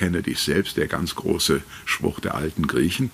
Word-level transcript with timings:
erkenne 0.00 0.22
dich 0.22 0.40
selbst, 0.40 0.78
der 0.78 0.86
ganz 0.86 1.14
große 1.14 1.60
Spruch 1.84 2.20
der 2.20 2.34
alten 2.34 2.66
Griechen, 2.66 3.10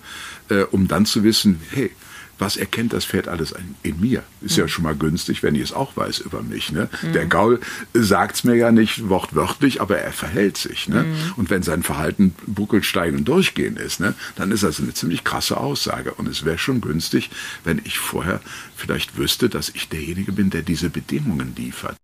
äh, 0.49 0.61
um 0.61 0.87
dann 0.87 1.05
zu 1.05 1.23
wissen, 1.23 1.59
hey, 1.71 1.91
was 2.39 2.55
erkennt 2.55 2.93
das 2.93 3.03
Pferd 3.03 3.27
alles 3.27 3.53
in, 3.83 3.99
mir? 3.99 4.23
Ist 4.41 4.55
mhm. 4.55 4.61
ja 4.61 4.67
schon 4.69 4.83
mal 4.83 4.95
günstig, 4.95 5.43
wenn 5.43 5.55
ich 5.55 5.63
es 5.63 5.73
auch 5.73 5.97
weiß 5.97 6.19
über 6.19 6.43
mich. 6.43 6.71
Ne? 6.71 6.87
Mhm. 7.01 7.13
Der 7.13 7.25
Gaul 7.25 7.59
sagt's 7.93 8.43
mir 8.43 8.55
ja 8.55 8.71
nicht 8.71 9.09
wortwörtlich, 9.09 9.81
aber 9.81 9.97
er 9.97 10.13
verhält 10.13 10.55
sich. 10.55 10.87
Ne? 10.87 11.03
Mhm. 11.03 11.33
Und 11.35 11.49
wenn 11.49 11.63
sein 11.63 11.83
Verhalten 11.83 12.35
buckelstein 12.45 13.15
und 13.15 13.27
durchgehen 13.27 13.75
ist, 13.75 13.99
ne, 13.99 14.13
dann 14.35 14.51
ist 14.51 14.63
das 14.63 14.79
eine 14.79 14.93
ziemlich 14.93 15.23
krasse 15.23 15.57
Aussage. 15.57 16.13
Und 16.13 16.27
es 16.29 16.45
wäre 16.45 16.59
schon 16.59 16.79
günstig, 16.79 17.31
wenn 17.63 17.81
ich 17.83 17.97
vorher 17.97 18.39
vielleicht 18.75 19.17
wüsste, 19.17 19.49
dass 19.49 19.69
ich 19.69 19.89
derjenige 19.89 20.31
bin, 20.31 20.51
der 20.51 20.61
diese 20.61 20.89
Bedingungen 20.89 21.53
liefert. 21.57 21.97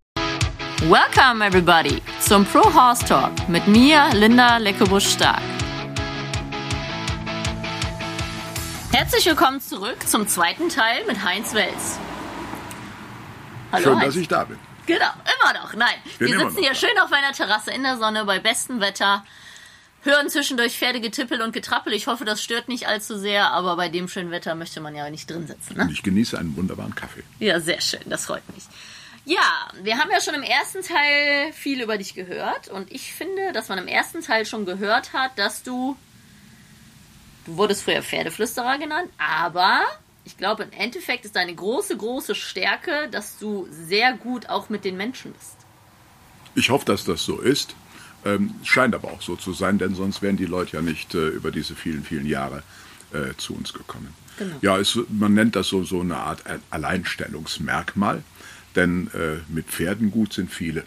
Welcome 0.89 1.41
everybody 1.41 2.01
zum 2.19 2.43
Pro 2.43 2.61
Horse 2.61 3.05
Talk 3.05 3.47
mit 3.47 3.65
mir, 3.67 4.09
Linda 4.15 4.57
Leckebusch-Stark. 4.57 5.41
Herzlich 8.91 9.25
willkommen 9.25 9.61
zurück 9.61 10.05
zum 10.05 10.27
zweiten 10.27 10.67
Teil 10.67 11.05
mit 11.07 11.23
Heinz 11.23 11.53
Wels. 11.53 11.99
Hallo 13.71 13.83
Schön, 13.83 13.95
Heinz. 13.95 14.05
dass 14.07 14.15
ich 14.17 14.27
da 14.27 14.43
bin. 14.43 14.59
Genau, 14.85 15.05
immer 15.05 15.53
noch. 15.53 15.73
Nein, 15.73 15.95
wir 16.19 16.37
sitzen 16.37 16.57
hier 16.59 16.75
schön 16.75 16.99
auf 17.01 17.09
meiner 17.09 17.31
Terrasse 17.31 17.71
in 17.71 17.83
der 17.83 17.97
Sonne 17.97 18.25
bei 18.25 18.39
bestem 18.39 18.81
Wetter. 18.81 19.23
Hören 20.01 20.27
zwischendurch 20.27 20.77
Pferdegetippel 20.77 21.41
und 21.41 21.53
Getrappel. 21.53 21.93
Ich 21.93 22.07
hoffe, 22.07 22.25
das 22.25 22.43
stört 22.43 22.67
nicht 22.67 22.89
allzu 22.89 23.17
sehr, 23.17 23.51
aber 23.51 23.77
bei 23.77 23.87
dem 23.87 24.09
schönen 24.09 24.31
Wetter 24.31 24.53
möchte 24.53 24.81
man 24.81 24.93
ja 24.95 25.09
nicht 25.09 25.29
drin 25.29 25.47
sitzen. 25.47 25.77
Ne? 25.77 25.83
Und 25.83 25.91
ich 25.91 26.03
genieße 26.03 26.37
einen 26.37 26.57
wunderbaren 26.57 26.93
Kaffee. 26.93 27.23
Ja, 27.39 27.61
sehr 27.61 27.79
schön, 27.79 28.01
das 28.07 28.25
freut 28.25 28.43
mich. 28.53 28.65
Ja, 29.25 29.69
wir 29.81 29.97
haben 29.97 30.11
ja 30.11 30.19
schon 30.19 30.33
im 30.33 30.43
ersten 30.43 30.81
Teil 30.81 31.53
viel 31.53 31.81
über 31.81 31.97
dich 31.97 32.13
gehört 32.13 32.67
und 32.67 32.91
ich 32.91 33.13
finde, 33.13 33.53
dass 33.53 33.69
man 33.69 33.77
im 33.77 33.87
ersten 33.87 34.21
Teil 34.21 34.45
schon 34.45 34.65
gehört 34.65 35.13
hat, 35.13 35.31
dass 35.37 35.63
du 35.63 35.95
Du 37.45 37.57
wurdest 37.57 37.83
früher 37.83 38.01
Pferdeflüsterer 38.01 38.77
genannt, 38.77 39.09
aber 39.17 39.81
ich 40.23 40.37
glaube, 40.37 40.63
im 40.63 40.71
Endeffekt 40.71 41.25
ist 41.25 41.35
deine 41.35 41.53
große, 41.53 41.97
große 41.97 42.35
Stärke, 42.35 43.09
dass 43.11 43.37
du 43.37 43.67
sehr 43.69 44.13
gut 44.13 44.47
auch 44.47 44.69
mit 44.69 44.85
den 44.85 44.95
Menschen 44.95 45.33
bist. 45.33 45.55
Ich 46.55 46.69
hoffe, 46.69 46.85
dass 46.85 47.03
das 47.03 47.23
so 47.23 47.39
ist. 47.39 47.75
Ähm, 48.25 48.55
scheint 48.63 48.95
aber 48.95 49.11
auch 49.11 49.21
so 49.21 49.35
zu 49.35 49.51
sein, 49.51 49.77
denn 49.77 49.95
sonst 49.95 50.21
wären 50.21 50.37
die 50.37 50.45
Leute 50.45 50.77
ja 50.77 50.81
nicht 50.81 51.13
äh, 51.13 51.27
über 51.27 51.51
diese 51.51 51.75
vielen, 51.75 52.05
vielen 52.05 52.25
Jahre 52.25 52.63
äh, 53.11 53.35
zu 53.35 53.53
uns 53.53 53.73
gekommen. 53.73 54.13
Genau. 54.37 54.55
Ja, 54.61 54.77
es, 54.77 54.97
man 55.09 55.33
nennt 55.33 55.57
das 55.57 55.67
so, 55.67 55.83
so 55.83 55.99
eine 55.99 56.15
Art 56.15 56.41
Alleinstellungsmerkmal, 56.69 58.23
denn 58.75 59.07
äh, 59.13 59.37
mit 59.53 59.67
Pferden 59.67 60.11
gut 60.11 60.33
sind 60.33 60.51
viele. 60.51 60.83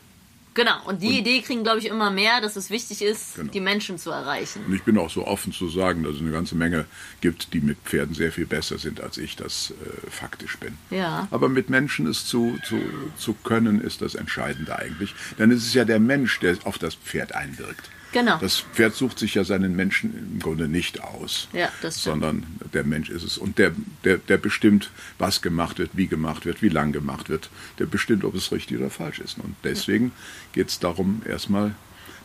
Genau, 0.56 0.83
und 0.87 1.03
die 1.03 1.09
und, 1.09 1.15
Idee 1.15 1.42
kriegen, 1.42 1.62
glaube 1.65 1.81
ich, 1.81 1.87
immer 1.87 2.11
mehr, 2.11 2.41
dass 2.41 2.56
es 2.56 2.70
wichtig 2.70 3.03
ist, 3.03 3.37
genau. 3.37 3.53
die 3.53 3.61
Menschen 3.61 3.98
zu 3.98 4.11
erreichen. 4.11 4.65
Und 4.67 4.75
ich 4.75 4.83
bin 4.84 4.97
auch 4.97 5.11
so 5.11 5.27
offen 5.27 5.53
zu 5.53 5.69
sagen, 5.69 6.03
dass 6.03 6.14
es 6.14 6.23
eine 6.23 6.31
ganze 6.31 6.55
Menge 6.55 6.87
gibt, 7.20 7.53
die 7.53 7.61
mit 7.61 7.77
Pferden 7.84 8.14
sehr 8.14 8.33
viel 8.33 8.47
besser 8.47 8.79
sind, 8.79 9.03
als 9.03 9.19
ich 9.19 9.37
das 9.37 9.73
äh, 9.73 10.11
faktisch 10.11 10.57
bin. 10.57 10.79
Ja. 10.91 11.29
Aber 11.31 11.51
mit 11.51 11.69
Menschen 11.69 12.07
es 12.07 12.25
zu, 12.25 12.59
zu, 12.64 12.81
zu 13.19 13.34
können, 13.34 13.83
ist 13.83 14.01
das 14.01 14.14
Entscheidende 14.14 14.79
eigentlich. 14.79 15.14
Denn 15.39 15.51
es 15.51 15.67
ist 15.67 15.75
ja 15.75 15.84
der 15.84 16.01
Mensch, 16.01 16.41
der 16.41 16.57
auf 16.64 16.79
das 16.79 16.95
Pferd 16.95 17.34
einwirkt. 17.34 17.91
Genau. 18.17 18.39
Das 18.39 18.61
Pferd 18.61 18.95
sucht 18.95 19.19
sich 19.19 19.34
ja 19.34 19.45
seinen 19.45 19.77
Menschen 19.77 20.17
im 20.17 20.39
Grunde 20.39 20.69
nicht 20.69 21.03
aus, 21.05 21.48
ja, 21.53 21.69
sondern 21.83 22.47
der 22.73 22.83
Mensch 22.84 23.11
ist 23.11 23.23
es. 23.23 23.36
Und 23.36 23.58
der, 23.58 23.73
der, 24.05 24.17
der 24.17 24.39
bestimmt, 24.39 24.91
was 25.19 25.42
gemacht 25.42 25.78
wird, 25.78 25.91
wie 25.92 26.06
gemacht 26.06 26.47
wird, 26.47 26.62
wie 26.62 26.70
lang 26.70 26.92
gemacht 26.92 27.28
wird. 27.28 27.50
Der 27.78 27.84
bestimmt, 27.84 28.25
ob 28.25 28.34
es 28.34 28.53
richtig 28.53 28.78
oder 28.78 28.89
falsch 28.89 29.19
ist. 29.19 29.36
Und 29.39 29.55
deswegen 29.64 30.12
geht 30.53 30.69
es 30.69 30.78
darum, 30.78 31.20
erstmal 31.28 31.75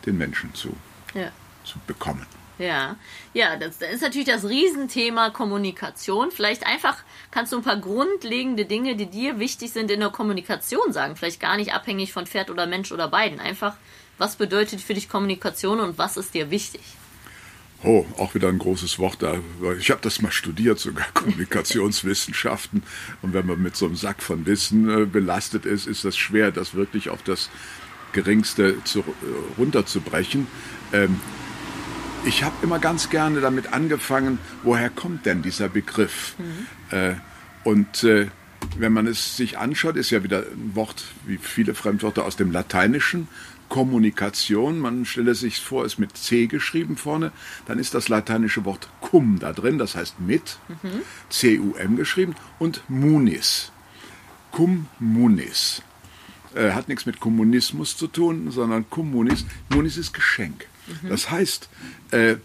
den 0.06 0.18
Menschen 0.18 0.54
zu, 0.54 0.78
ja. 1.14 1.30
zu 1.66 1.78
bekommen. 1.88 2.26
Ja, 2.62 2.96
ja, 3.34 3.58
das, 3.58 3.82
ist 3.82 4.04
natürlich 4.04 4.28
das 4.28 4.48
Riesenthema 4.48 5.32
Kommunikation. 5.32 6.30
Vielleicht 6.30 6.68
einfach 6.68 6.98
kannst 7.32 7.52
du 7.52 7.58
ein 7.58 7.64
paar 7.64 7.78
grundlegende 7.78 8.66
Dinge, 8.66 8.96
die 8.96 9.08
dir 9.08 9.40
wichtig 9.40 9.72
sind 9.72 9.90
in 9.90 10.00
der 10.00 10.10
Kommunikation 10.10 10.94
sagen. 10.94 11.16
Vielleicht 11.16 11.40
gar 11.40 11.58
nicht 11.58 11.74
abhängig 11.74 12.14
von 12.14 12.28
Pferd 12.28 12.52
oder 12.52 12.68
Mensch 12.68 12.92
oder 12.92 13.08
beiden. 13.08 13.40
Einfach 13.40 13.76
was 14.20 14.36
bedeutet 14.36 14.80
für 14.82 14.94
dich 14.94 15.10
Kommunikation 15.10 15.80
und 15.80 15.98
was 15.98 16.18
ist 16.18 16.36
dir 16.36 16.52
wichtig? 16.52 16.82
Oh, 17.84 18.06
auch 18.20 18.36
wieder 18.36 18.50
ein 18.50 18.60
großes 18.60 19.00
Wort 19.00 19.24
da. 19.24 19.40
Ich 19.80 19.90
habe 19.90 20.02
das 20.04 20.22
mal 20.22 20.32
studiert, 20.32 20.78
sogar 20.78 21.08
Kommunikationswissenschaften. 21.16 22.84
Und 23.24 23.34
wenn 23.34 23.48
man 23.48 23.60
mit 23.60 23.76
so 23.76 23.88
einem 23.88 23.96
Sack 23.96 24.22
von 24.22 24.46
Wissen 24.46 24.88
äh, 24.88 25.06
belastet 25.06 25.66
ist, 25.66 25.88
ist 25.88 26.06
das 26.06 26.16
schwer, 26.16 26.52
das 26.52 26.76
wirklich 26.76 27.10
auf 27.10 27.24
das 27.24 27.50
Geringste 28.12 28.84
zu, 28.84 29.00
äh, 29.00 29.04
runterzubrechen. 29.58 30.46
Ähm, 30.94 31.20
ich 32.26 32.44
habe 32.44 32.56
immer 32.62 32.80
ganz 32.80 33.10
gerne 33.10 33.42
damit 33.42 33.74
angefangen, 33.74 34.40
woher 34.64 34.90
kommt 34.90 35.26
denn 35.26 35.42
dieser 35.42 35.70
Begriff? 35.70 36.36
Mhm. 36.38 36.96
Äh, 36.96 37.14
und 37.64 38.04
äh, 38.04 38.28
wenn 38.78 38.94
man 38.94 39.08
es 39.08 39.38
sich 39.38 39.58
anschaut, 39.58 39.96
ist 39.96 40.12
ja 40.12 40.24
wieder 40.24 40.40
ein 40.40 40.76
Wort 40.76 41.04
wie 41.26 41.38
viele 41.38 41.74
Fremdwörter 41.74 42.26
aus 42.26 42.36
dem 42.36 42.52
Lateinischen. 42.52 43.28
Kommunikation, 43.70 44.80
man 44.80 45.06
stelle 45.06 45.34
sich 45.34 45.62
vor, 45.62 45.86
ist 45.86 45.98
mit 45.98 46.18
C 46.18 46.48
geschrieben 46.48 46.98
vorne, 46.98 47.32
dann 47.66 47.80
ist 47.80 47.94
das 47.94 48.10
lateinische 48.10 48.66
Wort 48.66 48.90
cum 49.00 49.40
da 49.40 49.54
drin, 49.54 49.78
das 49.78 49.96
heißt 49.96 50.20
mit, 50.20 50.58
mhm. 50.68 51.02
C-U-M 51.30 51.96
geschrieben, 51.96 52.36
und 52.60 52.84
munis. 52.90 53.72
Cum 54.52 54.88
munis. 55.00 55.82
Äh, 56.54 56.72
hat 56.72 56.90
nichts 56.90 57.06
mit 57.06 57.22
Kommunismus 57.22 57.96
zu 57.96 58.08
tun, 58.08 58.52
sondern 58.52 58.90
cum 58.90 59.10
munis. 59.10 59.46
Munis 59.70 59.96
ist 59.96 60.14
Geschenk. 60.14 60.68
Mhm. 60.88 61.10
Das 61.10 61.30
heißt, 61.30 61.70
äh, 62.12 62.36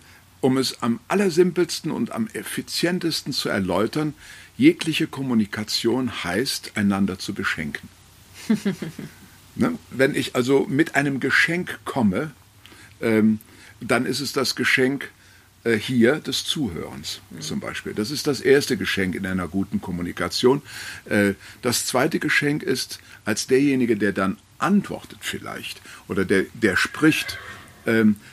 um 0.40 0.58
es 0.58 0.82
am 0.82 1.00
allersimpelsten 1.08 1.90
und 1.90 2.12
am 2.12 2.28
effizientesten 2.32 3.32
zu 3.32 3.48
erläutern, 3.48 4.14
jegliche 4.56 5.06
Kommunikation 5.06 6.24
heißt, 6.24 6.72
einander 6.76 7.18
zu 7.18 7.34
beschenken. 7.34 7.88
Ne? 9.58 9.78
Wenn 9.90 10.14
ich 10.14 10.36
also 10.36 10.66
mit 10.68 10.96
einem 10.96 11.18
Geschenk 11.18 11.80
komme, 11.86 12.32
ähm, 13.00 13.38
dann 13.80 14.04
ist 14.04 14.20
es 14.20 14.34
das 14.34 14.54
Geschenk 14.54 15.10
äh, 15.64 15.78
hier 15.78 16.16
des 16.16 16.44
Zuhörens 16.44 17.20
mhm. 17.30 17.40
zum 17.40 17.60
Beispiel. 17.60 17.94
Das 17.94 18.10
ist 18.10 18.26
das 18.26 18.40
erste 18.40 18.76
Geschenk 18.76 19.14
in 19.14 19.26
einer 19.26 19.48
guten 19.48 19.80
Kommunikation. 19.80 20.62
Äh, 21.06 21.34
das 21.62 21.86
zweite 21.86 22.18
Geschenk 22.18 22.62
ist, 22.62 23.00
als 23.24 23.46
derjenige, 23.46 23.96
der 23.96 24.12
dann 24.12 24.36
antwortet 24.58 25.18
vielleicht 25.22 25.80
oder 26.06 26.24
der, 26.24 26.44
der 26.54 26.76
spricht, 26.76 27.38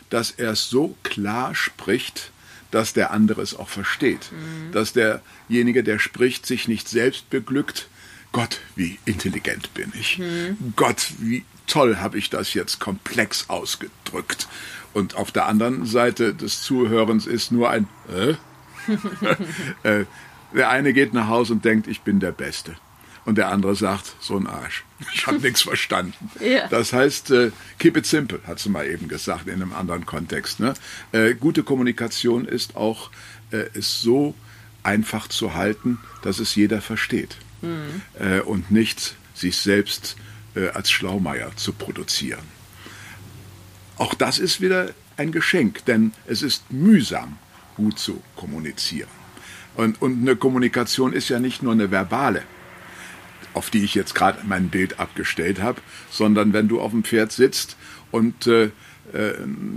dass 0.09 0.31
er 0.31 0.51
es 0.51 0.69
so 0.69 0.95
klar 1.03 1.55
spricht, 1.55 2.31
dass 2.71 2.93
der 2.93 3.11
andere 3.11 3.41
es 3.41 3.55
auch 3.55 3.69
versteht. 3.69 4.31
Mhm. 4.31 4.71
Dass 4.71 4.93
derjenige, 4.93 5.83
der 5.83 5.99
spricht, 5.99 6.45
sich 6.45 6.67
nicht 6.67 6.89
selbst 6.89 7.29
beglückt, 7.29 7.87
Gott, 8.31 8.59
wie 8.75 8.97
intelligent 9.05 9.73
bin 9.75 9.93
ich. 9.99 10.17
Mhm. 10.17 10.73
Gott, 10.75 11.11
wie 11.19 11.45
toll 11.67 11.97
habe 11.97 12.17
ich 12.17 12.31
das 12.31 12.55
jetzt 12.55 12.79
komplex 12.79 13.49
ausgedrückt. 13.49 14.47
Und 14.93 15.15
auf 15.15 15.31
der 15.31 15.45
anderen 15.45 15.85
Seite 15.85 16.33
des 16.33 16.61
Zuhörens 16.61 17.27
ist 17.27 17.51
nur 17.51 17.69
ein 17.69 17.87
äh? 18.11 18.35
äh, 19.83 20.05
Der 20.53 20.69
eine 20.69 20.93
geht 20.93 21.13
nach 21.13 21.27
Hause 21.27 21.53
und 21.53 21.65
denkt, 21.65 21.87
ich 21.87 22.01
bin 22.01 22.19
der 22.19 22.31
Beste. 22.31 22.75
Und 23.25 23.38
der 23.38 23.50
andere 23.50 23.75
sagt, 23.75 24.16
so 24.19 24.35
ein 24.38 24.47
Arsch. 24.47 24.84
Ich 25.13 25.28
habe 25.28 25.39
nichts 25.41 25.61
verstanden. 25.61 26.29
Ja. 26.39 26.67
Das 26.67 26.91
heißt, 26.91 27.31
äh, 27.31 27.51
keep 27.79 27.95
it 27.95 28.06
simple, 28.06 28.39
hat 28.45 28.59
sie 28.59 28.69
mal 28.69 28.85
eben 28.85 29.07
gesagt 29.07 29.47
in 29.47 29.53
einem 29.53 29.73
anderen 29.73 30.06
Kontext. 30.06 30.59
Ne? 30.59 30.73
Äh, 31.13 31.33
gute 31.35 31.63
Kommunikation 31.63 32.45
ist 32.45 32.75
auch, 32.75 33.12
äh, 33.51 33.69
ist 33.73 34.01
so 34.01 34.35
einfach 34.83 35.29
zu 35.29 35.53
halten, 35.53 36.00
dass 36.23 36.39
es 36.39 36.56
jeder 36.56 36.81
versteht 36.81 37.38
mhm. 37.62 38.01
und 38.45 38.69
nicht 38.69 39.16
sich 39.33 39.56
selbst 39.56 40.17
äh, 40.56 40.69
als 40.69 40.91
Schlaumeier 40.91 41.56
zu 41.56 41.73
produzieren. 41.73 42.44
Auch 43.97 44.13
das 44.13 44.39
ist 44.39 44.62
wieder 44.62 44.89
ein 45.18 45.31
Geschenk, 45.31 45.86
denn 45.86 46.13
es 46.27 46.42
ist 46.42 46.71
mühsam, 46.71 47.38
gut 47.75 48.00
zu 48.00 48.21
kommunizieren. 48.36 49.09
Und, 49.75 50.01
und 50.01 50.21
eine 50.21 50.36
Kommunikation 50.36 51.13
ist 51.13 51.30
ja 51.30 51.39
nicht 51.39 51.63
nur 51.63 51.74
eine 51.74 51.89
verbale, 51.89 52.44
auf 53.54 53.69
die 53.69 53.84
ich 53.84 53.95
jetzt 53.95 54.16
gerade 54.16 54.40
mein 54.44 54.69
Bild 54.69 55.00
abgestellt 55.00 55.62
habe, 55.62 55.81
sondern 56.10 56.54
wenn 56.54 56.68
du 56.68 56.81
auf 56.81 56.92
dem 56.92 57.04
Pferd 57.04 57.31
sitzt 57.31 57.78
und 58.12 58.48
äh, 58.48 58.69
äh, 59.12 59.34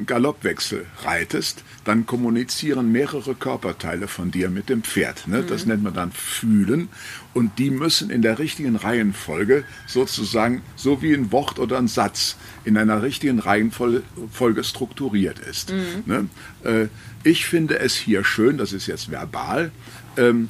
Galoppwechsel 0.06 0.86
reitest, 1.02 1.64
dann 1.84 2.06
kommunizieren 2.06 2.92
mehrere 2.92 3.34
Körperteile 3.34 4.08
von 4.08 4.30
dir 4.30 4.48
mit 4.50 4.68
dem 4.68 4.82
Pferd. 4.82 5.26
Ne? 5.26 5.42
Das 5.42 5.64
mhm. 5.64 5.72
nennt 5.72 5.82
man 5.82 5.94
dann 5.94 6.12
Fühlen. 6.12 6.88
Und 7.34 7.58
die 7.58 7.70
müssen 7.70 8.08
in 8.08 8.22
der 8.22 8.38
richtigen 8.38 8.76
Reihenfolge 8.76 9.64
sozusagen, 9.86 10.62
so 10.76 11.02
wie 11.02 11.12
ein 11.12 11.32
Wort 11.32 11.58
oder 11.58 11.78
ein 11.78 11.88
Satz, 11.88 12.36
in 12.64 12.76
einer 12.76 13.02
richtigen 13.02 13.38
Reihenfolge 13.38 14.64
strukturiert 14.64 15.38
ist. 15.38 15.72
Mhm. 15.72 16.02
Ne? 16.06 16.28
Äh, 16.64 16.86
ich 17.22 17.46
finde 17.46 17.80
es 17.80 17.94
hier 17.94 18.24
schön, 18.24 18.58
das 18.58 18.72
ist 18.72 18.86
jetzt 18.86 19.10
verbal, 19.10 19.72
ähm, 20.16 20.48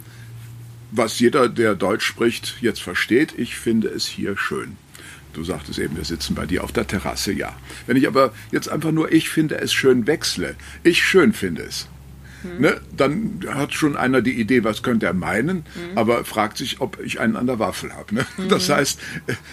was 0.91 1.19
jeder, 1.19 1.49
der 1.49 1.75
Deutsch 1.75 2.05
spricht, 2.05 2.56
jetzt 2.61 2.83
versteht. 2.83 3.35
Ich 3.37 3.56
finde 3.56 3.88
es 3.88 4.06
hier 4.06 4.37
schön 4.37 4.77
Du 5.37 5.44
sagtest 5.44 5.79
eben, 5.79 5.99
wir 5.99 6.05
sitzen 6.06 6.35
bei 6.35 6.47
dir 6.47 6.65
auf 6.65 6.73
der 6.73 6.87
Terrasse, 6.87 7.31
ja. 7.31 7.55
Wenn 7.87 7.99
ich 7.99 8.06
aber 8.06 8.33
jetzt 8.53 8.71
einfach 8.71 8.91
nur 8.91 9.12
ich 9.12 9.29
finde 9.29 9.59
es 9.59 9.71
schön 9.71 10.06
wechsle, 10.06 10.55
ich 10.83 11.05
schön 11.05 11.35
finde 11.35 11.62
es, 11.65 11.88
mhm. 12.43 12.62
ne, 12.62 12.81
dann 12.97 13.41
hat 13.47 13.75
schon 13.75 13.99
einer 13.99 14.23
die 14.23 14.41
Idee, 14.41 14.65
was 14.65 14.83
könnte 14.83 15.05
er 15.05 15.12
meinen, 15.12 15.59
mhm. 15.59 15.99
aber 15.99 16.25
fragt 16.25 16.56
sich, 16.56 16.81
ob 16.81 16.99
ich 17.05 17.21
einen 17.21 17.37
an 17.37 17.47
der 17.47 17.59
Waffel 17.59 17.93
habe. 17.93 18.15
Ne? 18.15 18.27
Mhm. 18.39 18.49
Das 18.49 18.71
heißt, 18.71 18.99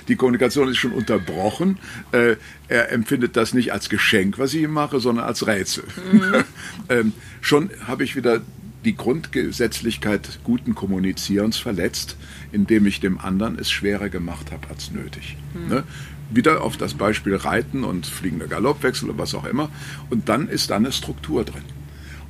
die 0.07 0.15
Kommunikation 0.15 0.69
ist 0.69 0.77
schon 0.77 0.94
unterbrochen. 0.94 1.79
Äh, 2.13 2.38
er 2.69 2.94
empfindet 2.94 3.36
das 3.36 3.53
nicht 3.53 3.74
als 3.74 3.89
Geschenk, 3.89 4.39
was 4.39 4.53
ich 4.53 4.62
ihm 4.62 4.71
mache, 4.71 5.01
sondern 5.01 5.25
als 5.25 5.45
Rätsel. 5.47 5.83
Mhm. 6.13 6.44
ähm, 6.88 7.13
schon 7.41 7.71
habe 7.86 8.06
ich 8.06 8.15
wieder 8.15 8.39
die 8.85 8.95
Grundgesetzlichkeit 8.95 10.39
guten 10.44 10.75
Kommunizierens 10.75 11.57
verletzt, 11.57 12.18
indem 12.51 12.85
ich 12.85 13.00
dem 13.00 13.19
anderen 13.19 13.57
es 13.57 13.71
schwerer 13.71 14.09
gemacht 14.09 14.51
habe 14.51 14.68
als 14.69 14.91
nötig. 14.91 15.38
Mhm. 15.53 15.68
Ne? 15.68 15.83
Wieder 16.30 16.62
auf 16.62 16.77
das 16.77 16.95
Beispiel 16.95 17.35
Reiten 17.35 17.83
und 17.83 18.06
fliegender 18.06 18.47
Galoppwechsel 18.47 19.09
oder 19.09 19.19
was 19.19 19.35
auch 19.35 19.45
immer. 19.45 19.69
Und 20.09 20.30
dann 20.30 20.47
ist 20.47 20.71
da 20.71 20.77
eine 20.77 20.91
Struktur 20.91 21.44
drin. 21.44 21.63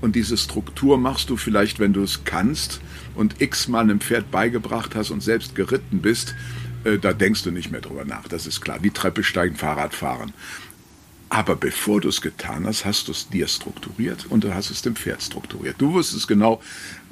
Und 0.02 0.18
diese 0.18 0.36
Struktur 0.36 0.98
machst 0.98 1.30
du 1.30 1.38
vielleicht, 1.38 1.80
wenn 1.80 1.94
du 1.94 2.04
es 2.04 2.26
kannst 2.26 2.82
und 3.16 3.42
x-mal 3.42 3.84
einem 3.84 4.02
Pferd 4.02 4.32
beigebracht 4.32 4.96
hast 4.96 5.12
und 5.12 5.24
selbst 5.24 5.56
geritten 5.56 6.02
bist, 6.02 6.36
äh, 6.84 6.98
da 6.98 7.14
denkst 7.14 7.44
du 7.44 7.52
nicht 7.52 7.72
mehr 7.72 7.82
drüber 7.82 8.04
nach. 8.04 8.28
Das 8.28 8.46
ist 8.46 8.60
klar. 8.60 8.80
Wie 8.82 8.92
Treppe 8.92 9.24
steigen, 9.24 9.56
Fahrrad 9.56 9.94
fahren. 9.94 10.34
Aber 11.34 11.56
bevor 11.56 12.00
du 12.00 12.10
es 12.10 12.22
getan 12.22 12.68
hast, 12.68 12.86
hast 12.86 13.08
du 13.08 13.12
es 13.12 13.28
dir 13.28 13.48
strukturiert 13.48 14.28
und 14.30 14.44
du 14.44 14.54
hast 14.54 14.70
es 14.70 14.84
dem 14.84 14.96
Pferd 14.96 15.24
strukturiert. 15.24 15.78
Du 15.80 15.92
wusstest 15.94 16.28
genau, 16.28 16.62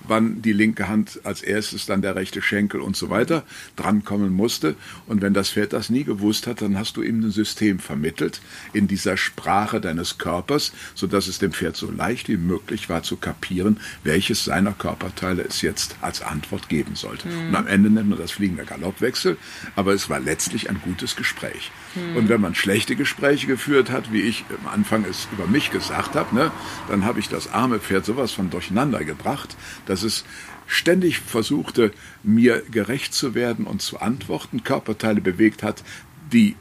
wann 0.08 0.44
die 0.44 0.54
linke 0.54 0.88
Hand 0.88 1.22
als 1.24 1.42
erstes, 1.42 1.88
dann 1.88 2.04
der 2.04 2.16
rechte 2.16 2.44
Schenkel 2.44 2.82
und 2.82 2.96
so 2.96 3.10
weiter 3.10 3.44
drankommen 3.76 4.32
musste. 4.32 4.76
Und 5.08 5.24
wenn 5.24 5.34
das 5.34 5.50
Pferd 5.50 5.74
das 5.74 5.90
nie 5.90 6.04
gewusst 6.04 6.46
hat, 6.46 6.62
dann 6.62 6.78
hast 6.78 6.98
du 6.98 7.02
ihm 7.02 7.20
ein 7.22 7.32
System 7.32 7.80
vermittelt 7.80 8.42
in 8.74 8.88
dieser 8.88 9.18
Sprache 9.18 9.82
deines 9.82 10.20
Körpers, 10.20 10.72
sodass 10.94 11.26
es 11.26 11.40
dem 11.40 11.52
Pferd 11.52 11.76
so 11.76 11.90
leicht 11.90 12.30
wie 12.30 12.38
möglich 12.38 12.90
war 12.90 13.02
zu 13.02 13.18
kapieren, 13.18 13.80
welches 14.04 14.46
seiner 14.46 14.74
Körperteile 14.74 15.42
es 15.42 15.64
jetzt 15.64 15.96
als 16.02 16.22
Antwort 16.22 16.70
geben 16.70 16.94
sollte. 16.94 17.28
Mhm. 17.28 17.48
Und 17.48 17.56
am 17.56 17.66
Ende 17.66 17.90
nennt 17.90 18.10
man 18.10 18.20
das 18.20 18.30
fliegender 18.30 18.66
Galoppwechsel, 18.66 19.38
aber 19.76 19.94
es 19.94 20.12
war 20.12 20.20
letztlich 20.20 20.70
ein 20.70 20.80
gutes 20.84 21.16
Gespräch. 21.16 21.72
Mhm. 21.96 22.16
Und 22.16 22.30
wenn 22.30 22.42
man 22.42 22.56
schlechte 22.56 22.96
Gespräche 22.96 23.48
geführt 23.48 23.90
hat, 23.90 24.12
wie 24.12 24.22
ich 24.22 24.46
am 24.64 24.72
Anfang 24.72 25.06
es 25.10 25.28
über 25.32 25.48
mich 25.48 25.72
gesagt 25.72 26.16
habe, 26.16 26.36
ne, 26.36 26.52
dann 26.88 27.06
habe 27.06 27.20
ich 27.20 27.30
das 27.30 27.52
arme 27.52 27.80
Pferd 27.80 28.06
sowas 28.06 28.32
von 28.32 28.50
durcheinander 28.50 29.04
gebracht, 29.04 29.56
dass 29.86 30.04
es 30.04 30.26
ständig 30.68 31.20
versuchte, 31.20 31.92
mir 32.24 32.64
gerecht 32.72 33.14
zu 33.14 33.36
werden 33.36 33.66
und 33.66 33.82
zu 33.82 34.00
antworten, 34.00 34.64
Körperteile 34.64 35.22
bewegt 35.22 35.64
hat, 35.64 35.84
die 36.32 36.56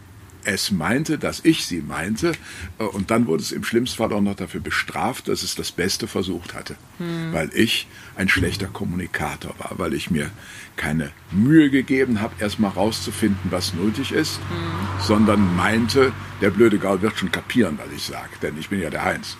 es 0.44 0.70
meinte, 0.70 1.18
dass 1.18 1.40
ich 1.44 1.66
sie 1.66 1.80
meinte, 1.80 2.32
äh, 2.78 2.84
und 2.84 3.10
dann 3.10 3.26
wurde 3.26 3.42
es 3.42 3.52
im 3.52 3.64
schlimmsten 3.64 3.98
Fall 3.98 4.12
auch 4.12 4.20
noch 4.20 4.34
dafür 4.34 4.60
bestraft, 4.60 5.28
dass 5.28 5.42
es 5.42 5.54
das 5.54 5.72
Beste 5.72 6.06
versucht 6.06 6.54
hatte, 6.54 6.76
hm. 6.98 7.32
weil 7.32 7.50
ich 7.54 7.86
ein 8.16 8.28
schlechter 8.28 8.66
Kommunikator 8.66 9.54
war, 9.58 9.78
weil 9.78 9.94
ich 9.94 10.10
mir 10.10 10.30
keine 10.76 11.10
Mühe 11.30 11.70
gegeben 11.70 12.20
habe, 12.20 12.34
erstmal 12.40 12.70
rauszufinden, 12.70 13.50
was 13.50 13.74
nötig 13.74 14.12
ist, 14.12 14.38
hm. 14.38 15.00
sondern 15.06 15.56
meinte, 15.56 16.12
der 16.40 16.50
blöde 16.50 16.78
Gaul 16.78 17.02
wird 17.02 17.18
schon 17.18 17.32
kapieren, 17.32 17.78
was 17.78 17.92
ich 17.94 18.02
sage, 18.02 18.30
denn 18.42 18.58
ich 18.58 18.68
bin 18.68 18.80
ja 18.80 18.90
der 18.90 19.04
Heinz. 19.04 19.36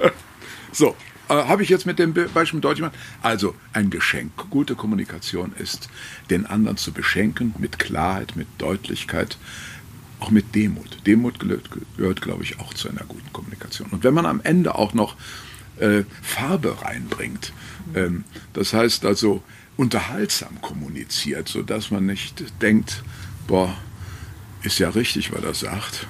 so, 0.72 0.96
äh, 1.28 1.34
habe 1.34 1.62
ich 1.62 1.68
jetzt 1.68 1.86
mit 1.86 1.98
dem 1.98 2.14
Beispiel 2.32 2.60
deutlich 2.60 2.80
gemacht? 2.80 2.98
Also 3.22 3.54
ein 3.72 3.90
Geschenk. 3.90 4.32
Gute 4.50 4.74
Kommunikation 4.74 5.52
ist, 5.58 5.88
den 6.30 6.46
anderen 6.46 6.76
zu 6.76 6.92
beschenken 6.92 7.54
mit 7.58 7.78
Klarheit, 7.78 8.34
mit 8.34 8.48
Deutlichkeit, 8.58 9.36
auch 10.20 10.30
mit 10.30 10.54
Demut. 10.54 11.06
Demut 11.06 11.38
gehört, 11.38 12.22
glaube 12.22 12.42
ich, 12.42 12.58
auch 12.60 12.74
zu 12.74 12.88
einer 12.88 13.04
guten 13.06 13.32
Kommunikation. 13.32 13.88
Und 13.90 14.04
wenn 14.04 14.14
man 14.14 14.26
am 14.26 14.40
Ende 14.42 14.74
auch 14.74 14.94
noch 14.94 15.16
äh, 15.78 16.02
Farbe 16.22 16.82
reinbringt, 16.82 17.52
ähm, 17.94 18.24
das 18.52 18.72
heißt 18.72 19.04
also 19.04 19.42
unterhaltsam 19.76 20.60
kommuniziert, 20.60 21.48
sodass 21.48 21.90
man 21.90 22.06
nicht 22.06 22.44
denkt, 22.60 23.02
boah, 23.46 23.76
ist 24.62 24.80
ja 24.80 24.90
richtig, 24.90 25.32
was 25.32 25.44
er 25.44 25.54
sagt, 25.54 26.06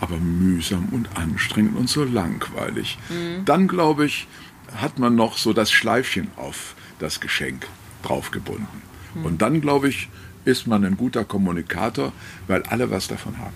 aber 0.00 0.16
mühsam 0.16 0.88
und 0.90 1.16
anstrengend 1.16 1.76
und 1.76 1.88
so 1.88 2.04
langweilig. 2.04 2.98
Mhm. 3.08 3.44
Dann 3.44 3.68
glaube 3.68 4.06
ich, 4.06 4.28
hat 4.74 4.98
man 4.98 5.16
noch 5.16 5.36
so 5.36 5.52
das 5.52 5.72
Schleifchen 5.72 6.28
auf 6.36 6.74
das 7.00 7.20
Geschenk 7.20 7.66
draufgebunden. 8.02 8.82
Mhm. 9.14 9.24
Und 9.24 9.42
dann, 9.42 9.60
glaube 9.60 9.88
ich, 9.88 10.08
ist 10.50 10.66
man 10.66 10.84
ein 10.84 10.96
guter 10.96 11.24
Kommunikator, 11.24 12.12
weil 12.46 12.62
alle 12.64 12.90
was 12.90 13.08
davon 13.08 13.38
haben. 13.38 13.54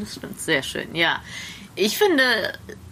Das 0.00 0.16
stimmt, 0.16 0.40
sehr 0.40 0.62
schön. 0.62 0.94
Ja, 0.94 1.20
ich 1.74 1.96
finde, 1.96 2.22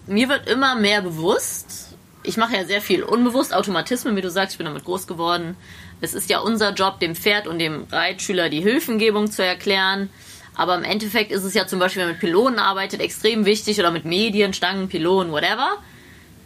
mir 0.07 0.29
wird 0.29 0.49
immer 0.49 0.75
mehr 0.75 1.03
bewusst, 1.03 1.95
ich 2.23 2.37
mache 2.37 2.55
ja 2.55 2.65
sehr 2.65 2.81
viel 2.81 3.03
unbewusst, 3.03 3.55
Automatismen, 3.55 4.17
wie 4.17 4.21
du 4.21 4.31
sagst, 4.31 4.53
ich 4.53 4.59
bin 4.59 4.67
damit 4.67 4.85
groß 4.85 5.07
geworden. 5.07 5.57
Es 6.01 6.15
ist 6.15 6.31
ja 6.31 6.41
unser 6.41 6.73
Job, 6.73 7.01
dem 7.01 7.15
Pferd 7.15 7.47
und 7.47 7.59
dem 7.59 7.85
Reitschüler 7.91 8.49
die 8.49 8.61
Hilfengebung 8.61 9.31
zu 9.31 9.45
erklären. 9.45 10.11
Aber 10.55 10.77
im 10.77 10.85
Endeffekt 10.85 11.33
ist 11.33 11.45
es 11.45 11.55
ja 11.55 11.67
zum 11.67 11.79
Beispiel, 11.79 12.01
wenn 12.01 12.09
man 12.09 12.15
mit 12.17 12.21
Pylonen 12.21 12.59
arbeitet, 12.59 13.01
extrem 13.01 13.45
wichtig 13.45 13.79
oder 13.79 13.91
mit 13.91 14.05
Medien, 14.05 14.53
Stangen, 14.53 14.89
Pylonen, 14.89 15.33
whatever, 15.33 15.79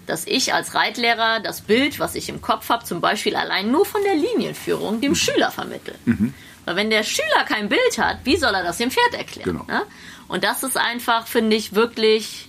dass 0.07 0.27
ich 0.27 0.53
als 0.53 0.75
Reitlehrer 0.75 1.41
das 1.41 1.63
Bild, 1.63 1.99
was 1.99 2.15
ich 2.15 2.29
im 2.29 2.41
Kopf 2.41 2.69
habe, 2.69 2.85
zum 2.85 3.01
Beispiel 3.01 3.37
allein 3.37 3.71
nur 3.71 3.87
von 3.87 4.03
der 4.05 4.15
Linienführung 4.15 5.01
dem 5.01 5.13
mhm. 5.13 5.17
Schüler 5.17 5.51
vermittle. 5.51 5.95
Mhm. 6.05 6.35
Weil 6.65 6.77
wenn 6.77 6.91
der 6.91 7.03
Schüler 7.03 7.45
kein 7.47 7.69
Bild 7.69 7.99
hat, 7.99 8.19
wie 8.25 8.37
soll 8.37 8.55
er 8.55 8.63
das 8.63 8.79
dem 8.79 8.91
Pferd 8.91 9.15
erklären? 9.15 9.45
Genau. 9.45 9.65
Ne? 9.67 9.83
Und 10.29 10.45
das 10.45 10.63
ist 10.63 10.77
einfach, 10.77 11.27
finde 11.27 11.57
ich, 11.57 11.75
wirklich 11.75 12.49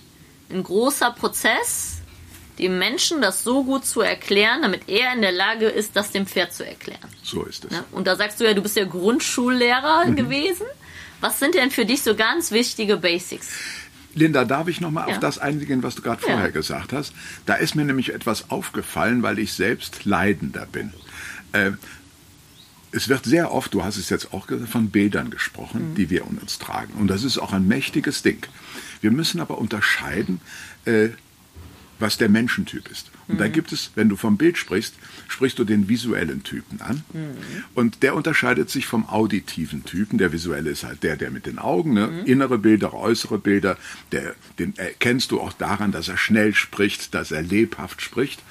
ein 0.50 0.62
großer 0.62 1.10
Prozess, 1.10 1.98
dem 2.58 2.78
Menschen 2.78 3.20
das 3.20 3.44
so 3.44 3.64
gut 3.64 3.84
zu 3.84 4.00
erklären, 4.00 4.62
damit 4.62 4.88
er 4.88 5.12
in 5.12 5.20
der 5.20 5.32
Lage 5.32 5.66
ist, 5.66 5.94
das 5.94 6.10
dem 6.10 6.26
Pferd 6.26 6.54
zu 6.54 6.66
erklären. 6.66 7.08
So 7.22 7.42
ist 7.44 7.66
es. 7.66 7.70
Ne? 7.70 7.84
Und 7.92 8.06
da 8.06 8.16
sagst 8.16 8.40
du 8.40 8.44
ja, 8.44 8.54
du 8.54 8.62
bist 8.62 8.76
ja 8.76 8.84
Grundschullehrer 8.84 10.06
mhm. 10.06 10.16
gewesen. 10.16 10.66
Was 11.20 11.38
sind 11.38 11.54
denn 11.54 11.70
für 11.70 11.84
dich 11.84 12.02
so 12.02 12.14
ganz 12.14 12.50
wichtige 12.50 12.96
Basics? 12.96 13.48
Linda, 14.14 14.46
darf 14.46 14.68
ich 14.68 14.80
noch 14.80 14.90
mal 14.90 15.06
ja. 15.08 15.14
auf 15.14 15.20
das 15.20 15.38
eingehen, 15.38 15.82
was 15.82 15.94
du 15.94 16.02
gerade 16.02 16.22
ja. 16.22 16.32
vorher 16.32 16.50
gesagt 16.50 16.94
hast? 16.94 17.12
Da 17.44 17.54
ist 17.54 17.74
mir 17.74 17.84
nämlich 17.84 18.14
etwas 18.14 18.50
aufgefallen, 18.50 19.22
weil 19.22 19.38
ich 19.38 19.52
selbst 19.52 20.06
Leidender 20.06 20.66
bin. 20.66 20.94
Äh, 21.52 21.72
es 22.96 23.08
wird 23.08 23.24
sehr 23.24 23.52
oft, 23.52 23.74
du 23.74 23.84
hast 23.84 23.98
es 23.98 24.08
jetzt 24.08 24.32
auch 24.32 24.46
gesagt, 24.46 24.70
von 24.70 24.90
Bildern 24.90 25.30
gesprochen, 25.30 25.90
mhm. 25.90 25.94
die 25.94 26.10
wir 26.10 26.22
in 26.22 26.38
uns 26.38 26.58
tragen. 26.58 26.94
Und 26.94 27.08
das 27.08 27.24
ist 27.24 27.38
auch 27.38 27.52
ein 27.52 27.68
mächtiges 27.68 28.22
Ding. 28.22 28.42
Wir 29.00 29.10
müssen 29.10 29.40
aber 29.40 29.58
unterscheiden, 29.58 30.40
äh, 30.86 31.10
was 31.98 32.18
der 32.18 32.28
Menschentyp 32.28 32.90
ist. 32.90 33.10
Und 33.28 33.36
mhm. 33.36 33.38
da 33.38 33.48
gibt 33.48 33.72
es, 33.72 33.90
wenn 33.94 34.08
du 34.08 34.16
vom 34.16 34.36
Bild 34.36 34.58
sprichst, 34.58 34.94
sprichst 35.28 35.58
du 35.58 35.64
den 35.64 35.88
visuellen 35.88 36.42
Typen 36.42 36.80
an. 36.80 37.04
Mhm. 37.12 37.36
Und 37.74 38.02
der 38.02 38.14
unterscheidet 38.14 38.70
sich 38.70 38.86
vom 38.86 39.08
auditiven 39.08 39.84
Typen. 39.84 40.18
Der 40.18 40.32
visuelle 40.32 40.70
ist 40.70 40.84
halt 40.84 41.02
der, 41.02 41.16
der 41.16 41.30
mit 41.30 41.46
den 41.46 41.58
Augen, 41.58 41.94
ne? 41.94 42.08
Mhm. 42.08 42.24
innere 42.26 42.58
Bilder, 42.58 42.94
äußere 42.94 43.38
Bilder, 43.38 43.78
der, 44.12 44.34
den 44.58 44.76
erkennst 44.76 45.30
du 45.30 45.40
auch 45.40 45.52
daran, 45.52 45.92
dass 45.92 46.08
er 46.08 46.18
schnell 46.18 46.54
spricht, 46.54 47.14
dass 47.14 47.30
er 47.30 47.42
lebhaft 47.42 48.02
spricht 48.02 48.42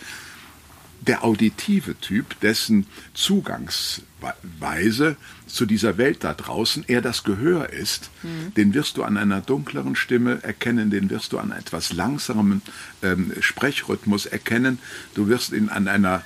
der 1.08 1.24
auditive 1.24 2.00
Typ, 2.00 2.40
dessen 2.42 2.88
Zugangsweise 3.14 5.18
zu 5.48 5.66
dieser 5.66 5.98
Welt 5.98 6.24
da 6.24 6.34
draußen 6.34 6.86
eher 6.88 7.02
das 7.02 7.24
Gehör 7.24 7.70
ist, 7.70 8.10
mhm. 8.24 8.54
den 8.56 8.74
wirst 8.74 8.98
du 8.98 9.04
an 9.04 9.18
einer 9.18 9.42
dunkleren 9.42 9.96
Stimme 9.96 10.40
erkennen, 10.44 10.90
den 10.90 11.10
wirst 11.10 11.34
du 11.34 11.40
an 11.40 11.52
etwas 11.52 11.94
langsamen 11.94 12.62
ähm, 13.04 13.32
Sprechrhythmus 13.40 14.26
erkennen, 14.26 14.80
du 15.14 15.28
wirst 15.28 15.54
ihn 15.54 15.70
an 15.70 15.88
einer 15.88 16.24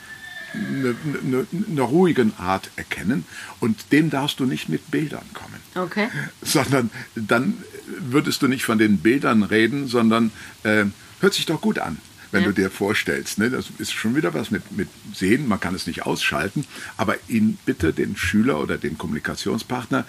eine, 0.52 0.96
eine, 1.24 1.46
eine 1.70 1.82
ruhigen 1.82 2.34
Art 2.40 2.72
erkennen 2.76 3.24
und 3.60 3.92
dem 3.92 4.10
darfst 4.10 4.40
du 4.40 4.46
nicht 4.46 4.68
mit 4.68 4.90
Bildern 4.90 5.26
kommen. 5.36 5.60
Okay. 5.76 6.08
Sondern 6.42 6.90
dann 7.14 7.64
würdest 8.00 8.42
du 8.42 8.48
nicht 8.48 8.64
von 8.64 8.80
den 8.80 8.98
Bildern 8.98 9.44
reden, 9.44 9.88
sondern 9.88 10.32
äh, 10.64 10.86
hört 11.20 11.36
sich 11.36 11.46
doch 11.46 11.62
gut 11.62 11.78
an 11.78 12.00
wenn 12.32 12.42
ja. 12.42 12.48
du 12.48 12.54
dir 12.54 12.70
vorstellst. 12.70 13.40
Ne? 13.40 13.50
Das 13.50 13.68
ist 13.78 13.94
schon 13.94 14.16
wieder 14.16 14.34
was 14.34 14.52
mit, 14.52 14.72
mit 14.76 14.90
Sehen, 15.14 15.48
man 15.48 15.60
kann 15.60 15.76
es 15.76 15.88
nicht 15.88 16.06
ausschalten, 16.06 16.66
aber 16.98 17.16
ihn 17.28 17.58
bitte 17.66 17.94
den 17.94 18.16
Schüler 18.16 18.60
oder 18.60 18.78
den 18.78 18.98
Kommunikationspartner 18.98 20.06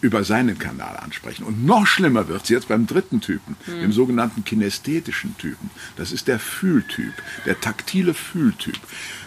über 0.00 0.24
seinen 0.24 0.58
Kanal 0.58 0.96
ansprechen. 0.96 1.44
Und 1.44 1.64
noch 1.64 1.86
schlimmer 1.86 2.28
wird 2.28 2.44
es 2.44 2.48
jetzt 2.48 2.68
beim 2.68 2.86
dritten 2.86 3.20
Typen, 3.20 3.56
mhm. 3.66 3.80
dem 3.80 3.92
sogenannten 3.92 4.44
kinästhetischen 4.44 5.36
Typen. 5.36 5.70
Das 5.96 6.12
ist 6.12 6.28
der 6.28 6.38
Fühltyp, 6.38 7.12
der 7.44 7.60
taktile 7.60 8.14
Fühltyp. 8.14 8.78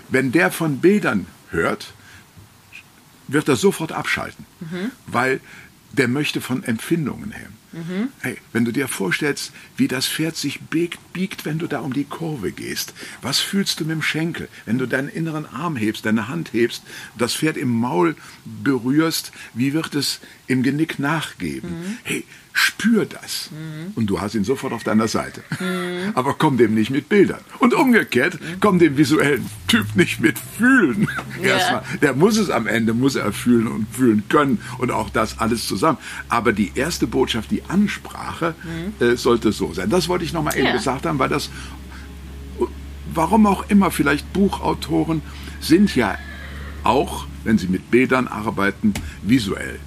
Wenn 0.09 0.31
der 0.31 0.51
von 0.51 0.79
Bildern 0.79 1.27
hört, 1.51 1.93
wird 3.27 3.47
er 3.47 3.55
sofort 3.55 3.91
abschalten, 3.91 4.45
mhm. 4.59 4.91
weil 5.07 5.39
der 5.93 6.07
möchte 6.07 6.41
von 6.41 6.63
Empfindungen 6.63 7.31
her. 7.31 7.49
Mhm. 7.71 8.09
Hey, 8.19 8.37
wenn 8.51 8.65
du 8.65 8.71
dir 8.71 8.87
vorstellst, 8.87 9.51
wie 9.77 9.87
das 9.87 10.07
Pferd 10.07 10.35
sich 10.35 10.61
biegt, 10.61 11.13
biegt, 11.13 11.45
wenn 11.45 11.59
du 11.59 11.67
da 11.67 11.79
um 11.79 11.93
die 11.93 12.03
Kurve 12.03 12.51
gehst, 12.51 12.93
was 13.21 13.39
fühlst 13.39 13.79
du 13.79 13.85
mit 13.85 13.95
dem 13.95 14.01
Schenkel, 14.01 14.47
wenn 14.65 14.77
du 14.77 14.87
deinen 14.87 15.09
inneren 15.09 15.45
Arm 15.45 15.75
hebst, 15.75 16.05
deine 16.05 16.27
Hand 16.27 16.53
hebst, 16.53 16.83
das 17.17 17.35
Pferd 17.35 17.57
im 17.57 17.69
Maul 17.69 18.15
berührst, 18.45 19.31
wie 19.53 19.73
wird 19.73 19.95
es 19.95 20.19
im 20.47 20.61
Genick 20.63 20.99
nachgeben? 20.99 21.69
Mhm. 21.69 21.97
Hey, 22.03 22.25
spür 22.53 23.05
das. 23.05 23.49
Mhm. 23.51 23.93
Und 23.95 24.07
du 24.07 24.21
hast 24.21 24.35
ihn 24.35 24.43
sofort 24.43 24.73
auf 24.73 24.83
deiner 24.83 25.07
Seite. 25.07 25.41
Mhm. 25.59 26.11
Aber 26.13 26.35
komm 26.35 26.57
dem 26.57 26.75
nicht 26.75 26.91
mit 26.91 27.09
Bildern. 27.09 27.41
Und 27.59 27.73
umgekehrt, 27.73 28.39
mhm. 28.39 28.59
komm 28.59 28.79
dem 28.79 28.95
visuellen 28.95 29.49
Typ 29.67 29.95
nicht 29.95 30.21
mit 30.21 30.37
Fühlen. 30.37 31.07
Ja. 31.41 31.49
Erstmal, 31.49 31.83
der 32.01 32.13
muss 32.13 32.37
es 32.37 32.51
am 32.51 32.67
Ende, 32.67 32.93
muss 32.93 33.15
er 33.15 33.33
fühlen 33.33 33.67
und 33.67 33.87
fühlen 33.91 34.23
können 34.29 34.59
und 34.77 34.91
auch 34.91 35.09
das 35.09 35.39
alles 35.39 35.67
zusammen. 35.67 35.97
Aber 36.29 36.53
die 36.53 36.71
erste 36.75 37.07
Botschaft, 37.07 37.49
die 37.49 37.63
Ansprache, 37.67 38.53
äh, 38.99 39.15
sollte 39.15 39.51
so 39.51 39.73
sein. 39.73 39.89
Das 39.89 40.07
wollte 40.07 40.23
ich 40.23 40.33
nochmal 40.33 40.55
eben 40.55 40.67
ja. 40.67 40.73
gesagt 40.73 41.07
haben, 41.07 41.17
weil 41.17 41.29
das, 41.29 41.49
warum 43.13 43.47
auch 43.47 43.69
immer, 43.69 43.89
vielleicht 43.89 44.31
Buchautoren 44.31 45.23
sind 45.59 45.95
ja 45.95 46.17
auch, 46.83 47.25
wenn 47.43 47.57
sie 47.57 47.67
mit 47.67 47.89
Bildern 47.89 48.27
arbeiten, 48.27 48.93
visuell. 49.23 49.79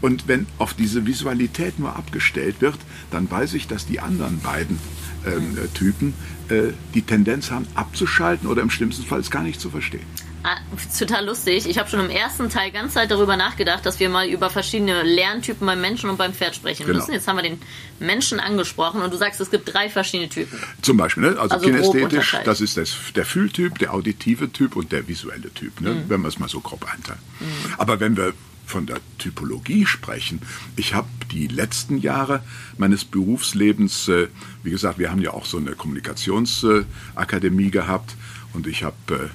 Und 0.00 0.28
wenn 0.28 0.46
auf 0.58 0.74
diese 0.74 1.06
Visualität 1.06 1.78
nur 1.78 1.96
abgestellt 1.96 2.60
wird, 2.60 2.76
dann 3.10 3.30
weiß 3.30 3.54
ich, 3.54 3.66
dass 3.66 3.86
die 3.86 4.00
anderen 4.00 4.40
beiden 4.40 4.78
ähm, 5.26 5.56
äh, 5.56 5.68
Typen 5.68 6.14
äh, 6.48 6.72
die 6.94 7.02
Tendenz 7.02 7.50
haben, 7.50 7.66
abzuschalten 7.74 8.48
oder 8.48 8.62
im 8.62 8.70
schlimmsten 8.70 9.04
Fall 9.04 9.20
es 9.20 9.30
gar 9.30 9.42
nicht 9.42 9.60
zu 9.60 9.70
verstehen. 9.70 10.06
Ah, 10.46 10.58
total 10.96 11.26
lustig. 11.26 11.66
Ich 11.66 11.76
habe 11.76 11.90
schon 11.90 11.98
im 11.98 12.08
ersten 12.08 12.48
Teil 12.48 12.70
ganz 12.70 12.92
Zeit 12.92 13.10
darüber 13.10 13.36
nachgedacht, 13.36 13.84
dass 13.84 13.98
wir 13.98 14.08
mal 14.08 14.28
über 14.28 14.48
verschiedene 14.48 15.02
Lerntypen 15.02 15.66
beim 15.66 15.80
Menschen 15.80 16.08
und 16.08 16.18
beim 16.18 16.32
Pferd 16.32 16.54
sprechen 16.54 16.86
genau. 16.86 17.00
müssen. 17.00 17.12
Jetzt 17.12 17.26
haben 17.26 17.34
wir 17.34 17.42
den 17.42 17.60
Menschen 17.98 18.38
angesprochen 18.38 19.02
und 19.02 19.12
du 19.12 19.16
sagst, 19.16 19.40
es 19.40 19.50
gibt 19.50 19.74
drei 19.74 19.90
verschiedene 19.90 20.28
Typen. 20.28 20.56
Zum 20.82 20.98
Beispiel, 20.98 21.24
ne? 21.24 21.28
also, 21.30 21.56
also 21.56 21.66
kinästhetisch, 21.66 22.36
das 22.44 22.60
ist 22.60 22.76
das, 22.76 22.94
der 23.16 23.24
Fühltyp, 23.24 23.80
der 23.80 23.92
auditive 23.92 24.52
Typ 24.52 24.76
und 24.76 24.92
der 24.92 25.08
visuelle 25.08 25.52
Typ, 25.52 25.80
ne? 25.80 25.90
mhm. 25.90 26.04
wenn 26.06 26.20
wir 26.20 26.28
es 26.28 26.38
mal 26.38 26.48
so 26.48 26.60
grob 26.60 26.84
einteilen. 26.92 27.18
Mhm. 27.40 27.74
Aber 27.78 27.98
wenn 27.98 28.16
wir 28.16 28.32
von 28.66 28.86
der 28.86 28.98
Typologie 29.18 29.86
sprechen. 29.86 30.42
Ich 30.74 30.92
habe 30.92 31.08
die 31.30 31.46
letzten 31.46 31.98
Jahre 31.98 32.42
meines 32.76 33.04
Berufslebens, 33.04 34.08
äh, 34.08 34.28
wie 34.62 34.70
gesagt, 34.70 34.98
wir 34.98 35.10
haben 35.10 35.22
ja 35.22 35.32
auch 35.32 35.46
so 35.46 35.56
eine 35.56 35.72
Kommunikationsakademie 35.72 37.70
gehabt 37.70 38.16
und 38.52 38.66
ich 38.66 38.82
habe 38.82 38.96
äh, 39.10 39.28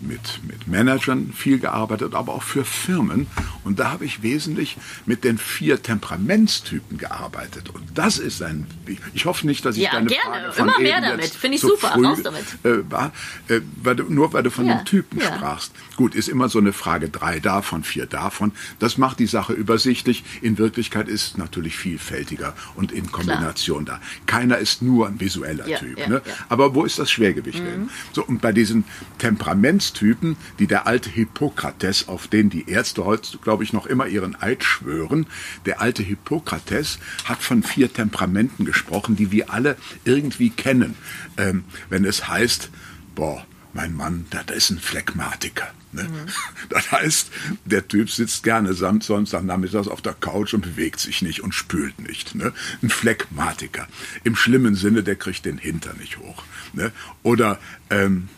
mit, 0.00 0.40
mit 0.46 0.66
Managern 0.66 1.32
viel 1.32 1.58
gearbeitet, 1.58 2.14
aber 2.14 2.34
auch 2.34 2.42
für 2.42 2.64
Firmen. 2.64 3.26
Und 3.64 3.78
da 3.78 3.90
habe 3.90 4.04
ich 4.04 4.22
wesentlich 4.22 4.76
mit 5.06 5.24
den 5.24 5.38
vier 5.38 5.82
Temperamentstypen 5.82 6.98
gearbeitet. 6.98 7.70
Und 7.70 7.82
das 7.94 8.18
ist 8.18 8.42
ein. 8.42 8.66
Ich 9.14 9.24
hoffe 9.24 9.46
nicht, 9.46 9.64
dass 9.64 9.76
ich 9.76 9.84
ja, 9.84 9.92
deine 9.92 10.08
gerne. 10.08 10.24
Frage 10.24 10.52
von 10.52 10.68
Immer 10.68 10.78
mehr 10.80 11.00
damit. 11.00 11.26
Finde 11.26 11.56
ich 11.56 11.60
so 11.60 11.68
super. 11.68 11.92
Früh, 11.94 12.06
Raus 12.06 12.22
damit. 12.22 12.44
Äh, 12.64 12.90
war, 12.90 13.12
äh, 13.48 13.60
weil 13.82 13.96
du, 13.96 14.04
nur 14.04 14.32
weil 14.32 14.42
du 14.42 14.50
von 14.50 14.66
ja, 14.66 14.76
den 14.76 14.84
Typen 14.84 15.20
ja. 15.20 15.26
sprachst. 15.26 15.72
Gut, 15.96 16.14
ist 16.14 16.28
immer 16.28 16.48
so 16.48 16.58
eine 16.58 16.72
Frage, 16.72 17.08
drei 17.08 17.40
davon, 17.40 17.84
vier 17.84 18.06
davon. 18.06 18.52
Das 18.78 18.98
macht 18.98 19.18
die 19.18 19.26
Sache 19.26 19.52
übersichtlich. 19.52 20.24
In 20.42 20.58
Wirklichkeit 20.58 21.08
ist 21.08 21.26
es 21.26 21.36
natürlich 21.36 21.76
vielfältiger 21.76 22.54
und 22.74 22.92
in 22.92 23.10
Kombination 23.12 23.84
Klar. 23.84 24.00
da. 24.00 24.26
Keiner 24.26 24.58
ist 24.58 24.82
nur 24.82 25.06
ein 25.06 25.20
visueller 25.20 25.68
ja, 25.68 25.78
Typ. 25.78 26.08
ne? 26.08 26.22
Aber 26.48 26.74
wo 26.74 26.84
ist 26.84 26.98
das 26.98 27.10
Schwergewicht 27.10 27.60
mhm. 27.60 27.66
denn? 27.66 27.90
So, 28.12 28.24
und 28.24 28.40
bei 28.40 28.52
diesen 28.52 28.84
Temperaments 29.18 29.83
Typen, 29.92 30.36
die 30.58 30.66
der 30.66 30.86
alte 30.86 31.10
Hippokrates, 31.10 32.08
auf 32.08 32.28
den 32.28 32.50
die 32.50 32.68
Ärzte 32.68 33.04
heute, 33.04 33.38
glaube 33.38 33.64
ich, 33.64 33.72
noch 33.72 33.86
immer 33.86 34.06
ihren 34.06 34.40
Eid 34.40 34.64
schwören, 34.64 35.26
der 35.66 35.80
alte 35.80 36.02
Hippokrates 36.02 36.98
hat 37.24 37.42
von 37.42 37.62
vier 37.62 37.92
Temperamenten 37.92 38.64
gesprochen, 38.64 39.16
die 39.16 39.30
wir 39.30 39.52
alle 39.52 39.76
irgendwie 40.04 40.50
kennen. 40.50 40.96
Ähm, 41.36 41.64
wenn 41.88 42.04
es 42.04 42.28
heißt, 42.28 42.70
boah, 43.14 43.44
mein 43.74 43.94
Mann, 43.94 44.26
das 44.30 44.56
ist 44.56 44.70
ein 44.70 44.78
Phlegmatiker. 44.78 45.68
Ne? 45.92 46.04
Mhm. 46.04 46.26
Das 46.68 46.90
heißt, 46.90 47.30
der 47.64 47.86
Typ 47.88 48.10
sitzt 48.10 48.42
gerne 48.42 48.72
Samstag 48.74 49.42
nachmittags 49.42 49.88
auf 49.88 50.00
der 50.00 50.14
Couch 50.14 50.54
und 50.54 50.62
bewegt 50.62 51.00
sich 51.00 51.22
nicht 51.22 51.40
und 51.40 51.54
spült 51.54 51.98
nicht. 52.00 52.34
Ne? 52.34 52.52
Ein 52.82 52.90
Phlegmatiker. 52.90 53.86
Im 54.22 54.36
schlimmen 54.36 54.74
Sinne, 54.74 55.02
der 55.02 55.16
kriegt 55.16 55.44
den 55.44 55.58
Hintern 55.58 55.98
nicht 55.98 56.18
hoch. 56.18 56.42
Ne? 56.72 56.92
Oder 57.22 57.58
ähm, 57.90 58.28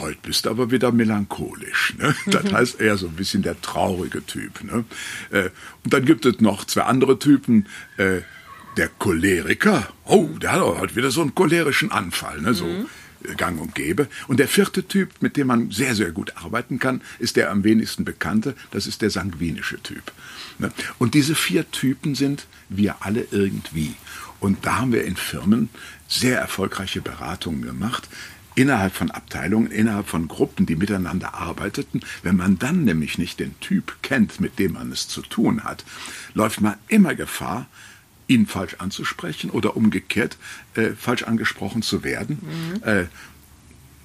Heute 0.00 0.18
bist 0.22 0.46
du 0.46 0.50
aber 0.50 0.70
wieder 0.70 0.92
melancholisch. 0.92 1.94
Ne? 1.98 2.14
Das 2.26 2.44
mhm. 2.44 2.52
heißt 2.52 2.80
eher 2.80 2.96
so 2.96 3.06
ein 3.06 3.14
bisschen 3.14 3.42
der 3.42 3.60
traurige 3.60 4.24
Typ. 4.24 4.64
Ne? 4.64 4.84
Äh, 5.30 5.50
und 5.84 5.92
dann 5.92 6.04
gibt 6.04 6.24
es 6.26 6.40
noch 6.40 6.64
zwei 6.64 6.82
andere 6.82 7.18
Typen. 7.18 7.66
Äh, 7.96 8.22
der 8.76 8.88
Choleriker, 8.88 9.88
oh, 10.04 10.28
der 10.40 10.52
hat 10.52 10.78
halt 10.78 10.96
wieder 10.96 11.10
so 11.10 11.20
einen 11.20 11.34
cholerischen 11.34 11.90
Anfall, 11.90 12.40
ne? 12.40 12.54
so 12.54 12.64
mhm. 12.64 12.86
gang 13.36 13.60
und 13.60 13.74
gäbe. 13.74 14.08
Und 14.28 14.38
der 14.38 14.48
vierte 14.48 14.86
Typ, 14.86 15.10
mit 15.20 15.36
dem 15.36 15.48
man 15.48 15.70
sehr, 15.70 15.94
sehr 15.94 16.12
gut 16.12 16.36
arbeiten 16.36 16.78
kann, 16.78 17.02
ist 17.18 17.36
der 17.36 17.50
am 17.50 17.64
wenigsten 17.64 18.04
bekannte, 18.04 18.54
das 18.70 18.86
ist 18.86 19.02
der 19.02 19.10
sanguinische 19.10 19.82
Typ. 19.82 20.12
Ne? 20.58 20.72
Und 20.98 21.14
diese 21.14 21.34
vier 21.34 21.70
Typen 21.70 22.14
sind 22.14 22.46
wir 22.68 22.96
alle 23.00 23.26
irgendwie. 23.32 23.94
Und 24.38 24.64
da 24.64 24.78
haben 24.78 24.92
wir 24.92 25.04
in 25.04 25.16
Firmen 25.16 25.68
sehr 26.08 26.38
erfolgreiche 26.38 27.02
Beratungen 27.02 27.62
gemacht, 27.62 28.08
innerhalb 28.54 28.94
von 28.94 29.10
Abteilungen, 29.10 29.70
innerhalb 29.70 30.08
von 30.08 30.28
Gruppen, 30.28 30.66
die 30.66 30.76
miteinander 30.76 31.34
arbeiteten. 31.34 32.00
Wenn 32.22 32.36
man 32.36 32.58
dann 32.58 32.84
nämlich 32.84 33.18
nicht 33.18 33.40
den 33.40 33.58
Typ 33.60 33.96
kennt, 34.02 34.40
mit 34.40 34.58
dem 34.58 34.72
man 34.72 34.92
es 34.92 35.08
zu 35.08 35.22
tun 35.22 35.64
hat, 35.64 35.84
läuft 36.34 36.60
man 36.60 36.74
immer 36.88 37.14
Gefahr, 37.14 37.66
ihn 38.26 38.46
falsch 38.46 38.76
anzusprechen 38.78 39.50
oder 39.50 39.76
umgekehrt 39.76 40.36
äh, 40.74 40.90
falsch 40.90 41.24
angesprochen 41.24 41.82
zu 41.82 42.04
werden. 42.04 42.38
Mhm. 42.42 42.82
Äh, 42.84 43.06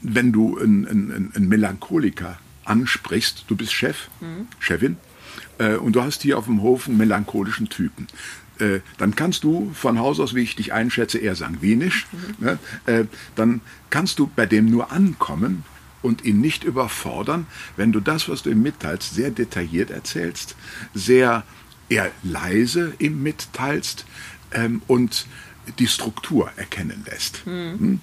wenn 0.02 0.32
du 0.32 0.58
einen, 0.58 0.88
einen, 0.88 1.32
einen 1.36 1.48
Melancholiker 1.48 2.40
ansprichst, 2.64 3.46
du 3.48 3.56
bist 3.56 3.74
Chef, 3.74 4.10
mhm. 4.22 4.48
Chefin, 4.60 4.98
äh, 5.58 5.76
und 5.76 5.94
du 5.94 6.02
hast 6.02 6.22
hier 6.22 6.38
auf 6.38 6.46
dem 6.46 6.62
Hof 6.62 6.88
einen 6.88 6.98
melancholischen 6.98 7.70
Typen. 7.70 8.08
Äh, 8.60 8.80
dann 8.98 9.16
kannst 9.16 9.44
du 9.44 9.72
von 9.74 10.00
Haus 10.00 10.20
aus, 10.20 10.34
wie 10.34 10.42
ich 10.42 10.56
dich 10.56 10.72
einschätze, 10.74 11.18
eher 11.18 11.36
sanguinisch, 11.36 12.08
mhm. 12.12 12.46
ne? 12.46 12.60
äh, 12.86 13.06
dann 13.36 13.62
kannst 13.90 14.20
du 14.20 14.30
bei 14.34 14.46
dem 14.46 14.70
nur 14.70 14.92
ankommen 14.92 15.64
und 16.02 16.24
ihn 16.24 16.40
nicht 16.40 16.64
überfordern, 16.64 17.48
wenn 17.76 17.92
du 17.92 18.00
das, 18.00 18.30
was 18.30 18.44
du 18.44 18.52
ihm 18.52 18.62
mitteilst, 18.62 19.14
sehr 19.14 19.32
detailliert 19.32 19.92
erzählst, 19.92 20.56
sehr 20.94 21.44
eher 21.90 22.12
leise 22.24 22.94
ihm 23.00 23.22
mitteilst 23.24 24.06
ähm, 24.52 24.82
und 24.88 25.26
die 25.80 25.88
Struktur 25.88 26.50
erkennen 26.56 27.04
lässt. 27.10 27.46
Mhm. 27.46 27.80
Hm? 27.80 28.00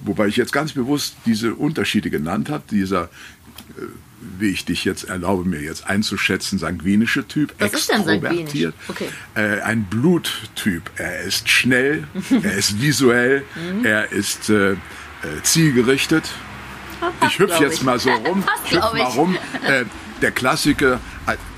Wobei 0.00 0.26
ich 0.26 0.36
jetzt 0.36 0.52
ganz 0.52 0.72
bewusst 0.72 1.16
diese 1.24 1.54
Unterschiede 1.54 2.10
genannt 2.10 2.50
habe, 2.50 2.64
dieser 2.70 3.04
äh, 3.04 3.08
wie 4.38 4.50
ich 4.50 4.64
dich 4.64 4.84
jetzt 4.84 5.04
erlaube, 5.04 5.48
mir 5.48 5.60
jetzt 5.60 5.86
einzuschätzen, 5.86 6.58
sanguinische 6.58 7.26
Typ, 7.26 7.54
Was 7.58 7.72
extrovertiert, 7.72 8.74
okay. 8.88 9.08
äh, 9.34 9.60
ein 9.60 9.84
Bluttyp. 9.84 10.90
Er 10.96 11.20
ist 11.20 11.48
schnell, 11.48 12.04
er 12.42 12.54
ist 12.54 12.80
visuell, 12.80 13.42
mhm. 13.54 13.84
er 13.84 14.12
ist 14.12 14.50
äh, 14.50 14.72
äh, 14.72 14.76
zielgerichtet. 15.42 16.24
Ich 17.26 17.38
hüpfe 17.38 17.62
jetzt 17.62 17.82
mal 17.82 17.98
so 17.98 18.10
rum, 18.10 18.44
hüpf 18.64 18.92
mal 18.92 19.02
rum. 19.02 19.38
Äh, 19.66 19.84
der 20.22 20.30
Klassiker, 20.30 21.00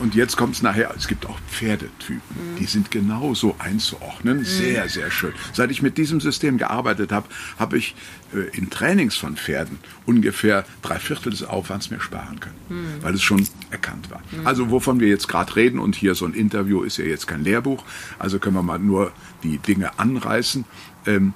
und 0.00 0.14
jetzt 0.14 0.36
kommt 0.36 0.56
es 0.56 0.62
nachher, 0.62 0.92
es 0.96 1.06
gibt 1.08 1.26
auch 1.26 1.38
Pferdetypen, 1.50 2.20
mhm. 2.54 2.56
die 2.58 2.64
sind 2.64 2.90
genauso 2.90 3.56
einzuordnen, 3.58 4.38
mhm. 4.38 4.44
sehr, 4.44 4.88
sehr 4.88 5.10
schön. 5.10 5.32
Seit 5.52 5.70
ich 5.70 5.82
mit 5.82 5.98
diesem 5.98 6.20
System 6.20 6.58
gearbeitet 6.58 7.12
habe, 7.12 7.28
habe 7.58 7.78
ich 7.78 7.94
äh, 8.34 8.56
in 8.56 8.70
Trainings 8.70 9.16
von 9.16 9.36
Pferden 9.36 9.78
ungefähr 10.06 10.64
drei 10.82 10.98
Viertel 10.98 11.30
des 11.30 11.44
Aufwands 11.44 11.90
mehr 11.90 12.00
sparen 12.00 12.40
können, 12.40 12.56
mhm. 12.68 13.02
weil 13.02 13.14
es 13.14 13.22
schon 13.22 13.46
erkannt 13.70 14.10
war. 14.10 14.22
Mhm. 14.30 14.46
Also 14.46 14.70
wovon 14.70 15.00
wir 15.00 15.08
jetzt 15.08 15.28
gerade 15.28 15.54
reden, 15.56 15.78
und 15.78 15.94
hier 15.94 16.14
so 16.14 16.26
ein 16.26 16.34
Interview 16.34 16.82
ist 16.82 16.96
ja 16.96 17.04
jetzt 17.04 17.26
kein 17.26 17.44
Lehrbuch, 17.44 17.84
also 18.18 18.38
können 18.38 18.56
wir 18.56 18.62
mal 18.62 18.78
nur 18.78 19.12
die 19.42 19.58
Dinge 19.58 19.98
anreißen. 19.98 20.64
Ähm, 21.06 21.34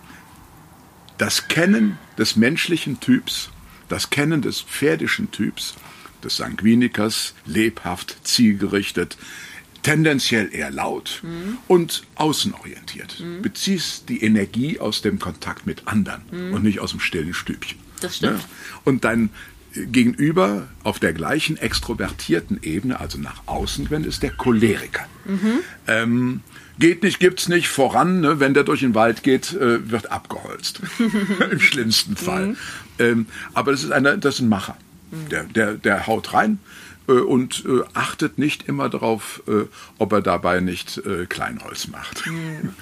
das 1.19 1.47
Kennen 1.47 1.99
des 2.19 2.37
menschlichen 2.37 2.99
Typs, 2.99 3.51
das 3.89 4.11
Kennen 4.11 4.43
des 4.43 4.61
pferdischen 4.61 5.31
Typs, 5.31 5.77
des 6.25 6.37
Sanguinikers, 6.37 7.35
lebhaft, 7.47 8.17
zielgerichtet, 8.23 9.17
tendenziell 9.83 10.49
eher 10.53 10.71
laut 10.71 11.21
mhm. 11.23 11.59
und 11.69 12.05
außenorientiert. 12.15 13.21
Mhm. 13.21 13.43
Beziehst 13.43 14.09
die 14.09 14.23
Energie 14.23 14.79
aus 14.79 15.03
dem 15.03 15.19
Kontakt 15.19 15.67
mit 15.67 15.89
anderen 15.89 16.23
mhm. 16.31 16.55
und 16.55 16.63
nicht 16.63 16.81
aus 16.81 16.91
dem 16.93 17.01
stillen 17.01 17.35
Stübchen. 17.35 17.79
Das 18.01 18.17
stimmt. 18.17 18.41
Ja? 18.41 18.49
Und 18.85 19.05
dein 19.05 19.31
Gegenüber 19.75 20.69
auf 20.83 20.99
der 20.99 21.13
gleichen 21.13 21.57
extrovertierten 21.57 22.61
Ebene, 22.63 23.01
also 23.01 23.19
nach 23.19 23.43
außen 23.47 23.91
wenn 23.91 24.05
ist 24.05 24.23
der 24.23 24.31
Choleriker. 24.31 25.07
Mhm. 25.25 25.61
Ähm, 25.87 26.41
geht 26.79 27.03
nicht, 27.03 27.21
gibt's 27.21 27.49
nicht, 27.49 27.69
voran, 27.69 28.21
ne? 28.21 28.41
wenn 28.41 28.55
der 28.55 28.65
durch 28.65 28.81
den 28.81 28.95
Wald 28.95 29.23
geht, 29.23 29.53
äh, 29.55 29.91
wird 29.91 30.11
abgeholzt. 30.11 30.81
Im 31.51 31.61
schlimmsten 31.61 32.17
Fall. 32.17 32.49
Mhm. 32.49 32.57
Ähm, 32.99 33.27
aber 33.55 33.73
das 33.73 33.83
ist, 33.85 33.93
einer, 33.93 34.17
das 34.17 34.37
ist 34.37 34.41
ein 34.43 34.49
Macher. 34.49 34.77
Der, 35.31 35.45
der, 35.45 35.75
der 35.75 36.07
haut 36.07 36.33
rein, 36.33 36.59
äh, 37.09 37.13
und 37.13 37.65
äh, 37.67 37.83
achtet 37.95 38.39
nicht 38.39 38.69
immer 38.69 38.89
darauf, 38.89 39.43
äh, 39.47 39.67
ob 39.99 40.13
er 40.13 40.23
dabei 40.23 40.61
nicht 40.61 40.99
äh, 40.99 41.27
Kleinholz 41.27 41.89
macht. 41.89 42.25
Mhm. 42.27 42.75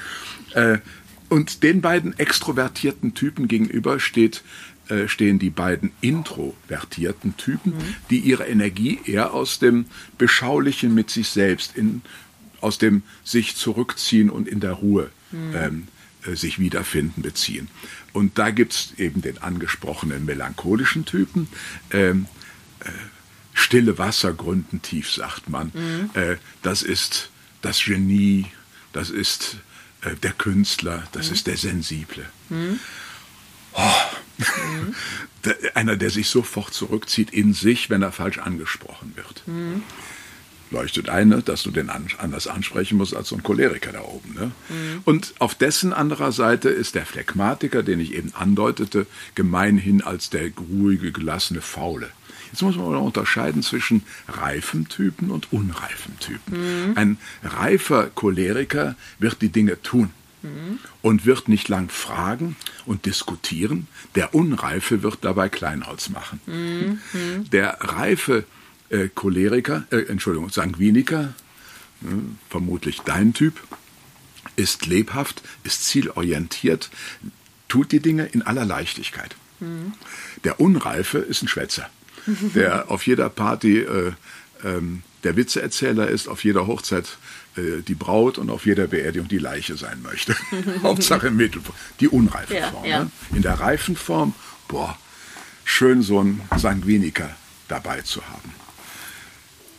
und 1.29 1.63
den 1.63 1.81
beiden 1.81 2.19
extrovertierten 2.19 3.15
Typen 3.15 3.47
gegenüber 3.47 4.01
steht 4.01 4.43
stehen 5.07 5.39
die 5.39 5.51
beiden 5.51 5.93
introvertierten 6.01 7.37
Typen, 7.37 7.75
mhm. 7.75 7.95
die 8.11 8.19
ihre 8.19 8.49
Energie 8.49 8.99
eher 9.05 9.33
aus 9.33 9.61
dem 9.61 9.85
Beschaulichen 10.19 10.93
mit 10.93 11.11
sich 11.11 11.29
selbst, 11.29 11.77
in, 11.77 12.03
aus 12.61 12.79
dem 12.79 13.05
sich 13.23 13.55
zurückziehen 13.55 14.31
und 14.31 14.49
in 14.49 14.59
der 14.59 14.73
Ruhe 14.73 15.11
mhm. 15.31 15.55
ähm, 15.55 15.87
äh, 15.87 16.00
sich 16.35 16.59
wiederfinden 16.59 17.23
beziehen. 17.23 17.69
Und 18.13 18.39
da 18.39 18.51
gibt 18.51 18.73
es 18.73 18.93
eben 18.99 19.23
den 19.23 19.39
angesprochenen 19.39 20.25
melancholischen 20.25 21.05
Typen. 21.05 21.49
Ähm, 21.91 22.27
äh, 22.81 22.91
stille 23.55 23.99
Wasser 23.99 24.33
gründen 24.33 24.83
tief, 24.83 25.11
sagt 25.13 25.49
man. 25.49 25.71
Mhm. 25.75 26.11
Äh, 26.15 26.37
das 26.63 26.83
ist 26.83 27.31
das 27.63 27.85
Genie, 27.85 28.47
das 28.93 29.11
ist 29.11 29.57
äh, 30.03 30.15
der 30.17 30.33
Künstler, 30.33 31.07
das 31.13 31.29
mhm. 31.29 31.35
ist 31.35 31.47
der 31.47 31.57
Sensible. 31.57 32.27
Mhm. 32.49 32.81
Oh. 33.73 33.91
Einer, 35.75 35.97
der 35.97 36.11
sich 36.11 36.29
sofort 36.29 36.75
zurückzieht 36.75 37.31
in 37.31 37.55
sich, 37.55 37.91
wenn 37.91 38.03
er 38.03 38.13
falsch 38.13 38.39
angesprochen 38.39 39.13
wird. 39.17 39.43
Mhm. 40.71 40.77
Leuchtet 40.77 41.09
ein, 41.09 41.29
ne, 41.29 41.43
dass 41.43 41.63
du 41.63 41.71
den 41.71 41.91
anders 41.91 42.47
ansprechen 42.47 42.99
musst 42.99 43.15
als 43.15 43.29
so 43.29 43.37
ein 43.37 43.43
Choleriker 43.43 43.93
da 43.93 44.01
oben. 44.03 44.35
Ne? 44.35 44.53
Mhm. 44.69 45.01
Und 45.05 45.35
auf 45.39 45.55
dessen 45.55 45.93
anderer 45.93 46.33
Seite 46.33 46.69
ist 46.69 46.95
der 46.95 47.07
Phlegmatiker, 47.07 47.83
den 47.83 48.01
ich 48.01 48.15
eben 48.15 48.33
andeutete, 48.35 49.07
gemeinhin 49.35 50.03
als 50.03 50.31
der 50.31 50.51
ruhige, 50.57 51.13
gelassene 51.13 51.61
Faule. 51.61 52.11
Jetzt 52.53 52.63
muss 52.63 52.77
man 52.77 52.87
aber 52.87 53.03
unterscheiden 53.03 53.63
zwischen 53.63 54.03
reifen 54.29 54.89
Typen 54.89 55.31
und 55.31 55.53
unreifen 55.53 56.19
Typen. 56.19 56.89
Mhm. 56.91 56.97
Ein 56.97 57.19
reifer 57.45 58.09
Choleriker 58.09 58.97
wird 59.19 59.41
die 59.41 59.51
Dinge 59.51 59.81
tun 59.83 60.11
mhm. 60.43 60.79
und 61.03 61.27
wird 61.27 61.49
nicht 61.49 61.69
lang 61.69 61.91
fragen 61.91 62.57
und 62.87 63.07
diskutieren. 63.07 63.87
Der 64.15 64.35
Unreife 64.35 65.03
wird 65.03 65.19
dabei 65.23 65.49
Kleinholz 65.49 66.09
machen. 66.09 66.41
Mhm. 66.47 66.99
Der 67.51 67.79
reife 67.81 68.45
äh, 68.91 69.09
Choleriker, 69.09 69.85
äh, 69.91 70.03
Entschuldigung, 70.03 70.51
Sanguiniker, 70.51 71.35
äh, 72.03 72.07
vermutlich 72.49 73.01
dein 73.01 73.33
Typ, 73.33 73.61
ist 74.57 74.87
lebhaft, 74.87 75.43
ist 75.65 75.85
zielorientiert, 75.87 76.91
tut 77.69 77.93
die 77.93 78.01
Dinge 78.01 78.27
in 78.27 78.43
aller 78.43 78.65
Leichtigkeit. 78.65 79.37
Mhm. 79.61 79.95
Der 80.45 80.61
Unreife 80.61 81.19
ist 81.19 81.43
ein 81.43 81.49
Schwätzer, 81.49 81.89
der 82.55 82.91
auf 82.91 83.07
jeder 83.07 83.29
Party 83.29 83.79
äh, 83.79 84.13
ähm, 84.65 85.03
der 85.25 85.37
Witzeerzähler 85.37 86.09
ist, 86.09 86.29
auf 86.29 86.45
jeder 86.45 86.67
Hochzeit 86.67 87.19
äh, 87.57 87.83
die 87.87 87.95
Braut 87.95 88.39
und 88.39 88.51
auf 88.51 88.67
jeder 88.67 88.87
Beerdigung 88.87 89.29
die 89.29 89.39
Leiche 89.39 89.77
sein 89.77 90.03
möchte. 90.03 90.35
Hauptsache 90.83 91.29
im 91.29 91.37
Mittelpunkt. 91.37 91.79
Die 92.01 92.09
unreife 92.09 92.55
ja, 92.55 92.71
Form. 92.71 92.85
Ja. 92.85 93.05
Ne? 93.05 93.11
In 93.35 93.43
der 93.43 93.61
reifen 93.61 93.97
Form, 93.97 94.35
boah, 94.69 94.99
schön 95.65 96.03
so 96.03 96.23
ein 96.23 96.41
Sanguiniker 96.57 97.37
dabei 97.69 98.01
zu 98.03 98.27
haben. 98.27 98.55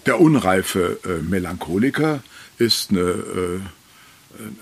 Der 0.05 0.19
unreife 0.19 0.99
äh, 1.05 1.21
Melancholiker 1.21 2.23
ist 2.57 2.89
eine, 2.89 2.99
äh, 2.99 3.59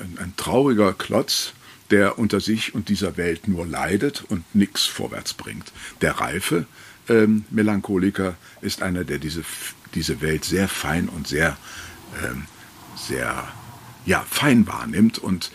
ein, 0.03 0.17
ein 0.17 0.33
trauriger 0.35 0.93
Klotz, 0.93 1.53
der 1.91 2.19
unter 2.19 2.39
sich 2.39 2.75
und 2.75 2.89
dieser 2.89 3.17
Welt 3.17 3.47
nur 3.47 3.65
leidet 3.65 4.23
und 4.27 4.43
nichts 4.53 4.85
vorwärts 4.85 5.33
bringt. 5.33 5.71
Der 6.01 6.19
reife 6.19 6.65
ähm, 7.07 7.45
Melancholiker 7.49 8.35
ist 8.61 8.81
einer, 8.81 9.03
der 9.03 9.17
diese, 9.17 9.43
diese 9.95 10.21
Welt 10.21 10.45
sehr 10.45 10.67
fein 10.67 11.09
und 11.09 11.27
sehr, 11.27 11.57
ähm, 12.23 12.45
sehr 12.95 13.47
ja, 14.05 14.25
fein 14.29 14.67
wahrnimmt 14.67 15.19
und 15.19 15.51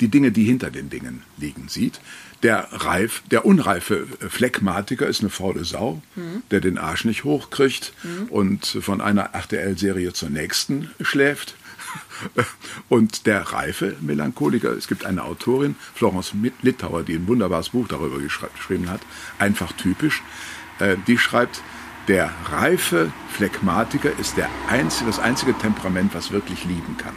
die 0.00 0.08
Dinge, 0.08 0.32
die 0.32 0.44
hinter 0.44 0.70
den 0.70 0.90
Dingen 0.90 1.22
liegen, 1.36 1.68
sieht. 1.68 2.00
Der, 2.44 2.68
reif, 2.70 3.22
der 3.30 3.46
unreife 3.46 4.06
Phlegmatiker 4.28 5.06
ist 5.06 5.22
eine 5.22 5.30
faule 5.30 5.64
Sau, 5.64 6.02
mhm. 6.14 6.42
der 6.50 6.60
den 6.60 6.76
Arsch 6.76 7.06
nicht 7.06 7.24
hochkriegt 7.24 7.94
mhm. 8.02 8.28
und 8.28 8.66
von 8.66 9.00
einer 9.00 9.30
RTL-Serie 9.32 10.12
zur 10.12 10.28
nächsten 10.28 10.90
schläft. 11.00 11.56
Und 12.88 13.26
der 13.26 13.40
reife 13.52 13.96
Melancholiker, 14.00 14.70
es 14.70 14.88
gibt 14.88 15.04
eine 15.04 15.22
Autorin, 15.22 15.76
Florence 15.94 16.32
Littauer, 16.62 17.04
die 17.04 17.14
ein 17.14 17.28
wunderbares 17.28 17.70
Buch 17.70 17.86
darüber 17.86 18.18
geschrieben 18.18 18.90
hat, 18.90 19.00
einfach 19.38 19.72
typisch, 19.72 20.22
äh, 20.80 20.96
die 21.06 21.18
schreibt, 21.18 21.62
der 22.08 22.32
reife 22.50 23.12
Phlegmatiker 23.30 24.10
ist 24.18 24.36
der 24.36 24.50
einzige, 24.68 25.06
das 25.06 25.18
einzige 25.18 25.56
Temperament, 25.56 26.14
was 26.14 26.32
wirklich 26.32 26.64
lieben 26.64 26.96
kann. 26.98 27.14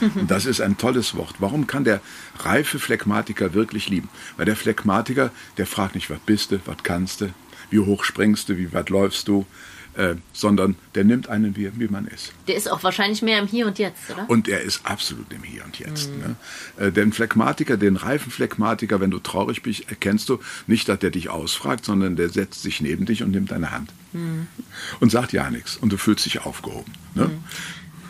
Und 0.00 0.30
das 0.30 0.46
ist 0.46 0.60
ein 0.60 0.78
tolles 0.78 1.14
Wort. 1.16 1.36
Warum 1.38 1.66
kann 1.66 1.84
der 1.84 2.00
reife 2.38 2.78
Phlegmatiker 2.78 3.54
wirklich 3.54 3.88
lieben? 3.88 4.08
Weil 4.36 4.46
der 4.46 4.56
Phlegmatiker, 4.56 5.30
der 5.56 5.66
fragt 5.66 5.94
nicht, 5.94 6.10
was 6.10 6.18
bist 6.20 6.52
du, 6.52 6.60
was 6.66 6.82
kannst 6.82 7.20
du, 7.20 7.32
wie 7.70 7.80
hoch 7.80 8.04
springst 8.04 8.48
du, 8.48 8.58
wie 8.58 8.72
weit 8.72 8.90
läufst 8.90 9.28
du, 9.28 9.46
äh, 9.96 10.16
sondern 10.32 10.76
der 10.94 11.04
nimmt 11.04 11.28
einen, 11.28 11.56
wie, 11.56 11.70
wie 11.78 11.88
man 11.88 12.06
ist. 12.06 12.32
Der 12.46 12.56
ist 12.56 12.70
auch 12.70 12.82
wahrscheinlich 12.82 13.22
mehr 13.22 13.38
im 13.38 13.46
Hier 13.46 13.66
und 13.66 13.78
Jetzt, 13.78 14.10
oder? 14.10 14.28
Und 14.28 14.46
er 14.46 14.60
ist 14.60 14.84
absolut 14.84 15.32
im 15.32 15.42
Hier 15.42 15.64
und 15.64 15.78
Jetzt. 15.78 16.10
Mhm. 16.10 16.18
Ne? 16.18 16.36
Äh, 16.76 16.92
den 16.92 17.12
Phlegmatiker, 17.12 17.76
den 17.76 17.96
reifen 17.96 18.30
Phlegmatiker, 18.30 19.00
wenn 19.00 19.10
du 19.10 19.18
traurig 19.18 19.62
bist, 19.62 19.88
erkennst 19.88 20.28
du 20.28 20.38
nicht, 20.66 20.88
dass 20.88 20.98
der 20.98 21.10
dich 21.10 21.30
ausfragt, 21.30 21.84
sondern 21.84 22.16
der 22.16 22.28
setzt 22.28 22.62
sich 22.62 22.80
neben 22.80 23.06
dich 23.06 23.22
und 23.22 23.30
nimmt 23.30 23.50
deine 23.50 23.70
Hand. 23.70 23.90
Mhm. 24.12 24.48
Und 25.00 25.10
sagt 25.10 25.32
ja 25.32 25.50
nichts. 25.50 25.76
Und 25.76 25.92
du 25.92 25.96
fühlst 25.96 26.26
dich 26.26 26.44
aufgehoben. 26.44 26.92
Ne? 27.14 27.28
Mhm. 27.28 27.44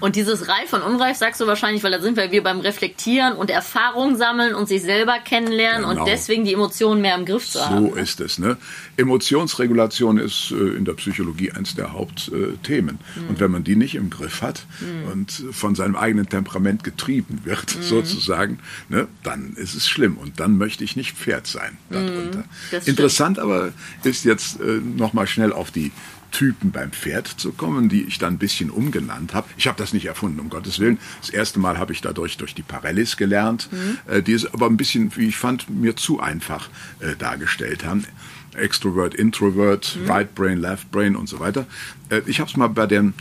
Und 0.00 0.16
dieses 0.16 0.48
reif 0.48 0.72
und 0.72 0.82
unreif 0.82 1.16
sagst 1.16 1.40
du 1.40 1.46
wahrscheinlich, 1.46 1.82
weil 1.82 1.90
da 1.90 2.00
sind 2.00 2.16
wir 2.16 2.42
beim 2.42 2.60
Reflektieren 2.60 3.34
und 3.34 3.50
Erfahrung 3.50 4.16
sammeln 4.16 4.54
und 4.54 4.68
sich 4.68 4.82
selber 4.82 5.18
kennenlernen 5.24 5.88
genau. 5.88 6.00
und 6.02 6.08
deswegen 6.08 6.44
die 6.44 6.52
Emotionen 6.52 7.00
mehr 7.00 7.14
im 7.14 7.24
Griff 7.24 7.46
zu 7.46 7.58
so 7.58 7.64
haben. 7.64 7.90
So 7.90 7.94
ist 7.94 8.20
es. 8.20 8.38
Ne? 8.38 8.56
Emotionsregulation 8.96 10.18
ist 10.18 10.50
äh, 10.50 10.76
in 10.76 10.84
der 10.84 10.94
Psychologie 10.94 11.52
eines 11.52 11.74
der 11.74 11.92
Hauptthemen. 11.92 12.98
Mhm. 13.14 13.28
Und 13.28 13.40
wenn 13.40 13.50
man 13.50 13.64
die 13.64 13.76
nicht 13.76 13.94
im 13.94 14.10
Griff 14.10 14.42
hat 14.42 14.66
mhm. 14.80 15.12
und 15.12 15.44
von 15.52 15.74
seinem 15.74 15.96
eigenen 15.96 16.28
Temperament 16.28 16.84
getrieben 16.84 17.40
wird, 17.44 17.76
mhm. 17.76 17.82
sozusagen, 17.82 18.58
ne, 18.88 19.08
dann 19.22 19.54
ist 19.56 19.74
es 19.74 19.88
schlimm. 19.88 20.18
Und 20.18 20.40
dann 20.40 20.58
möchte 20.58 20.84
ich 20.84 20.96
nicht 20.96 21.16
Pferd 21.16 21.46
sein 21.46 21.78
darunter. 21.90 22.44
Mhm. 22.70 22.80
Interessant 22.84 23.38
aber 23.38 23.72
ist 24.04 24.24
jetzt 24.24 24.60
äh, 24.60 24.80
nochmal 24.96 25.26
schnell 25.26 25.52
auf 25.52 25.70
die 25.70 25.92
Typen 26.30 26.70
beim 26.70 26.92
Pferd 26.92 27.26
zu 27.26 27.52
kommen, 27.52 27.88
die 27.88 28.02
ich 28.02 28.18
dann 28.18 28.34
ein 28.34 28.38
bisschen 28.38 28.70
umgenannt 28.70 29.34
habe. 29.34 29.48
Ich 29.56 29.66
habe 29.66 29.78
das 29.78 29.92
nicht 29.92 30.06
erfunden, 30.06 30.40
um 30.40 30.50
Gottes 30.50 30.78
Willen. 30.78 30.98
Das 31.20 31.30
erste 31.30 31.58
Mal 31.58 31.78
habe 31.78 31.92
ich 31.92 32.00
dadurch 32.00 32.36
durch 32.36 32.54
die 32.54 32.62
Parellis 32.62 33.16
gelernt, 33.16 33.68
mhm. 33.72 33.98
äh, 34.06 34.22
die 34.22 34.32
es 34.32 34.52
aber 34.52 34.66
ein 34.66 34.76
bisschen, 34.76 35.14
wie 35.16 35.28
ich 35.28 35.36
fand, 35.36 35.70
mir 35.70 35.96
zu 35.96 36.20
einfach 36.20 36.68
äh, 37.00 37.16
dargestellt 37.16 37.84
haben. 37.84 38.04
Extrovert, 38.54 39.14
Introvert, 39.14 39.96
mhm. 40.00 40.10
Right 40.10 40.34
Brain, 40.34 40.58
Left 40.58 40.90
Brain 40.90 41.16
und 41.16 41.28
so 41.28 41.40
weiter. 41.40 41.66
Äh, 42.08 42.22
ich 42.26 42.40
habe 42.40 42.50
es 42.50 42.56
mal 42.56 42.68
bei 42.68 42.86
dem, 42.86 43.14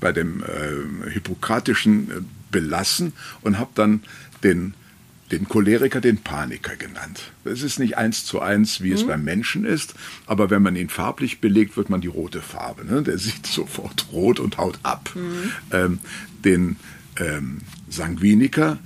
bei 0.00 0.12
dem 0.12 0.42
äh, 0.42 1.10
Hippokratischen 1.10 2.10
äh, 2.10 2.14
belassen 2.50 3.12
und 3.42 3.58
habe 3.58 3.70
dann 3.74 4.02
den 4.42 4.74
den 5.30 5.48
Choleriker 5.48 6.00
den 6.00 6.18
Paniker 6.18 6.76
genannt. 6.76 7.32
Es 7.44 7.62
ist 7.62 7.78
nicht 7.78 7.96
eins 7.96 8.24
zu 8.24 8.40
eins, 8.40 8.80
wie 8.80 8.92
es 8.92 9.04
mhm. 9.04 9.08
beim 9.08 9.24
Menschen 9.24 9.64
ist, 9.64 9.94
aber 10.26 10.50
wenn 10.50 10.62
man 10.62 10.76
ihn 10.76 10.88
farblich 10.88 11.40
belegt, 11.40 11.76
wird 11.76 11.90
man 11.90 12.00
die 12.00 12.08
rote 12.08 12.42
Farbe. 12.42 12.84
Ne? 12.84 13.02
Der 13.02 13.18
sieht 13.18 13.46
sofort 13.46 14.06
rot 14.12 14.40
und 14.40 14.58
haut 14.58 14.78
ab. 14.82 15.10
Mhm. 15.14 15.52
Ähm, 15.72 15.98
den 16.44 16.76
ähm, 17.16 17.58
Sanguiniker, 17.88 18.78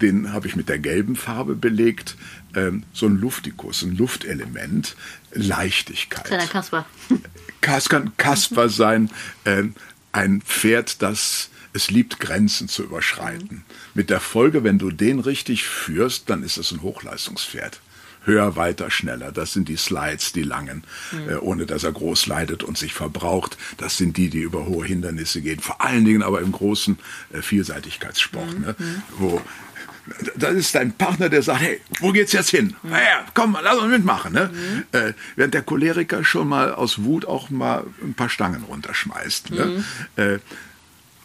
den 0.00 0.32
habe 0.32 0.46
ich 0.46 0.56
mit 0.56 0.68
der 0.68 0.78
gelben 0.78 1.16
Farbe 1.16 1.54
belegt. 1.54 2.16
Ähm, 2.54 2.84
so 2.92 3.06
ein 3.06 3.16
Luftikus, 3.16 3.82
ein 3.82 3.96
Luftelement, 3.96 4.96
Leichtigkeit. 5.32 6.24
Kleiner 6.24 6.46
Kasper. 6.46 6.86
Es 7.64 7.88
kann 7.88 8.10
Kasper 8.16 8.68
sein, 8.68 9.08
äh, 9.44 9.62
ein 10.10 10.42
Pferd, 10.42 11.00
das 11.00 11.48
es 11.72 11.90
liebt 11.90 12.20
Grenzen 12.20 12.68
zu 12.68 12.82
überschreiten. 12.82 13.64
Mit 13.94 14.10
der 14.10 14.20
Folge, 14.20 14.64
wenn 14.64 14.78
du 14.78 14.90
den 14.90 15.20
richtig 15.20 15.64
führst, 15.64 16.30
dann 16.30 16.42
ist 16.42 16.56
es 16.56 16.72
ein 16.72 16.82
Hochleistungspferd. 16.82 17.80
Höher, 18.24 18.54
weiter, 18.54 18.90
schneller. 18.90 19.32
Das 19.32 19.52
sind 19.52 19.68
die 19.68 19.76
Slides, 19.76 20.32
die 20.32 20.44
langen, 20.44 20.84
mhm. 21.10 21.28
äh, 21.28 21.34
ohne 21.36 21.66
dass 21.66 21.82
er 21.82 21.92
groß 21.92 22.28
leidet 22.28 22.62
und 22.62 22.78
sich 22.78 22.94
verbraucht. 22.94 23.58
Das 23.78 23.96
sind 23.96 24.16
die, 24.16 24.30
die 24.30 24.40
über 24.40 24.66
hohe 24.66 24.86
Hindernisse 24.86 25.42
gehen. 25.42 25.58
Vor 25.58 25.80
allen 25.80 26.04
Dingen 26.04 26.22
aber 26.22 26.40
im 26.40 26.52
großen 26.52 26.98
äh, 27.32 27.42
Vielseitigkeitssport, 27.42 28.58
mhm. 28.58 28.64
ne? 28.64 28.74
Hm. 28.78 29.02
wo 29.18 29.42
das 30.36 30.54
ist 30.54 30.74
dein 30.74 30.92
Partner, 30.92 31.28
der 31.28 31.42
sagt, 31.42 31.60
hey, 31.60 31.80
wo 32.00 32.10
geht's 32.10 32.32
jetzt 32.32 32.50
hin? 32.50 32.74
Mhm. 32.82 32.90
Ja, 32.90 33.24
komm, 33.34 33.56
lass 33.62 33.78
uns 33.78 33.90
mitmachen. 33.90 34.32
Ne? 34.32 34.50
Mhm. 34.52 34.98
Äh, 34.98 35.12
während 35.36 35.54
der 35.54 35.62
Choleriker 35.62 36.24
schon 36.24 36.48
mal 36.48 36.74
aus 36.74 37.04
Wut 37.04 37.24
auch 37.24 37.50
mal 37.50 37.84
ein 38.02 38.14
paar 38.14 38.28
Stangen 38.28 38.64
runterschmeißt. 38.64 39.50
Ne? 39.52 39.84
Mhm. 40.16 40.40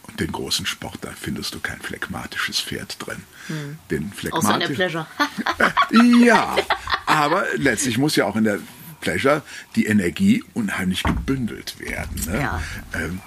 Äh, 0.07 0.17
den 0.17 0.31
großen 0.31 0.65
Sport, 0.65 0.99
da 1.01 1.11
findest 1.11 1.53
du 1.55 1.59
kein 1.59 1.79
phlegmatisches 1.79 2.59
Pferd 2.59 2.97
drin. 2.99 3.23
Hm. 3.47 3.77
Den 3.91 4.11
Außer 4.31 4.53
in 4.55 4.59
der 4.61 4.67
Pleasure. 4.67 5.07
ja, 6.23 6.55
aber 7.05 7.45
letztlich 7.55 7.97
muss 7.97 8.15
ja 8.15 8.25
auch 8.25 8.35
in 8.35 8.43
der 8.43 8.59
Pleasure 9.01 9.43
die 9.75 9.85
Energie 9.85 10.43
unheimlich 10.53 11.03
gebündelt 11.03 11.79
werden. 11.79 12.21
Ne? 12.25 12.41
Ja. 12.41 12.63
Ähm, 12.93 13.21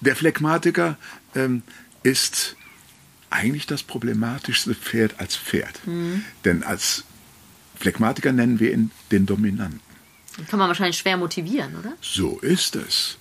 der 0.00 0.16
Phlegmatiker 0.16 0.96
ähm, 1.34 1.62
ist 2.02 2.56
eigentlich 3.30 3.66
das 3.66 3.82
problematischste 3.82 4.74
Pferd 4.74 5.18
als 5.18 5.36
Pferd. 5.36 5.80
Denn 6.44 6.62
als 6.62 7.04
Phlegmatiker 7.76 8.32
nennen 8.32 8.60
wir 8.60 8.72
ihn 8.72 8.90
den 9.10 9.26
Dominanten. 9.26 9.80
Den 10.38 10.46
kann 10.46 10.58
man 10.58 10.68
wahrscheinlich 10.68 10.98
schwer 10.98 11.16
motivieren, 11.16 11.76
oder? 11.76 11.92
So 12.00 12.38
ist 12.40 12.76
es. 12.76 13.16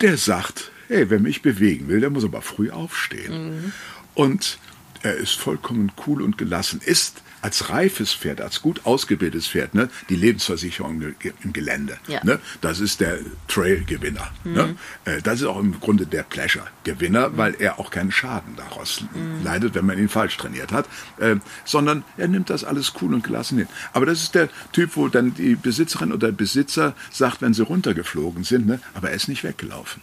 Der 0.00 0.16
sagt, 0.16 0.70
hey, 0.88 1.10
wer 1.10 1.20
mich 1.20 1.42
bewegen 1.42 1.88
will, 1.88 2.00
der 2.00 2.10
muss 2.10 2.24
aber 2.24 2.42
früh 2.42 2.70
aufstehen. 2.70 3.72
Und 4.14 4.58
er 5.02 5.16
ist 5.16 5.34
vollkommen 5.34 5.92
cool 6.06 6.22
und 6.22 6.38
gelassen, 6.38 6.80
ist 6.84 7.22
als 7.42 7.68
reifes 7.68 8.14
Pferd, 8.14 8.40
als 8.40 8.62
gut 8.62 8.86
ausgebildetes 8.86 9.48
Pferd, 9.48 9.74
ne, 9.74 9.90
die 10.08 10.16
Lebensversicherung 10.16 11.02
im 11.42 11.52
Gelände. 11.52 11.98
Ja. 12.08 12.24
Ne, 12.24 12.38
das 12.62 12.80
ist 12.80 13.00
der 13.00 13.18
Trail-Gewinner. 13.48 14.30
Ne? 14.44 14.76
Äh, 15.04 15.20
Das 15.20 15.42
ist 15.42 15.46
auch 15.46 15.60
im 15.60 15.78
Grunde 15.78 16.06
der 16.06 16.22
Pleasure-Gewinner, 16.22 17.36
weil 17.36 17.54
er 17.58 17.78
auch 17.78 17.90
keinen 17.90 18.12
Schaden 18.12 18.56
daraus 18.56 19.04
leidet, 19.42 19.74
wenn 19.74 19.84
man 19.84 19.98
ihn 19.98 20.08
falsch 20.08 20.38
trainiert 20.38 20.72
hat, 20.72 20.88
äh, 21.18 21.36
sondern 21.66 22.02
er 22.16 22.28
nimmt 22.28 22.48
das 22.48 22.64
alles 22.64 22.94
cool 23.02 23.12
und 23.12 23.24
gelassen 23.24 23.58
hin. 23.58 23.68
Aber 23.92 24.06
das 24.06 24.22
ist 24.22 24.34
der 24.34 24.48
Typ, 24.72 24.96
wo 24.96 25.08
dann 25.08 25.34
die 25.34 25.54
Besitzerin 25.54 26.12
oder 26.12 26.28
der 26.28 26.36
Besitzer 26.36 26.94
sagt, 27.12 27.42
wenn 27.42 27.52
sie 27.52 27.62
runtergeflogen 27.62 28.44
sind, 28.44 28.66
ne, 28.66 28.80
aber 28.94 29.10
er 29.10 29.16
ist 29.16 29.28
nicht 29.28 29.44
weggelaufen. 29.44 30.00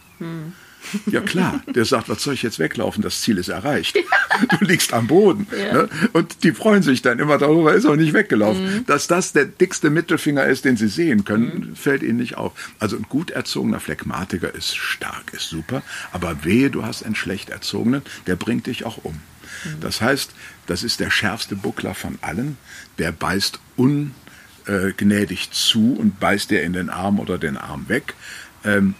Ja 1.06 1.20
klar, 1.20 1.62
der 1.74 1.84
sagt, 1.84 2.08
was 2.08 2.22
soll 2.22 2.34
ich 2.34 2.42
jetzt 2.42 2.58
weglaufen? 2.58 3.02
Das 3.02 3.20
Ziel 3.22 3.38
ist 3.38 3.48
erreicht. 3.48 3.96
Du 4.48 4.64
liegst 4.64 4.92
am 4.92 5.06
Boden. 5.06 5.46
Ne? 5.50 5.88
Und 6.12 6.42
die 6.42 6.52
freuen 6.52 6.82
sich 6.82 7.02
dann 7.02 7.18
immer 7.18 7.38
darüber, 7.38 7.74
ist 7.74 7.86
auch 7.86 7.96
nicht 7.96 8.14
weggelaufen. 8.14 8.84
Dass 8.86 9.06
das 9.06 9.32
der 9.32 9.44
dickste 9.44 9.90
Mittelfinger 9.90 10.44
ist, 10.44 10.64
den 10.64 10.76
sie 10.76 10.88
sehen 10.88 11.24
können, 11.24 11.76
fällt 11.76 12.02
ihnen 12.02 12.18
nicht 12.18 12.36
auf. 12.36 12.52
Also 12.78 12.96
ein 12.96 13.06
gut 13.08 13.30
erzogener 13.30 13.80
Phlegmatiker 13.80 14.54
ist 14.54 14.76
stark, 14.76 15.32
ist 15.32 15.48
super, 15.48 15.82
aber 16.12 16.44
wehe, 16.44 16.70
du 16.70 16.84
hast 16.84 17.04
einen 17.04 17.14
schlecht 17.14 17.50
erzogenen, 17.50 18.02
der 18.26 18.36
bringt 18.36 18.66
dich 18.66 18.84
auch 18.84 19.04
um. 19.04 19.20
Das 19.80 20.00
heißt, 20.00 20.32
das 20.66 20.82
ist 20.82 21.00
der 21.00 21.10
schärfste 21.10 21.56
Buckler 21.56 21.94
von 21.94 22.18
allen, 22.20 22.56
der 22.98 23.12
beißt 23.12 23.60
ungnädig 23.76 25.50
zu 25.50 25.94
und 25.98 26.18
beißt 26.20 26.50
dir 26.50 26.62
in 26.62 26.72
den 26.72 26.90
Arm 26.90 27.20
oder 27.20 27.38
den 27.38 27.56
Arm 27.56 27.88
weg. 27.88 28.14
Ähm, 28.64 28.94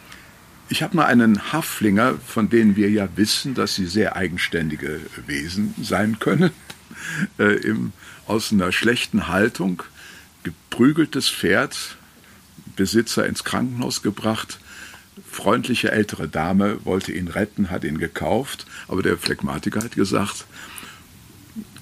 ich 0.73 0.83
habe 0.83 0.97
mal 0.97 1.05
einen 1.05 1.53
Haflinger, 1.53 2.15
von 2.27 2.49
denen 2.49 2.77
wir 2.77 2.89
ja 2.89 3.07
wissen, 3.15 3.55
dass 3.55 3.75
sie 3.75 3.85
sehr 3.85 4.17
eigenständige 4.17 5.01
Wesen 5.27 5.75
sein 5.83 6.19
können, 6.19 6.51
äh, 7.39 7.57
im, 7.57 7.93
aus 8.27 8.53
einer 8.53 8.73
schlechten 8.73 9.29
Haltung, 9.29 9.83
geprügeltes 10.45 11.29
Pferd, 11.29 11.99
Besitzer 12.75 13.27
ins 13.27 13.45
Krankenhaus 13.45 14.01
gebracht, 14.01 14.61
freundliche 15.31 15.93
ältere 15.93 16.27
Dame 16.27 16.83
wollte 16.87 17.13
ihn 17.13 17.29
retten, 17.29 17.69
hat 17.69 17.85
ihn 17.85 17.99
gekauft, 17.99 18.65
aber 18.89 19.03
der 19.03 19.19
Phlegmatiker 19.19 19.85
hat 19.85 19.95
gesagt, 19.95 20.47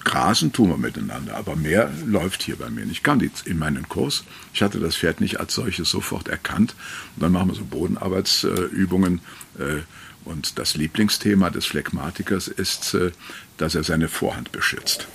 Grasen 0.03 0.51
tun 0.51 0.69
wir 0.69 0.77
miteinander, 0.77 1.35
aber 1.37 1.55
mehr 1.55 1.91
läuft 2.05 2.43
hier 2.43 2.55
bei 2.55 2.69
mir 2.69 2.81
nicht. 2.85 2.97
Ich 2.97 3.03
kam 3.03 3.19
die- 3.19 3.31
in 3.45 3.57
meinen 3.59 3.87
Kurs. 3.89 4.23
Ich 4.53 4.61
hatte 4.61 4.79
das 4.79 4.95
Pferd 4.95 5.21
nicht 5.21 5.39
als 5.39 5.53
solches 5.55 5.89
sofort 5.89 6.27
erkannt. 6.27 6.75
Und 7.15 7.23
dann 7.23 7.31
machen 7.31 7.49
wir 7.49 7.55
so 7.55 7.63
Bodenarbeitsübungen. 7.65 9.21
äh, 9.59 9.81
Und 10.23 10.59
das 10.59 10.75
Lieblingsthema 10.75 11.49
des 11.49 11.65
Phlegmatikers 11.65 12.47
ist, 12.47 12.93
äh, 12.93 13.11
dass 13.57 13.73
er 13.73 13.83
seine 13.83 14.07
Vorhand 14.07 14.51
beschützt. 14.51 15.07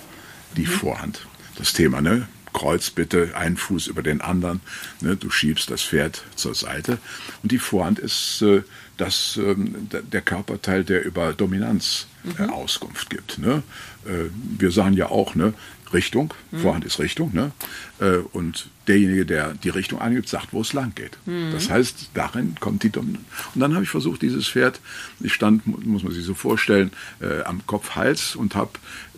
Die 0.57 0.65
Vorhand. 0.65 1.21
Das 1.55 1.71
Thema, 1.71 2.01
ne? 2.01 2.27
Kreuz 2.53 2.89
bitte, 2.89 3.31
ein 3.35 3.57
Fuß 3.57 3.87
über 3.87 4.01
den 4.03 4.21
anderen. 4.21 4.61
Ne? 5.01 5.15
Du 5.15 5.29
schiebst 5.29 5.69
das 5.69 5.81
Pferd 5.83 6.23
zur 6.35 6.55
Seite. 6.55 6.97
Und 7.43 7.51
die 7.51 7.59
Vorhand 7.59 7.99
ist 7.99 8.41
äh, 8.41 8.61
das, 8.97 9.37
ähm, 9.37 9.87
der- 9.91 10.21
Körperteil, 10.21 10.83
der 10.83 11.05
über 11.05 11.33
Dominanz 11.33 12.07
äh, 12.39 12.43
Auskunft 12.43 13.09
gibt. 13.09 13.37
Ne? 13.37 13.63
Äh, 14.05 14.29
wir 14.57 14.71
sagen 14.71 14.93
ja 14.93 15.07
auch, 15.09 15.35
ne? 15.35 15.53
Richtung, 15.93 16.33
Vorhand 16.61 16.85
ist 16.85 16.99
Richtung, 16.99 17.33
ne? 17.33 17.51
Äh, 17.99 18.17
und 18.33 18.69
derjenige, 18.87 19.25
der 19.25 19.53
die 19.53 19.69
Richtung 19.69 19.99
angibt, 19.99 20.29
sagt, 20.29 20.53
wo 20.53 20.61
es 20.61 20.71
lang 20.73 20.93
geht. 20.95 21.17
Das 21.53 21.69
heißt, 21.69 22.09
darin 22.13 22.55
kommt 22.59 22.83
die 22.83 22.89
Dominanz. 22.89 23.23
Und 23.53 23.61
dann 23.61 23.73
habe 23.73 23.83
ich 23.83 23.89
versucht, 23.89 24.21
dieses 24.21 24.47
Pferd, 24.47 24.79
ich 25.19 25.33
stand, 25.33 25.65
mu- 25.67 25.77
muss 25.83 26.03
man 26.03 26.13
sich 26.13 26.23
so 26.25 26.33
vorstellen, 26.33 26.91
äh, 27.21 27.41
am 27.43 27.65
Kopf-Hals 27.67 28.35
und 28.35 28.55
habe 28.55 28.71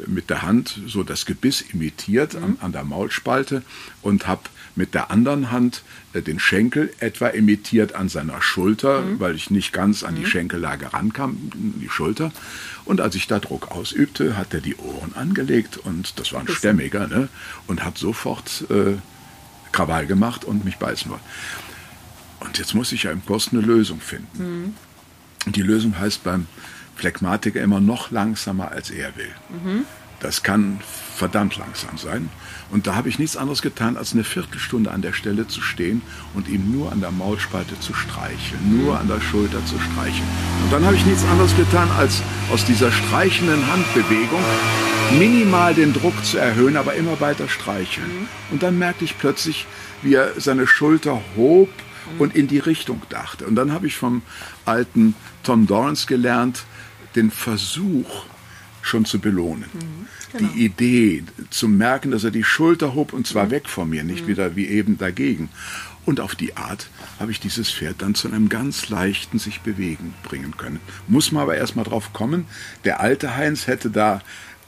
mit 0.08 0.30
der 0.30 0.42
Hand 0.42 0.80
so 0.88 1.04
das 1.04 1.26
Gebiss 1.26 1.62
imitiert 1.62 2.36
an, 2.36 2.58
an 2.62 2.72
der 2.72 2.84
Maulspalte 2.84 3.62
und 4.02 4.28
habe 4.28 4.42
mit 4.76 4.94
der 4.94 5.12
anderen 5.12 5.52
Hand 5.52 5.84
äh, 6.14 6.22
den 6.22 6.40
Schenkel 6.40 6.92
etwa 7.00 7.28
imitiert 7.28 7.96
an 7.96 8.10
seiner 8.10 8.42
Schulter, 8.42 9.04
weil 9.20 9.36
ich 9.36 9.50
nicht 9.50 9.74
ganz 9.74 10.04
an 10.04 10.16
die 10.16 10.26
Schenkellage 10.26 10.94
rankam, 10.94 11.38
die 11.54 11.90
Schulter. 11.90 12.32
Und 12.86 13.02
als 13.02 13.16
ich 13.16 13.28
da 13.28 13.40
Druck 13.40 13.72
ausübte, 13.72 14.38
hat 14.38 14.54
er 14.54 14.62
die 14.62 14.76
Ohren 14.78 15.14
angelegt 15.16 15.78
und 15.78 16.20
das 16.20 16.34
war 16.34 16.42
ein 16.42 16.48
Stämmiger, 16.48 17.08
ne? 17.08 17.30
Und 17.68 17.84
hat 17.84 17.98
sofort 17.98 18.66
äh, 18.70 18.96
Krawall 19.72 20.08
gemacht 20.08 20.46
und 20.46 20.66
mich 20.66 20.78
beißen 20.78 21.12
wollen. 21.12 21.22
Und 22.40 22.58
jetzt 22.58 22.74
muss 22.74 22.92
ich 22.92 23.04
ja 23.04 23.12
im 23.12 23.26
Kurs 23.26 23.50
eine 23.52 23.62
Lösung 23.62 24.00
finden. 24.00 24.76
Und 25.46 25.56
die 25.56 25.62
Lösung 25.62 25.98
heißt 26.00 26.24
beim 26.24 26.48
Phlegmatiker 26.96 27.62
immer 27.62 27.80
noch 27.80 28.12
langsamer, 28.12 28.72
als 28.72 28.90
er 28.90 29.16
will. 29.16 29.32
Das 30.20 30.44
kann 30.44 30.80
verdammt 31.16 31.58
langsam 31.58 31.98
sein. 31.98 32.30
Und 32.72 32.86
da 32.86 32.96
habe 32.96 33.10
ich 33.10 33.18
nichts 33.18 33.36
anderes 33.36 33.62
getan, 33.62 33.98
als 33.98 34.14
eine 34.14 34.24
Viertelstunde 34.24 34.92
an 34.92 35.02
der 35.02 35.14
Stelle 35.14 35.48
zu 35.48 35.62
stehen 35.62 36.02
und 36.36 36.48
ihm 36.48 36.72
nur 36.72 36.92
an 36.92 37.02
der 37.02 37.12
Maulspalte 37.12 37.80
zu 37.80 37.94
streicheln, 37.94 38.84
nur 38.84 39.00
an 39.00 39.08
der 39.08 39.20
Schulter 39.22 39.66
zu 39.66 39.80
streicheln. 39.80 40.28
Und 40.64 40.72
dann 40.72 40.86
habe 40.86 40.96
ich 40.96 41.06
nichts 41.06 41.26
anderes 41.26 41.56
getan, 41.56 41.90
als 41.98 42.22
aus 42.52 42.66
dieser 42.66 42.92
streichenden 42.92 43.66
Handbewegung 43.72 44.42
minimal 45.18 45.74
den 45.74 45.94
Druck 45.94 46.24
zu 46.24 46.38
erhöhen, 46.38 46.78
aber 46.78 46.94
immer 46.94 47.20
weiter 47.20 47.50
streicheln. 47.50 48.28
Und 48.52 48.62
dann 48.62 48.78
merkte 48.78 49.04
ich 49.04 49.18
plötzlich, 49.18 49.66
wie 50.04 50.14
er 50.14 50.40
seine 50.40 50.68
Schulter 50.68 51.22
hob 51.36 51.70
und 52.20 52.36
in 52.36 52.48
die 52.48 52.60
Richtung 52.60 53.02
dachte. 53.10 53.46
Und 53.46 53.56
dann 53.56 53.72
habe 53.72 53.88
ich 53.88 53.98
vom 53.98 54.22
alten 54.66 55.16
Tom 55.44 55.68
Dorrance 55.68 56.06
gelernt, 56.08 56.64
den 57.16 57.32
Versuch 57.32 58.26
schon 58.82 59.06
zu 59.06 59.20
belohnen. 59.20 59.66
Die 60.38 60.66
Idee 60.66 61.24
zu 61.50 61.68
merken, 61.68 62.12
dass 62.12 62.24
er 62.24 62.32
die 62.32 62.44
Schulter 62.44 62.94
hob 62.94 63.14
und 63.14 63.26
zwar 63.26 63.50
weg 63.50 63.68
von 63.68 63.90
mir, 63.90 64.04
nicht 64.04 64.28
wieder 64.28 64.56
wie 64.56 64.68
eben 64.68 64.98
dagegen. 64.98 65.50
Und 66.06 66.20
auf 66.20 66.36
die 66.36 66.56
Art 66.56 66.90
habe 67.20 67.32
ich 67.32 67.40
dieses 67.40 67.72
Pferd 67.72 68.02
dann 68.02 68.16
zu 68.16 68.28
einem 68.28 68.50
ganz 68.50 68.90
leichten 68.90 69.40
sich 69.40 69.62
bewegen 69.62 70.14
bringen 70.24 70.56
können. 70.58 70.80
Muss 71.08 71.32
man 71.32 71.44
aber 71.44 71.56
erstmal 71.56 71.86
drauf 71.86 72.14
kommen. 72.14 72.46
Der 72.84 73.00
alte 73.00 73.36
Heinz 73.36 73.68
hätte 73.68 73.90
da 73.90 74.22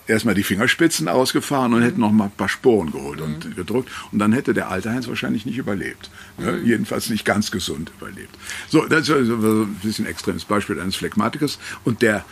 erstmal 0.07 0.35
die 0.35 0.43
Fingerspitzen 0.43 1.07
ausgefahren 1.07 1.73
und 1.73 1.81
hätte 1.81 1.99
noch 1.99 2.11
mal 2.11 2.25
ein 2.25 2.31
paar 2.31 2.49
Sporen 2.49 2.91
geholt 2.91 3.21
und 3.21 3.55
gedrückt. 3.55 3.89
Und 4.11 4.19
dann 4.19 4.33
hätte 4.33 4.53
der 4.53 4.69
alte 4.69 4.91
Heinz 4.91 5.07
wahrscheinlich 5.07 5.45
nicht 5.45 5.57
überlebt. 5.57 6.11
Ne? 6.37 6.59
Jedenfalls 6.63 7.09
nicht 7.09 7.25
ganz 7.25 7.49
gesund 7.49 7.91
überlebt. 7.99 8.37
So, 8.69 8.85
das 8.85 9.07
ist 9.07 9.11
also 9.11 9.63
ein 9.63 9.79
bisschen 9.81 10.05
extremes 10.05 10.45
Beispiel 10.45 10.79
eines 10.79 10.95
Phlegmatikers. 10.95 11.59
Und 11.83 12.01
der, 12.01 12.25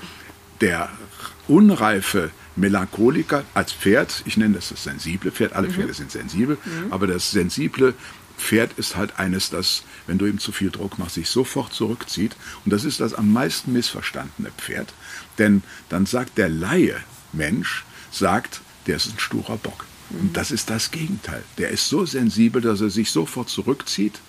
der 0.61 0.89
unreife 1.47 2.31
Melancholiker 2.55 3.43
als 3.53 3.71
Pferd, 3.71 4.23
ich 4.25 4.37
nenne 4.37 4.55
das 4.55 4.69
das 4.69 4.83
sensible 4.83 5.31
Pferd, 5.31 5.53
alle 5.53 5.69
Pferde 5.69 5.93
sind 5.93 6.11
sensibel, 6.11 6.57
aber 6.89 7.07
das 7.07 7.31
sensible 7.31 7.93
Pferd 8.37 8.73
ist 8.77 8.95
halt 8.95 9.19
eines, 9.19 9.49
das, 9.49 9.83
wenn 10.07 10.17
du 10.17 10.25
ihm 10.25 10.39
zu 10.39 10.51
viel 10.51 10.71
Druck 10.71 10.97
machst, 10.97 11.15
sich 11.15 11.29
sofort 11.29 11.73
zurückzieht. 11.73 12.35
Und 12.63 12.71
das 12.71 12.85
ist 12.85 13.01
das 13.01 13.13
am 13.13 13.33
meisten 13.33 13.73
missverstandene 13.73 14.51
Pferd. 14.57 14.93
Denn 15.37 15.61
dann 15.89 16.05
sagt 16.05 16.37
der 16.37 16.49
Laie 16.49 16.95
Mensch, 17.33 17.83
sagt, 18.11 18.61
der 18.87 18.95
ist 18.95 19.07
ein 19.07 19.19
sturer 19.19 19.57
Bock. 19.57 19.85
Und 20.09 20.35
das 20.37 20.51
ist 20.51 20.69
das 20.69 20.89
Gegenteil. 20.89 21.43
Der 21.57 21.69
ist 21.69 21.87
so 21.87 22.05
sensibel, 22.05 22.61
dass 22.61 22.81
er 22.81 22.89
sich 22.89 23.11
sofort 23.11 23.49
zurückzieht 23.49 24.19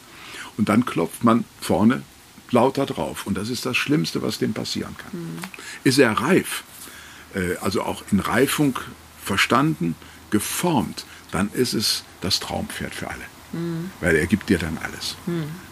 und 0.58 0.68
dann 0.68 0.84
klopft 0.84 1.24
man 1.24 1.44
vorne 1.60 2.02
lauter 2.50 2.84
drauf. 2.84 3.26
Und 3.26 3.38
das 3.38 3.48
ist 3.48 3.64
das 3.64 3.76
Schlimmste, 3.76 4.20
was 4.20 4.38
dem 4.38 4.52
passieren 4.52 4.94
kann. 4.98 5.38
Ist 5.84 5.98
er 5.98 6.12
reif, 6.12 6.64
also 7.60 7.82
auch 7.82 8.02
in 8.10 8.20
Reifung 8.20 8.78
verstanden, 9.22 9.94
geformt, 10.30 11.04
dann 11.32 11.50
ist 11.52 11.74
es 11.74 12.04
das 12.20 12.40
Traumpferd 12.40 12.94
für 12.94 13.08
alle. 13.08 13.24
Weil 14.00 14.16
er 14.16 14.26
gibt 14.26 14.48
dir 14.48 14.58
dann 14.58 14.78
alles. 14.82 15.16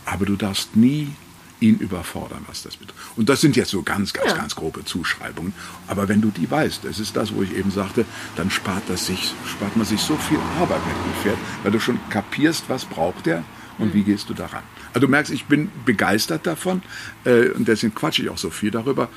Aber 0.05 0.27
du 0.27 0.37
darfst 0.37 0.77
nie 0.77 1.13
ihn 1.61 1.79
überfordern, 1.79 2.45
was 2.47 2.63
das 2.63 2.77
betrifft. 2.77 3.01
Und 3.17 3.29
das 3.29 3.41
sind 3.41 3.57
jetzt 3.57 3.71
so 3.71 3.83
ganz, 3.83 4.13
ganz, 4.13 4.31
Ja. 4.31 4.37
ganz 4.37 4.55
grobe 4.55 4.85
Zuschreibungen. 4.85 5.53
Aber 5.89 6.09
wenn 6.09 6.21
du 6.21 6.31
die 6.31 6.49
weißt, 6.49 6.85
das 6.85 7.01
ist 7.01 7.17
das, 7.17 7.35
wo 7.35 7.43
ich 7.43 7.53
eben 7.57 7.73
sagte, 7.73 8.05
dann 8.37 8.51
spart, 8.51 8.85
das 8.89 9.07
sich, 9.07 9.33
spart 9.45 9.77
man 9.77 9.85
sich 9.85 10.01
so 10.01 10.17
viel 10.17 10.39
Arbeit 10.61 10.81
mit 10.87 10.95
dem 10.97 11.23
Pferd, 11.23 11.39
weil 11.65 11.73
du 11.73 11.81
schon 11.81 11.99
kapierst, 12.11 12.65
was 12.69 12.85
braucht 12.85 13.27
er 13.27 13.43
und 13.79 13.93
wie 13.93 14.05
gehst 14.05 14.29
du 14.29 14.35
daran. 14.35 14.63
Also 14.95 15.07
du 15.07 15.11
merkst, 15.11 15.33
ich 15.33 15.47
bin 15.47 15.71
begeistert 15.85 16.47
davon 16.47 16.83
äh, 17.25 17.49
und 17.51 17.67
deswegen 17.67 17.95
quatsche 17.95 18.23
ich 18.23 18.29
auch 18.31 18.39
so 18.39 18.51
viel 18.51 18.71
darüber. 18.71 19.09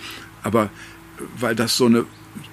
Aber 0.43 0.71
weil 1.37 1.55
das 1.55 1.77
so 1.77 1.85
eine, 1.85 2.05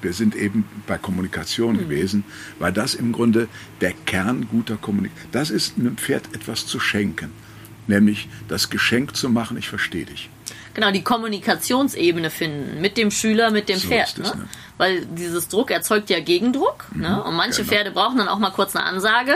wir 0.02 0.12
sind 0.12 0.34
eben 0.34 0.64
bei 0.86 0.98
Kommunikation 0.98 1.76
mhm. 1.76 1.80
gewesen, 1.80 2.24
weil 2.58 2.72
das 2.72 2.94
im 2.94 3.12
Grunde 3.12 3.48
der 3.80 3.92
Kern 3.92 4.48
guter 4.50 4.76
Kommunikation, 4.76 5.28
das 5.32 5.50
ist 5.50 5.78
einem 5.78 5.96
Pferd 5.96 6.34
etwas 6.34 6.66
zu 6.66 6.80
schenken, 6.80 7.30
nämlich 7.86 8.28
das 8.48 8.70
Geschenk 8.70 9.16
zu 9.16 9.28
machen, 9.28 9.56
ich 9.56 9.68
verstehe 9.68 10.04
dich. 10.04 10.30
Genau, 10.74 10.92
die 10.92 11.02
Kommunikationsebene 11.02 12.30
finden 12.30 12.80
mit 12.80 12.96
dem 12.96 13.10
Schüler, 13.10 13.50
mit 13.50 13.68
dem 13.68 13.78
so 13.78 13.88
Pferd. 13.88 14.10
Es, 14.10 14.18
ne? 14.18 14.42
Ne? 14.42 14.48
Weil 14.76 15.06
dieses 15.06 15.48
Druck 15.48 15.72
erzeugt 15.72 16.08
ja 16.08 16.20
Gegendruck. 16.20 16.84
Mhm, 16.92 17.00
ne? 17.02 17.22
Und 17.24 17.34
manche 17.34 17.62
genau. 17.62 17.72
Pferde 17.72 17.90
brauchen 17.90 18.18
dann 18.18 18.28
auch 18.28 18.38
mal 18.38 18.50
kurz 18.50 18.76
eine 18.76 18.84
Ansage. 18.84 19.34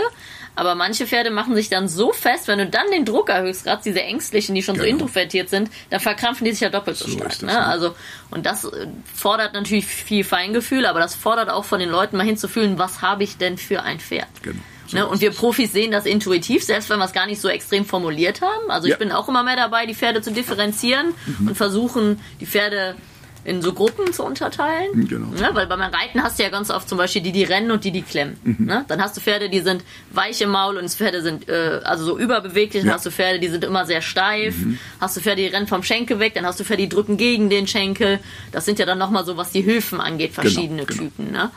Aber 0.55 0.75
manche 0.75 1.07
Pferde 1.07 1.31
machen 1.31 1.55
sich 1.55 1.69
dann 1.71 1.89
so 1.89 2.13
fest, 2.13 2.49
wenn 2.49 2.59
du 2.59 2.67
dann 2.67 2.91
den 2.91 3.05
Druck 3.05 3.31
erhöhst, 3.31 3.65
gerade 3.65 3.83
diese 3.85 4.03
Ängstlichen, 4.03 4.55
die 4.55 4.63
schon 4.63 4.75
genau. 4.75 4.85
so 4.85 4.91
introvertiert 4.91 5.49
sind, 5.49 5.71
dann 5.91 6.01
verkrampfen 6.01 6.45
die 6.45 6.53
sich 6.53 6.61
ja 6.61 6.69
doppelt 6.69 6.97
so, 6.97 7.07
so 7.07 7.13
stark. 7.13 7.31
Das, 7.31 7.43
ne? 7.43 7.53
ne? 7.53 7.67
Also, 7.67 7.95
und 8.31 8.45
das 8.45 8.65
äh, 8.65 8.87
fordert 9.15 9.55
natürlich 9.55 9.87
viel 9.87 10.25
Feingefühl, 10.25 10.85
aber 10.85 11.01
das 11.01 11.15
fordert 11.15 11.49
auch 11.49 11.65
von 11.65 11.81
den 11.81 11.89
Leuten 11.89 12.17
mal 12.17 12.27
hinzufühlen, 12.27 12.79
was 12.79 13.01
habe 13.01 13.25
ich 13.25 13.39
denn 13.39 13.57
für 13.57 13.83
ein 13.83 13.99
Pferd? 13.99 14.29
Genau. 14.43 14.61
So 14.87 14.99
ne? 14.99 15.07
Und 15.07 15.21
wir 15.21 15.31
Profis 15.31 15.73
sehen 15.73 15.91
das 15.91 16.05
intuitiv, 16.05 16.63
selbst 16.65 16.91
wenn 16.91 16.99
wir 16.99 17.07
es 17.07 17.13
gar 17.13 17.27
nicht 17.27 17.41
so 17.41 17.49
extrem 17.49 17.87
formuliert 17.87 18.43
haben. 18.43 18.71
Also 18.71 18.89
ja. 18.89 18.95
ich 18.95 18.99
bin 18.99 19.11
auch 19.11 19.29
immer 19.29 19.43
mehr 19.43 19.57
dabei, 19.57 19.87
die 19.87 19.95
Pferde 19.95 20.21
zu 20.21 20.33
differenzieren 20.33 21.15
mhm. 21.27 21.49
und 21.49 21.55
versuchen, 21.55 22.21
die 22.41 22.47
Pferde 22.47 22.97
in 23.45 23.63
so 23.63 23.73
Gruppen 23.73 24.13
zu 24.13 24.25
unterteilen. 24.25 24.91
Mhm, 24.95 25.09
genau. 25.09 25.27
Ne? 25.29 25.51
Weil 25.53 25.67
beim 25.67 25.81
Reiten 25.81 26.23
hast 26.23 26.39
du 26.39 26.43
ja 26.43 26.49
ganz 26.49 26.71
oft 26.71 26.89
zum 26.89 26.99
Beispiel 26.99 27.23
die, 27.23 27.33
die 27.33 27.45
rennen 27.45 27.71
und 27.71 27.85
die, 27.85 27.91
die 27.91 28.03
klemmen. 28.03 28.37
Mhm. 28.45 28.67
Ne? 28.67 28.85
Dann 28.89 29.03
hast 29.03 29.17
du 29.17 29.21
Pferde, 29.21 29.49
die 29.49 29.61
sind 29.61 29.85
weich 30.11 30.41
im 30.41 30.51
Maul 30.51 30.77
und 30.77 30.89
Pferde 30.91 31.23
sind 31.23 31.49
äh, 31.49 31.81
also 31.85 32.05
so 32.05 32.19
überbeweglich. 32.19 32.83
Dann 32.83 32.89
ja. 32.89 32.95
hast 32.95 33.07
du 33.07 33.11
Pferde, 33.11 33.41
die 33.41 33.49
sind 33.49 33.65
immer 33.65 33.85
sehr 33.85 34.03
steif. 34.03 34.57
Mhm. 34.59 34.79
Hast 35.01 35.17
du 35.17 35.21
Pferde, 35.21 35.43
die 35.43 35.49
rennen 35.49 35.67
vom 35.67 35.83
Schenkel 35.83 36.19
weg. 36.19 36.35
Dann 36.35 36.47
hast 36.47 36.61
du 36.61 36.65
Pferde, 36.65 36.83
die 36.83 36.89
drücken 36.89 37.17
gegen 37.17 37.51
den 37.51 37.67
Schenkel. 37.67 38.21
Das 38.53 38.65
sind 38.65 38.79
ja 38.79 38.87
dann 38.87 38.99
nochmal 38.99 39.25
so, 39.25 39.37
was 39.37 39.51
die 39.51 39.63
Hilfen 39.63 40.01
angeht, 40.01 40.31
genau, 40.31 40.43
verschiedene 40.43 40.85
genau, 40.85 41.03
Typen. 41.03 41.27
Genau. 41.29 41.45
Ne? 41.45 41.51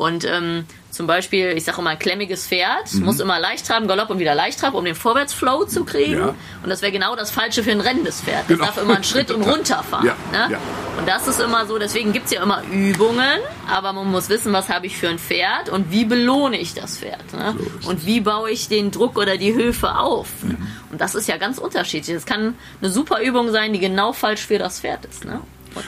Und 0.00 0.24
ähm, 0.24 0.64
zum 0.90 1.06
Beispiel, 1.06 1.48
ich 1.58 1.64
sage 1.64 1.78
immer, 1.78 1.90
ein 1.90 1.98
klemmiges 1.98 2.46
Pferd 2.46 2.94
mhm. 2.94 3.04
muss 3.04 3.20
immer 3.20 3.38
leicht 3.38 3.66
traben, 3.66 3.86
Galopp 3.86 4.08
und 4.08 4.18
wieder 4.18 4.34
leicht 4.34 4.58
traben, 4.58 4.74
um 4.74 4.82
den 4.86 4.94
Vorwärtsflow 4.94 5.66
zu 5.66 5.84
kriegen. 5.84 6.18
Ja. 6.18 6.34
Und 6.62 6.70
das 6.70 6.80
wäre 6.80 6.90
genau 6.90 7.16
das 7.16 7.30
Falsche 7.30 7.62
für 7.62 7.70
ein 7.70 7.82
rennendes 7.82 8.22
Pferd. 8.22 8.44
Das 8.44 8.46
genau. 8.48 8.64
darf 8.64 8.78
immer 8.78 8.94
einen 8.94 9.04
Schritt 9.04 9.30
und 9.34 9.42
runterfahren. 9.42 10.06
Ja. 10.06 10.16
Ne? 10.32 10.52
Ja. 10.54 10.58
Und 10.96 11.06
das 11.06 11.28
ist 11.28 11.38
immer 11.38 11.66
so, 11.66 11.78
deswegen 11.78 12.14
gibt 12.14 12.24
es 12.24 12.32
ja 12.32 12.42
immer 12.42 12.62
Übungen, 12.72 13.40
aber 13.70 13.92
man 13.92 14.10
muss 14.10 14.30
wissen, 14.30 14.54
was 14.54 14.70
habe 14.70 14.86
ich 14.86 14.96
für 14.96 15.10
ein 15.10 15.18
Pferd 15.18 15.68
und 15.68 15.90
wie 15.90 16.06
belohne 16.06 16.58
ich 16.58 16.72
das 16.72 16.96
Pferd. 16.96 17.34
Ne? 17.34 17.54
So 17.80 17.90
und 17.90 18.06
wie 18.06 18.20
baue 18.20 18.50
ich 18.50 18.68
den 18.68 18.92
Druck 18.92 19.18
oder 19.18 19.36
die 19.36 19.52
Hilfe 19.52 19.96
auf. 19.96 20.28
Mhm. 20.40 20.56
Und 20.90 21.02
das 21.02 21.14
ist 21.14 21.28
ja 21.28 21.36
ganz 21.36 21.58
unterschiedlich. 21.58 22.16
Es 22.16 22.24
kann 22.24 22.54
eine 22.80 22.90
super 22.90 23.20
Übung 23.20 23.50
sein, 23.50 23.74
die 23.74 23.80
genau 23.80 24.14
falsch 24.14 24.46
für 24.46 24.56
das 24.56 24.80
Pferd 24.80 25.04
ist. 25.04 25.26
Ne? 25.26 25.42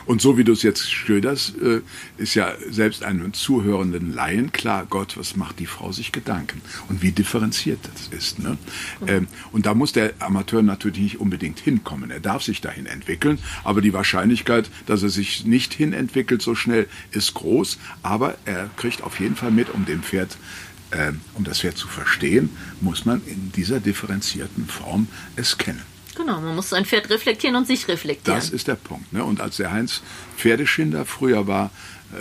Und 0.07 0.21
so 0.21 0.39
wie 0.39 0.45
du 0.45 0.53
es 0.53 0.63
jetzt 0.63 0.91
schilderst, 0.91 1.55
äh, 1.61 1.81
ist 2.17 2.35
ja 2.35 2.53
selbst 2.71 3.03
einem 3.03 3.33
zuhörenden 3.33 4.15
Laien 4.15 4.53
klar, 4.53 4.87
Gott, 4.89 5.17
was 5.17 5.37
macht 5.37 5.59
die 5.59 5.67
Frau 5.67 5.93
sich 5.93 6.13
Gedanken? 6.13 6.61
Und 6.89 7.03
wie 7.03 7.13
differenziert 7.13 7.81
das 7.93 8.09
ist. 8.09 8.39
Ne? 8.39 8.59
Mhm. 9.01 9.29
Und 9.53 9.67
da 9.67 9.75
muss 9.75 9.93
der 9.93 10.15
Amateur 10.19 10.63
natürlich 10.63 11.01
nicht 11.01 11.21
unbedingt 11.21 11.59
hinkommen. 11.59 12.11
Er 12.11 12.21
darf 12.21 12.43
sich 12.43 12.61
dahin 12.61 12.87
entwickeln, 12.87 13.39
aber 13.65 13.81
die 13.81 13.93
Wahrscheinlichkeit, 13.93 14.71
dass 14.87 15.03
er 15.03 15.11
sich 15.11 15.45
nicht 15.45 15.75
hinentwickelt 15.75 16.43
so 16.43 16.55
schnell, 16.55 16.87
ist 17.11 17.35
groß. 17.35 17.79
Aber 18.03 18.37
er 18.45 18.71
kriegt 18.77 19.03
auf 19.03 19.21
jeden 19.21 19.37
Fall 19.37 19.51
mit, 19.51 19.71
um 19.71 19.85
dem 19.85 20.03
Pferd 20.03 20.37
ähm, 20.93 21.21
um 21.35 21.45
das 21.45 21.61
Pferd 21.61 21.79
zu 21.79 21.89
verstehen, 21.89 22.51
muss 22.83 23.07
man 23.07 23.23
in 23.27 23.51
dieser 23.53 23.81
differenzierten 23.81 24.67
Form 24.67 25.09
es 25.37 25.57
kennen. 25.57 25.92
Genau, 26.23 26.41
man 26.41 26.55
muss 26.55 26.69
sein 26.69 26.85
Pferd 26.85 27.11
reflektieren 27.11 27.57
und 27.57 27.67
sich 27.67 27.89
reflektieren. 27.89 28.39
Das 28.39 28.51
ist 28.51 28.69
der 28.69 28.77
Punkt. 28.77 29.13
Ne? 29.13 29.25
Und 29.25 29.41
als 29.41 29.57
der 29.57 29.73
Heinz 29.73 30.03
Pferdeschinder 30.37 31.05
früher 31.05 31.49
war, 31.49 31.71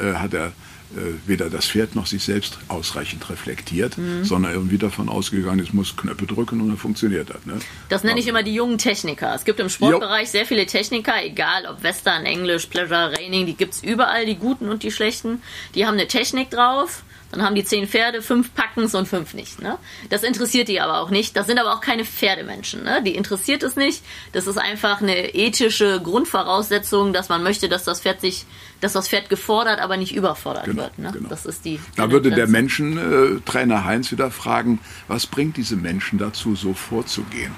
äh, 0.01 0.15
hat 0.15 0.33
er 0.33 0.47
äh, 0.47 1.13
weder 1.27 1.51
das 1.51 1.67
Pferd 1.67 1.95
noch 1.95 2.07
sich 2.07 2.23
selbst 2.23 2.57
ausreichend 2.67 3.29
reflektiert, 3.29 3.99
mhm. 3.99 4.25
sondern 4.25 4.53
irgendwie 4.53 4.79
davon 4.79 5.07
ausgegangen, 5.07 5.59
es 5.59 5.71
muss 5.71 5.95
Knöpfe 5.95 6.25
drücken 6.25 6.61
und 6.61 6.69
dann 6.69 6.77
funktioniert 6.77 7.29
das. 7.29 7.45
Ne? 7.45 7.59
Das 7.89 8.03
nenne 8.03 8.19
ich 8.19 8.27
immer 8.27 8.41
die 8.41 8.55
jungen 8.55 8.79
Techniker. 8.79 9.35
Es 9.35 9.45
gibt 9.45 9.59
im 9.59 9.69
Sportbereich 9.69 10.25
jo. 10.25 10.31
sehr 10.31 10.45
viele 10.47 10.65
Techniker, 10.65 11.13
egal 11.23 11.67
ob 11.67 11.83
Western, 11.83 12.25
Englisch, 12.25 12.65
Pleasure, 12.65 13.11
Raining, 13.11 13.45
die 13.45 13.53
gibt 13.53 13.75
es 13.75 13.83
überall, 13.83 14.25
die 14.25 14.35
guten 14.35 14.67
und 14.69 14.81
die 14.81 14.91
schlechten. 14.91 15.43
Die 15.75 15.85
haben 15.85 15.93
eine 15.93 16.07
Technik 16.07 16.49
drauf 16.49 17.03
dann 17.31 17.43
haben 17.43 17.55
die 17.55 17.63
zehn 17.63 17.87
Pferde, 17.87 18.21
fünf 18.21 18.53
packen's 18.53 18.93
und 18.93 19.07
fünf 19.07 19.33
nicht. 19.33 19.61
Ne? 19.61 19.77
Das 20.09 20.23
interessiert 20.23 20.67
die 20.67 20.81
aber 20.81 20.99
auch 20.99 21.09
nicht. 21.09 21.35
Das 21.35 21.47
sind 21.47 21.59
aber 21.59 21.73
auch 21.73 21.81
keine 21.81 22.03
Pferdemenschen. 22.03 22.83
Ne? 22.83 23.01
Die 23.03 23.15
interessiert 23.15 23.63
es 23.63 23.75
nicht. 23.75 24.03
Das 24.33 24.47
ist 24.47 24.57
einfach 24.57 25.01
eine 25.01 25.33
ethische 25.33 26.01
Grundvoraussetzung, 26.01 27.13
dass 27.13 27.29
man 27.29 27.41
möchte, 27.43 27.69
dass 27.69 27.83
das 27.85 28.01
Pferd 28.01 28.21
sich, 28.21 28.45
dass 28.81 28.93
das 28.93 29.07
Pferd 29.07 29.29
gefordert, 29.29 29.79
aber 29.79 29.97
nicht 29.97 30.13
überfordert 30.13 30.65
genau, 30.65 30.83
wird. 30.83 30.99
Ne? 30.99 31.11
Genau. 31.13 31.29
Das 31.29 31.45
ist 31.45 31.63
die. 31.63 31.79
Da 31.95 32.11
würde 32.11 32.31
der 32.31 32.47
Menschentrainer 32.47 33.85
Heinz 33.85 34.11
wieder 34.11 34.29
fragen, 34.29 34.79
was 35.07 35.25
bringt 35.25 35.57
diese 35.57 35.77
Menschen 35.77 36.19
dazu, 36.19 36.55
so 36.55 36.73
vorzugehen? 36.73 37.53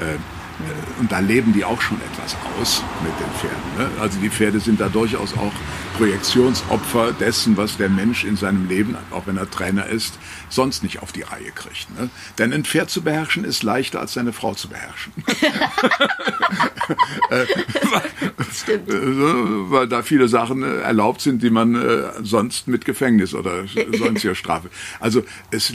Äh, 0.00 0.18
und 0.98 1.12
da 1.12 1.18
leben 1.18 1.52
die 1.52 1.64
auch 1.64 1.80
schon 1.80 1.98
etwas 1.98 2.36
aus 2.58 2.82
mit 3.02 3.12
den 3.20 3.30
Pferden. 3.38 3.56
Ne? 3.76 4.00
Also 4.00 4.18
die 4.18 4.30
Pferde 4.30 4.60
sind 4.60 4.80
da 4.80 4.88
durchaus 4.88 5.34
auch 5.36 5.52
Projektionsopfer 5.98 7.12
dessen, 7.12 7.56
was 7.56 7.76
der 7.76 7.88
Mensch 7.88 8.24
in 8.24 8.36
seinem 8.36 8.68
Leben, 8.68 8.96
auch 9.10 9.26
wenn 9.26 9.36
er 9.36 9.50
Trainer 9.50 9.86
ist, 9.86 10.18
sonst 10.48 10.82
nicht 10.82 11.02
auf 11.02 11.12
die 11.12 11.22
Reihe 11.22 11.50
kriegt. 11.54 11.88
Ne? 11.98 12.08
Denn 12.38 12.52
ein 12.52 12.64
Pferd 12.64 12.90
zu 12.90 13.02
beherrschen 13.02 13.44
ist 13.44 13.62
leichter 13.62 14.00
als 14.00 14.14
seine 14.14 14.32
Frau 14.32 14.54
zu 14.54 14.68
beherrschen. 14.68 15.12
äh, 17.30 17.46
Stimmt. 18.52 18.88
Äh, 18.88 19.70
weil 19.70 19.88
da 19.88 20.02
viele 20.02 20.28
Sachen 20.28 20.62
äh, 20.62 20.80
erlaubt 20.80 21.20
sind, 21.20 21.42
die 21.42 21.50
man 21.50 21.74
äh, 21.74 22.04
sonst 22.22 22.68
mit 22.68 22.84
Gefängnis 22.84 23.34
oder 23.34 23.64
sonstiger 23.98 24.34
Strafe. 24.34 24.70
Also 25.00 25.22
es 25.50 25.72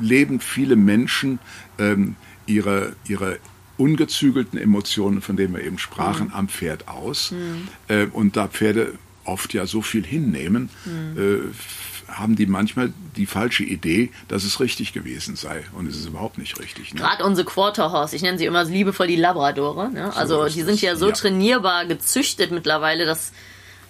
leben 0.00 0.40
viele 0.40 0.76
Menschen 0.76 1.38
ähm, 1.78 2.16
ihre, 2.46 2.96
ihre 3.06 3.38
ungezügelten 3.78 4.58
Emotionen, 4.58 5.22
von 5.22 5.36
denen 5.36 5.54
wir 5.54 5.62
eben 5.62 5.78
sprachen, 5.78 6.28
mhm. 6.28 6.34
am 6.34 6.48
Pferd 6.48 6.88
aus. 6.88 7.32
Mhm. 7.32 7.68
Äh, 7.88 8.06
und 8.06 8.36
da 8.36 8.48
Pferde 8.48 8.94
oft 9.24 9.54
ja 9.54 9.66
so 9.66 9.82
viel 9.82 10.04
hinnehmen, 10.04 10.70
mhm. 10.84 11.18
äh, 11.18 12.12
haben 12.12 12.36
die 12.36 12.46
manchmal 12.46 12.92
die 13.16 13.26
falsche 13.26 13.64
Idee, 13.64 14.10
dass 14.28 14.44
es 14.44 14.60
richtig 14.60 14.92
gewesen 14.92 15.34
sei. 15.34 15.64
Und 15.72 15.88
es 15.88 15.96
ist 15.96 16.06
überhaupt 16.06 16.38
nicht 16.38 16.58
richtig. 16.60 16.94
Ne? 16.94 17.00
Gerade 17.00 17.24
unsere 17.24 17.44
Quarterhorse, 17.44 18.14
ich 18.14 18.22
nenne 18.22 18.38
sie 18.38 18.44
immer 18.46 18.64
liebevoll 18.64 19.08
die 19.08 19.16
Labradore. 19.16 19.90
Ne? 19.90 20.12
So 20.12 20.18
also 20.18 20.48
die 20.48 20.62
sind 20.62 20.80
ja 20.80 20.94
so 20.94 21.08
ja. 21.08 21.12
trainierbar 21.12 21.84
gezüchtet 21.86 22.52
mittlerweile, 22.52 23.04
dass 23.04 23.32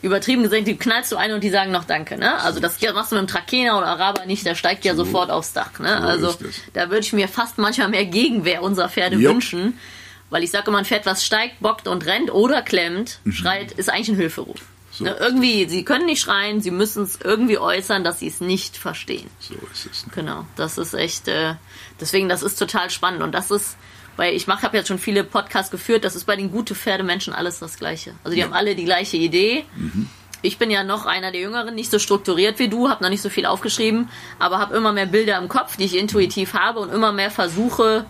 übertrieben 0.07 0.43
gesagt, 0.43 0.67
die 0.67 0.77
knallst 0.77 1.13
du 1.13 1.17
ein 1.17 1.33
und 1.33 1.43
die 1.45 1.51
sagen 1.51 1.73
noch 1.73 1.85
Danke. 1.85 2.17
Ne? 2.17 2.41
Also 2.41 2.61
das 2.61 2.81
machst 2.95 3.13
du 3.13 3.17
mit 3.17 3.21
einem 3.21 3.29
Trakehner 3.29 3.77
oder 3.77 3.87
Araber 3.87 4.27
nicht, 4.27 4.47
der 4.47 4.55
steigt 4.55 4.85
ja 4.85 4.95
so, 4.95 5.05
sofort 5.05 5.31
aufs 5.31 5.53
Dach. 5.53 5.79
Ne? 5.79 5.99
So 6.01 6.07
also 6.07 6.39
da 6.73 6.91
würde 6.91 7.01
ich 7.01 7.13
mir 7.13 7.29
fast 7.29 7.59
manchmal 7.59 7.89
mehr 7.89 8.07
Gegenwehr 8.07 8.63
unserer 8.63 8.89
Pferde 8.89 9.17
jo. 9.17 9.31
wünschen. 9.31 9.79
Weil 10.29 10.43
ich 10.43 10.51
sage 10.51 10.69
immer, 10.69 10.79
ein 10.79 10.85
Pferd, 10.85 11.07
was 11.07 11.25
steigt, 11.25 11.61
bockt 11.61 11.87
und 11.87 12.05
rennt 12.05 12.33
oder 12.33 12.63
klemmt, 12.63 13.21
mhm. 13.23 13.31
schreit, 13.33 13.71
ist 13.73 13.89
eigentlich 13.89 14.09
ein 14.09 14.17
Hilferuf. 14.17 14.61
So. 14.91 15.05
Ne, 15.05 15.17
irgendwie, 15.21 15.69
sie 15.69 15.85
können 15.85 16.07
nicht 16.07 16.23
schreien, 16.23 16.63
sie 16.63 16.71
müssen 16.71 17.05
es 17.05 17.19
irgendwie 17.23 17.59
äußern, 17.59 18.03
dass 18.03 18.21
sie 18.21 18.29
es 18.29 18.41
nicht 18.41 18.77
verstehen. 18.77 19.29
So 19.39 19.55
ist 19.73 19.87
es. 19.87 20.07
Ne? 20.07 20.13
Genau, 20.15 20.47
das 20.57 20.79
ist 20.79 20.95
echt, 20.95 21.29
äh, 21.29 21.55
deswegen, 22.01 22.29
das 22.29 22.43
ist 22.43 22.59
total 22.59 22.91
spannend 22.91 23.23
und 23.23 23.33
das 23.33 23.51
ist, 23.51 23.77
weil 24.17 24.35
ich 24.35 24.47
mache, 24.47 24.63
habe 24.63 24.77
jetzt 24.77 24.89
schon 24.89 24.99
viele 24.99 25.25
Podcasts 25.25 25.71
geführt, 25.71 26.05
das 26.05 26.17
ist 26.17 26.25
bei 26.25 26.37
den 26.37 26.51
gute 26.51 26.75
Pferdemenschen 26.75 27.33
alles 27.33 27.59
das 27.59 27.79
Gleiche. 27.79 28.15
Also 28.25 28.35
die 28.35 28.41
ja. 28.41 28.47
haben 28.47 28.55
alle 28.55 28.75
die 28.75 28.85
gleiche 28.85 29.17
Idee. 29.17 29.65
Mhm. 29.77 30.09
Ich 30.43 30.59
bin 30.59 30.71
ja 30.71 30.85
noch 30.85 31.07
einer 31.07 31.33
der 31.33 31.41
Jüngeren, 31.41 31.75
nicht 31.75 31.91
so 31.91 31.99
strukturiert 31.99 32.59
wie 32.59 32.69
du, 32.69 32.89
habe 32.89 33.03
noch 33.03 33.11
nicht 33.11 33.23
so 33.23 33.31
viel 33.31 33.47
aufgeschrieben, 33.47 34.09
aber 34.39 34.59
habe 34.59 34.77
immer 34.77 34.93
mehr 34.93 35.07
Bilder 35.07 35.39
im 35.39 35.49
Kopf, 35.49 35.77
die 35.77 35.85
ich 35.85 35.97
intuitiv 35.97 36.55
habe 36.55 36.81
und 36.81 36.93
immer 36.93 37.13
mehr 37.13 37.31
versuche, 37.31 38.07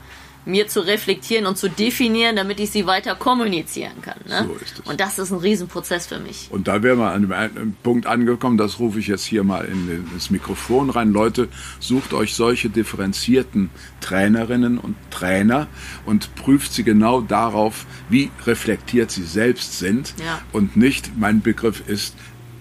mir 0.47 0.69
zu 0.69 0.81
reflektieren 0.81 1.47
und 1.47 1.59
zu 1.59 1.69
definieren, 1.69 2.37
damit 2.37 2.61
ich 2.61 2.71
sie 2.71 2.87
weiter 2.87 3.15
kommunizieren 3.17 4.01
kann. 4.01 4.19
Ne? 4.27 4.45
So 4.47 4.55
ist 4.55 4.79
es. 4.79 4.91
Und 4.91 5.01
das 5.01 5.19
ist 5.19 5.33
ein 5.33 5.39
Riesenprozess 5.39 6.07
für 6.07 6.19
mich. 6.19 6.49
Und 6.51 6.69
da 6.69 6.83
wären 6.83 6.99
wir 6.99 7.11
an 7.11 7.33
einem 7.33 7.77
Punkt 7.83 8.07
angekommen, 8.07 8.57
das 8.57 8.79
rufe 8.79 9.01
ich 9.01 9.09
jetzt 9.09 9.25
hier 9.25 9.45
mal 9.45 9.65
in 9.65 10.07
das 10.15 10.31
Mikrofon 10.31 10.91
rein. 10.91 11.13
Leute, 11.13 11.49
sucht 11.81 12.15
euch 12.15 12.35
solche 12.35 12.71
differenzierten 12.71 13.71
Trainerinnen 14.01 14.79
und 14.79 14.97
Trainer 15.11 15.67
und 16.05 16.35
prüft 16.37 16.73
sie 16.73 16.85
genau 16.85 17.21
darauf, 17.21 17.87
wie 18.09 18.31
reflektiert 18.47 19.11
sie 19.11 19.25
selbst 19.25 19.79
sind 19.79 20.15
ja. 20.25 20.41
und 20.53 20.77
nicht, 20.77 21.19
mein 21.19 21.43
Begriff 21.43 21.83
ist, 21.89 22.15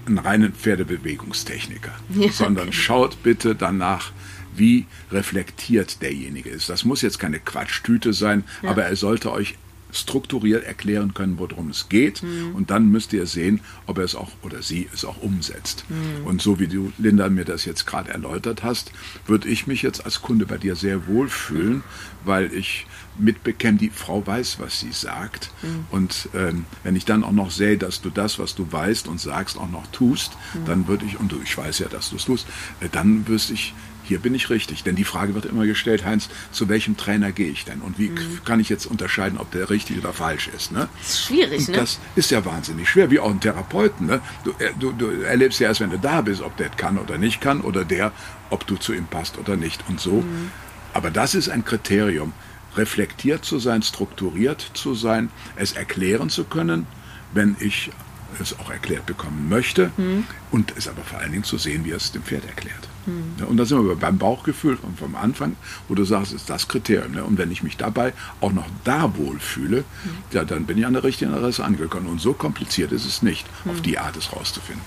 ein 0.07 0.17
reinen 0.17 0.53
Pferdebewegungstechniker, 0.53 1.91
ja. 2.09 2.31
sondern 2.31 2.71
schaut 2.71 3.23
bitte 3.23 3.55
danach, 3.55 4.11
wie 4.57 4.85
reflektiert 5.11 6.01
derjenige 6.01 6.49
ist. 6.49 6.69
Das 6.69 6.85
muss 6.85 7.01
jetzt 7.01 7.19
keine 7.19 7.39
Quatschtüte 7.39 8.13
sein, 8.13 8.43
ja. 8.61 8.69
aber 8.69 8.85
er 8.85 8.95
sollte 8.95 9.31
euch 9.31 9.55
strukturiert 9.95 10.63
erklären 10.65 11.13
können, 11.13 11.39
worum 11.39 11.69
es 11.69 11.89
geht. 11.89 12.21
Mhm. 12.21 12.55
Und 12.55 12.69
dann 12.69 12.89
müsst 12.89 13.13
ihr 13.13 13.25
sehen, 13.25 13.61
ob 13.85 13.97
er 13.97 14.03
es 14.03 14.15
auch 14.15 14.31
oder 14.41 14.61
sie 14.61 14.89
es 14.93 15.05
auch 15.05 15.21
umsetzt. 15.21 15.85
Mhm. 15.89 16.25
Und 16.25 16.41
so 16.41 16.59
wie 16.59 16.67
du, 16.67 16.91
Linda, 16.97 17.29
mir 17.29 17.45
das 17.45 17.65
jetzt 17.65 17.87
gerade 17.87 18.11
erläutert 18.11 18.63
hast, 18.63 18.91
würde 19.25 19.47
ich 19.47 19.67
mich 19.67 19.81
jetzt 19.81 20.05
als 20.05 20.21
Kunde 20.21 20.45
bei 20.45 20.57
dir 20.57 20.75
sehr 20.75 21.07
wohl 21.07 21.29
fühlen, 21.29 21.83
weil 22.23 22.53
ich 22.53 22.87
mitbekäme, 23.17 23.77
die 23.77 23.89
Frau 23.89 24.25
weiß, 24.25 24.59
was 24.59 24.79
sie 24.81 24.91
sagt. 24.91 25.51
Mhm. 25.61 25.85
Und 25.91 26.29
ähm, 26.33 26.65
wenn 26.83 26.95
ich 26.95 27.05
dann 27.05 27.23
auch 27.23 27.31
noch 27.31 27.51
sehe, 27.51 27.77
dass 27.77 28.01
du 28.01 28.09
das, 28.09 28.39
was 28.39 28.55
du 28.55 28.69
weißt 28.69 29.07
und 29.07 29.21
sagst, 29.21 29.57
auch 29.57 29.69
noch 29.69 29.87
tust, 29.87 30.33
mhm. 30.53 30.65
dann 30.65 30.87
würde 30.87 31.05
ich, 31.05 31.19
und 31.19 31.31
du, 31.31 31.39
ich 31.41 31.57
weiß 31.57 31.79
ja, 31.79 31.87
dass 31.87 32.09
du 32.09 32.17
es 32.17 32.25
tust, 32.25 32.47
äh, 32.81 32.89
dann 32.91 33.27
wüsste 33.27 33.53
ich, 33.53 33.73
hier 34.07 34.19
bin 34.19 34.35
ich 34.35 34.49
richtig. 34.49 34.83
Denn 34.83 34.95
die 34.95 35.03
Frage 35.03 35.35
wird 35.35 35.45
immer 35.45 35.65
gestellt, 35.65 36.05
Heinz, 36.05 36.29
zu 36.51 36.69
welchem 36.69 36.97
Trainer 36.97 37.31
gehe 37.31 37.49
ich 37.49 37.65
denn? 37.65 37.81
Und 37.81 37.99
wie 37.99 38.09
mhm. 38.09 38.43
kann 38.45 38.59
ich 38.59 38.69
jetzt 38.69 38.85
unterscheiden, 38.85 39.37
ob 39.37 39.51
der 39.51 39.69
richtig 39.69 39.97
oder 39.97 40.13
falsch 40.13 40.49
ist? 40.55 40.71
Ne? 40.71 40.87
Das 40.99 41.09
ist 41.09 41.25
schwierig, 41.25 41.67
ne? 41.67 41.77
Das 41.77 41.99
ist 42.15 42.31
ja 42.31 42.45
wahnsinnig 42.45 42.89
schwer, 42.89 43.11
wie 43.11 43.19
auch 43.19 43.29
ein 43.29 43.39
Therapeuten. 43.39 44.07
Ne? 44.07 44.21
Du, 44.43 44.51
äh, 44.51 44.71
du, 44.79 44.91
du 44.91 45.09
erlebst 45.21 45.59
ja 45.59 45.69
erst, 45.69 45.81
wenn 45.81 45.89
du 45.89 45.99
da 45.99 46.21
bist, 46.21 46.41
ob 46.41 46.55
der 46.57 46.69
kann 46.69 46.97
oder 46.97 47.17
nicht 47.17 47.41
kann 47.41 47.61
oder 47.61 47.83
der, 47.85 48.11
ob 48.49 48.65
du 48.67 48.75
zu 48.75 48.93
ihm 48.93 49.05
passt 49.05 49.37
oder 49.37 49.55
nicht 49.55 49.83
und 49.89 49.99
so. 49.99 50.21
Mhm. 50.21 50.51
Aber 50.93 51.11
das 51.11 51.35
ist 51.35 51.49
ein 51.49 51.65
Kriterium, 51.65 52.33
reflektiert 52.77 53.43
zu 53.45 53.59
sein, 53.59 53.81
strukturiert 53.83 54.71
zu 54.73 54.95
sein, 54.95 55.29
es 55.55 55.73
erklären 55.73 56.29
zu 56.29 56.45
können, 56.45 56.87
wenn 57.33 57.55
ich 57.59 57.91
es 58.39 58.57
auch 58.59 58.69
erklärt 58.69 59.05
bekommen 59.05 59.49
möchte 59.49 59.91
mhm. 59.97 60.25
und 60.51 60.73
es 60.77 60.87
aber 60.87 61.01
vor 61.03 61.19
allen 61.19 61.31
Dingen 61.31 61.43
zu 61.43 61.57
sehen, 61.57 61.85
wie 61.85 61.91
er 61.91 61.97
es 61.97 62.11
dem 62.11 62.23
Pferd 62.23 62.45
erklärt. 62.45 62.87
Mhm. 63.05 63.35
Ja, 63.39 63.45
und 63.45 63.57
da 63.57 63.65
sind 63.65 63.85
wir 63.85 63.95
beim 63.95 64.17
Bauchgefühl 64.17 64.77
von, 64.77 64.95
vom 64.95 65.15
Anfang, 65.15 65.55
wo 65.87 65.95
du 65.95 66.03
sagst, 66.03 66.33
ist 66.33 66.49
das 66.49 66.67
Kriterium. 66.67 67.13
Ne? 67.13 67.23
Und 67.23 67.37
wenn 67.37 67.51
ich 67.51 67.63
mich 67.63 67.77
dabei 67.77 68.13
auch 68.41 68.51
noch 68.51 68.67
da 68.83 69.15
wohlfühle, 69.17 69.81
mhm. 69.81 70.09
ja, 70.31 70.43
dann 70.43 70.65
bin 70.65 70.77
ich 70.77 70.85
an 70.85 70.93
der 70.93 71.03
richtigen 71.03 71.33
Adresse 71.33 71.63
angekommen. 71.63 72.07
Und 72.07 72.19
so 72.19 72.33
kompliziert 72.33 72.91
ist 72.91 73.05
es 73.05 73.21
nicht, 73.21 73.45
auf 73.65 73.81
die 73.81 73.97
Art 73.97 74.17
es 74.17 74.33
rauszufinden. 74.33 74.83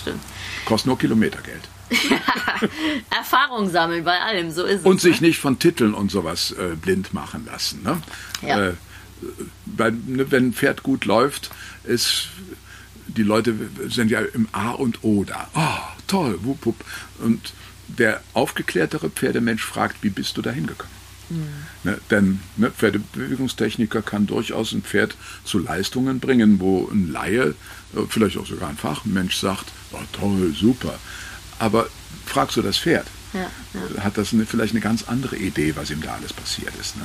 stimmt. 0.00 0.20
Kostet 0.64 0.86
nur 0.88 0.98
Kilometergeld. 0.98 1.68
Erfahrung 3.10 3.68
sammeln 3.70 4.04
bei 4.04 4.18
allem, 4.18 4.50
so 4.50 4.64
ist 4.64 4.80
es. 4.80 4.86
Und 4.86 5.00
sich 5.00 5.20
ne? 5.20 5.28
nicht 5.28 5.38
von 5.38 5.58
Titeln 5.58 5.94
und 5.94 6.10
sowas 6.10 6.52
äh, 6.52 6.76
blind 6.76 7.12
machen 7.12 7.46
lassen. 7.46 7.82
Ne? 7.82 8.00
Ja. 8.42 8.68
Äh, 8.68 8.72
bei, 9.66 9.90
ne, 9.90 10.30
wenn 10.30 10.48
ein 10.48 10.52
Pferd 10.52 10.82
gut 10.82 11.04
läuft, 11.04 11.50
ist 11.84 12.28
die 13.06 13.22
Leute 13.22 13.54
sind 13.88 14.10
ja 14.10 14.20
im 14.20 14.48
A 14.52 14.70
und 14.70 15.02
O 15.02 15.24
da. 15.24 15.48
Oh, 15.54 16.02
toll, 16.06 16.38
wupp, 16.42 16.66
wupp. 16.66 16.84
Und 17.18 17.52
der 17.88 18.22
aufgeklärtere 18.32 19.10
Pferdemensch 19.10 19.64
fragt, 19.64 20.02
wie 20.02 20.10
bist 20.10 20.36
du 20.36 20.42
da 20.42 20.50
hingekommen? 20.50 20.94
Mhm. 21.30 21.46
Ne, 21.84 21.98
denn 22.10 22.40
ne, 22.56 22.70
Pferdebewegungstechniker 22.70 24.02
kann 24.02 24.26
durchaus 24.26 24.72
ein 24.72 24.82
Pferd 24.82 25.16
zu 25.44 25.58
Leistungen 25.58 26.20
bringen, 26.20 26.60
wo 26.60 26.88
ein 26.90 27.10
Laie, 27.10 27.54
äh, 27.94 28.00
vielleicht 28.08 28.36
auch 28.36 28.46
sogar 28.46 28.68
ein 28.68 28.76
Fachmensch 28.76 29.36
sagt, 29.36 29.66
oh, 29.92 29.98
toll, 30.12 30.54
super. 30.54 30.98
Aber 31.58 31.88
fragst 32.26 32.56
du 32.56 32.62
das 32.62 32.78
Pferd, 32.78 33.06
ja, 33.34 33.50
ja. 33.74 34.04
hat 34.04 34.16
das 34.16 34.32
eine, 34.32 34.46
vielleicht 34.46 34.72
eine 34.72 34.80
ganz 34.80 35.04
andere 35.08 35.36
Idee, 35.36 35.76
was 35.76 35.90
ihm 35.90 36.00
da 36.00 36.14
alles 36.14 36.32
passiert 36.32 36.74
ist. 36.80 36.96
Ne? 36.96 37.02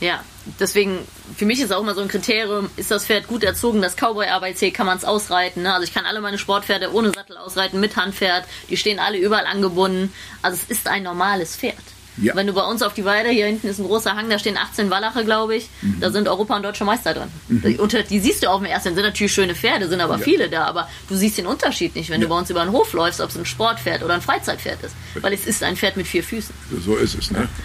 Ja, 0.00 0.22
deswegen, 0.58 0.98
für 1.36 1.46
mich 1.46 1.60
ist 1.60 1.72
auch 1.72 1.80
immer 1.80 1.94
so 1.94 2.02
ein 2.02 2.08
Kriterium, 2.08 2.68
ist 2.76 2.90
das 2.90 3.06
Pferd 3.06 3.28
gut 3.28 3.44
erzogen, 3.44 3.80
das 3.80 3.96
Cowboy 3.96 4.26
ABC, 4.26 4.72
kann 4.72 4.86
man 4.86 4.98
es 4.98 5.04
ausreiten. 5.04 5.62
Ne? 5.62 5.72
Also 5.72 5.84
ich 5.84 5.94
kann 5.94 6.04
alle 6.04 6.20
meine 6.20 6.38
Sportpferde 6.38 6.92
ohne 6.92 7.12
Sattel 7.12 7.36
ausreiten, 7.36 7.80
mit 7.80 7.96
Handpferd, 7.96 8.44
die 8.68 8.76
stehen 8.76 8.98
alle 8.98 9.18
überall 9.18 9.46
angebunden. 9.46 10.12
Also 10.42 10.58
es 10.60 10.78
ist 10.78 10.88
ein 10.88 11.04
normales 11.04 11.56
Pferd. 11.56 11.76
Ja. 12.18 12.36
Wenn 12.36 12.46
du 12.46 12.52
bei 12.52 12.62
uns 12.62 12.82
auf 12.82 12.94
die 12.94 13.04
Weide, 13.04 13.30
hier 13.30 13.46
hinten 13.46 13.68
ist 13.68 13.78
ein 13.78 13.86
großer 13.86 14.14
Hang, 14.14 14.28
da 14.28 14.38
stehen 14.38 14.56
18 14.56 14.90
Wallache, 14.90 15.24
glaube 15.24 15.56
ich. 15.56 15.68
Mhm. 15.80 16.00
Da 16.00 16.10
sind 16.10 16.28
Europa- 16.28 16.56
und 16.56 16.62
Deutsche 16.62 16.84
Meister 16.84 17.14
drin. 17.14 17.28
Mhm. 17.48 17.76
Und 17.76 18.10
die 18.10 18.20
siehst 18.20 18.42
du 18.42 18.48
auf 18.48 18.60
dem 18.60 18.66
ersten. 18.66 18.94
Sind 18.94 19.04
natürlich 19.04 19.32
schöne 19.32 19.54
Pferde, 19.54 19.88
sind 19.88 20.00
aber 20.00 20.18
ja. 20.18 20.22
viele 20.22 20.50
da. 20.50 20.64
Aber 20.64 20.88
du 21.08 21.16
siehst 21.16 21.38
den 21.38 21.46
Unterschied 21.46 21.94
nicht, 21.94 22.10
wenn 22.10 22.20
ja. 22.20 22.26
du 22.26 22.34
bei 22.34 22.38
uns 22.38 22.50
über 22.50 22.64
den 22.64 22.72
Hof 22.72 22.92
läufst, 22.92 23.20
ob 23.20 23.30
es 23.30 23.36
ein 23.36 23.46
Sportpferd 23.46 24.02
oder 24.02 24.14
ein 24.14 24.20
Freizeitpferd 24.20 24.82
ist. 24.84 24.94
Weil 25.20 25.32
es 25.32 25.46
ist 25.46 25.62
ein 25.62 25.76
Pferd 25.76 25.96
mit 25.96 26.06
vier 26.06 26.22
Füßen. 26.22 26.54
So 26.84 26.96
ist 26.96 27.14
es, 27.14 27.30
ne? 27.30 27.48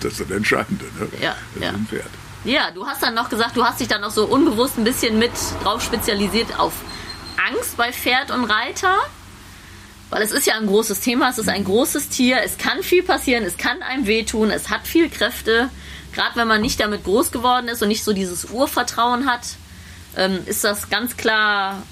Das 0.00 0.12
ist 0.12 0.20
das 0.20 0.30
Entscheidende, 0.30 0.84
ne? 0.84 1.08
Ja. 1.20 1.36
Das 1.54 1.64
ja. 1.64 1.70
ein 1.70 1.86
Pferd. 1.86 2.10
Ja, 2.44 2.70
du 2.72 2.86
hast 2.86 3.02
dann 3.02 3.14
noch 3.14 3.28
gesagt, 3.28 3.56
du 3.56 3.64
hast 3.64 3.80
dich 3.80 3.88
dann 3.88 4.00
noch 4.00 4.10
so 4.10 4.26
unbewusst 4.26 4.76
ein 4.76 4.84
bisschen 4.84 5.18
mit 5.18 5.32
drauf 5.62 5.82
spezialisiert 5.82 6.58
auf 6.58 6.72
Angst 7.48 7.76
bei 7.76 7.92
Pferd 7.92 8.30
und 8.30 8.44
Reiter. 8.44 8.96
Weil 10.12 10.20
es 10.20 10.30
ist 10.30 10.46
ja 10.46 10.56
ein 10.56 10.66
großes 10.66 11.00
Thema, 11.00 11.30
es 11.30 11.38
ist 11.38 11.48
ein 11.48 11.64
großes 11.64 12.10
Tier, 12.10 12.42
es 12.44 12.58
kann 12.58 12.82
viel 12.82 13.02
passieren, 13.02 13.44
es 13.44 13.56
kann 13.56 13.82
einem 13.82 14.06
wehtun, 14.06 14.50
es 14.50 14.68
hat 14.68 14.86
viel 14.86 15.08
Kräfte. 15.08 15.70
Gerade 16.12 16.36
wenn 16.36 16.46
man 16.46 16.60
nicht 16.60 16.78
damit 16.80 17.02
groß 17.04 17.32
geworden 17.32 17.68
ist 17.68 17.80
und 17.80 17.88
nicht 17.88 18.04
so 18.04 18.12
dieses 18.12 18.44
Urvertrauen 18.50 19.24
hat, 19.24 19.40
ähm, 20.18 20.40
ist 20.44 20.64
das 20.64 20.90
ganz 20.90 21.16
klar, 21.16 21.82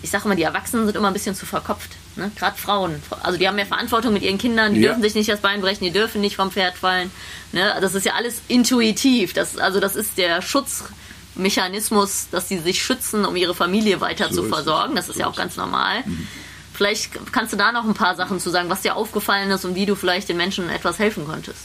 ich 0.00 0.10
sage 0.10 0.26
immer, 0.26 0.36
die 0.36 0.44
Erwachsenen 0.44 0.86
sind 0.86 0.96
immer 0.96 1.08
ein 1.08 1.12
bisschen 1.12 1.34
zu 1.34 1.44
verkopft. 1.44 1.90
Ne? 2.14 2.30
Gerade 2.38 2.56
Frauen. 2.56 3.02
Also 3.24 3.36
die 3.36 3.48
haben 3.48 3.56
mehr 3.56 3.66
Verantwortung 3.66 4.12
mit 4.12 4.22
ihren 4.22 4.38
Kindern, 4.38 4.72
die 4.72 4.82
ja. 4.82 4.90
dürfen 4.90 5.02
sich 5.02 5.16
nicht 5.16 5.28
das 5.28 5.40
Bein 5.40 5.60
brechen, 5.60 5.82
die 5.82 5.90
dürfen 5.90 6.20
nicht 6.20 6.36
vom 6.36 6.52
Pferd 6.52 6.78
fallen. 6.78 7.10
Ne? 7.50 7.76
Das 7.80 7.96
ist 7.96 8.06
ja 8.06 8.12
alles 8.14 8.42
intuitiv. 8.46 9.32
Das, 9.32 9.58
also 9.58 9.80
das 9.80 9.96
ist 9.96 10.18
der 10.18 10.40
Schutzmechanismus, 10.40 12.28
dass 12.30 12.48
sie 12.48 12.58
sich 12.60 12.80
schützen, 12.80 13.24
um 13.24 13.34
ihre 13.34 13.56
Familie 13.56 14.00
weiter 14.00 14.28
so 14.32 14.42
zu 14.42 14.48
versorgen. 14.50 14.94
Das 14.94 15.08
ist 15.08 15.16
so 15.16 15.22
ja 15.22 15.26
auch 15.26 15.34
ganz 15.34 15.56
normal. 15.56 16.04
Mhm. 16.06 16.28
Vielleicht 16.76 17.32
kannst 17.32 17.54
du 17.54 17.56
da 17.56 17.72
noch 17.72 17.86
ein 17.86 17.94
paar 17.94 18.16
Sachen 18.16 18.38
zu 18.38 18.50
sagen, 18.50 18.68
was 18.68 18.82
dir 18.82 18.96
aufgefallen 18.96 19.50
ist 19.50 19.64
und 19.64 19.74
wie 19.74 19.86
du 19.86 19.94
vielleicht 19.94 20.28
den 20.28 20.36
Menschen 20.36 20.68
etwas 20.68 20.98
helfen 20.98 21.24
konntest. 21.26 21.60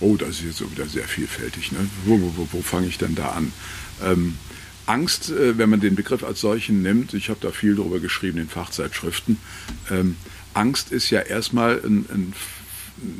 Oh, 0.00 0.16
das 0.16 0.30
ist 0.30 0.44
jetzt 0.44 0.56
so 0.58 0.70
wieder 0.70 0.86
sehr 0.86 1.04
vielfältig. 1.04 1.72
Ne? 1.72 1.78
Wo, 2.06 2.18
wo, 2.18 2.32
wo, 2.36 2.48
wo 2.50 2.62
fange 2.62 2.86
ich 2.86 2.96
denn 2.96 3.14
da 3.14 3.30
an? 3.32 3.52
Ähm, 4.02 4.38
Angst, 4.86 5.30
äh, 5.30 5.58
wenn 5.58 5.68
man 5.68 5.80
den 5.80 5.94
Begriff 5.94 6.24
als 6.24 6.40
solchen 6.40 6.82
nimmt, 6.82 7.12
ich 7.12 7.28
habe 7.28 7.40
da 7.42 7.50
viel 7.50 7.76
darüber 7.76 8.00
geschrieben 8.00 8.38
in 8.38 8.48
Fachzeitschriften, 8.48 9.38
ähm, 9.90 10.16
Angst 10.54 10.92
ist 10.92 11.10
ja 11.10 11.20
erstmal 11.20 11.80
ein, 11.84 12.06
ein, 12.08 12.32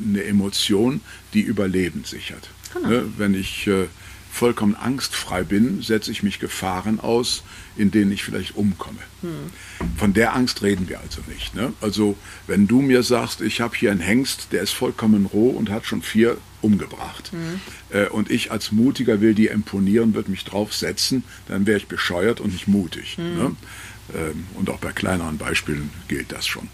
eine 0.09 0.25
Emotion, 0.25 1.03
die 1.35 1.43
Überleben 1.43 2.05
sichert. 2.05 2.49
Genau. 2.73 2.89
Ne? 2.89 3.05
Wenn 3.19 3.35
ich 3.35 3.67
äh, 3.67 3.87
vollkommen 4.35 4.75
angstfrei 4.75 5.45
bin, 5.45 5.81
setze 5.81 6.11
ich 6.11 6.25
mich 6.25 6.41
Gefahren 6.41 6.99
aus, 6.99 7.45
in 7.77 7.93
denen 7.93 8.11
ich 8.11 8.25
vielleicht 8.25 8.57
umkomme. 8.57 8.99
Hm. 9.23 9.31
Von 9.97 10.13
der 10.13 10.35
Angst 10.35 10.63
reden 10.63 10.89
wir 10.89 11.01
also 11.01 11.21
nicht. 11.29 11.55
Ne? 11.55 11.73
Also 11.81 12.17
wenn 12.49 12.67
du 12.67 12.83
mir 12.83 13.05
sagst, 13.05 13.41
ich 13.41 13.61
habe 13.61 13.77
hier 13.77 13.93
einen 13.93 14.01
Hengst, 14.01 14.49
der 14.51 14.63
ist 14.63 14.73
vollkommen 14.73 15.27
roh 15.27 15.51
und 15.51 15.71
hat 15.71 15.87
schon 15.87 16.03
vier 16.03 16.37
umgebracht. 16.63 17.31
Hm. 17.31 17.61
Äh, 17.91 18.09
und 18.09 18.29
ich 18.29 18.51
als 18.51 18.73
Mutiger 18.73 19.21
will 19.21 19.35
dir 19.35 19.53
imponieren, 19.53 20.15
wird 20.15 20.29
mich 20.29 20.45
draufsetzen, 20.45 21.23
dann 21.47 21.65
wäre 21.67 21.79
ich 21.79 21.87
bescheuert 21.87 22.41
und 22.41 22.53
nicht 22.53 22.67
mutig. 22.67 23.17
Hm. 23.17 23.39
Ne? 23.39 23.57
Ähm, 24.17 24.47
und 24.55 24.69
auch 24.69 24.79
bei 24.79 24.91
kleineren 24.91 25.39
Beispielen 25.39 25.91
gilt 26.09 26.33
das 26.33 26.45
schon. 26.45 26.69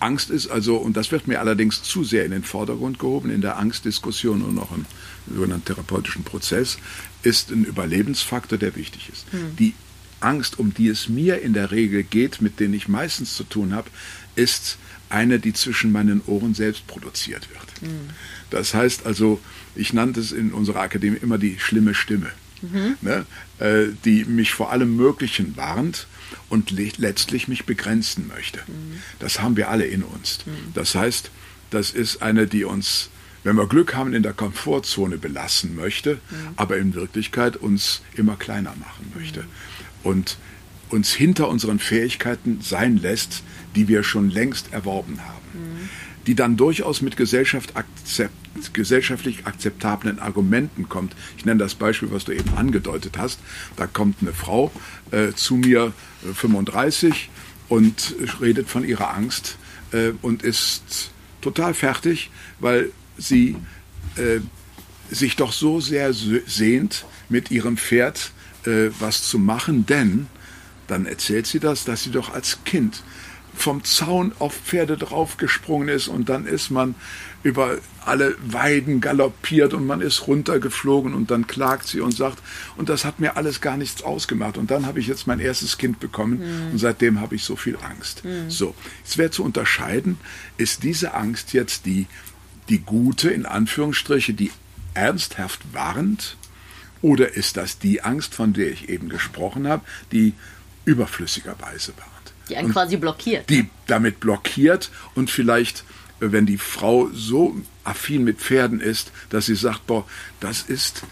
Angst 0.00 0.30
ist 0.30 0.48
also, 0.48 0.76
und 0.78 0.96
das 0.96 1.12
wird 1.12 1.28
mir 1.28 1.40
allerdings 1.40 1.82
zu 1.82 2.04
sehr 2.04 2.24
in 2.24 2.32
den 2.32 2.42
Vordergrund 2.42 2.98
gehoben, 2.98 3.30
in 3.30 3.42
der 3.42 3.58
Angstdiskussion 3.58 4.42
und 4.42 4.58
auch 4.58 4.72
im 4.72 4.86
sogenannten 5.28 5.66
therapeutischen 5.66 6.24
Prozess, 6.24 6.78
ist 7.22 7.50
ein 7.50 7.64
Überlebensfaktor, 7.64 8.58
der 8.58 8.76
wichtig 8.76 9.10
ist. 9.12 9.32
Mhm. 9.32 9.56
Die 9.56 9.74
Angst, 10.20 10.58
um 10.58 10.72
die 10.72 10.88
es 10.88 11.08
mir 11.08 11.40
in 11.40 11.52
der 11.52 11.70
Regel 11.70 12.02
geht, 12.02 12.40
mit 12.40 12.60
denen 12.60 12.74
ich 12.74 12.88
meistens 12.88 13.34
zu 13.34 13.44
tun 13.44 13.74
habe, 13.74 13.90
ist 14.34 14.78
eine, 15.08 15.38
die 15.38 15.52
zwischen 15.52 15.92
meinen 15.92 16.22
Ohren 16.26 16.54
selbst 16.54 16.86
produziert 16.86 17.48
wird. 17.50 17.82
Mhm. 17.82 18.10
Das 18.50 18.74
heißt 18.74 19.06
also, 19.06 19.40
ich 19.74 19.92
nannte 19.92 20.20
es 20.20 20.32
in 20.32 20.52
unserer 20.52 20.80
Akademie 20.80 21.18
immer 21.20 21.38
die 21.38 21.58
schlimme 21.58 21.94
Stimme, 21.94 22.30
mhm. 22.62 22.96
ne, 23.00 23.26
äh, 23.58 23.88
die 24.04 24.24
mich 24.24 24.52
vor 24.52 24.72
allem 24.72 24.96
Möglichen 24.96 25.56
warnt 25.56 26.06
und 26.48 26.70
letztlich 26.70 27.48
mich 27.48 27.64
begrenzen 27.64 28.28
möchte. 28.28 28.60
Mhm. 28.66 29.02
Das 29.18 29.40
haben 29.40 29.56
wir 29.56 29.68
alle 29.70 29.84
in 29.84 30.02
uns. 30.02 30.40
Mhm. 30.46 30.72
Das 30.74 30.94
heißt, 30.94 31.30
das 31.70 31.90
ist 31.90 32.22
eine, 32.22 32.46
die 32.46 32.64
uns, 32.64 33.08
wenn 33.44 33.56
wir 33.56 33.66
Glück 33.66 33.94
haben, 33.94 34.14
in 34.14 34.22
der 34.22 34.32
Komfortzone 34.32 35.18
belassen 35.18 35.74
möchte, 35.76 36.14
mhm. 36.14 36.36
aber 36.56 36.78
in 36.78 36.94
Wirklichkeit 36.94 37.56
uns 37.56 38.02
immer 38.14 38.36
kleiner 38.36 38.74
machen 38.76 39.12
möchte. 39.14 39.40
Mhm. 39.40 39.46
Und 40.04 40.36
uns 40.90 41.12
hinter 41.12 41.48
unseren 41.48 41.78
Fähigkeiten 41.78 42.60
sein 42.60 42.98
lässt, 42.98 43.42
die 43.74 43.88
wir 43.88 44.02
schon 44.02 44.30
längst 44.30 44.72
erworben 44.72 45.20
haben. 45.20 45.38
Mhm. 45.54 45.88
Die 46.26 46.34
dann 46.34 46.56
durchaus 46.56 47.02
mit 47.02 47.16
Gesellschaft 47.16 47.74
akzept, 47.76 48.34
gesellschaftlich 48.72 49.46
akzeptablen 49.46 50.20
Argumenten 50.20 50.88
kommt. 50.88 51.16
Ich 51.36 51.44
nenne 51.44 51.58
das 51.58 51.74
Beispiel, 51.74 52.12
was 52.12 52.24
du 52.24 52.32
eben 52.32 52.54
angedeutet 52.56 53.18
hast. 53.18 53.40
Da 53.76 53.86
kommt 53.86 54.18
eine 54.20 54.32
Frau 54.32 54.70
äh, 55.10 55.32
zu 55.32 55.56
mir, 55.56 55.92
äh, 56.22 56.32
35, 56.32 57.30
und 57.68 58.14
redet 58.40 58.68
von 58.68 58.84
ihrer 58.84 59.14
Angst 59.14 59.56
äh, 59.92 60.12
und 60.20 60.42
ist 60.42 61.10
total 61.40 61.74
fertig, 61.74 62.30
weil 62.60 62.92
sie 63.22 63.56
äh, 64.16 64.40
sich 65.10 65.36
doch 65.36 65.52
so 65.52 65.80
sehr 65.80 66.12
sehnt, 66.12 67.04
mit 67.28 67.50
ihrem 67.50 67.76
Pferd 67.76 68.32
äh, 68.66 68.90
was 68.98 69.24
zu 69.24 69.38
machen, 69.38 69.86
denn 69.86 70.26
dann 70.86 71.06
erzählt 71.06 71.46
sie 71.46 71.60
das, 71.60 71.84
dass 71.84 72.02
sie 72.04 72.10
doch 72.10 72.34
als 72.34 72.58
Kind 72.64 73.02
vom 73.54 73.84
Zaun 73.84 74.32
auf 74.38 74.54
Pferde 74.54 74.96
draufgesprungen 74.96 75.88
ist 75.88 76.08
und 76.08 76.28
dann 76.28 76.46
ist 76.46 76.70
man 76.70 76.94
über 77.42 77.78
alle 78.04 78.34
Weiden 78.44 79.00
galoppiert 79.00 79.74
und 79.74 79.86
man 79.86 80.00
ist 80.00 80.26
runtergeflogen 80.26 81.12
und 81.12 81.30
dann 81.30 81.46
klagt 81.46 81.86
sie 81.86 82.00
und 82.00 82.16
sagt, 82.16 82.38
und 82.76 82.88
das 82.88 83.04
hat 83.04 83.20
mir 83.20 83.36
alles 83.36 83.60
gar 83.60 83.76
nichts 83.76 84.02
ausgemacht. 84.02 84.56
Und 84.56 84.70
dann 84.70 84.86
habe 84.86 85.00
ich 85.00 85.06
jetzt 85.06 85.26
mein 85.26 85.40
erstes 85.40 85.76
Kind 85.76 86.00
bekommen 86.00 86.38
mhm. 86.38 86.72
und 86.72 86.78
seitdem 86.78 87.20
habe 87.20 87.34
ich 87.34 87.44
so 87.44 87.56
viel 87.56 87.76
Angst. 87.76 88.24
Mhm. 88.24 88.48
So, 88.48 88.74
es 89.04 89.18
wäre 89.18 89.30
zu 89.30 89.44
unterscheiden, 89.44 90.18
ist 90.56 90.82
diese 90.82 91.14
Angst 91.14 91.52
jetzt 91.52 91.84
die, 91.84 92.06
die 92.68 92.78
gute, 92.78 93.30
in 93.30 93.46
Anführungsstriche, 93.46 94.34
die 94.34 94.50
ernsthaft 94.94 95.60
warnt, 95.72 96.36
oder 97.00 97.34
ist 97.34 97.56
das 97.56 97.78
die 97.78 98.02
Angst, 98.02 98.34
von 98.34 98.52
der 98.52 98.70
ich 98.70 98.88
eben 98.88 99.08
gesprochen 99.08 99.66
habe, 99.66 99.84
die 100.12 100.34
überflüssigerweise 100.84 101.92
warnt? 101.96 102.32
Die 102.48 102.56
einen 102.56 102.66
und 102.66 102.72
quasi 102.72 102.96
blockiert. 102.96 103.50
Die 103.50 103.62
ne? 103.62 103.70
damit 103.86 104.20
blockiert 104.20 104.90
und 105.14 105.30
vielleicht 105.30 105.84
wenn 106.30 106.46
die 106.46 106.58
Frau 106.58 107.10
so 107.12 107.56
affin 107.84 108.22
mit 108.22 108.38
Pferden 108.38 108.80
ist, 108.80 109.10
dass 109.30 109.46
sie 109.46 109.56
sagt, 109.56 109.86
boah, 109.88 110.06
das 110.38 110.62
ist 110.62 111.02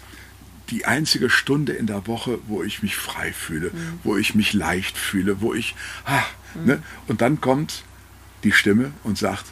die 0.69 0.85
einzige 0.85 1.29
Stunde 1.29 1.73
in 1.73 1.85
der 1.85 2.07
Woche, 2.07 2.39
wo 2.47 2.63
ich 2.63 2.81
mich 2.81 2.95
frei 2.95 3.33
fühle, 3.33 3.71
mhm. 3.71 3.99
wo 4.03 4.15
ich 4.15 4.35
mich 4.35 4.53
leicht 4.53 4.97
fühle, 4.97 5.41
wo 5.41 5.53
ich, 5.53 5.75
ah, 6.05 6.23
mhm. 6.55 6.65
ne? 6.65 6.83
und 7.07 7.19
dann 7.19 7.41
kommt 7.41 7.83
die 8.45 8.53
Stimme 8.53 8.93
und 9.03 9.17
sagt, 9.17 9.45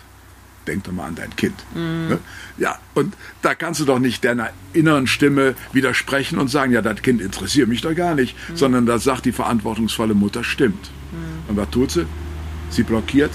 denk 0.70 0.84
doch 0.84 0.92
mal 0.92 1.08
an 1.08 1.16
dein 1.16 1.36
Kind. 1.36 1.56
Mhm. 1.74 2.18
Ja, 2.58 2.80
und 2.94 3.16
da 3.42 3.56
kannst 3.56 3.80
du 3.80 3.86
doch 3.86 4.00
nicht 4.00 4.24
deiner 4.24 4.50
inneren 4.74 5.08
Stimme 5.08 5.56
widersprechen 5.74 6.40
und 6.40 6.48
sagen, 6.48 6.72
ja, 6.72 6.82
das 6.82 7.02
Kind 7.02 7.22
interessiert 7.22 7.68
mich 7.68 7.82
doch 7.82 7.96
gar 7.96 8.16
nicht, 8.16 8.36
mhm. 8.50 8.56
sondern 8.56 8.86
da 8.86 9.00
sagt 9.00 9.26
die 9.26 9.32
verantwortungsvolle 9.32 10.14
Mutter, 10.14 10.44
stimmt. 10.44 10.92
Mhm. 11.12 11.50
Und 11.50 11.58
was 11.58 11.70
tut 11.70 11.92
sie? 11.92 12.06
Sie 12.70 12.84
blockiert 12.84 13.32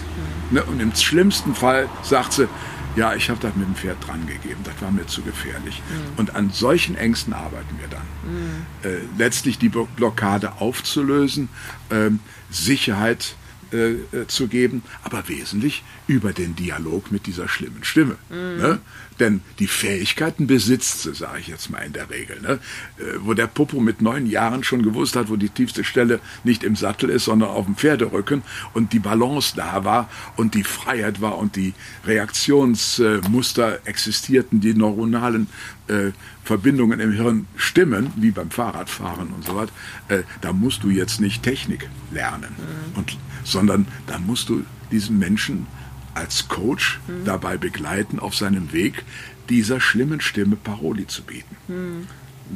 Ne? 0.50 0.62
Und 0.62 0.80
im 0.80 0.94
schlimmsten 0.94 1.54
Fall 1.54 1.88
sagt 2.02 2.34
sie, 2.34 2.48
ja, 2.96 3.14
ich 3.14 3.28
habe 3.28 3.40
das 3.40 3.56
mit 3.56 3.66
dem 3.66 3.74
Pferd 3.74 4.06
dran 4.06 4.24
gegeben, 4.26 4.60
das 4.62 4.80
war 4.80 4.92
mir 4.92 5.06
zu 5.06 5.22
gefährlich. 5.22 5.82
Mhm. 5.88 6.18
Und 6.18 6.36
an 6.36 6.50
solchen 6.50 6.96
Ängsten 6.96 7.32
arbeiten 7.32 7.76
wir 7.80 7.88
dann. 7.88 8.06
Mhm. 8.22 8.66
Äh, 8.84 9.00
letztlich 9.18 9.58
die 9.58 9.68
Blockade 9.68 10.60
aufzulösen, 10.60 11.48
äh, 11.90 12.10
Sicherheit 12.50 13.34
äh, 13.74 14.26
zu 14.28 14.48
geben, 14.48 14.82
aber 15.02 15.28
wesentlich 15.28 15.82
über 16.06 16.32
den 16.32 16.54
Dialog 16.54 17.10
mit 17.10 17.26
dieser 17.26 17.48
schlimmen 17.48 17.82
Stimme. 17.82 18.16
Mhm. 18.30 18.62
Ne? 18.62 18.78
Denn 19.20 19.42
die 19.58 19.66
Fähigkeiten 19.66 20.46
besitzt 20.46 21.02
sie, 21.02 21.14
sage 21.14 21.40
ich 21.40 21.46
jetzt 21.46 21.70
mal 21.70 21.78
in 21.78 21.92
der 21.92 22.10
Regel. 22.10 22.40
Ne? 22.40 22.58
Äh, 22.98 23.18
wo 23.20 23.34
der 23.34 23.46
Popo 23.46 23.80
mit 23.80 24.02
neun 24.02 24.26
Jahren 24.26 24.64
schon 24.64 24.82
gewusst 24.82 25.16
hat, 25.16 25.28
wo 25.28 25.36
die 25.36 25.48
tiefste 25.48 25.84
Stelle 25.84 26.20
nicht 26.42 26.64
im 26.64 26.76
Sattel 26.76 27.10
ist, 27.10 27.24
sondern 27.24 27.50
auf 27.50 27.64
dem 27.66 27.76
Pferderücken 27.76 28.42
und 28.72 28.92
die 28.92 28.98
Balance 28.98 29.54
da 29.56 29.84
war 29.84 30.08
und 30.36 30.54
die 30.54 30.64
Freiheit 30.64 31.20
war 31.20 31.38
und 31.38 31.56
die 31.56 31.74
Reaktionsmuster 32.06 33.80
existierten, 33.84 34.60
die 34.60 34.74
neuronalen 34.74 35.48
äh, 35.88 36.12
Verbindungen 36.44 37.00
im 37.00 37.12
Hirn 37.12 37.46
stimmen, 37.56 38.12
wie 38.16 38.30
beim 38.30 38.50
Fahrradfahren 38.50 39.28
und 39.28 39.44
so 39.44 39.56
weiter, 39.56 39.72
äh, 40.08 40.22
da 40.40 40.52
musst 40.52 40.82
du 40.82 40.90
jetzt 40.90 41.20
nicht 41.20 41.42
Technik 41.42 41.88
lernen, 42.10 42.54
mhm. 42.56 42.98
und, 42.98 43.18
sondern 43.44 43.86
da 44.06 44.18
musst 44.18 44.48
du 44.48 44.64
diesen 44.90 45.18
Menschen 45.18 45.66
als 46.14 46.48
Coach 46.48 47.00
mhm. 47.06 47.24
dabei 47.24 47.56
begleiten, 47.56 48.18
auf 48.18 48.34
seinem 48.34 48.72
Weg 48.72 49.04
dieser 49.48 49.80
schlimmen 49.80 50.20
Stimme 50.20 50.56
Paroli 50.56 51.06
zu 51.06 51.22
bieten. 51.22 51.56
Mhm. 51.68 52.06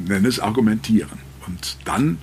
Nenne 0.07 0.27
es 0.27 0.39
Argumentieren. 0.39 1.19
Und 1.47 1.77
dann 1.85 2.17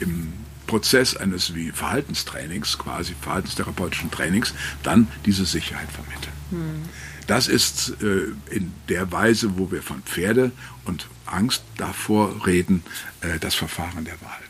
im 0.00 0.32
Prozess 0.66 1.16
eines 1.16 1.54
wie 1.54 1.70
Verhaltenstrainings, 1.70 2.78
quasi 2.78 3.14
verhaltenstherapeutischen 3.20 4.10
Trainings, 4.10 4.54
dann 4.82 5.08
diese 5.26 5.44
Sicherheit 5.44 5.88
vermitteln. 5.90 6.32
Mhm. 6.50 6.88
Das 7.26 7.48
ist 7.48 7.94
äh, 8.02 8.54
in 8.54 8.72
der 8.88 9.12
Weise, 9.12 9.58
wo 9.58 9.70
wir 9.70 9.82
von 9.82 10.02
Pferde 10.02 10.50
und 10.84 11.06
Angst 11.26 11.62
davor 11.76 12.46
reden, 12.46 12.82
äh, 13.20 13.38
das 13.38 13.54
Verfahren 13.54 14.04
der 14.04 14.20
Wahl. 14.20 14.41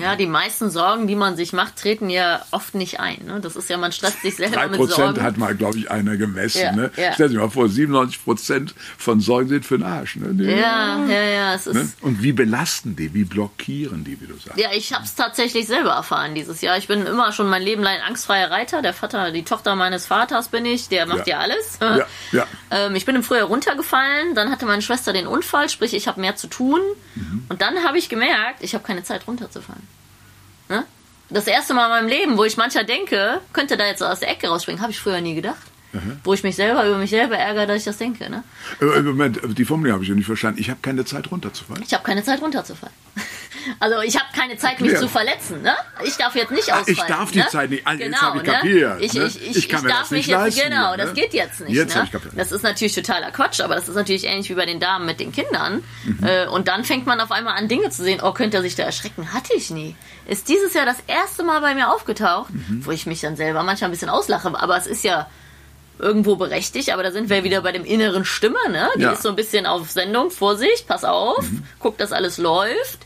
Ja, 0.00 0.16
die 0.16 0.26
meisten 0.26 0.70
Sorgen, 0.70 1.06
die 1.06 1.14
man 1.14 1.36
sich 1.36 1.52
macht, 1.52 1.76
treten 1.76 2.10
ja 2.10 2.44
oft 2.50 2.74
nicht 2.74 2.98
ein. 2.98 3.24
Ne? 3.24 3.40
Das 3.40 3.54
ist 3.54 3.70
ja, 3.70 3.76
man 3.76 3.92
stresst 3.92 4.22
sich 4.22 4.34
selber 4.36 4.56
3% 4.56 4.68
mit 4.68 4.90
Sorgen. 4.90 5.22
hat 5.22 5.36
mal, 5.36 5.54
glaube 5.54 5.78
ich, 5.78 5.90
einer 5.90 6.16
gemessen. 6.16 6.60
Ja, 6.60 6.72
ne? 6.72 6.90
ja. 6.96 7.12
Stell 7.12 7.28
dir 7.28 7.38
mal 7.38 7.50
vor, 7.50 7.68
97 7.68 8.24
Prozent 8.24 8.74
von 8.98 9.20
Sorgen 9.20 9.48
sind 9.48 9.64
für 9.64 9.78
den 9.78 9.86
Arsch. 9.86 10.16
Ne? 10.16 10.34
Ja, 10.44 11.04
ja, 11.06 11.22
ja. 11.22 11.54
Es 11.54 11.66
ne? 11.66 11.88
Und 12.00 12.22
wie 12.22 12.32
belasten 12.32 12.96
die, 12.96 13.14
wie 13.14 13.24
blockieren 13.24 14.02
die, 14.04 14.20
wie 14.20 14.26
du 14.26 14.34
sagst? 14.34 14.58
Ja, 14.58 14.70
ich 14.74 14.92
habe 14.92 15.04
es 15.04 15.14
tatsächlich 15.14 15.66
selber 15.66 15.90
erfahren 15.90 16.34
dieses 16.34 16.60
Jahr. 16.62 16.76
Ich 16.78 16.88
bin 16.88 17.06
immer 17.06 17.30
schon 17.32 17.48
mein 17.48 17.62
Leben 17.62 17.82
lang 17.82 17.98
angstfreier 18.06 18.50
Reiter. 18.50 18.82
Der 18.82 18.92
Vater, 18.92 19.30
die 19.30 19.44
Tochter 19.44 19.76
meines 19.76 20.06
Vaters 20.06 20.48
bin 20.48 20.64
ich, 20.64 20.88
der 20.88 21.06
macht 21.06 21.28
ja, 21.28 21.36
ja 21.36 21.38
alles. 21.38 21.78
Ja, 21.80 22.06
ja. 22.32 22.46
Ähm, 22.68 22.96
ich 22.96 23.04
bin 23.04 23.14
im 23.14 23.22
Frühjahr 23.22 23.46
runtergefallen, 23.46 24.34
dann 24.34 24.50
hatte 24.50 24.66
meine 24.66 24.82
Schwester 24.82 25.12
den 25.12 25.28
Unfall, 25.28 25.68
sprich, 25.68 25.94
ich 25.94 26.08
habe 26.08 26.20
mehr 26.20 26.34
zu 26.34 26.48
tun. 26.48 26.80
Mhm. 27.16 27.44
Und 27.48 27.62
dann 27.62 27.82
habe 27.82 27.98
ich 27.98 28.08
gemerkt, 28.08 28.62
ich 28.62 28.74
habe 28.74 28.84
keine 28.84 29.02
Zeit 29.02 29.26
runterzufahren. 29.26 29.82
Ne? 30.68 30.84
Das 31.28 31.46
erste 31.46 31.74
Mal 31.74 31.86
in 31.86 31.90
meinem 31.90 32.08
Leben, 32.08 32.38
wo 32.38 32.44
ich 32.44 32.56
mancher 32.56 32.84
denke, 32.84 33.40
könnte 33.52 33.76
da 33.76 33.86
jetzt 33.86 34.02
aus 34.02 34.20
der 34.20 34.30
Ecke 34.30 34.48
rausspringen, 34.48 34.80
habe 34.80 34.92
ich 34.92 35.00
früher 35.00 35.20
nie 35.20 35.34
gedacht. 35.34 35.66
Mhm. 35.96 36.20
Wo 36.24 36.34
ich 36.34 36.42
mich 36.42 36.56
selber 36.56 36.86
über 36.86 36.98
mich 36.98 37.10
selber 37.10 37.36
ärgere, 37.36 37.66
dass 37.66 37.78
ich 37.78 37.84
das 37.84 37.98
denke. 37.98 38.30
Ne? 38.30 38.42
Äh, 38.80 39.02
Moment, 39.02 39.40
die 39.56 39.64
Formel 39.64 39.92
habe 39.92 40.02
ich 40.02 40.08
ja 40.08 40.14
nicht 40.14 40.26
verstanden. 40.26 40.60
Ich 40.60 40.70
habe 40.70 40.80
keine 40.82 41.04
Zeit 41.04 41.30
runterzufallen. 41.30 41.82
Ich 41.86 41.94
habe 41.94 42.04
keine 42.04 42.22
Zeit 42.22 42.40
runterzufallen. 42.40 42.94
Also 43.80 44.00
ich 44.00 44.16
habe 44.16 44.26
keine 44.34 44.56
Zeit, 44.56 44.80
mich 44.80 44.92
ja. 44.92 45.00
zu 45.00 45.08
verletzen. 45.08 45.62
Ne? 45.62 45.74
Ich 46.04 46.16
darf 46.16 46.34
jetzt 46.36 46.50
nicht 46.50 46.72
ausfallen. 46.72 46.86
Ich 46.88 47.02
darf 47.02 47.30
die 47.32 47.38
ne? 47.38 47.46
Zeit 47.48 47.70
nicht. 47.70 47.84
Genau, 47.84 48.34
jetzt 48.34 48.46
ich 48.46 48.52
kapiert. 48.52 49.00
Ne? 49.00 49.04
Ich, 49.04 49.16
ich, 49.16 49.50
ich, 49.50 49.56
ich, 49.56 49.68
kann 49.68 49.82
mir 49.82 49.88
darf 49.88 50.00
das 50.02 50.10
nicht 50.12 50.30
leisten. 50.30 50.60
Genau, 50.60 50.88
hier, 50.90 50.96
ne? 50.96 51.04
das 51.04 51.14
geht 51.14 51.34
jetzt 51.34 51.60
nicht. 51.60 51.74
Jetzt 51.74 51.96
ne? 51.96 52.08
Das 52.36 52.52
ist 52.52 52.62
natürlich 52.62 52.94
totaler 52.94 53.30
Quatsch, 53.32 53.60
aber 53.60 53.74
das 53.74 53.88
ist 53.88 53.94
natürlich 53.94 54.24
ähnlich 54.24 54.48
wie 54.50 54.54
bei 54.54 54.66
den 54.66 54.80
Damen 54.80 55.06
mit 55.06 55.20
den 55.20 55.32
Kindern. 55.32 55.82
Mhm. 56.04 56.24
Äh, 56.24 56.46
und 56.46 56.68
dann 56.68 56.84
fängt 56.84 57.06
man 57.06 57.20
auf 57.20 57.32
einmal 57.32 57.54
an, 57.54 57.68
Dinge 57.68 57.90
zu 57.90 58.02
sehen. 58.02 58.20
Oh, 58.22 58.32
könnte 58.32 58.58
er 58.58 58.62
sich 58.62 58.76
da 58.76 58.84
erschrecken? 58.84 59.32
Hatte 59.32 59.54
ich 59.54 59.70
nie. 59.70 59.96
Ist 60.26 60.48
dieses 60.48 60.74
Jahr 60.74 60.86
das 60.86 60.98
erste 61.06 61.42
Mal 61.42 61.60
bei 61.60 61.74
mir 61.74 61.92
aufgetaucht, 61.92 62.52
mhm. 62.52 62.84
wo 62.84 62.90
ich 62.90 63.06
mich 63.06 63.20
dann 63.20 63.36
selber 63.36 63.62
manchmal 63.62 63.90
ein 63.90 63.92
bisschen 63.92 64.10
auslache. 64.10 64.52
Aber 64.54 64.76
es 64.76 64.86
ist 64.86 65.04
ja 65.04 65.28
irgendwo 65.98 66.36
berechtigt, 66.36 66.92
aber 66.92 67.02
da 67.02 67.10
sind 67.10 67.30
wir 67.30 67.44
wieder 67.44 67.62
bei 67.62 67.72
dem 67.72 67.84
inneren 67.84 68.24
Stimme, 68.24 68.58
ne? 68.70 68.88
Die 68.96 69.02
ja. 69.02 69.12
ist 69.12 69.22
so 69.22 69.28
ein 69.28 69.36
bisschen 69.36 69.66
auf 69.66 69.90
Sendung, 69.90 70.30
Vorsicht, 70.30 70.86
pass 70.86 71.04
auf, 71.04 71.42
mhm. 71.50 71.62
guck, 71.78 71.98
dass 71.98 72.12
alles 72.12 72.38
läuft. 72.38 73.00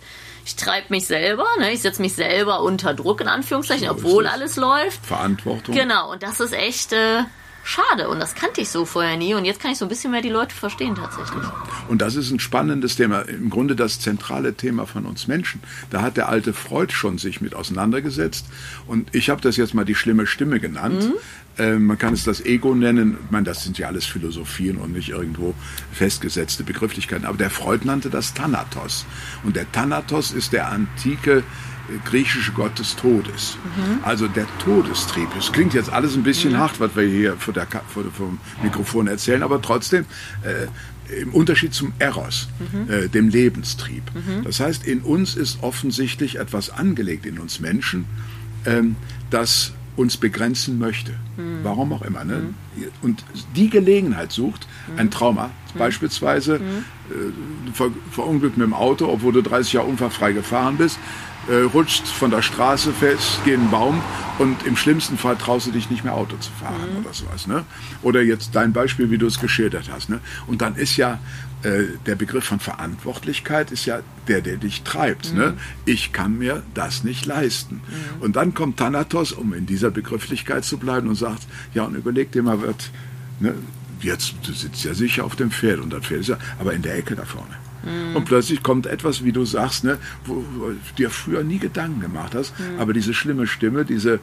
Ich 0.45 0.57
treibe 0.57 0.86
mich 0.91 1.07
selber, 1.07 1.47
ne? 1.59 1.72
ich 1.72 1.82
setze 1.82 2.03
mich 2.03 2.14
selber 2.14 2.62
unter 2.62 2.95
Druck, 2.95 3.20
in 3.20 3.28
Anführungszeichen, 3.28 3.86
so 3.86 3.93
obwohl 3.93 4.26
alles 4.26 4.57
läuft. 4.57 5.05
Verantwortung. 5.07 5.74
Genau, 5.74 6.11
und 6.12 6.22
das 6.22 6.41
ist 6.41 6.55
echt 6.55 6.93
äh, 6.93 7.22
schade. 7.62 8.09
Und 8.09 8.20
das 8.20 8.34
kannte 8.34 8.61
ich 8.61 8.68
so 8.68 8.84
vorher 8.84 9.16
nie. 9.16 9.34
Und 9.34 9.45
jetzt 9.45 9.61
kann 9.61 9.70
ich 9.70 9.78
so 9.78 9.84
ein 9.84 9.88
bisschen 9.88 10.11
mehr 10.11 10.22
die 10.22 10.28
Leute 10.28 10.55
verstehen 10.55 10.95
tatsächlich. 10.95 11.43
Und 11.88 12.03
das 12.03 12.16
ist 12.16 12.30
ein 12.30 12.41
spannendes 12.41 12.97
Thema. 12.97 13.20
Im 13.22 13.51
Grunde 13.51 13.76
das 13.76 14.01
zentrale 14.01 14.55
Thema 14.55 14.86
von 14.86 15.07
uns 15.07 15.26
Menschen. 15.26 15.62
Da 15.91 16.03
hat 16.03 16.16
der 16.16 16.28
alte 16.28 16.53
Freud 16.53 16.93
schon 16.93 17.18
sich 17.18 17.41
mit 17.41 17.55
auseinandergesetzt. 17.55 18.47
Und 18.86 19.14
ich 19.14 19.30
habe 19.30 19.41
das 19.41 19.57
jetzt 19.57 19.74
mal 19.74 19.84
die 19.84 19.95
schlimme 19.95 20.26
Stimme 20.26 20.61
genannt. 20.61 21.05
Mhm. 21.05 21.14
Äh, 21.59 21.77
man 21.77 21.99
kann 21.99 22.15
es 22.15 22.25
das 22.25 22.45
Ego 22.45 22.75
nennen. 22.75 23.19
Ich 23.25 23.31
meine, 23.31 23.45
das 23.45 23.65
sind 23.65 23.79
ja 23.79 23.89
alles 23.89 24.07
Philosophien 24.07 24.77
und 24.77 24.93
nicht 24.93 25.11
irgendwo 25.11 25.55
festgesetzte 25.93 26.65
Begrifflichkeiten. 26.65 27.27
Aber 27.27 27.39
der 27.39 27.51
Freud 27.51 27.85
nannte 27.85 28.11
das 28.11 28.35
Thanatos. 28.35 29.05
Und 29.45 29.57
der 29.57 29.71
Thanatos 29.71 30.33
ist 30.33 30.53
der 30.53 30.71
antike 30.71 31.39
äh, 31.39 31.43
griechische 32.05 32.53
Gott 32.53 32.79
des 32.79 32.97
Todes. 32.97 33.57
Mhm. 33.77 34.05
Also 34.05 34.29
der 34.29 34.47
Todestrieb. 34.65 35.29
Es 35.39 35.53
klingt 35.53 35.75
jetzt 35.75 35.93
alles 35.93 36.15
ein 36.15 36.23
bisschen 36.23 36.53
mhm. 36.53 36.59
hart, 36.59 36.81
was 36.81 36.95
wir 36.97 37.05
hier 37.05 37.37
vor, 37.37 37.53
der, 37.53 37.67
vor, 37.67 38.05
dem 38.05 38.39
Mikrofon 38.63 39.07
erzählen, 39.07 39.43
aber 39.43 39.61
trotzdem 39.61 40.05
äh, 40.43 40.67
im 41.21 41.33
Unterschied 41.33 41.75
zum 41.75 41.93
Eros, 41.99 42.49
mhm. 42.59 42.91
äh, 42.91 43.09
dem 43.09 43.29
Lebenstrieb. 43.29 44.03
Mhm. 44.15 44.45
Das 44.45 44.61
heißt, 44.61 44.87
in 44.87 45.01
uns 45.01 45.35
ist 45.35 45.63
offensichtlich 45.63 46.39
etwas 46.39 46.71
angelegt, 46.71 47.27
in 47.27 47.39
uns 47.39 47.61
Menschen, 47.61 48.07
ähm, 48.65 48.97
das 49.31 49.73
uns 50.01 50.17
begrenzen 50.17 50.79
möchte. 50.79 51.13
Mhm. 51.37 51.61
Warum 51.63 51.93
auch 51.93 52.03
immer. 52.03 52.25
Ne? 52.25 52.37
Mhm. 52.37 52.55
Und 53.03 53.25
die 53.55 53.69
Gelegenheit 53.69 54.33
sucht, 54.33 54.67
ein 54.97 55.07
mhm. 55.07 55.11
Trauma, 55.11 55.51
mhm. 55.75 55.79
beispielsweise 55.79 56.57
äh, 56.57 57.73
ver 57.73 57.91
verunglückt 58.11 58.57
mit 58.57 58.67
dem 58.67 58.75
Auto, 58.75 59.09
obwohl 59.09 59.33
du 59.33 59.43
30 59.43 59.75
Jahre 59.75 59.87
unfallfrei 59.87 60.33
gefahren 60.33 60.79
bist, 60.79 60.99
äh, 61.49 61.62
rutscht 61.62 62.07
von 62.07 62.30
der 62.30 62.43
Straße 62.43 62.93
fest, 62.93 63.41
gegen 63.45 63.62
einen 63.62 63.70
Baum 63.70 64.03
und 64.38 64.66
im 64.66 64.76
schlimmsten 64.76 65.18
Fall 65.18 65.36
traust 65.36 65.66
du 65.66 65.70
dich 65.70 65.91
nicht 65.91 66.05
mehr 66.05 66.14
Auto 66.14 66.36
zu 66.38 66.51
fahren 66.53 66.95
mhm. 66.95 67.05
oder 67.05 67.14
sowas. 67.14 67.47
Ne? 67.47 67.64
Oder 68.03 68.22
jetzt 68.22 68.55
dein 68.55 68.72
Beispiel, 68.72 69.11
wie 69.11 69.18
du 69.18 69.26
es 69.26 69.41
geschildert 69.41 69.91
hast. 69.93 70.09
Ne? 70.09 70.20
Und 70.47 70.62
dann 70.62 70.76
ist 70.76 70.97
ja 70.97 71.18
äh, 71.62 71.84
der 72.07 72.14
Begriff 72.14 72.45
von 72.45 72.59
Verantwortlichkeit 72.59 73.70
ist 73.70 73.84
ja 73.84 74.01
der, 74.28 74.41
der 74.41 74.57
dich 74.57 74.82
treibt. 74.82 75.34
Ne? 75.34 75.41
Mhm. 75.41 75.55
Ne? 75.55 75.57
Ich 75.84 76.12
kann 76.12 76.38
mir 76.38 76.62
das 76.74 77.05
nicht 77.05 77.26
leisten. 77.26 77.76
Mhm. 77.86 78.22
Und 78.22 78.36
dann 78.36 78.55
kommt 78.55 78.78
Thanatos, 78.78 79.32
um 79.32 79.53
in 79.53 79.66
dieser 79.66 79.91
Begrifflichkeit 79.91 80.64
zu 80.64 80.78
bleiben, 80.78 81.09
und 81.09 81.16
sagt, 81.16 81.47
ja, 81.74 81.84
und 81.84 81.95
überleg 81.95 82.32
dir 82.32 82.43
mal, 82.43 82.62
wird, 82.62 82.91
ne, 83.41 83.55
jetzt, 84.01 84.34
du 84.43 84.53
sitzt 84.53 84.84
ja 84.84 84.95
sicher 84.95 85.24
auf 85.24 85.36
dem 85.36 85.51
Pferd 85.51 85.80
und 85.80 85.93
das 85.93 86.07
Pferd 86.07 86.20
ist 86.20 86.28
ja, 86.28 86.38
aber 86.59 86.72
in 86.72 86.82
der 86.82 86.97
Ecke 86.97 87.14
da 87.14 87.24
vorne. 87.24 87.57
Mhm. 87.83 88.16
Und 88.16 88.24
plötzlich 88.24 88.62
kommt 88.62 88.87
etwas, 88.87 89.24
wie 89.24 89.33
du 89.33 89.45
sagst, 89.45 89.85
ne, 89.85 89.99
wo, 90.24 90.45
wo 90.55 90.68
du 90.68 90.76
dir 90.99 91.11
früher 91.11 91.43
nie 91.43 91.59
Gedanken 91.59 92.01
gemacht 92.01 92.35
hast, 92.35 92.59
mhm. 92.59 92.78
aber 92.78 92.93
diese 92.93 93.14
schlimme 93.14 93.47
Stimme, 93.47 93.85
diese 93.85 94.20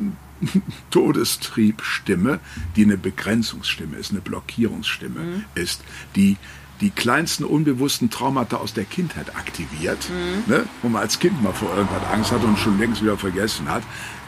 Todestriebstimme, 0.90 2.40
die 2.76 2.84
eine 2.84 2.96
Begrenzungsstimme 2.96 3.96
ist, 3.96 4.10
eine 4.10 4.20
Blockierungsstimme 4.20 5.20
mhm. 5.20 5.44
ist, 5.54 5.82
die 6.16 6.36
die 6.80 6.90
kleinsten 6.90 7.44
unbewussten 7.44 8.10
Traumata 8.10 8.56
aus 8.56 8.74
der 8.74 8.84
Kindheit 8.84 9.36
aktiviert, 9.36 10.10
mhm. 10.10 10.52
ne, 10.52 10.64
wo 10.82 10.88
man 10.88 11.00
als 11.00 11.20
Kind 11.20 11.40
mal 11.42 11.52
vor 11.52 11.74
irgendwas 11.76 12.02
Angst 12.12 12.32
hat 12.32 12.42
und 12.42 12.58
schon 12.58 12.78
längst 12.78 13.02
wieder 13.02 13.16
vergessen 13.16 13.68
hat, 13.68 13.84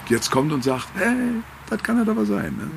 jetzt 0.08 0.30
kommt 0.30 0.52
und 0.52 0.62
sagt, 0.62 0.86
hey, 0.94 1.42
das 1.74 1.82
kann 1.82 1.96
ja 1.96 2.10
aber 2.10 2.24
sein. 2.24 2.56
Ne? 2.56 2.64
Mhm. 2.64 2.70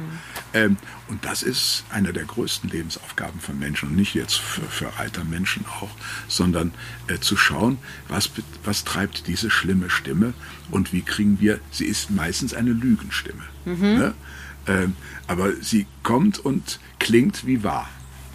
Ähm, 0.54 0.78
und 1.08 1.24
das 1.24 1.44
ist 1.44 1.86
eine 1.90 2.14
der 2.14 2.26
größten 2.26 2.70
Lebensaufgaben 2.70 3.40
von 3.40 3.58
Menschen 3.60 3.90
und 3.90 3.96
nicht 3.96 4.14
jetzt 4.14 4.38
für, 4.38 4.62
für 4.62 4.98
alter 4.98 5.24
Menschen 5.24 5.66
auch, 5.66 5.90
sondern 6.28 6.74
äh, 7.08 7.20
zu 7.20 7.38
schauen, 7.38 7.78
was, 8.08 8.32
was 8.64 8.84
treibt 8.84 9.28
diese 9.28 9.50
schlimme 9.50 9.90
Stimme 9.90 10.34
und 10.72 10.94
wie 10.94 11.02
kriegen 11.02 11.40
wir, 11.40 11.60
sie 11.72 11.86
ist 11.86 12.10
meistens 12.12 12.54
eine 12.54 12.72
Lügenstimme. 12.72 13.44
Mhm. 13.66 13.82
Ne? 13.82 14.14
Ähm, 14.68 14.96
aber 15.28 15.54
sie 15.62 15.86
kommt 16.04 16.40
und 16.40 16.80
klingt 17.00 17.46
wie 17.46 17.64
wahr. 17.64 17.90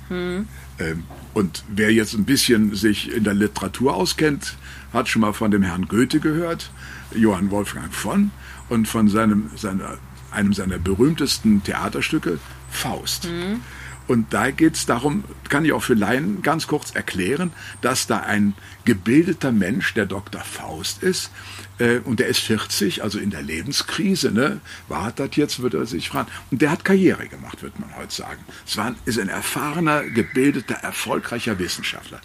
Mhm. 0.08 0.46
Ähm, 0.78 1.04
und 1.34 1.64
wer 1.68 1.92
jetzt 1.92 2.14
ein 2.14 2.24
bisschen 2.24 2.74
sich 2.74 3.12
in 3.12 3.24
der 3.24 3.34
Literatur 3.34 3.94
auskennt, 3.94 4.56
hat 4.92 5.08
schon 5.08 5.22
mal 5.22 5.32
von 5.32 5.50
dem 5.50 5.62
Herrn 5.62 5.88
Goethe 5.88 6.20
gehört, 6.20 6.70
Johann 7.14 7.50
Wolfgang 7.50 7.92
von, 7.92 8.30
und 8.68 8.88
von 8.88 9.08
seinem, 9.08 9.50
seiner, 9.56 9.98
einem 10.32 10.52
seiner 10.52 10.78
berühmtesten 10.78 11.62
Theaterstücke, 11.62 12.38
Faust. 12.70 13.24
Mhm. 13.24 13.60
Und 14.08 14.32
da 14.34 14.50
geht 14.50 14.74
es 14.74 14.86
darum, 14.86 15.24
kann 15.48 15.64
ich 15.64 15.72
auch 15.72 15.82
für 15.82 15.94
Laien 15.94 16.42
ganz 16.42 16.66
kurz 16.66 16.90
erklären, 16.90 17.52
dass 17.80 18.06
da 18.06 18.18
ein 18.18 18.54
gebildeter 18.84 19.52
Mensch, 19.52 19.94
der 19.94 20.06
Dr. 20.06 20.40
Faust 20.42 21.02
ist, 21.02 21.30
äh, 21.78 21.98
und 21.98 22.20
der 22.20 22.26
ist 22.26 22.40
40, 22.40 23.02
also 23.02 23.18
in 23.18 23.30
der 23.30 23.42
Lebenskrise, 23.42 24.32
ne? 24.32 24.60
War 24.88 25.12
das 25.12 25.30
jetzt, 25.36 25.60
würde 25.60 25.78
er 25.78 25.86
sich 25.86 26.08
fragen. 26.08 26.28
Und 26.50 26.62
der 26.62 26.70
hat 26.70 26.84
Karriere 26.84 27.28
gemacht, 27.28 27.62
würde 27.62 27.80
man 27.80 27.96
heute 27.96 28.12
sagen. 28.12 28.44
Es 28.66 28.76
war, 28.76 28.94
ist 29.04 29.18
ein 29.18 29.28
erfahrener, 29.28 30.04
gebildeter, 30.04 30.74
erfolgreicher 30.74 31.58
Wissenschaftler. 31.58 32.20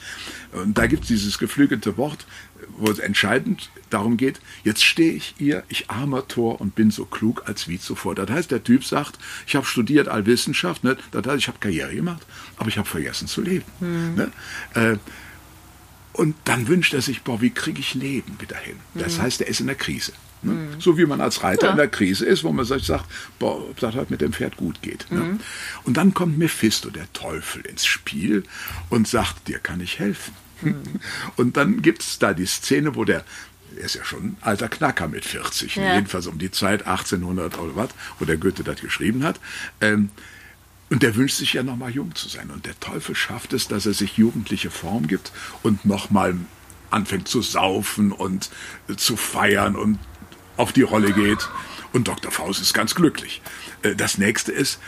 Und 0.51 0.78
da 0.78 0.88
gibt 0.88 1.03
es 1.03 1.08
dieses 1.10 1.38
geflügelte 1.38 1.95
Wort, 1.97 2.26
wo 2.78 2.89
es 2.89 2.99
entscheidend 2.99 3.70
darum 3.89 4.17
geht, 4.17 4.39
jetzt 4.63 4.83
stehe 4.83 5.13
ich 5.13 5.35
hier, 5.38 5.63
ich 5.69 5.89
armer 5.89 6.27
Tor 6.27 6.61
und 6.61 6.75
bin 6.75 6.91
so 6.91 7.05
klug 7.05 7.43
als 7.45 7.67
wie 7.67 7.79
zuvor. 7.79 8.15
Das 8.15 8.29
heißt, 8.29 8.51
der 8.51 8.63
Typ 8.63 8.85
sagt, 8.85 9.19
ich 9.45 9.55
habe 9.55 9.65
studiert 9.65 10.07
Allwissenschaft, 10.07 10.83
ne? 10.83 10.97
das 11.11 11.25
heißt, 11.25 11.38
ich 11.38 11.47
habe 11.47 11.59
Karriere 11.59 11.95
gemacht, 11.95 12.25
aber 12.57 12.69
ich 12.69 12.77
habe 12.77 12.88
vergessen 12.88 13.27
zu 13.27 13.41
leben. 13.41 13.65
Mhm. 13.79 14.15
Ne? 14.15 14.31
Äh, 14.73 14.97
und 16.13 16.35
dann 16.45 16.67
wünscht 16.67 16.93
er 16.93 17.01
sich, 17.01 17.21
boah, 17.21 17.41
wie 17.41 17.51
kriege 17.51 17.79
ich 17.79 17.93
Leben 17.93 18.38
wieder 18.39 18.57
hin? 18.57 18.77
Das 18.95 19.17
mhm. 19.17 19.21
heißt, 19.23 19.41
er 19.41 19.47
ist 19.47 19.59
in 19.59 19.67
der 19.67 19.75
Krise. 19.75 20.13
Ne? 20.41 20.53
Mhm. 20.53 20.81
So 20.81 20.97
wie 20.97 21.05
man 21.05 21.21
als 21.21 21.43
Reiter 21.43 21.67
ja. 21.67 21.71
in 21.71 21.77
der 21.77 21.88
Krise 21.88 22.25
ist, 22.25 22.43
wo 22.43 22.51
man 22.51 22.65
sich 22.65 22.83
sagt, 22.83 23.05
boah, 23.39 23.69
ob 23.69 23.79
das 23.79 23.95
halt 23.95 24.09
mit 24.09 24.21
dem 24.21 24.33
Pferd 24.33 24.57
gut 24.57 24.81
geht. 24.81 25.05
Ne? 25.11 25.19
Mhm. 25.19 25.39
Und 25.83 25.97
dann 25.97 26.13
kommt 26.13 26.38
Mephisto, 26.38 26.89
der 26.89 27.11
Teufel, 27.13 27.61
ins 27.65 27.85
Spiel 27.85 28.43
und 28.89 29.07
sagt, 29.07 29.47
dir 29.47 29.59
kann 29.59 29.79
ich 29.79 29.99
helfen. 29.99 30.33
Mhm. 30.61 30.81
Und 31.35 31.55
dann 31.55 31.83
gibt 31.83 32.01
es 32.01 32.17
da 32.17 32.33
die 32.33 32.47
Szene, 32.47 32.95
wo 32.95 33.05
der 33.05 33.23
er 33.78 33.86
ist 33.86 33.95
ja 33.95 34.03
schon 34.03 34.23
ein 34.23 34.38
alter 34.41 34.69
Knacker 34.69 35.07
mit 35.07 35.25
40, 35.25 35.75
ja. 35.75 35.95
jedenfalls 35.95 36.28
um 36.28 36.38
die 36.38 36.51
Zeit 36.51 36.86
1800 36.86 37.57
oder 37.57 37.75
was, 37.75 37.89
wo 38.19 38.25
der 38.25 38.38
Goethe 38.38 38.63
das 38.63 38.82
geschrieben 38.82 39.23
hat. 39.23 39.39
Ähm, 39.82 40.09
und 40.89 41.03
der 41.03 41.15
wünscht 41.15 41.38
sich 41.38 41.53
ja 41.53 41.63
nochmal 41.63 41.91
jung 41.91 42.15
zu 42.15 42.30
sein. 42.30 42.49
Und 42.49 42.65
der 42.65 42.80
Teufel 42.80 43.13
schafft 43.15 43.53
es, 43.53 43.67
dass 43.67 43.86
er 43.86 43.93
sich 43.93 44.17
jugendliche 44.17 44.71
Form 44.71 45.07
gibt 45.07 45.32
und 45.63 45.86
nochmal 45.86 46.36
anfängt 46.89 47.28
zu 47.28 47.41
saufen 47.41 48.13
und 48.13 48.49
zu 48.95 49.17
feiern 49.17 49.75
und 49.75 49.99
auf 50.55 50.71
die 50.71 50.84
Rolle 50.84 51.11
geht. 51.11 51.49
Und 51.91 52.07
Dr. 52.07 52.32
Faust 52.32 52.61
ist 52.61 52.73
ganz 52.73 52.95
glücklich. 52.95 53.41
Äh, 53.82 53.95
das 53.95 54.17
nächste 54.17 54.51
ist, 54.51 54.80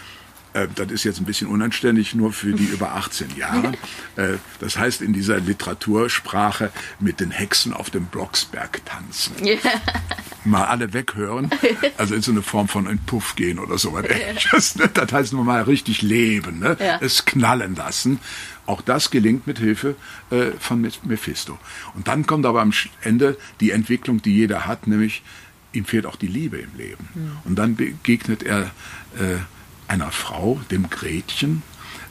äh, 0.54 0.68
das 0.76 0.92
ist 0.92 1.04
jetzt 1.04 1.20
ein 1.20 1.26
bisschen 1.26 1.48
unanständig, 1.48 2.16
nur 2.16 2.34
für 2.34 2.54
die 2.54 2.66
über 2.74 2.96
18 2.96 3.36
Jahre. 3.36 3.74
Äh, 4.16 4.38
das 4.60 4.78
heißt 4.78 5.02
in 5.02 5.14
dieser 5.14 5.40
Literatursprache 5.40 6.72
mit 7.00 7.20
den 7.20 7.32
Hexen 7.32 7.74
auf 7.74 7.90
dem 7.90 8.06
Blocksberg 8.06 8.84
tanzen. 8.86 9.34
Yeah. 9.44 9.58
Mal 10.46 10.66
alle 10.66 10.94
weghören, 10.94 11.50
also 11.98 12.16
in 12.16 12.22
so 12.22 12.32
eine 12.32 12.42
Form 12.42 12.68
von 12.68 12.88
in 12.88 12.98
Puff 13.00 13.36
gehen 13.36 13.60
oder 13.60 13.78
so 13.78 13.94
was 13.94 14.06
ähnliches. 14.06 14.76
Ne? 14.76 14.90
Das 14.94 15.12
heißt 15.12 15.34
nur 15.34 15.44
mal 15.44 15.64
richtig 15.64 16.02
leben, 16.02 16.60
ne? 16.60 16.78
Ja. 16.80 16.98
es 17.02 17.26
knallen 17.26 17.76
lassen. 17.76 18.20
Auch 18.66 18.82
das 18.82 19.10
gelingt 19.12 19.48
mit 19.48 19.60
Hilfe 19.60 19.96
äh, 20.30 20.52
von 20.60 20.82
Mephisto. 21.04 21.58
Und 21.96 22.08
dann 22.08 22.26
kommt 22.26 22.46
aber 22.46 22.62
am 22.62 22.72
Ende 23.02 23.38
die 23.60 23.72
Entwicklung, 23.72 24.22
die 24.22 24.34
jeder 24.34 24.66
hat, 24.66 24.88
nämlich 24.88 25.24
ihm 25.74 25.86
fehlt 25.86 26.06
auch 26.06 26.16
die 26.16 26.28
Liebe 26.28 26.58
im 26.58 26.76
Leben. 26.78 27.10
Mhm. 27.14 27.32
Und 27.46 27.56
dann 27.56 27.76
begegnet 27.76 28.44
er 28.44 28.72
äh, 29.18 29.40
einer 29.90 30.12
Frau, 30.12 30.62
dem 30.72 30.90
Gretchen, 30.90 31.64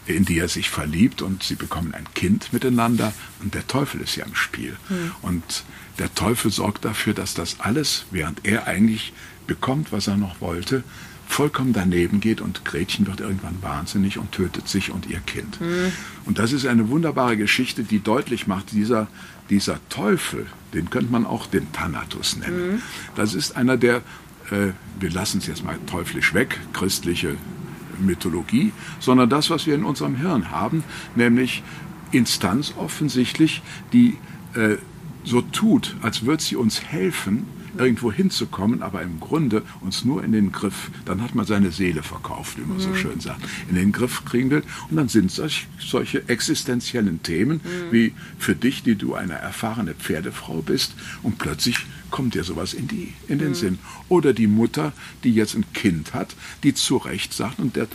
in 0.07 0.25
die 0.25 0.39
er 0.39 0.49
sich 0.49 0.71
verliebt 0.71 1.23
und 1.23 1.43
sie 1.43 1.55
bekommen 1.55 1.95
ein 1.95 2.07
Kind 2.15 2.53
miteinander 2.53 3.13
und 3.43 3.55
der 3.55 3.67
Teufel 3.67 4.01
ist 4.01 4.17
ja 4.17 4.25
im 4.25 4.35
Spiel. 4.35 4.77
Mhm. 4.89 5.13
Und 5.23 5.65
der 5.99 6.15
Teufel 6.15 6.51
sorgt 6.51 6.85
dafür, 6.85 7.15
dass 7.15 7.35
das 7.35 7.61
alles, 7.61 8.07
während 8.11 8.45
er 8.45 8.67
eigentlich 8.67 9.13
bekommt, 9.47 9.93
was 9.93 10.07
er 10.07 10.17
noch 10.17 10.41
wollte, 10.41 10.83
vollkommen 11.27 11.75
daneben 11.75 12.21
geht 12.21 12.41
und 12.41 12.65
Gretchen 12.65 13.07
wird 13.07 13.21
irgendwann 13.21 13.61
wahnsinnig 13.61 14.19
und 14.19 14.33
tötet 14.33 14.67
sich 14.67 14.91
und 14.91 15.07
ihr 15.07 15.21
Kind. 15.21 15.61
Mhm. 15.61 15.93
Und 16.25 16.39
das 16.39 16.53
ist 16.53 16.67
eine 16.67 16.89
wunderbare 16.89 17.37
Geschichte, 17.37 17.85
die 17.85 18.01
deutlich 18.01 18.47
macht, 18.47 18.73
dieser, 18.73 19.09
dieser 19.51 19.79
Teufel, 19.91 20.47
den 20.73 20.89
könnte 20.89 21.13
man 21.13 21.27
auch 21.27 21.47
den 21.47 21.71
Thanatos 21.73 22.37
nennen. 22.37 22.73
Mhm. 22.73 22.83
Das 23.15 23.35
ist 23.35 23.57
einer 23.57 23.77
der, 23.77 23.97
äh, 24.51 24.73
wir 24.99 25.11
lassen 25.11 25.39
es 25.39 25.47
jetzt 25.47 25.65
mal 25.65 25.79
teuflisch 25.87 26.33
weg, 26.33 26.59
christliche 26.73 27.37
Mythologie, 28.01 28.73
sondern 29.01 29.29
das, 29.29 29.51
was 29.51 29.67
wir 29.67 29.75
in 29.75 29.85
unserem 29.85 30.17
Hirn 30.17 30.51
haben, 30.51 30.85
nämlich 31.15 31.63
Instanz 32.13 32.75
offensichtlich, 32.77 33.63
die 33.93 34.17
äh, 34.55 34.77
so 35.25 35.43
tut, 35.43 35.97
als 36.03 36.25
würde 36.25 36.43
sie 36.43 36.57
uns 36.57 36.83
helfen, 36.83 37.47
irgendwo 37.77 38.13
hinzukommen, 38.13 38.83
aber 38.83 39.03
im 39.03 39.21
Grunde 39.21 39.63
uns 39.81 40.05
nur 40.05 40.25
in 40.25 40.33
den 40.33 40.53
Griff, 40.53 40.91
dann 41.05 41.23
hat 41.23 41.35
man 41.35 41.47
seine 41.47 41.71
Seele 41.71 42.03
verkauft, 42.03 42.59
wie 42.59 42.63
man 42.63 42.79
mhm. 42.79 42.81
so 42.81 42.95
schön 42.95 43.21
sagt, 43.21 43.43
in 43.69 43.77
den 43.77 43.93
Griff 43.93 44.25
kriegen 44.25 44.51
will. 44.51 44.63
Und 44.91 44.97
dann 44.97 45.09
sind 45.09 45.31
solch, 45.31 45.67
solche 45.79 46.29
existenziellen 46.29 47.23
Themen 47.23 47.61
mhm. 47.63 47.93
wie 47.93 48.13
für 48.39 48.55
dich, 48.55 48.83
die 48.83 48.97
du 48.97 49.15
eine 49.15 49.35
erfahrene 49.35 49.95
Pferdefrau 49.95 50.63
bist 50.63 50.95
und 51.23 51.39
plötzlich 51.39 51.87
kommt 52.11 52.35
dir 52.35 52.45
sowas 52.45 52.75
in, 52.75 52.89
die, 52.89 53.15
in 53.29 53.39
den 53.39 53.51
mhm. 53.51 53.55
Sinn. 53.55 53.79
Oder 54.09 54.33
die 54.33 54.47
Mutter, 54.47 54.93
die 55.25 55.33
jetzt 55.35 55.55
ein 55.55 55.73
Kind 55.73 56.15
hat, 56.15 56.35
die 56.63 56.75
zu 56.75 56.97
Recht 56.97 57.33
sagt, 57.33 57.59
und 57.59 57.77
der, 57.77 57.89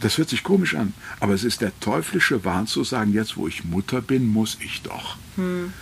das 0.00 0.18
hört 0.18 0.28
sich 0.28 0.42
komisch 0.42 0.74
an, 0.74 0.94
aber 1.20 1.34
es 1.34 1.44
ist 1.44 1.60
der 1.60 1.78
teuflische 1.80 2.44
Wahn 2.44 2.66
zu 2.66 2.84
sagen, 2.84 3.12
jetzt 3.12 3.36
wo 3.36 3.46
ich 3.46 3.64
Mutter 3.64 4.00
bin, 4.00 4.26
muss 4.28 4.56
ich 4.60 4.82
doch. 4.82 5.16
Hm. 5.36 5.72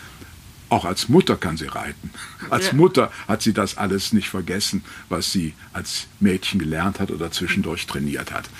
Auch 0.71 0.85
als 0.85 1.09
Mutter 1.09 1.37
kann 1.37 1.57
sie 1.57 1.67
reiten. 1.67 2.11
Als 2.51 2.69
ja. 2.69 2.73
Mutter 2.75 3.11
hat 3.27 3.41
sie 3.41 3.55
das 3.55 3.79
alles 3.79 4.13
nicht 4.13 4.29
vergessen, 4.29 4.85
was 5.09 5.33
sie 5.33 5.55
als 5.73 6.09
Mädchen 6.21 6.59
gelernt 6.59 7.01
hat 7.01 7.11
oder 7.11 7.31
zwischendurch 7.31 7.87
trainiert 7.87 8.33
hat. 8.33 8.51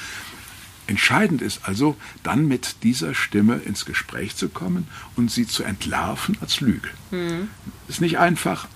Entscheidend 0.87 1.43
ist 1.43 1.61
also, 1.65 1.97
dann 2.23 2.49
mit 2.49 2.77
dieser 2.83 3.15
Stimme 3.15 3.57
ins 3.57 3.85
Gespräch 3.85 4.37
zu 4.37 4.49
kommen 4.49 4.89
und 5.17 5.31
sie 5.31 5.47
zu 5.47 5.63
entlarven 5.63 6.39
als 6.41 6.63
Lüge. 6.63 6.89
Mhm. 7.11 7.49
Ist 7.89 8.01
nicht 8.01 8.19
einfach, 8.19 8.69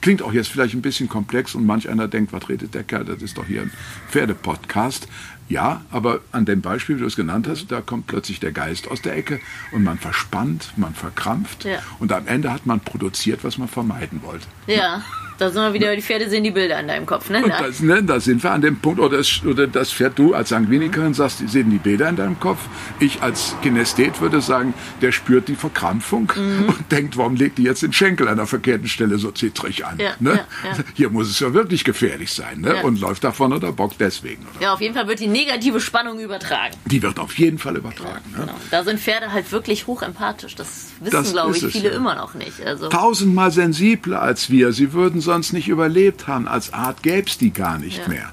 Klingt 0.00 0.22
auch 0.22 0.32
jetzt 0.32 0.48
vielleicht 0.48 0.74
ein 0.74 0.82
bisschen 0.82 1.08
komplex 1.08 1.54
und 1.54 1.66
manch 1.66 1.88
einer 1.88 2.08
denkt, 2.08 2.32
was 2.32 2.48
redet 2.48 2.74
der 2.74 2.84
Kerl, 2.84 3.04
das 3.04 3.22
ist 3.22 3.36
doch 3.36 3.46
hier 3.46 3.62
ein 3.62 3.72
Pferdepodcast. 4.08 5.08
Ja, 5.48 5.82
aber 5.90 6.20
an 6.30 6.44
dem 6.44 6.60
Beispiel, 6.60 6.96
wie 6.96 7.00
du 7.00 7.06
es 7.06 7.16
genannt 7.16 7.48
hast, 7.48 7.72
da 7.72 7.80
kommt 7.80 8.06
plötzlich 8.06 8.38
der 8.38 8.52
Geist 8.52 8.88
aus 8.88 9.02
der 9.02 9.16
Ecke 9.16 9.40
und 9.72 9.82
man 9.82 9.98
verspannt, 9.98 10.72
man 10.76 10.94
verkrampft 10.94 11.64
ja. 11.64 11.80
und 11.98 12.12
am 12.12 12.28
Ende 12.28 12.52
hat 12.52 12.66
man 12.66 12.78
produziert, 12.78 13.42
was 13.42 13.58
man 13.58 13.66
vermeiden 13.66 14.22
wollte. 14.22 14.46
Ja. 14.68 15.02
Da 15.40 15.48
sind 15.48 15.62
wir 15.62 15.72
wieder, 15.72 15.96
die 15.96 16.02
Pferde 16.02 16.28
sehen 16.28 16.44
die 16.44 16.50
Bilder 16.50 16.78
in 16.80 16.88
deinem 16.88 17.06
Kopf, 17.06 17.30
ne? 17.30 17.42
Das, 17.48 17.80
ne 17.80 18.02
da 18.02 18.20
sind 18.20 18.42
wir 18.42 18.50
an 18.50 18.60
dem 18.60 18.78
Punkt, 18.78 19.00
oder 19.00 19.16
das, 19.16 19.40
oder 19.42 19.66
das 19.66 19.90
Pferd 19.90 20.18
du 20.18 20.34
als 20.34 20.50
Sanguinikerin 20.50 21.14
sagst, 21.14 21.40
die 21.40 21.46
sehen 21.46 21.70
die 21.70 21.78
Bilder 21.78 22.10
in 22.10 22.16
deinem 22.16 22.38
Kopf. 22.38 22.58
Ich 22.98 23.22
als 23.22 23.54
Kinesthet 23.62 24.20
würde 24.20 24.42
sagen, 24.42 24.74
der 25.00 25.12
spürt 25.12 25.48
die 25.48 25.54
Verkrampfung 25.54 26.30
mhm. 26.36 26.64
und 26.68 26.92
denkt, 26.92 27.16
warum 27.16 27.36
legt 27.36 27.56
die 27.56 27.62
jetzt 27.62 27.82
den 27.82 27.94
Schenkel 27.94 28.28
an 28.28 28.36
der 28.36 28.46
verkehrten 28.46 28.86
Stelle 28.86 29.16
so 29.16 29.30
zittrig 29.30 29.86
an? 29.86 29.98
Ja, 29.98 30.10
ne? 30.20 30.30
Ja, 30.62 30.70
ja. 30.72 30.84
Hier 30.92 31.08
muss 31.08 31.30
es 31.30 31.40
ja 31.40 31.54
wirklich 31.54 31.84
gefährlich 31.84 32.34
sein, 32.34 32.60
ne? 32.60 32.82
Und 32.82 33.00
läuft 33.00 33.24
davon 33.24 33.54
oder 33.54 33.72
bockt 33.72 33.98
deswegen. 33.98 34.42
Oder? 34.42 34.62
Ja, 34.62 34.74
auf 34.74 34.82
jeden 34.82 34.94
Fall 34.94 35.08
wird 35.08 35.20
die 35.20 35.26
negative 35.26 35.80
Spannung 35.80 36.20
übertragen. 36.20 36.74
Die 36.84 37.02
wird 37.02 37.18
auf 37.18 37.38
jeden 37.38 37.56
Fall 37.56 37.78
übertragen. 37.78 38.30
Ne? 38.32 38.40
Genau. 38.40 38.54
Da 38.70 38.84
sind 38.84 39.00
Pferde 39.00 39.32
halt 39.32 39.50
wirklich 39.52 39.86
hochempathisch. 39.86 40.54
Das 40.54 40.88
wissen, 41.00 41.32
glaube 41.32 41.56
ich, 41.56 41.64
viele 41.64 41.88
immer 41.88 42.14
noch 42.14 42.34
nicht. 42.34 42.60
Also. 42.60 42.90
Tausendmal 42.90 43.50
sensibler 43.50 44.20
als 44.20 44.50
wir. 44.50 44.72
Sie 44.72 44.92
würden 44.92 45.22
sonst 45.30 45.52
nicht 45.52 45.68
überlebt 45.68 46.26
haben. 46.26 46.48
Als 46.48 46.72
Art 46.72 47.04
gäbe 47.04 47.28
es 47.28 47.38
die 47.38 47.52
gar 47.52 47.78
nicht 47.78 47.98
ja, 47.98 48.08
mehr. 48.08 48.32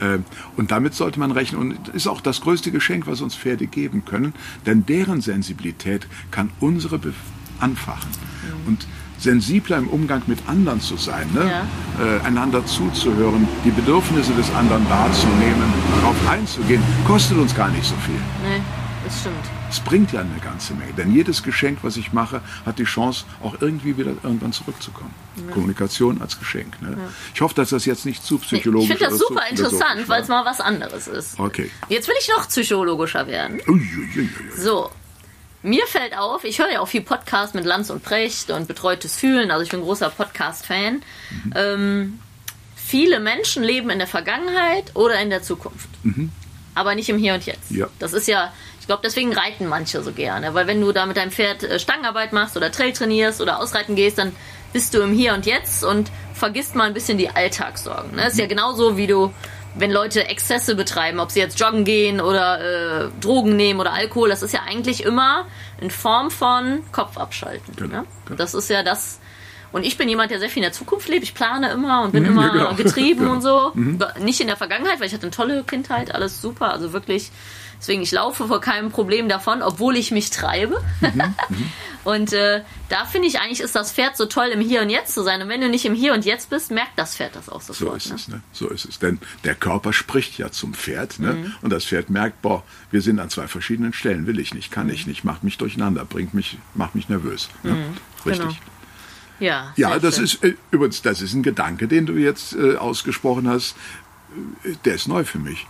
Ja. 0.00 0.14
Ähm, 0.14 0.24
und 0.56 0.70
damit 0.70 0.94
sollte 0.94 1.20
man 1.20 1.30
rechnen. 1.30 1.60
Und 1.60 1.88
ist 1.88 2.06
auch 2.06 2.22
das 2.22 2.40
größte 2.40 2.70
Geschenk, 2.70 3.06
was 3.06 3.20
uns 3.20 3.34
Pferde 3.34 3.66
geben 3.66 4.06
können, 4.06 4.32
denn 4.64 4.86
deren 4.86 5.20
Sensibilität 5.20 6.06
kann 6.30 6.48
unsere 6.58 6.98
anfachen. 7.60 8.10
Mhm. 8.10 8.66
Und 8.66 8.86
sensibler 9.18 9.76
im 9.76 9.88
Umgang 9.88 10.22
mit 10.26 10.38
anderen 10.46 10.80
zu 10.80 10.96
sein, 10.96 11.26
ne? 11.34 11.44
Ja. 11.44 11.62
Äh, 12.02 12.20
einander 12.26 12.64
zuzuhören, 12.64 13.46
die 13.64 13.70
Bedürfnisse 13.70 14.32
des 14.32 14.50
anderen 14.54 14.88
wahrzunehmen, 14.88 15.70
darauf 16.00 16.16
einzugehen, 16.28 16.82
kostet 17.06 17.36
uns 17.36 17.54
gar 17.54 17.68
nicht 17.68 17.84
so 17.84 17.96
viel. 18.06 18.20
Nee, 18.42 18.62
das 19.04 19.20
stimmt. 19.20 19.57
Es 19.70 19.80
bringt 19.80 20.12
ja 20.12 20.20
eine 20.20 20.40
ganze 20.42 20.74
Menge, 20.74 20.92
denn 20.94 21.14
jedes 21.14 21.42
Geschenk, 21.42 21.80
was 21.82 21.96
ich 21.96 22.12
mache, 22.12 22.40
hat 22.64 22.78
die 22.78 22.84
Chance, 22.84 23.24
auch 23.42 23.60
irgendwie 23.60 23.96
wieder 23.96 24.12
irgendwann 24.22 24.52
zurückzukommen. 24.52 25.14
Ja. 25.36 25.52
Kommunikation 25.52 26.22
als 26.22 26.38
Geschenk. 26.38 26.80
Ne? 26.80 26.96
Ja. 26.98 27.08
Ich 27.34 27.40
hoffe, 27.40 27.54
dass 27.54 27.70
das 27.70 27.84
jetzt 27.84 28.06
nicht 28.06 28.24
zu 28.24 28.38
psychologisch 28.38 28.90
ist. 28.90 28.94
Ich 28.94 28.98
finde 28.98 29.18
das 29.18 29.28
super 29.28 29.46
interessant, 29.48 30.08
weil 30.08 30.22
es 30.22 30.28
mal 30.28 30.44
was 30.44 30.60
anderes 30.60 31.06
ist. 31.06 31.38
Okay. 31.38 31.70
Jetzt 31.88 32.08
will 32.08 32.14
ich 32.20 32.28
noch 32.28 32.48
psychologischer 32.48 33.26
werden. 33.26 33.60
Uiuiui. 33.66 34.28
So, 34.56 34.90
mir 35.62 35.86
fällt 35.86 36.16
auf, 36.16 36.44
ich 36.44 36.58
höre 36.58 36.72
ja 36.72 36.80
auch 36.80 36.88
viel 36.88 37.02
Podcast 37.02 37.54
mit 37.54 37.64
Lanz 37.64 37.90
und 37.90 38.02
Precht 38.02 38.50
und 38.50 38.68
Betreutes 38.68 39.16
Fühlen, 39.16 39.50
also 39.50 39.62
ich 39.62 39.70
bin 39.70 39.80
ein 39.80 39.84
großer 39.84 40.08
Podcast-Fan. 40.08 41.02
Mhm. 41.30 41.52
Ähm, 41.54 42.18
viele 42.76 43.20
Menschen 43.20 43.62
leben 43.62 43.90
in 43.90 43.98
der 43.98 44.06
Vergangenheit 44.06 44.92
oder 44.94 45.20
in 45.20 45.30
der 45.30 45.42
Zukunft. 45.42 45.88
Mhm. 46.04 46.30
Aber 46.74 46.94
nicht 46.94 47.08
im 47.08 47.18
Hier 47.18 47.34
und 47.34 47.44
Jetzt. 47.44 47.70
Ja. 47.70 47.88
Das 47.98 48.12
ist 48.12 48.28
ja, 48.28 48.52
glaube, 48.88 49.02
deswegen 49.04 49.32
reiten 49.32 49.66
manche 49.66 50.02
so 50.02 50.12
gerne. 50.12 50.54
Weil 50.54 50.66
wenn 50.66 50.80
du 50.80 50.90
da 50.90 51.06
mit 51.06 51.16
deinem 51.16 51.30
Pferd 51.30 51.62
äh, 51.62 51.78
Stangenarbeit 51.78 52.32
machst 52.32 52.56
oder 52.56 52.72
Trail 52.72 52.92
trainierst 52.92 53.40
oder 53.40 53.60
ausreiten 53.60 53.94
gehst, 53.94 54.18
dann 54.18 54.34
bist 54.72 54.92
du 54.94 55.00
im 55.00 55.12
Hier 55.12 55.34
und 55.34 55.46
Jetzt 55.46 55.84
und 55.84 56.10
vergisst 56.34 56.74
mal 56.74 56.84
ein 56.84 56.94
bisschen 56.94 57.18
die 57.18 57.30
Alltagssorgen. 57.30 58.16
Ne? 58.16 58.26
Ist 58.26 58.38
ja 58.38 58.46
genauso, 58.46 58.96
wie 58.96 59.06
du 59.06 59.32
wenn 59.74 59.92
Leute 59.92 60.26
Exzesse 60.26 60.74
betreiben, 60.74 61.20
ob 61.20 61.30
sie 61.30 61.40
jetzt 61.40 61.60
joggen 61.60 61.84
gehen 61.84 62.20
oder 62.20 63.04
äh, 63.04 63.08
Drogen 63.20 63.54
nehmen 63.54 63.78
oder 63.78 63.92
Alkohol, 63.92 64.28
das 64.28 64.42
ist 64.42 64.52
ja 64.52 64.62
eigentlich 64.66 65.04
immer 65.04 65.46
in 65.80 65.90
Form 65.90 66.30
von 66.30 66.82
Kopf 66.90 67.16
abschalten. 67.16 67.76
Genau, 67.76 68.00
ne? 68.00 68.04
genau. 68.24 68.38
Das 68.38 68.54
ist 68.54 68.68
ja 68.70 68.82
das. 68.82 69.20
Und 69.72 69.84
ich 69.84 69.98
bin 69.98 70.08
jemand, 70.08 70.30
der 70.30 70.38
sehr 70.38 70.48
viel 70.48 70.62
in 70.62 70.68
der 70.68 70.72
Zukunft 70.72 71.08
lebt. 71.08 71.24
Ich 71.24 71.34
plane 71.34 71.70
immer 71.70 72.02
und 72.02 72.12
bin 72.12 72.22
mhm, 72.24 72.30
immer 72.30 72.50
genau. 72.50 72.74
getrieben 72.76 73.20
genau. 73.20 73.32
und 73.32 73.42
so. 73.42 73.72
Mhm. 73.74 73.98
Nicht 74.20 74.40
in 74.40 74.46
der 74.46 74.56
Vergangenheit, 74.56 75.00
weil 75.00 75.06
ich 75.06 75.14
hatte 75.14 75.24
eine 75.24 75.30
tolle 75.30 75.64
Kindheit, 75.64 76.14
alles 76.14 76.40
super. 76.40 76.72
Also 76.72 76.92
wirklich 76.92 77.30
Deswegen, 77.80 78.02
ich 78.02 78.10
laufe 78.10 78.48
vor 78.48 78.60
keinem 78.60 78.90
Problem 78.90 79.28
davon, 79.28 79.62
obwohl 79.62 79.96
ich 79.96 80.10
mich 80.10 80.30
treibe. 80.30 80.82
Mhm, 81.00 81.10
mhm. 81.48 81.70
und 82.04 82.32
äh, 82.32 82.62
da 82.88 83.04
finde 83.04 83.28
ich 83.28 83.40
eigentlich, 83.40 83.60
ist 83.60 83.76
das 83.76 83.92
Pferd 83.92 84.16
so 84.16 84.26
toll, 84.26 84.48
im 84.48 84.60
Hier 84.60 84.82
und 84.82 84.90
Jetzt 84.90 85.14
zu 85.14 85.22
sein. 85.22 85.40
Und 85.42 85.48
wenn 85.48 85.60
du 85.60 85.68
nicht 85.68 85.84
im 85.84 85.94
Hier 85.94 86.12
und 86.12 86.24
Jetzt 86.24 86.50
bist, 86.50 86.70
merkt 86.70 86.98
das 86.98 87.16
Pferd 87.16 87.36
das 87.36 87.48
auch 87.48 87.60
sofort. 87.60 87.90
So 87.90 87.94
ist 87.94 88.08
ne? 88.08 88.14
es, 88.16 88.28
ne? 88.28 88.42
So 88.52 88.68
ist 88.68 88.84
es. 88.84 88.98
Denn 88.98 89.20
der 89.44 89.54
Körper 89.54 89.92
spricht 89.92 90.38
ja 90.38 90.50
zum 90.50 90.74
Pferd. 90.74 91.20
Ne? 91.20 91.34
Mhm. 91.34 91.54
Und 91.62 91.70
das 91.70 91.84
Pferd 91.84 92.10
merkt, 92.10 92.42
boah, 92.42 92.64
wir 92.90 93.00
sind 93.00 93.20
an 93.20 93.30
zwei 93.30 93.46
verschiedenen 93.46 93.92
Stellen. 93.92 94.26
Will 94.26 94.40
ich 94.40 94.54
nicht, 94.54 94.72
kann 94.72 94.88
ich 94.90 95.06
nicht, 95.06 95.22
macht 95.22 95.44
mich 95.44 95.58
durcheinander, 95.58 96.04
bringt 96.04 96.34
mich, 96.34 96.58
macht 96.74 96.96
mich 96.96 97.08
nervös. 97.08 97.48
Ne? 97.62 97.72
Mhm. 97.72 97.96
Richtig. 98.26 98.48
Genau. 98.48 98.58
Ja, 99.40 99.72
ja 99.76 99.98
das 99.98 100.16
schön. 100.16 100.24
ist 100.24 100.44
äh, 100.44 100.54
übrigens, 100.70 101.02
das 101.02 101.22
ist 101.22 101.34
ein 101.34 101.42
Gedanke, 101.42 101.88
den 101.88 102.06
du 102.06 102.14
jetzt 102.14 102.54
äh, 102.54 102.76
ausgesprochen 102.76 103.48
hast. 103.48 103.76
Äh, 104.64 104.74
der 104.84 104.94
ist 104.94 105.08
neu 105.08 105.24
für 105.24 105.38
mich. 105.38 105.66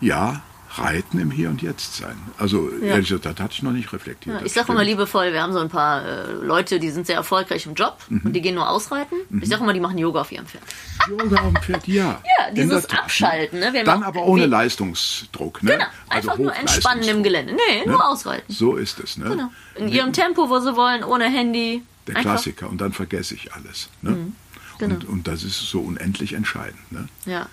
Ja, 0.00 0.42
Reiten 0.74 1.18
im 1.18 1.32
Hier 1.32 1.48
und 1.48 1.62
Jetzt 1.62 1.96
sein. 1.96 2.16
Also 2.38 2.70
ja. 2.80 2.88
ehrlich 2.88 3.08
gesagt, 3.08 3.26
das 3.26 3.44
hatte 3.44 3.54
ich 3.54 3.62
noch 3.62 3.72
nicht 3.72 3.92
reflektiert. 3.92 4.40
Ja, 4.40 4.46
ich 4.46 4.52
sage 4.52 4.70
immer 4.70 4.84
liebevoll, 4.84 5.32
wir 5.32 5.42
haben 5.42 5.52
so 5.52 5.58
ein 5.58 5.68
paar 5.68 6.04
äh, 6.04 6.32
Leute, 6.32 6.78
die 6.78 6.90
sind 6.90 7.08
sehr 7.08 7.16
erfolgreich 7.16 7.66
im 7.66 7.74
Job 7.74 7.98
mhm. 8.08 8.22
und 8.24 8.32
die 8.34 8.40
gehen 8.40 8.54
nur 8.54 8.68
ausreiten. 8.68 9.18
Mhm. 9.30 9.42
Ich 9.42 9.48
sage 9.48 9.64
immer, 9.64 9.72
die 9.72 9.80
machen 9.80 9.98
Yoga 9.98 10.20
auf 10.20 10.30
ihrem 10.30 10.46
Pferd. 10.46 10.62
Yoga 11.08 11.40
auf 11.40 11.52
dem 11.52 11.62
Pferd, 11.62 11.88
ja. 11.88 12.22
Ja, 12.38 12.50
dieses? 12.52 12.88
Abschalten. 12.88 13.58
Ne? 13.58 13.82
Dann 13.84 14.04
aber 14.04 14.24
ohne 14.24 14.46
Leistungsdruck. 14.46 15.62
Ne? 15.62 15.72
Genau, 15.72 15.84
also 16.08 16.30
einfach 16.30 16.38
nur 16.38 16.54
entspannen 16.54 17.02
im 17.02 17.22
Gelände. 17.24 17.54
Nee, 17.54 17.86
nur 17.86 17.98
ne? 17.98 18.04
ausreiten. 18.04 18.54
So 18.54 18.76
ist 18.76 19.00
es. 19.00 19.16
Ne? 19.16 19.28
Genau. 19.28 19.50
In 19.74 19.88
ihrem 19.88 20.12
Tempo, 20.12 20.48
wo 20.48 20.60
sie 20.60 20.76
wollen, 20.76 21.02
ohne 21.02 21.24
Handy. 21.24 21.82
Der 22.06 22.16
einfach. 22.16 22.32
Klassiker. 22.32 22.68
Und 22.68 22.80
dann 22.80 22.92
vergesse 22.92 23.34
ich 23.34 23.52
alles. 23.52 23.88
Ne? 24.02 24.10
Mhm. 24.10 24.32
Genau. 24.78 24.94
Und, 24.94 25.04
und 25.04 25.28
das 25.28 25.44
ist 25.44 25.58
so 25.58 25.80
unendlich 25.80 26.32
entscheidend. 26.32 26.90
Ne? 26.90 27.08
Ja. 27.26 27.48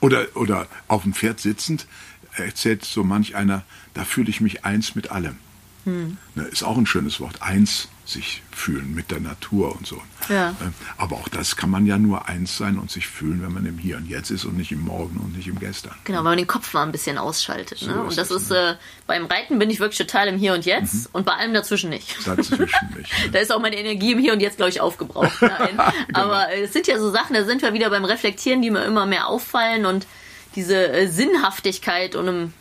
Oder, 0.00 0.26
oder 0.34 0.66
auf 0.88 1.02
dem 1.02 1.12
Pferd 1.12 1.40
sitzend 1.40 1.86
erzählt 2.32 2.84
so 2.84 3.04
manch 3.04 3.34
einer, 3.36 3.64
da 3.94 4.04
fühle 4.04 4.30
ich 4.30 4.40
mich 4.40 4.64
eins 4.64 4.94
mit 4.94 5.10
allem. 5.10 5.36
Hm. 5.84 6.16
Ne, 6.34 6.42
ist 6.44 6.62
auch 6.62 6.76
ein 6.76 6.86
schönes 6.86 7.20
Wort, 7.20 7.42
eins 7.42 7.88
sich 8.10 8.42
fühlen 8.50 8.94
mit 8.94 9.10
der 9.10 9.20
Natur 9.20 9.74
und 9.74 9.86
so. 9.86 10.00
Ja. 10.28 10.54
Ähm, 10.60 10.74
aber 10.96 11.16
auch 11.16 11.28
das 11.28 11.56
kann 11.56 11.70
man 11.70 11.86
ja 11.86 11.98
nur 11.98 12.28
eins 12.28 12.56
sein 12.56 12.78
und 12.78 12.90
sich 12.90 13.06
fühlen, 13.06 13.42
wenn 13.42 13.52
man 13.52 13.64
im 13.66 13.78
Hier 13.78 13.96
und 13.96 14.06
Jetzt 14.08 14.30
ist 14.30 14.44
und 14.44 14.56
nicht 14.56 14.72
im 14.72 14.80
Morgen 14.80 15.18
und 15.18 15.36
nicht 15.36 15.48
im 15.48 15.58
Gestern. 15.58 15.94
Genau, 16.04 16.18
weil 16.18 16.24
man 16.24 16.38
den 16.38 16.46
Kopf 16.46 16.72
mal 16.74 16.82
ein 16.82 16.92
bisschen 16.92 17.18
ausschaltet. 17.18 17.78
So 17.78 17.86
ne? 17.86 18.02
Und 18.02 18.18
das 18.18 18.30
ist, 18.30 18.50
ne? 18.50 18.72
äh, 18.72 18.74
beim 19.06 19.26
Reiten 19.26 19.58
bin 19.58 19.70
ich 19.70 19.80
wirklich 19.80 19.98
total 19.98 20.28
im 20.28 20.38
Hier 20.38 20.54
und 20.54 20.66
Jetzt 20.66 20.94
mhm. 20.94 21.10
und 21.12 21.26
bei 21.26 21.32
allem 21.32 21.54
dazwischen 21.54 21.90
nicht. 21.90 22.16
Dazwischen 22.26 22.94
nicht. 22.96 23.10
Ne? 23.20 23.30
da 23.32 23.38
ist 23.38 23.52
auch 23.52 23.60
meine 23.60 23.76
Energie 23.76 24.12
im 24.12 24.18
Hier 24.18 24.32
und 24.32 24.40
Jetzt, 24.40 24.56
glaube 24.56 24.70
ich, 24.70 24.80
aufgebraucht. 24.80 25.38
genau. 25.40 25.84
Aber 26.12 26.50
äh, 26.50 26.62
es 26.62 26.72
sind 26.72 26.86
ja 26.86 26.98
so 26.98 27.10
Sachen, 27.10 27.34
da 27.34 27.44
sind 27.44 27.62
wir 27.62 27.72
wieder 27.72 27.90
beim 27.90 28.04
Reflektieren, 28.04 28.62
die 28.62 28.70
mir 28.70 28.84
immer 28.84 29.06
mehr 29.06 29.28
auffallen 29.28 29.86
und 29.86 30.06
diese 30.54 30.88
äh, 30.88 31.08
Sinnhaftigkeit 31.08 32.16
und 32.16 32.28
einem 32.28 32.52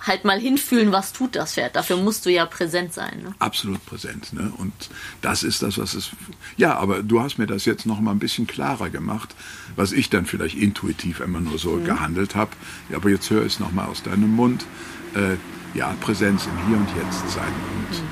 halt 0.00 0.24
mal 0.24 0.38
hinfühlen, 0.38 0.92
was 0.92 1.12
tut 1.12 1.36
das 1.36 1.54
Pferd. 1.54 1.76
Dafür 1.76 1.96
musst 1.96 2.26
du 2.26 2.30
ja 2.30 2.46
präsent 2.46 2.92
sein. 2.92 3.22
Ne? 3.22 3.34
Absolut 3.38 3.84
präsent. 3.86 4.32
Ne? 4.32 4.52
Und 4.56 4.72
das 5.22 5.42
ist 5.42 5.62
das, 5.62 5.78
was 5.78 5.94
es. 5.94 6.10
Ja, 6.56 6.76
aber 6.76 7.02
du 7.02 7.20
hast 7.20 7.38
mir 7.38 7.46
das 7.46 7.64
jetzt 7.64 7.86
noch 7.86 8.00
mal 8.00 8.10
ein 8.10 8.18
bisschen 8.18 8.46
klarer 8.46 8.90
gemacht, 8.90 9.34
was 9.74 9.92
ich 9.92 10.10
dann 10.10 10.26
vielleicht 10.26 10.56
intuitiv 10.56 11.20
immer 11.20 11.40
nur 11.40 11.58
so 11.58 11.72
mhm. 11.72 11.84
gehandelt 11.84 12.34
habe. 12.34 12.50
Ja, 12.90 12.98
aber 12.98 13.10
jetzt 13.10 13.30
höre 13.30 13.46
ich 13.46 13.54
es 13.54 13.60
noch 13.60 13.72
mal 13.72 13.86
aus 13.86 14.02
deinem 14.02 14.34
Mund. 14.34 14.66
Äh, 15.14 15.36
ja, 15.76 15.94
Präsenz 16.00 16.46
im 16.46 16.68
Hier 16.68 16.76
und 16.76 16.88
Jetzt 16.96 17.30
sein. 17.30 17.44
Und, 17.44 17.98
mhm. 17.98 18.06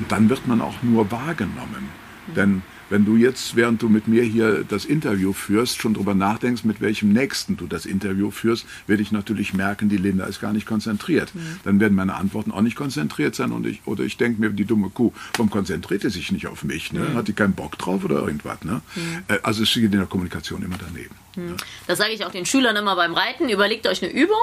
und 0.00 0.12
dann 0.12 0.28
wird 0.28 0.46
man 0.46 0.60
auch 0.60 0.82
nur 0.82 1.10
wahrgenommen. 1.10 1.88
Mhm. 2.26 2.34
Denn 2.34 2.62
wenn 2.90 3.04
du 3.04 3.16
jetzt, 3.16 3.56
während 3.56 3.82
du 3.82 3.88
mit 3.88 4.08
mir 4.08 4.22
hier 4.22 4.64
das 4.68 4.84
Interview 4.84 5.32
führst, 5.32 5.80
schon 5.80 5.94
drüber 5.94 6.14
nachdenkst, 6.14 6.64
mit 6.64 6.80
welchem 6.80 7.12
Nächsten 7.12 7.56
du 7.56 7.66
das 7.66 7.86
Interview 7.86 8.30
führst, 8.30 8.66
werde 8.86 9.02
ich 9.02 9.12
natürlich 9.12 9.54
merken, 9.54 9.88
die 9.88 9.96
Linda 9.96 10.24
ist 10.24 10.40
gar 10.40 10.52
nicht 10.52 10.66
konzentriert. 10.66 11.34
Mhm. 11.34 11.40
Dann 11.64 11.80
werden 11.80 11.94
meine 11.94 12.14
Antworten 12.14 12.50
auch 12.50 12.62
nicht 12.62 12.76
konzentriert 12.76 13.34
sein 13.34 13.52
und 13.52 13.66
ich, 13.66 13.82
oder 13.84 14.04
ich 14.04 14.16
denke 14.16 14.40
mir, 14.40 14.50
die 14.50 14.64
dumme 14.64 14.90
Kuh, 14.90 15.12
warum 15.34 15.50
konzentriert 15.50 16.02
sie 16.02 16.10
sich 16.10 16.32
nicht 16.32 16.46
auf 16.46 16.64
mich? 16.64 16.92
Ne? 16.92 17.00
Mhm. 17.00 17.14
Hat 17.14 17.28
die 17.28 17.32
keinen 17.32 17.54
Bock 17.54 17.78
drauf 17.78 18.04
oder 18.04 18.26
irgendwas? 18.26 18.62
Ne? 18.64 18.80
Mhm. 18.94 19.02
Äh, 19.28 19.38
also 19.42 19.62
es 19.62 19.70
steht 19.70 19.84
in 19.84 19.92
der 19.92 20.06
Kommunikation 20.06 20.62
immer 20.62 20.76
daneben. 20.78 21.14
Das 21.86 21.98
sage 21.98 22.12
ich 22.12 22.24
auch 22.24 22.30
den 22.30 22.46
Schülern 22.46 22.76
immer 22.76 22.96
beim 22.96 23.14
Reiten. 23.14 23.48
Überlegt 23.48 23.86
euch 23.86 24.02
eine 24.02 24.12
Übung, 24.12 24.36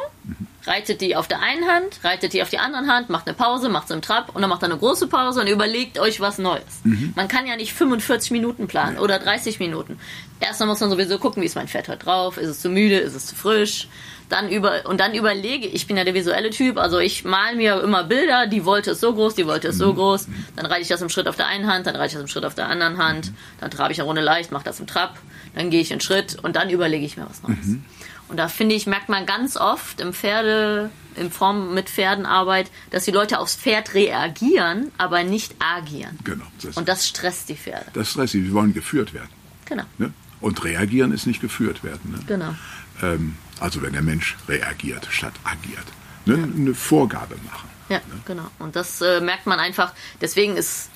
reitet 0.65 1.01
die 1.01 1.15
auf 1.15 1.27
der 1.27 1.41
einen 1.41 1.67
Hand, 1.67 1.99
reitet 2.03 2.33
die 2.33 2.41
auf 2.41 2.49
die 2.49 2.57
anderen 2.57 2.91
Hand, 2.91 3.09
macht 3.09 3.27
eine 3.27 3.35
Pause, 3.35 3.69
macht 3.69 3.87
sie 3.87 3.93
im 3.93 4.01
Trab 4.01 4.35
und 4.35 4.41
dann 4.41 4.49
macht 4.49 4.63
ihr 4.63 4.67
eine 4.67 4.77
große 4.77 5.07
Pause 5.07 5.41
und 5.41 5.47
überlegt 5.47 5.99
euch 5.99 6.19
was 6.19 6.37
Neues. 6.37 6.63
Mhm. 6.83 7.13
Man 7.15 7.27
kann 7.27 7.47
ja 7.47 7.55
nicht 7.55 7.73
45 7.73 8.31
Minuten 8.31 8.67
planen 8.67 8.97
oder 8.97 9.19
30 9.19 9.59
Minuten. 9.59 9.99
Erstmal 10.39 10.67
muss 10.67 10.79
man 10.79 10.89
sowieso 10.89 11.19
gucken, 11.19 11.41
wie 11.41 11.45
ist 11.45 11.55
mein 11.55 11.67
Pferd 11.67 11.87
heute 11.87 12.03
drauf, 12.03 12.37
ist 12.37 12.49
es 12.49 12.61
zu 12.61 12.69
müde, 12.69 12.97
ist 12.97 13.15
es 13.15 13.27
zu 13.27 13.35
frisch. 13.35 13.87
Dann 14.29 14.49
über, 14.49 14.85
und 14.85 14.99
dann 14.99 15.13
überlege, 15.13 15.67
ich 15.67 15.85
bin 15.85 15.97
ja 15.97 16.03
der 16.03 16.13
visuelle 16.13 16.49
Typ, 16.49 16.77
also 16.77 16.99
ich 16.99 17.25
mal 17.25 17.55
mir 17.55 17.81
immer 17.81 18.03
Bilder, 18.03 18.47
die 18.47 18.65
wollte 18.65 18.91
es 18.91 18.99
so 18.99 19.13
groß, 19.13 19.35
die 19.35 19.45
wollte 19.45 19.67
es 19.67 19.77
so 19.77 19.93
groß, 19.93 20.27
dann 20.55 20.65
reite 20.65 20.81
ich 20.81 20.87
das 20.87 21.01
im 21.01 21.09
Schritt 21.09 21.27
auf 21.27 21.35
der 21.35 21.47
einen 21.47 21.67
Hand, 21.67 21.85
dann 21.85 21.95
reite 21.95 22.07
ich 22.07 22.13
das 22.13 22.21
im 22.21 22.27
Schritt 22.27 22.43
auf 22.43 22.55
der 22.55 22.67
anderen 22.67 22.97
Hand, 22.97 23.31
dann 23.59 23.69
trabe 23.69 23.93
ich 23.93 23.99
eine 23.99 24.07
Runde 24.07 24.21
leicht, 24.21 24.51
mache 24.51 24.63
das 24.63 24.79
im 24.79 24.87
Trab, 24.87 25.19
dann 25.53 25.69
gehe 25.69 25.79
ich 25.79 25.91
einen 25.91 26.01
Schritt 26.01 26.37
und 26.41 26.55
dann 26.55 26.71
überlege 26.71 27.05
ich 27.05 27.17
mir 27.17 27.27
was 27.29 27.43
Neues. 27.43 27.65
Mhm. 27.65 27.85
Und 28.27 28.37
da 28.37 28.47
finde 28.47 28.73
ich, 28.73 28.87
merkt 28.87 29.09
man 29.09 29.25
ganz 29.25 29.55
oft 29.55 30.01
im 30.01 30.11
Pferde, 30.11 30.89
in 31.15 31.29
Form 31.29 31.75
mit 31.75 31.89
Pferdenarbeit, 31.89 32.71
dass 32.89 33.05
die 33.05 33.11
Leute 33.11 33.39
aufs 33.39 33.55
Pferd 33.55 33.93
reagieren, 33.93 34.91
aber 34.97 35.23
nicht 35.23 35.55
agieren. 35.59 36.17
Genau. 36.23 36.45
Das 36.61 36.75
und 36.75 36.89
das 36.89 37.07
stresst 37.07 37.49
die 37.49 37.55
Pferde. 37.55 37.85
Das 37.93 38.09
stresst 38.09 38.33
sie, 38.33 38.43
sie 38.43 38.53
wollen 38.53 38.73
geführt 38.73 39.13
werden. 39.13 39.29
Genau. 39.65 39.83
Ne? 39.99 40.11
Und 40.41 40.63
reagieren 40.63 41.11
ist 41.11 41.27
nicht 41.27 41.39
geführt 41.39 41.83
werden. 41.83 42.11
Ne? 42.11 42.19
Genau. 42.25 42.55
Ähm, 43.03 43.35
also 43.59 43.81
wenn 43.81 43.93
der 43.93 44.01
Mensch 44.01 44.35
reagiert 44.47 45.07
statt 45.11 45.33
agiert. 45.43 45.85
Ne? 46.25 46.37
Ja. 46.37 46.43
Eine 46.43 46.73
Vorgabe 46.73 47.35
machen. 47.45 47.69
Ja, 47.89 47.97
ne? 47.97 48.21
genau. 48.25 48.47
Und 48.59 48.75
das 48.75 49.01
äh, 49.01 49.21
merkt 49.21 49.45
man 49.45 49.59
einfach. 49.59 49.93
Deswegen 50.21 50.57
ist 50.57 50.89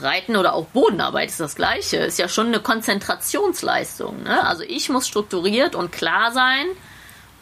Reiten 0.00 0.36
oder 0.36 0.54
auch 0.54 0.66
Bodenarbeit 0.66 1.30
ist 1.30 1.40
das 1.40 1.54
Gleiche. 1.54 1.98
Ist 1.98 2.18
ja 2.18 2.28
schon 2.28 2.48
eine 2.48 2.60
Konzentrationsleistung. 2.60 4.22
Ne? 4.24 4.44
Also 4.44 4.64
ich 4.64 4.88
muss 4.88 5.06
strukturiert 5.06 5.74
und 5.74 5.92
klar 5.92 6.32
sein, 6.32 6.66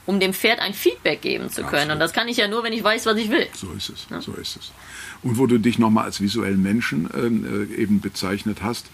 um 0.07 0.21
dem 0.21 0.35
Pferd 0.35 0.61
ein 0.61 0.75
Feedback 0.75 1.23
geben 1.23 1.51
zu 1.51 1.62
können. 1.62 1.73
Absolut. 1.75 1.93
Und 1.93 2.01
das 2.01 2.12
kann 2.12 2.29
ich 2.29 2.37
ja 2.37 2.49
nur, 2.49 2.62
wenn 2.62 2.73
ich 2.73 2.85
weiß, 2.85 3.07
was 3.07 3.16
ich 3.16 3.31
will. 3.31 3.47
So 3.55 3.73
ist 3.73 3.89
es. 3.91 4.07
Ja? 4.11 4.21
So 4.21 4.33
ist 4.35 4.57
es. 4.57 4.73
Und 5.23 5.39
wo 5.39 5.47
du 5.47 5.59
dich 5.59 5.79
nochmal 5.79 6.05
als 6.05 6.21
visuellen 6.21 6.62
Menschen 6.62 7.09
ähm, 7.14 7.68
äh, 7.71 7.75
eben 7.75 8.01
bezeichnet 8.01 8.59
hast, 8.62 8.87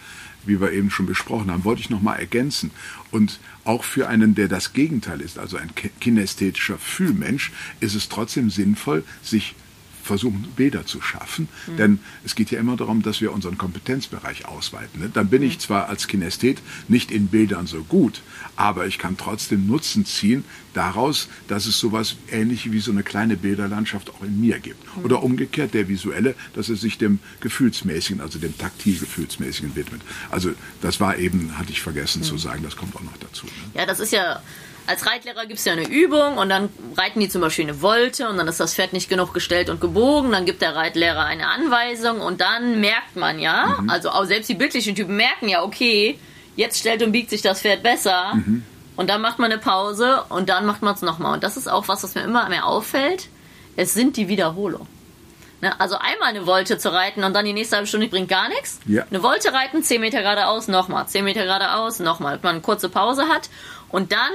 wie 0.44 0.60
wir 0.60 0.72
eben 0.72 0.90
schon 0.90 1.06
besprochen 1.06 1.50
haben, 1.50 1.64
wollte 1.64 1.80
ich 1.80 1.90
nochmal 1.90 2.18
ergänzen. 2.18 2.70
Und 3.16 3.40
auch 3.64 3.82
für 3.82 4.08
einen, 4.08 4.34
der 4.34 4.46
das 4.46 4.74
Gegenteil 4.74 5.22
ist, 5.22 5.38
also 5.38 5.56
ein 5.56 5.70
kinästhetischer 6.00 6.76
Fühlmensch, 6.76 7.50
ist 7.80 7.94
es 7.94 8.10
trotzdem 8.10 8.50
sinnvoll, 8.50 9.04
sich 9.22 9.54
versuchen, 10.06 10.48
Bäder 10.56 10.86
zu 10.86 11.00
schaffen. 11.00 11.48
Mhm. 11.66 11.76
Denn 11.76 11.98
es 12.24 12.34
geht 12.34 12.50
ja 12.50 12.58
immer 12.58 12.76
darum, 12.76 13.02
dass 13.02 13.20
wir 13.20 13.32
unseren 13.32 13.58
Kompetenzbereich 13.58 14.46
ausweiten. 14.46 15.00
Ne? 15.00 15.10
Dann 15.12 15.28
bin 15.28 15.42
ich 15.42 15.58
zwar 15.58 15.88
als 15.88 16.08
Kinesthet 16.08 16.58
nicht 16.88 17.10
in 17.10 17.28
Bädern 17.28 17.66
so 17.66 17.82
gut, 17.84 18.22
aber 18.56 18.86
ich 18.86 18.98
kann 18.98 19.16
trotzdem 19.16 19.66
Nutzen 19.66 20.06
ziehen 20.06 20.44
daraus, 20.74 21.28
dass 21.48 21.66
es 21.66 21.78
sowas 21.78 22.16
ähnlich 22.30 22.70
wie 22.70 22.80
so 22.80 22.90
eine 22.90 23.02
kleine 23.02 23.36
Bäderlandschaft 23.36 24.10
auch 24.10 24.22
in 24.22 24.40
mir 24.40 24.58
gibt. 24.58 24.96
Mhm. 24.96 25.04
Oder 25.04 25.22
umgekehrt 25.22 25.74
der 25.74 25.88
visuelle, 25.88 26.34
dass 26.54 26.68
er 26.68 26.76
sich 26.76 26.98
dem 26.98 27.18
Gefühlsmäßigen, 27.40 28.20
also 28.20 28.38
dem 28.38 28.56
taktil-gefühlsmäßigen 28.56 29.74
widmet. 29.76 30.02
Also 30.30 30.52
das 30.80 31.00
war 31.00 31.18
eben, 31.18 31.58
hatte 31.58 31.72
ich 31.72 31.80
vergessen 31.82 32.20
mhm. 32.20 32.24
zu 32.24 32.38
sagen, 32.38 32.62
das 32.62 32.76
kommt 32.76 32.94
auch 32.96 33.02
noch 33.02 33.16
dazu. 33.18 33.46
Ne? 33.46 33.52
Ja, 33.74 33.86
das 33.86 34.00
ist 34.00 34.12
ja 34.12 34.40
als 34.86 35.06
Reitlehrer 35.06 35.46
gibt 35.46 35.58
es 35.58 35.64
ja 35.64 35.72
eine 35.72 35.88
Übung 35.88 36.38
und 36.38 36.48
dann 36.48 36.68
reiten 36.96 37.20
die 37.20 37.28
zum 37.28 37.40
Beispiel 37.40 37.64
eine 37.64 37.82
Wolte 37.82 38.28
und 38.28 38.36
dann 38.36 38.48
ist 38.48 38.60
das 38.60 38.74
Pferd 38.74 38.92
nicht 38.92 39.08
genug 39.08 39.34
gestellt 39.34 39.68
und 39.68 39.80
gebogen. 39.80 40.32
Dann 40.32 40.44
gibt 40.44 40.62
der 40.62 40.74
Reitlehrer 40.74 41.24
eine 41.24 41.48
Anweisung 41.48 42.20
und 42.20 42.40
dann 42.40 42.80
merkt 42.80 43.16
man 43.16 43.38
ja, 43.38 43.76
mhm. 43.80 43.90
also 43.90 44.10
auch 44.10 44.24
selbst 44.24 44.48
die 44.48 44.54
bildlichen 44.54 44.94
Typen 44.94 45.16
merken 45.16 45.48
ja, 45.48 45.62
okay, 45.62 46.18
jetzt 46.56 46.78
stellt 46.78 47.02
und 47.02 47.12
biegt 47.12 47.30
sich 47.30 47.42
das 47.42 47.60
Pferd 47.60 47.82
besser. 47.82 48.34
Mhm. 48.34 48.64
Und 48.96 49.10
dann 49.10 49.20
macht 49.20 49.38
man 49.38 49.52
eine 49.52 49.60
Pause 49.60 50.24
und 50.30 50.48
dann 50.48 50.64
macht 50.64 50.82
man 50.82 50.94
es 50.94 51.02
nochmal. 51.02 51.34
Und 51.34 51.44
das 51.44 51.56
ist 51.56 51.68
auch 51.68 51.86
was, 51.88 52.02
was 52.02 52.14
mir 52.14 52.22
immer 52.22 52.48
mehr 52.48 52.66
auffällt. 52.66 53.28
Es 53.76 53.92
sind 53.92 54.16
die 54.16 54.28
Wiederholungen. 54.28 54.88
Ne? 55.60 55.78
Also 55.80 55.96
einmal 55.96 56.28
eine 56.28 56.46
Wolte 56.46 56.78
zu 56.78 56.92
reiten 56.92 57.24
und 57.24 57.34
dann 57.34 57.44
die 57.44 57.52
nächste 57.52 57.76
halbe 57.76 57.86
Stunde 57.86 58.08
bringt 58.08 58.28
gar 58.28 58.48
nichts. 58.48 58.80
Ja. 58.86 59.04
Eine 59.10 59.22
Wolte 59.22 59.52
reiten, 59.52 59.82
10 59.82 60.00
Meter 60.00 60.22
geradeaus, 60.22 60.68
nochmal, 60.68 61.06
10 61.06 61.24
Meter 61.24 61.44
geradeaus, 61.44 61.98
nochmal. 61.98 62.34
Wenn 62.34 62.42
man 62.42 62.54
eine 62.56 62.60
kurze 62.62 62.88
Pause 62.88 63.28
hat 63.28 63.48
und 63.88 64.12
dann 64.12 64.32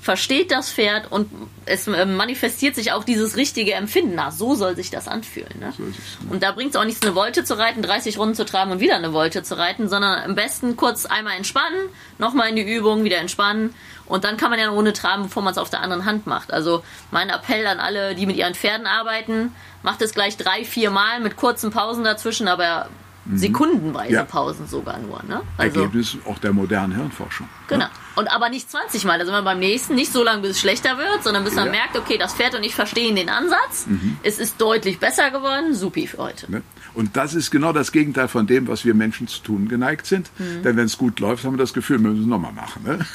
versteht 0.00 0.50
das 0.50 0.72
Pferd 0.72 1.12
und 1.12 1.30
es 1.66 1.86
äh, 1.86 2.06
manifestiert 2.06 2.74
sich 2.74 2.92
auch 2.92 3.04
dieses 3.04 3.36
richtige 3.36 3.74
Empfinden. 3.74 4.14
Na, 4.14 4.30
so 4.30 4.54
soll 4.54 4.74
sich 4.74 4.90
das 4.90 5.08
anfühlen. 5.08 5.58
Ne? 5.60 5.72
So 5.76 5.84
es, 5.84 5.96
ne? 6.20 6.30
Und 6.30 6.42
da 6.42 6.52
bringt 6.52 6.70
es 6.70 6.76
auch 6.76 6.84
nichts, 6.84 7.02
eine 7.02 7.14
Wolte 7.14 7.44
zu 7.44 7.58
reiten, 7.58 7.82
30 7.82 8.18
Runden 8.18 8.34
zu 8.34 8.44
tragen 8.44 8.72
und 8.72 8.80
wieder 8.80 8.96
eine 8.96 9.12
Wolte 9.12 9.42
zu 9.42 9.58
reiten, 9.58 9.88
sondern 9.88 10.22
am 10.22 10.34
besten 10.34 10.76
kurz 10.76 11.04
einmal 11.06 11.36
entspannen, 11.36 11.88
nochmal 12.18 12.48
in 12.48 12.56
die 12.56 12.62
Übung, 12.62 13.04
wieder 13.04 13.18
entspannen 13.18 13.74
und 14.10 14.24
dann 14.24 14.36
kann 14.36 14.50
man 14.50 14.58
ja 14.58 14.66
eine 14.66 14.74
Runde 14.74 14.92
traben, 14.92 15.24
bevor 15.24 15.42
man 15.42 15.52
es 15.52 15.58
auf 15.58 15.70
der 15.70 15.82
anderen 15.82 16.04
Hand 16.04 16.26
macht. 16.26 16.52
Also 16.52 16.82
mein 17.10 17.30
Appell 17.30 17.66
an 17.66 17.78
alle, 17.78 18.16
die 18.16 18.26
mit 18.26 18.36
ihren 18.36 18.54
Pferden 18.54 18.86
arbeiten, 18.86 19.54
macht 19.82 20.02
es 20.02 20.12
gleich 20.12 20.36
drei, 20.36 20.64
vier 20.64 20.90
Mal 20.90 21.20
mit 21.20 21.36
kurzen 21.36 21.70
Pausen 21.70 22.02
dazwischen, 22.02 22.48
aber 22.48 22.88
Mhm. 23.24 23.36
sekundenweise 23.36 24.14
ja. 24.14 24.24
Pausen 24.24 24.66
sogar 24.66 24.98
nur. 24.98 25.22
Ne? 25.28 25.42
Also, 25.56 25.80
Ergebnis 25.80 26.16
auch 26.26 26.38
der 26.38 26.52
modernen 26.52 26.94
Hirnforschung. 26.94 27.46
Ne? 27.46 27.52
Genau. 27.68 27.84
Ne? 27.84 27.90
Und 28.16 28.28
aber 28.28 28.48
nicht 28.48 28.70
20 28.70 29.04
Mal. 29.04 29.20
Also 29.20 29.32
man 29.32 29.44
beim 29.44 29.58
nächsten 29.58 29.94
nicht 29.94 30.12
so 30.12 30.24
lange, 30.24 30.42
bis 30.42 30.52
es 30.52 30.60
schlechter 30.60 30.98
wird, 30.98 31.22
sondern 31.22 31.44
bis 31.44 31.54
man 31.54 31.66
ja. 31.66 31.72
merkt, 31.72 31.96
okay, 31.96 32.18
das 32.18 32.34
Pferd 32.34 32.54
und 32.54 32.64
ich 32.64 32.74
verstehen 32.74 33.16
den 33.16 33.28
Ansatz. 33.28 33.86
Mhm. 33.86 34.18
Es 34.22 34.38
ist 34.38 34.60
deutlich 34.60 34.98
besser 34.98 35.30
geworden. 35.30 35.74
Supi 35.74 36.06
für 36.06 36.18
heute. 36.18 36.50
Ne? 36.50 36.62
Und 36.94 37.16
das 37.16 37.34
ist 37.34 37.50
genau 37.50 37.72
das 37.72 37.92
Gegenteil 37.92 38.28
von 38.28 38.46
dem, 38.46 38.68
was 38.68 38.84
wir 38.84 38.94
Menschen 38.94 39.28
zu 39.28 39.42
tun 39.42 39.68
geneigt 39.68 40.06
sind. 40.06 40.30
Mhm. 40.38 40.62
Denn 40.62 40.76
wenn 40.76 40.86
es 40.86 40.98
gut 40.98 41.20
läuft, 41.20 41.44
haben 41.44 41.54
wir 41.54 41.58
das 41.58 41.72
Gefühl, 41.72 42.02
wir 42.02 42.10
müssen 42.10 42.22
es 42.22 42.28
nochmal 42.28 42.52
machen. 42.52 42.82
Ne? 42.84 42.98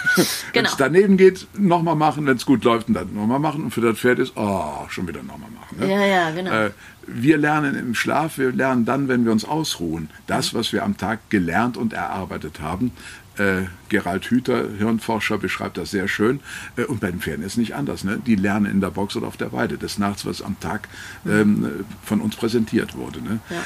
Genau. 0.53 0.53
Wenn 0.53 0.65
es 0.65 0.77
daneben 0.77 1.17
geht, 1.17 1.47
nochmal 1.57 1.95
machen. 1.95 2.25
Wenn 2.25 2.37
es 2.37 2.45
gut 2.45 2.63
läuft, 2.63 2.87
dann 2.89 3.13
nochmal 3.13 3.39
machen. 3.39 3.65
Und 3.65 3.71
für 3.71 3.81
das 3.81 3.97
Pferd 3.97 4.19
ist, 4.19 4.33
oh, 4.35 4.85
schon 4.89 5.07
wieder 5.07 5.21
nochmal 5.21 5.49
machen. 5.49 5.79
Ne? 5.79 5.91
Ja, 5.91 6.05
ja, 6.05 6.31
genau. 6.31 6.51
Äh, 6.51 6.71
wir 7.07 7.37
lernen 7.37 7.75
im 7.75 7.93
Schlaf, 7.93 8.37
wir 8.37 8.51
lernen 8.51 8.85
dann, 8.85 9.07
wenn 9.07 9.25
wir 9.25 9.31
uns 9.31 9.45
ausruhen. 9.45 10.09
Das, 10.27 10.53
was 10.53 10.71
wir 10.73 10.83
am 10.83 10.97
Tag 10.97 11.29
gelernt 11.29 11.77
und 11.77 11.93
erarbeitet 11.93 12.61
haben. 12.61 12.91
Äh, 13.37 13.63
Gerald 13.89 14.25
Hüther, 14.25 14.65
Hirnforscher, 14.77 15.37
beschreibt 15.37 15.77
das 15.77 15.91
sehr 15.91 16.07
schön. 16.07 16.39
Äh, 16.75 16.83
und 16.83 16.99
bei 16.99 17.11
den 17.11 17.19
Pferden 17.19 17.45
ist 17.45 17.53
es 17.53 17.57
nicht 17.57 17.75
anders. 17.75 18.03
Ne? 18.03 18.19
Die 18.25 18.35
lernen 18.35 18.65
in 18.65 18.81
der 18.81 18.91
Box 18.91 19.15
oder 19.15 19.27
auf 19.27 19.37
der 19.37 19.51
Weide. 19.51 19.77
Das 19.77 19.97
Nachts, 19.97 20.25
was 20.25 20.41
am 20.41 20.59
Tag 20.59 20.87
ähm, 21.27 21.85
von 22.03 22.21
uns 22.21 22.35
präsentiert 22.35 22.95
wurde. 22.95 23.21
Ne? 23.21 23.39
Ja. 23.49 23.63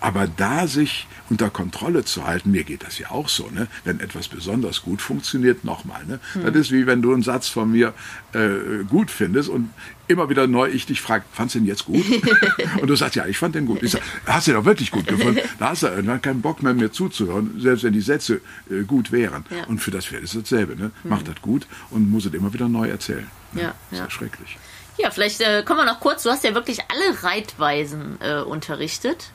Aber 0.00 0.28
da 0.28 0.66
sich 0.66 1.06
unter 1.30 1.50
Kontrolle 1.50 2.04
zu 2.04 2.26
halten, 2.26 2.50
mir 2.50 2.64
geht 2.64 2.84
das 2.84 2.98
ja 2.98 3.10
auch 3.10 3.28
so, 3.28 3.48
ne? 3.50 3.66
wenn 3.84 3.98
etwas 4.00 4.28
besonders 4.28 4.82
gut 4.82 5.00
funktioniert, 5.00 5.64
nochmal. 5.64 6.04
Ne? 6.06 6.20
Hm. 6.34 6.44
Das 6.44 6.54
ist 6.54 6.72
wie 6.72 6.86
wenn 6.86 7.02
du 7.02 7.12
einen 7.12 7.22
Satz 7.22 7.48
von 7.48 7.72
mir 7.72 7.94
äh, 8.32 8.84
gut 8.88 9.10
findest 9.10 9.48
und 9.48 9.70
immer 10.08 10.28
wieder 10.28 10.46
neu 10.46 10.68
ich 10.68 10.86
dich 10.86 11.00
frage, 11.00 11.24
fandst 11.32 11.54
du 11.54 11.60
den 11.60 11.66
jetzt 11.66 11.84
gut? 11.84 12.04
und 12.80 12.86
du 12.86 12.96
sagst, 12.96 13.16
ja, 13.16 13.26
ich 13.26 13.38
fand 13.38 13.54
den 13.54 13.66
gut. 13.66 13.82
Ich 13.82 13.92
sag, 13.92 14.02
hast 14.26 14.46
du 14.46 14.52
den 14.52 14.60
doch 14.60 14.64
wirklich 14.64 14.90
gut 14.90 15.06
gefunden? 15.06 15.40
Da 15.58 15.70
hast 15.70 15.82
du 15.82 15.86
irgendwann 15.86 16.20
keinen 16.20 16.42
Bock 16.42 16.62
mehr, 16.62 16.74
mir 16.74 16.92
zuzuhören, 16.92 17.60
selbst 17.60 17.84
wenn 17.84 17.92
die 17.92 18.00
Sätze 18.00 18.40
äh, 18.70 18.82
gut 18.82 19.10
wären. 19.10 19.44
Ja. 19.50 19.64
Und 19.66 19.78
für 19.78 19.90
das 19.90 20.06
Pferd 20.06 20.22
ist 20.22 20.34
dasselbe. 20.34 20.76
Ne? 20.76 20.90
Hm. 21.02 21.10
Macht 21.10 21.28
das 21.28 21.40
gut 21.40 21.66
und 21.90 22.10
muss 22.10 22.26
es 22.26 22.34
immer 22.34 22.52
wieder 22.52 22.68
neu 22.68 22.88
erzählen. 22.88 23.26
Ne? 23.52 23.62
Ja, 23.62 23.74
ist 23.90 23.98
ja 23.98 24.10
schrecklich. 24.10 24.58
Ja, 24.98 25.10
vielleicht 25.10 25.40
äh, 25.40 25.62
kommen 25.62 25.80
wir 25.80 25.86
noch 25.86 26.00
kurz. 26.00 26.22
Du 26.22 26.30
hast 26.30 26.44
ja 26.44 26.54
wirklich 26.54 26.80
alle 26.88 27.22
Reitweisen 27.22 28.18
äh, 28.20 28.40
unterrichtet. 28.40 29.30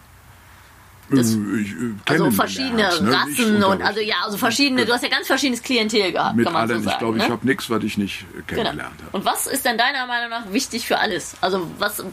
Das, 1.11 1.33
äh, 1.33 1.37
äh, 1.37 1.93
also 2.05 2.31
verschiedene 2.31 2.85
Arzt, 2.85 3.01
ne? 3.01 3.13
Rassen 3.13 3.63
und 3.63 3.81
also 3.81 3.99
ja, 3.99 4.15
also 4.23 4.37
verschiedene, 4.37 4.85
du 4.85 4.93
hast 4.93 5.03
ja 5.03 5.09
ganz 5.09 5.27
verschiedenes 5.27 5.61
Klientel 5.61 6.13
gehabt, 6.13 6.37
Mit 6.37 6.45
kann 6.45 6.53
man 6.53 6.69
allen, 6.69 6.77
so 6.79 6.83
sagen. 6.83 6.93
Ich 6.93 6.99
glaube, 6.99 7.17
ne? 7.17 7.25
ich 7.25 7.29
habe 7.29 7.45
nichts, 7.45 7.69
was 7.69 7.83
ich 7.83 7.97
nicht 7.97 8.25
äh, 8.37 8.41
kennengelernt 8.43 8.79
genau. 8.97 9.07
habe. 9.07 9.17
Und 9.17 9.25
was 9.25 9.45
ist 9.47 9.65
denn 9.65 9.77
deiner 9.77 10.07
Meinung 10.07 10.29
nach 10.29 10.51
wichtig 10.51 10.87
für 10.87 10.99
alles? 10.99 11.35
Also 11.41 11.69
was 11.77 12.03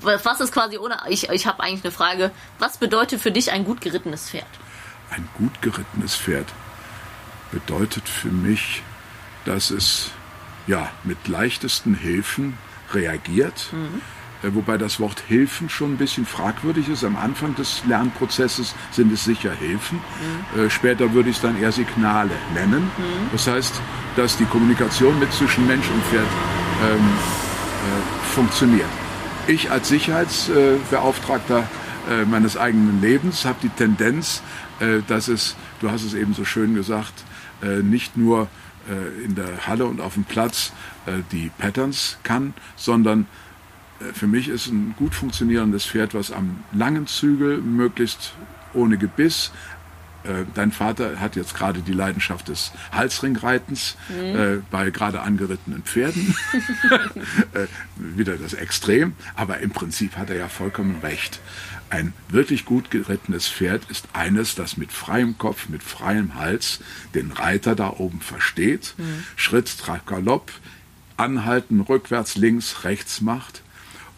was 0.00 0.40
ist 0.40 0.52
quasi 0.52 0.78
ohne 0.78 0.96
ich 1.08 1.28
ich 1.28 1.46
habe 1.46 1.62
eigentlich 1.62 1.84
eine 1.84 1.92
Frage, 1.92 2.30
was 2.58 2.78
bedeutet 2.78 3.20
für 3.20 3.30
dich 3.30 3.52
ein 3.52 3.64
gut 3.64 3.80
gerittenes 3.80 4.30
Pferd? 4.30 4.46
Ein 5.10 5.28
gut 5.34 5.62
gerittenes 5.62 6.16
Pferd 6.16 6.46
bedeutet 7.52 8.08
für 8.08 8.28
mich, 8.28 8.82
dass 9.44 9.70
es 9.70 10.10
ja 10.66 10.90
mit 11.04 11.28
leichtesten 11.28 11.94
Hilfen 11.94 12.58
reagiert. 12.92 13.68
Mhm 13.72 14.02
wobei 14.42 14.78
das 14.78 15.00
Wort 15.00 15.22
Hilfen 15.26 15.68
schon 15.68 15.94
ein 15.94 15.96
bisschen 15.96 16.26
fragwürdig 16.26 16.88
ist. 16.88 17.04
Am 17.04 17.16
Anfang 17.16 17.54
des 17.54 17.82
Lernprozesses 17.86 18.74
sind 18.90 19.12
es 19.12 19.24
sicher 19.24 19.52
Hilfen. 19.52 19.98
Mhm. 20.54 20.70
Später 20.70 21.12
würde 21.12 21.30
ich 21.30 21.36
es 21.36 21.42
dann 21.42 21.60
eher 21.60 21.72
Signale 21.72 22.30
nennen. 22.54 22.84
Mhm. 22.84 23.30
Das 23.32 23.46
heißt, 23.46 23.80
dass 24.16 24.36
die 24.36 24.44
Kommunikation 24.44 25.18
mit 25.18 25.32
zwischen 25.32 25.66
Mensch 25.66 25.88
und 25.90 26.02
Pferd 26.04 26.26
ähm, 26.82 26.98
äh, 26.98 28.26
funktioniert. 28.34 28.88
Ich 29.46 29.70
als 29.70 29.88
Sicherheitsbeauftragter 29.88 31.68
äh, 32.10 32.24
meines 32.24 32.56
eigenen 32.56 33.00
Lebens 33.00 33.44
habe 33.44 33.58
die 33.62 33.68
Tendenz, 33.68 34.42
äh, 34.80 35.00
dass 35.06 35.28
es, 35.28 35.56
du 35.80 35.90
hast 35.90 36.04
es 36.04 36.14
eben 36.14 36.34
so 36.34 36.44
schön 36.44 36.74
gesagt, 36.74 37.14
äh, 37.62 37.82
nicht 37.82 38.16
nur 38.16 38.48
in 39.22 39.34
der 39.34 39.66
Halle 39.66 39.84
und 39.84 40.00
auf 40.00 40.14
dem 40.14 40.24
Platz 40.24 40.72
die 41.30 41.50
Patterns 41.58 42.16
kann, 42.22 42.54
sondern 42.74 43.24
äh, 43.24 43.47
für 44.12 44.26
mich 44.26 44.48
ist 44.48 44.68
ein 44.68 44.94
gut 44.96 45.14
funktionierendes 45.14 45.86
Pferd, 45.86 46.14
was 46.14 46.32
am 46.32 46.64
langen 46.72 47.06
Zügel, 47.06 47.58
möglichst 47.58 48.34
ohne 48.74 48.98
Gebiss, 48.98 49.50
äh, 50.24 50.44
Dein 50.54 50.72
Vater 50.72 51.20
hat 51.20 51.36
jetzt 51.36 51.54
gerade 51.54 51.80
die 51.80 51.92
Leidenschaft 51.92 52.48
des 52.48 52.72
Halsringreitens 52.92 53.96
mhm. 54.08 54.36
äh, 54.36 54.56
bei 54.70 54.90
gerade 54.90 55.20
angerittenen 55.20 55.82
Pferden. 55.82 56.34
äh, 57.52 57.66
wieder 57.96 58.36
das 58.36 58.54
Extrem, 58.54 59.14
aber 59.36 59.58
im 59.58 59.70
Prinzip 59.70 60.16
hat 60.16 60.30
er 60.30 60.36
ja 60.36 60.48
vollkommen 60.48 60.96
recht. 61.02 61.40
Ein 61.90 62.12
wirklich 62.28 62.64
gut 62.64 62.90
gerittenes 62.90 63.48
Pferd 63.48 63.82
ist 63.90 64.08
eines, 64.12 64.54
das 64.54 64.76
mit 64.76 64.92
freiem 64.92 65.38
Kopf, 65.38 65.68
mit 65.68 65.82
freiem 65.82 66.34
Hals 66.34 66.80
den 67.14 67.32
Reiter 67.32 67.74
da 67.74 67.94
oben 67.96 68.20
versteht, 68.20 68.94
mhm. 68.98 69.24
Schritt, 69.36 69.78
Trab, 69.78 70.06
Galopp, 70.06 70.52
anhalten, 71.16 71.80
rückwärts, 71.80 72.36
links, 72.36 72.84
rechts 72.84 73.20
macht 73.20 73.62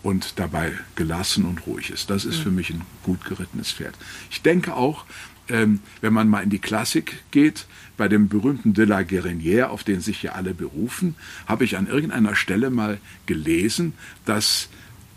und 0.02 0.38
dabei 0.38 0.72
gelassen 0.94 1.44
und 1.44 1.66
ruhig 1.66 1.90
ist. 1.90 2.10
Das 2.10 2.24
ist 2.24 2.38
für 2.38 2.50
mich 2.50 2.70
ein 2.70 2.82
gut 3.02 3.24
gerittenes 3.24 3.72
Pferd. 3.72 3.94
Ich 4.30 4.42
denke 4.42 4.74
auch, 4.74 5.04
ähm, 5.48 5.80
wenn 6.00 6.12
man 6.12 6.28
mal 6.28 6.42
in 6.42 6.50
die 6.50 6.58
Klassik 6.58 7.22
geht, 7.30 7.66
bei 7.96 8.08
dem 8.08 8.28
berühmten 8.28 8.72
de 8.72 8.86
la 8.86 9.00
Guerinière, 9.00 9.64
auf 9.64 9.84
den 9.84 10.00
sich 10.00 10.22
ja 10.22 10.32
alle 10.32 10.54
berufen, 10.54 11.16
habe 11.46 11.64
ich 11.64 11.76
an 11.76 11.86
irgendeiner 11.86 12.34
Stelle 12.34 12.70
mal 12.70 12.98
gelesen, 13.26 13.92
dass 14.24 14.68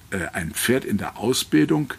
äh, 0.10 0.28
ein 0.34 0.52
Pferd 0.52 0.84
in 0.84 0.98
der 0.98 1.18
Ausbildung 1.18 1.94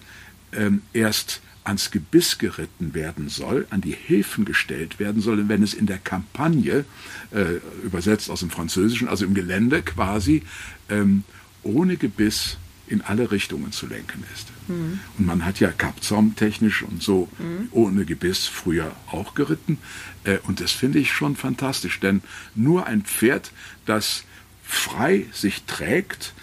ähm, 0.53 0.83
erst 0.93 1.41
ans 1.65 1.91
Gebiss 1.91 2.37
geritten 2.37 2.93
werden 2.93 3.31
soll, 3.31 3.67
an 3.71 3.81
die 3.81 3.93
Hilfen 3.95 4.45
gestellt 4.45 4.99
werden 4.99 5.23
soll, 5.23 5.49
wenn 5.49 5.63
es 5.63 5.73
in 5.73 5.87
der 5.87 5.99
Kampagne, 5.99 6.85
äh, 7.31 7.61
übersetzt 7.83 8.29
aus 8.29 8.41
dem 8.41 8.51
Französischen, 8.51 9.09
also 9.09 9.25
im 9.25 9.33
Gelände 9.33 9.81
quasi, 9.81 10.43
ähm, 10.91 11.25
ohne 11.63 11.97
Gebiss 11.97 12.59
in 12.87 13.01
alle 13.01 13.31
Richtungen 13.31 13.73
zu 13.73 13.87
lenken 13.87 14.25
ist. 14.35 14.49
Mhm. 14.69 15.01
Und 15.19 15.27
man 15.27 15.45
hat 15.45 15.61
ja 15.61 15.71
Kappzaum 15.71 16.37
technisch 16.37 16.83
und 16.83 17.03
so 17.03 17.29
mhm. 17.39 17.69
ohne 17.71 18.05
Gebiss 18.05 18.47
früher 18.47 18.93
auch 19.11 19.35
geritten. 19.35 19.79
Äh, 20.25 20.39
und 20.45 20.61
das 20.61 20.73
finde 20.73 20.99
ich 20.99 21.13
schon 21.13 21.37
fantastisch, 21.37 22.01
denn 22.01 22.23
nur 22.55 22.87
ein 22.87 23.03
Pferd, 23.03 23.53
das 23.87 24.25
frei 24.63 25.27
sich 25.33 25.65
trägt, 25.65 26.35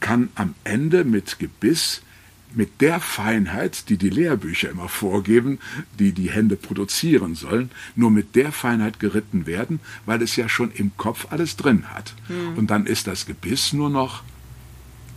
kann 0.00 0.28
am 0.34 0.54
Ende 0.64 1.04
mit 1.04 1.38
Gebiss 1.38 2.02
mit 2.54 2.80
der 2.80 3.00
Feinheit, 3.00 3.88
die 3.88 3.98
die 3.98 4.08
Lehrbücher 4.08 4.70
immer 4.70 4.88
vorgeben, 4.88 5.58
die 5.98 6.12
die 6.12 6.30
Hände 6.30 6.56
produzieren 6.56 7.34
sollen, 7.34 7.70
nur 7.94 8.10
mit 8.10 8.36
der 8.36 8.52
Feinheit 8.52 9.00
geritten 9.00 9.46
werden, 9.46 9.80
weil 10.06 10.22
es 10.22 10.36
ja 10.36 10.48
schon 10.48 10.72
im 10.72 10.92
Kopf 10.96 11.26
alles 11.30 11.56
drin 11.56 11.90
hat. 11.90 12.14
Mhm. 12.28 12.58
Und 12.58 12.70
dann 12.70 12.86
ist 12.86 13.06
das 13.06 13.26
Gebiss 13.26 13.72
nur 13.72 13.90
noch 13.90 14.22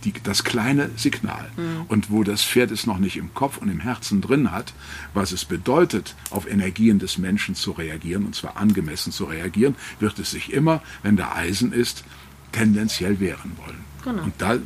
die, 0.04 0.12
das 0.22 0.44
kleine 0.44 0.90
Signal. 0.96 1.50
Mhm. 1.56 1.82
Und 1.88 2.10
wo 2.10 2.22
das 2.24 2.42
Pferd 2.42 2.70
es 2.70 2.86
noch 2.86 2.98
nicht 2.98 3.16
im 3.16 3.34
Kopf 3.34 3.58
und 3.58 3.68
im 3.68 3.80
Herzen 3.80 4.20
drin 4.20 4.50
hat, 4.50 4.72
was 5.14 5.32
es 5.32 5.44
bedeutet, 5.44 6.14
auf 6.30 6.50
Energien 6.50 6.98
des 6.98 7.18
Menschen 7.18 7.54
zu 7.54 7.72
reagieren, 7.72 8.26
und 8.26 8.34
zwar 8.34 8.56
angemessen 8.56 9.12
zu 9.12 9.24
reagieren, 9.24 9.76
wird 10.00 10.18
es 10.18 10.30
sich 10.30 10.52
immer, 10.52 10.82
wenn 11.02 11.16
da 11.16 11.32
Eisen 11.34 11.72
ist, 11.72 12.04
tendenziell 12.52 13.20
wehren 13.20 13.52
wollen. 13.64 13.91
Genau. 14.04 14.22
Und 14.22 14.34
da 14.38 14.58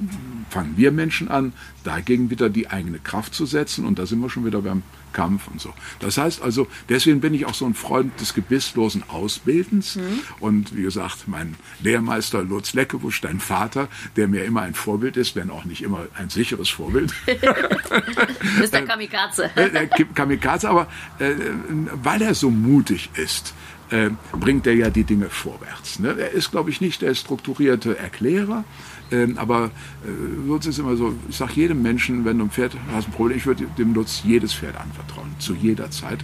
fangen 0.51 0.75
wir 0.77 0.93
Menschen 0.93 1.29
an, 1.29 1.53
dagegen 1.85 2.31
wieder 2.31 2.49
die 2.49 2.69
eigene 2.69 2.99
Kraft 2.99 3.35
zu 3.35 3.47
setzen. 3.47 3.85
Und 3.85 3.99
da 3.99 4.07
sind 4.07 4.21
wir 4.21 4.31
schon 4.31 4.45
wieder 4.45 4.63
beim 4.63 4.83
Kampf 5.13 5.49
und 5.49 5.61
so. 5.61 5.73
Das 6.01 6.19
heißt 6.19 6.43
also, 6.43 6.67
deswegen 6.89 7.21
bin 7.21 7.33
ich 7.33 7.47
auch 7.47 7.55
so 7.55 7.65
ein 7.65 7.75
Freund 7.75 8.21
des 8.21 8.35
gebisslosen 8.35 9.03
Ausbildens. 9.09 9.97
Mhm. 9.97 10.21
Und 10.41 10.77
wie 10.77 10.83
gesagt, 10.83 11.27
mein 11.27 11.57
Lehrmeister 11.81 12.43
Lutz 12.43 12.75
Leckewusch, 12.75 13.21
dein 13.21 13.41
Vater, 13.41 13.89
der 14.17 14.29
mir 14.29 14.45
immer 14.45 14.63
ein 14.63 14.75
Vorbild 14.75 15.17
ist, 15.17 15.35
wenn 15.35 15.51
auch 15.51 15.65
nicht 15.65 15.83
immer 15.83 16.07
ein 16.15 16.29
sicheres 16.29 16.69
Vorbild. 16.69 17.15
ist 18.63 18.75
der 18.75 18.85
Kamikaze. 18.85 19.51
Äh, 19.57 19.87
Kamikaze, 20.15 20.69
aber 20.69 20.89
äh, 21.19 21.33
weil 22.03 22.23
er 22.23 22.35
so 22.35 22.51
mutig 22.51 23.11
ist, 23.15 23.55
äh, 23.91 24.11
bringt 24.33 24.67
er 24.67 24.75
ja 24.75 24.91
die 24.91 25.05
Dinge 25.05 25.31
vorwärts. 25.31 25.99
Ne? 25.99 26.17
Er 26.19 26.33
ist, 26.33 26.51
glaube 26.51 26.71
ich, 26.71 26.81
nicht 26.81 27.03
der 27.03 27.15
strukturierte 27.15 27.97
Erklärer, 27.99 28.65
ähm, 29.11 29.39
aber 29.39 29.67
äh, 30.05 30.49
Lutz 30.49 30.67
ist 30.67 30.79
immer 30.79 30.97
so, 30.97 31.15
ich 31.29 31.37
sage 31.37 31.53
jedem 31.55 31.83
Menschen, 31.83 32.25
wenn 32.25 32.39
du 32.39 32.45
ein 32.45 32.51
Pferd 32.51 32.77
hast, 32.93 33.07
ein 33.07 33.13
Problem, 33.13 33.39
ich 33.39 33.47
würde 33.47 33.67
dem 33.79 33.95
Lutz 33.95 34.23
jedes 34.25 34.53
Pferd 34.53 34.77
anvertrauen, 34.81 35.29
zu 35.39 35.55
jeder 35.55 35.91
Zeit. 35.91 36.19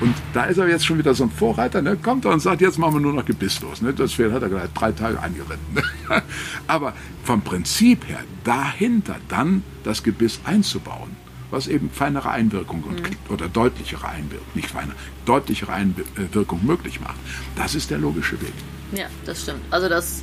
Und 0.00 0.14
da 0.34 0.44
ist 0.44 0.58
er 0.58 0.68
jetzt 0.68 0.84
schon 0.84 0.98
wieder 0.98 1.14
so 1.14 1.24
ein 1.24 1.30
Vorreiter, 1.30 1.80
ne? 1.80 1.96
kommt 1.96 2.24
er 2.24 2.32
und 2.32 2.40
sagt, 2.40 2.60
jetzt 2.60 2.78
machen 2.78 2.94
wir 2.94 3.00
nur 3.00 3.14
noch 3.14 3.24
gebisslos. 3.24 3.80
Ne? 3.80 3.94
Das 3.94 4.12
Pferd 4.12 4.32
hat 4.32 4.42
er 4.42 4.48
gleich 4.50 4.68
drei 4.74 4.92
Tage 4.92 5.18
angeritten. 5.20 5.74
Ne? 5.74 5.82
aber 6.66 6.92
vom 7.24 7.40
Prinzip 7.42 8.06
her, 8.08 8.20
dahinter 8.44 9.16
dann 9.28 9.62
das 9.82 10.02
Gebiss 10.02 10.40
einzubauen, 10.44 11.16
was 11.50 11.68
eben 11.68 11.90
feinere 11.90 12.30
Einwirkung 12.30 12.82
und, 12.82 13.02
mhm. 13.02 13.16
oder 13.30 13.48
deutlichere 13.48 14.08
Einwirkung, 14.08 14.46
nicht 14.54 14.70
feiner, 14.70 14.92
deutlichere 15.24 15.72
Einwirkung 15.72 16.66
möglich 16.66 17.00
macht. 17.00 17.16
Das 17.56 17.74
ist 17.74 17.90
der 17.90 17.98
logische 17.98 18.40
Weg. 18.42 18.52
Ja, 18.92 19.06
das 19.24 19.42
stimmt. 19.42 19.60
Also 19.70 19.88
das 19.88 20.22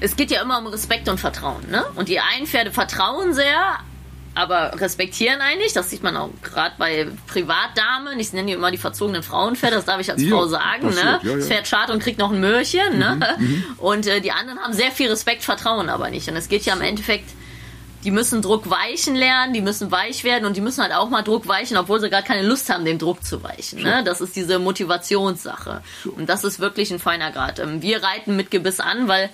es 0.00 0.16
geht 0.16 0.30
ja 0.30 0.42
immer 0.42 0.58
um 0.58 0.66
Respekt 0.66 1.08
und 1.08 1.18
Vertrauen, 1.18 1.70
ne? 1.70 1.84
Und 1.94 2.08
die 2.08 2.20
einen 2.20 2.46
Pferde 2.46 2.70
vertrauen 2.70 3.32
sehr, 3.32 3.78
aber 4.34 4.78
respektieren 4.78 5.40
eigentlich. 5.40 5.72
Das 5.72 5.90
sieht 5.90 6.02
man 6.02 6.16
auch 6.16 6.30
gerade 6.42 6.74
bei 6.78 7.06
Privatdamen. 7.26 8.20
Ich 8.20 8.32
nenne 8.32 8.48
die 8.48 8.52
immer 8.52 8.70
die 8.70 8.78
verzogenen 8.78 9.22
Frauenpferde, 9.22 9.76
das 9.76 9.86
darf 9.86 10.00
ich 10.00 10.10
als 10.10 10.22
ja, 10.22 10.28
Frau 10.28 10.46
sagen. 10.46 10.88
Ne? 10.90 10.94
Ja, 10.94 11.20
ja. 11.22 11.36
Das 11.36 11.46
fährt 11.46 11.66
schad 11.66 11.90
und 11.90 12.02
kriegt 12.02 12.18
noch 12.18 12.30
ein 12.30 12.40
Möhrchen. 12.40 12.98
Ne? 12.98 13.36
Mhm, 13.38 13.46
mhm, 13.46 13.64
und 13.78 14.06
äh, 14.06 14.20
die 14.20 14.32
anderen 14.32 14.58
haben 14.60 14.74
sehr 14.74 14.90
viel 14.90 15.08
Respekt, 15.08 15.42
vertrauen 15.42 15.88
aber 15.88 16.10
nicht. 16.10 16.28
Und 16.28 16.36
es 16.36 16.48
geht 16.48 16.64
ja 16.66 16.74
im 16.74 16.82
Endeffekt 16.82 17.30
die 18.04 18.12
müssen 18.12 18.40
Druck 18.40 18.70
weichen 18.70 19.16
lernen, 19.16 19.52
die 19.52 19.60
müssen 19.60 19.90
weich 19.90 20.22
werden 20.22 20.44
und 20.44 20.56
die 20.56 20.60
müssen 20.60 20.80
halt 20.80 20.92
auch 20.92 21.10
mal 21.10 21.22
Druck 21.22 21.48
weichen, 21.48 21.76
obwohl 21.76 21.98
sie 21.98 22.08
gerade 22.08 22.24
keine 22.24 22.46
Lust 22.46 22.70
haben, 22.70 22.84
dem 22.84 22.98
Druck 22.98 23.24
zu 23.24 23.42
weichen. 23.42 23.82
Ne? 23.82 24.04
Das 24.04 24.20
ist 24.20 24.36
diese 24.36 24.60
Motivationssache. 24.60 25.82
Und 26.16 26.28
das 26.28 26.44
ist 26.44 26.60
wirklich 26.60 26.92
ein 26.92 27.00
feiner 27.00 27.32
Grad. 27.32 27.58
Ähm, 27.58 27.82
wir 27.82 28.04
reiten 28.04 28.36
mit 28.36 28.52
Gebiss 28.52 28.78
an, 28.78 29.08
weil 29.08 29.28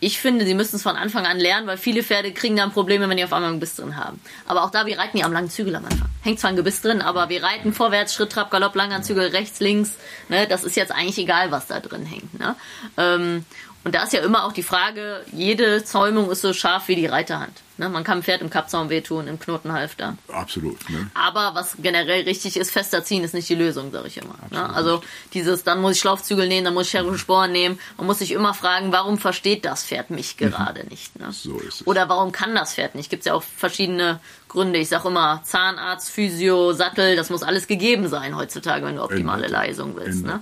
ich 0.00 0.18
finde, 0.18 0.44
sie 0.44 0.54
müssen 0.54 0.76
es 0.76 0.82
von 0.82 0.96
Anfang 0.96 1.26
an 1.26 1.38
lernen, 1.38 1.66
weil 1.66 1.76
viele 1.76 2.02
Pferde 2.02 2.32
kriegen 2.32 2.56
dann 2.56 2.72
Probleme, 2.72 3.08
wenn 3.08 3.16
die 3.16 3.24
auf 3.24 3.32
einmal 3.32 3.50
ein 3.50 3.56
Gebiss 3.56 3.76
drin 3.76 3.96
haben. 3.96 4.20
Aber 4.46 4.62
auch 4.62 4.70
da, 4.70 4.86
wir 4.86 4.98
reiten 4.98 5.18
ja 5.18 5.26
am 5.26 5.32
langen 5.32 5.50
Zügel 5.50 5.74
am 5.74 5.84
Anfang. 5.84 6.08
Hängt 6.22 6.38
zwar 6.38 6.50
ein 6.50 6.56
Gebiss 6.56 6.80
drin, 6.82 7.02
aber 7.02 7.28
wir 7.28 7.42
reiten 7.42 7.72
vorwärts, 7.72 8.14
Schritt, 8.14 8.30
Trab, 8.30 8.50
Galopp, 8.50 8.74
langer 8.76 9.02
Zügel, 9.02 9.28
rechts, 9.28 9.60
links. 9.60 9.92
Ne? 10.28 10.46
Das 10.46 10.64
ist 10.64 10.76
jetzt 10.76 10.92
eigentlich 10.92 11.18
egal, 11.18 11.50
was 11.50 11.66
da 11.66 11.80
drin 11.80 12.06
hängt. 12.06 12.38
Ne? 12.38 13.44
Und 13.88 13.94
da 13.94 14.02
ist 14.02 14.12
ja 14.12 14.20
immer 14.20 14.44
auch 14.44 14.52
die 14.52 14.62
Frage, 14.62 15.24
jede 15.32 15.82
Zäumung 15.82 16.30
ist 16.30 16.42
so 16.42 16.52
scharf 16.52 16.88
wie 16.88 16.94
die 16.94 17.06
Reiterhand. 17.06 17.62
Ne? 17.78 17.88
Man 17.88 18.04
kann 18.04 18.18
ein 18.18 18.22
Pferd 18.22 18.42
im 18.42 18.50
Kappzaum 18.50 18.90
wehtun, 18.90 19.26
im 19.26 19.40
Knotenhalfter. 19.40 20.18
Absolut. 20.30 20.90
Ne? 20.90 21.10
Aber 21.14 21.54
was 21.54 21.74
generell 21.80 22.24
richtig 22.24 22.58
ist, 22.58 22.70
fester 22.70 23.02
ziehen 23.02 23.24
ist 23.24 23.32
nicht 23.32 23.48
die 23.48 23.54
Lösung, 23.54 23.90
sage 23.90 24.08
ich 24.08 24.18
immer. 24.18 24.34
Ne? 24.50 24.74
Also 24.74 25.00
dieses, 25.32 25.64
dann 25.64 25.80
muss 25.80 25.92
ich 25.92 26.00
Schlaufzügel 26.00 26.46
nehmen, 26.46 26.66
dann 26.66 26.74
muss 26.74 26.88
ich 26.88 26.92
cherische 26.92 27.16
Sporen 27.16 27.50
nehmen. 27.50 27.80
Man 27.96 28.06
muss 28.06 28.18
sich 28.18 28.32
immer 28.32 28.52
fragen, 28.52 28.92
warum 28.92 29.16
versteht 29.16 29.64
das 29.64 29.84
Pferd 29.84 30.10
mich 30.10 30.38
mhm. 30.38 30.50
gerade 30.50 30.82
mhm. 30.82 30.90
nicht? 30.90 31.18
Ne? 31.18 31.32
So 31.32 31.58
ist 31.58 31.80
es. 31.80 31.86
Oder 31.86 32.10
warum 32.10 32.30
kann 32.30 32.54
das 32.54 32.74
Pferd 32.74 32.94
nicht? 32.94 33.08
Gibt 33.08 33.22
es 33.22 33.24
ja 33.28 33.32
auch 33.32 33.42
verschiedene 33.42 34.20
Gründe. 34.48 34.78
Ich 34.80 34.90
sage 34.90 35.08
immer 35.08 35.40
Zahnarzt, 35.44 36.10
Physio, 36.10 36.74
Sattel, 36.74 37.16
das 37.16 37.30
muss 37.30 37.42
alles 37.42 37.66
gegeben 37.66 38.06
sein 38.08 38.36
heutzutage, 38.36 38.84
wenn 38.84 38.96
du 38.96 39.02
optimale 39.02 39.46
Leistung 39.46 39.96
willst. 39.96 40.26
Ne? 40.26 40.40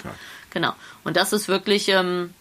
Genau. 0.51 0.73
Und 1.05 1.17
das 1.17 1.33
ist 1.33 1.47
wirklich... 1.47 1.91
Ähm, 1.91 2.35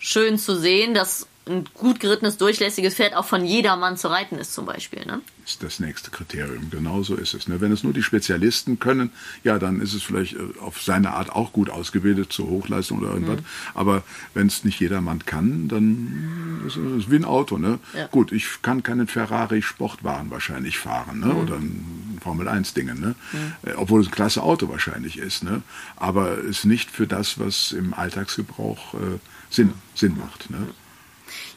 schön 0.00 0.38
zu 0.38 0.58
sehen, 0.58 0.94
dass 0.94 1.28
ein 1.46 1.64
gut 1.74 2.00
gerittenes, 2.00 2.36
durchlässiges 2.36 2.94
Pferd 2.94 3.14
auch 3.14 3.24
von 3.24 3.44
jedermann 3.44 3.96
zu 3.96 4.08
reiten 4.08 4.36
ist 4.36 4.52
zum 4.54 4.66
Beispiel. 4.66 5.04
Ne? 5.04 5.20
Ist 5.44 5.62
das 5.62 5.80
nächste 5.80 6.10
Kriterium. 6.10 6.70
Genau 6.70 7.02
so 7.02 7.16
ist 7.16 7.34
es. 7.34 7.48
Ne? 7.48 7.60
Wenn 7.60 7.72
es 7.72 7.82
nur 7.82 7.92
die 7.92 8.02
Spezialisten 8.02 8.78
können, 8.78 9.10
ja, 9.42 9.58
dann 9.58 9.80
ist 9.80 9.94
es 9.94 10.02
vielleicht 10.02 10.34
äh, 10.34 10.38
auf 10.60 10.80
seine 10.80 11.12
Art 11.12 11.30
auch 11.30 11.52
gut 11.52 11.70
ausgebildet 11.70 12.32
zur 12.32 12.48
Hochleistung 12.48 13.00
oder 13.00 13.12
irgendwas. 13.12 13.40
Mhm. 13.40 13.46
Aber 13.74 14.02
wenn 14.34 14.46
es 14.46 14.64
nicht 14.64 14.80
jedermann 14.80 15.24
kann, 15.24 15.68
dann 15.68 16.62
ist 16.66 16.76
es 16.76 17.10
wie 17.10 17.16
ein 17.16 17.24
Auto. 17.24 17.58
Ne? 17.58 17.78
Ja. 17.94 18.06
Gut, 18.06 18.32
ich 18.32 18.62
kann 18.62 18.82
keinen 18.82 19.08
Ferrari 19.08 19.62
Sportwagen 19.62 20.30
wahrscheinlich 20.30 20.78
fahren 20.78 21.20
ne? 21.20 21.26
Mhm. 21.26 21.36
oder 21.36 21.54
ein 21.56 22.18
Formel 22.22 22.48
1 22.48 22.74
Dingen, 22.74 23.00
ne? 23.00 23.14
Mhm. 23.32 23.52
Äh, 23.62 23.74
obwohl 23.74 24.02
es 24.02 24.08
ein 24.08 24.12
klasse 24.12 24.42
Auto 24.42 24.68
wahrscheinlich 24.68 25.18
ist. 25.18 25.42
Ne? 25.42 25.62
Aber 25.96 26.38
es 26.38 26.60
ist 26.60 26.64
nicht 26.66 26.90
für 26.90 27.06
das, 27.06 27.40
was 27.40 27.72
im 27.72 27.94
Alltagsgebrauch 27.94 28.94
äh, 28.94 29.18
Sinn, 29.50 29.74
Sinn 29.94 30.16
macht. 30.16 30.50
Ne? 30.50 30.68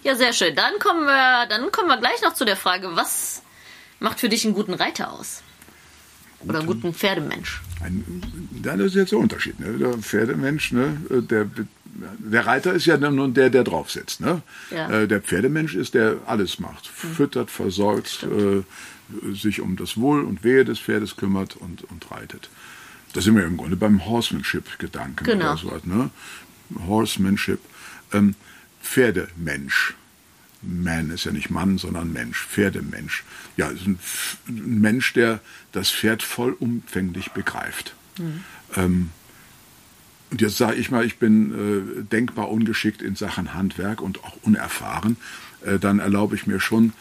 Ja, 0.03 0.15
sehr 0.15 0.33
schön. 0.33 0.55
Dann 0.55 0.73
kommen 0.79 1.05
wir, 1.05 1.45
dann 1.47 1.71
kommen 1.71 1.87
wir 1.87 1.97
gleich 1.97 2.21
noch 2.21 2.33
zu 2.33 2.45
der 2.45 2.57
Frage, 2.57 2.95
was 2.95 3.41
macht 3.99 4.19
für 4.19 4.29
dich 4.29 4.45
einen 4.45 4.53
guten 4.53 4.73
Reiter 4.73 5.11
aus? 5.11 5.41
Oder 6.41 6.59
einen 6.59 6.67
guten 6.67 6.93
Pferdemensch? 6.93 7.61
Ein, 7.81 8.21
das 8.61 8.79
ist 8.79 8.95
jetzt 8.95 9.11
der 9.11 9.19
Unterschied. 9.19 9.59
Ne? 9.59 9.77
Der 9.77 9.97
Pferdemensch, 9.97 10.73
ne? 10.73 10.97
der, 11.09 11.49
der 12.17 12.45
Reiter 12.45 12.73
ist 12.73 12.85
ja 12.85 12.97
nun 12.97 13.33
der, 13.33 13.49
der 13.49 13.63
drauf 13.63 13.91
sitzt. 13.91 14.19
Ne? 14.19 14.41
Ja. 14.71 14.89
Äh, 14.89 15.07
der 15.07 15.21
Pferdemensch 15.21 15.75
ist, 15.75 15.93
der 15.93 16.17
alles 16.25 16.59
macht. 16.59 16.91
Mhm. 17.01 17.13
Füttert, 17.13 17.49
versorgt, 17.49 18.23
äh, 18.23 18.63
sich 19.33 19.61
um 19.61 19.77
das 19.77 19.97
Wohl 19.97 20.23
und 20.23 20.43
Wehe 20.43 20.65
des 20.65 20.79
Pferdes 20.79 21.15
kümmert 21.15 21.55
und, 21.55 21.83
und 21.89 22.11
reitet. 22.11 22.49
Da 23.13 23.21
sind 23.21 23.35
wir 23.35 23.45
im 23.45 23.57
Grunde 23.57 23.75
beim 23.75 24.05
Horsemanship-Gedanken 24.05 25.23
genau. 25.23 25.53
oder 25.53 25.57
so. 25.57 25.79
Ne? 25.83 26.09
Horsemanship. 26.87 27.59
Ähm, 28.13 28.35
Pferdemensch. 28.81 29.95
Man 30.61 31.09
ist 31.09 31.25
ja 31.25 31.31
nicht 31.31 31.49
Mann, 31.49 31.77
sondern 31.77 32.13
Mensch, 32.13 32.45
Pferdemensch. 32.45 33.23
Ja, 33.57 33.67
ist 33.67 33.85
ein, 33.85 33.99
ein 34.47 34.79
Mensch, 34.79 35.13
der 35.13 35.41
das 35.71 35.89
Pferd 35.89 36.23
vollumfänglich 36.23 37.31
begreift. 37.31 37.95
Mhm. 38.17 38.43
Ähm, 38.75 39.09
und 40.31 40.41
jetzt 40.41 40.57
sage 40.57 40.75
ich 40.77 40.89
mal, 40.89 41.05
ich 41.05 41.19
bin 41.19 41.99
äh, 41.99 42.03
denkbar 42.03 42.49
ungeschickt 42.49 43.01
in 43.01 43.15
Sachen 43.15 43.53
Handwerk 43.53 44.01
und 44.01 44.23
auch 44.23 44.37
unerfahren. 44.43 45.17
Äh, 45.65 45.79
dann 45.79 45.99
erlaube 45.99 46.35
ich 46.35 46.47
mir 46.47 46.59
schon, 46.59 46.93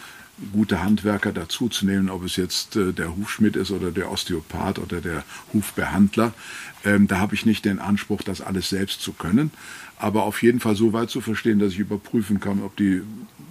gute 0.52 0.82
Handwerker 0.82 1.32
dazuzunehmen, 1.32 2.10
ob 2.10 2.24
es 2.24 2.36
jetzt 2.36 2.76
äh, 2.76 2.92
der 2.92 3.16
Hufschmied 3.16 3.54
ist 3.56 3.70
oder 3.70 3.90
der 3.90 4.10
Osteopath 4.10 4.78
oder 4.78 5.00
der 5.00 5.24
Hufbehandler. 5.52 6.34
Ähm, 6.84 7.06
da 7.06 7.18
habe 7.18 7.34
ich 7.34 7.46
nicht 7.46 7.64
den 7.64 7.78
Anspruch, 7.78 8.22
das 8.22 8.40
alles 8.40 8.68
selbst 8.68 9.02
zu 9.02 9.12
können 9.12 9.50
aber 10.02 10.24
auf 10.24 10.42
jeden 10.42 10.58
Fall 10.58 10.74
so 10.74 10.92
weit 10.92 11.10
zu 11.10 11.20
verstehen, 11.20 11.60
dass 11.60 11.74
ich 11.74 11.78
überprüfen 11.78 12.40
kann, 12.40 12.60
ob 12.62 12.76
die 12.76 13.02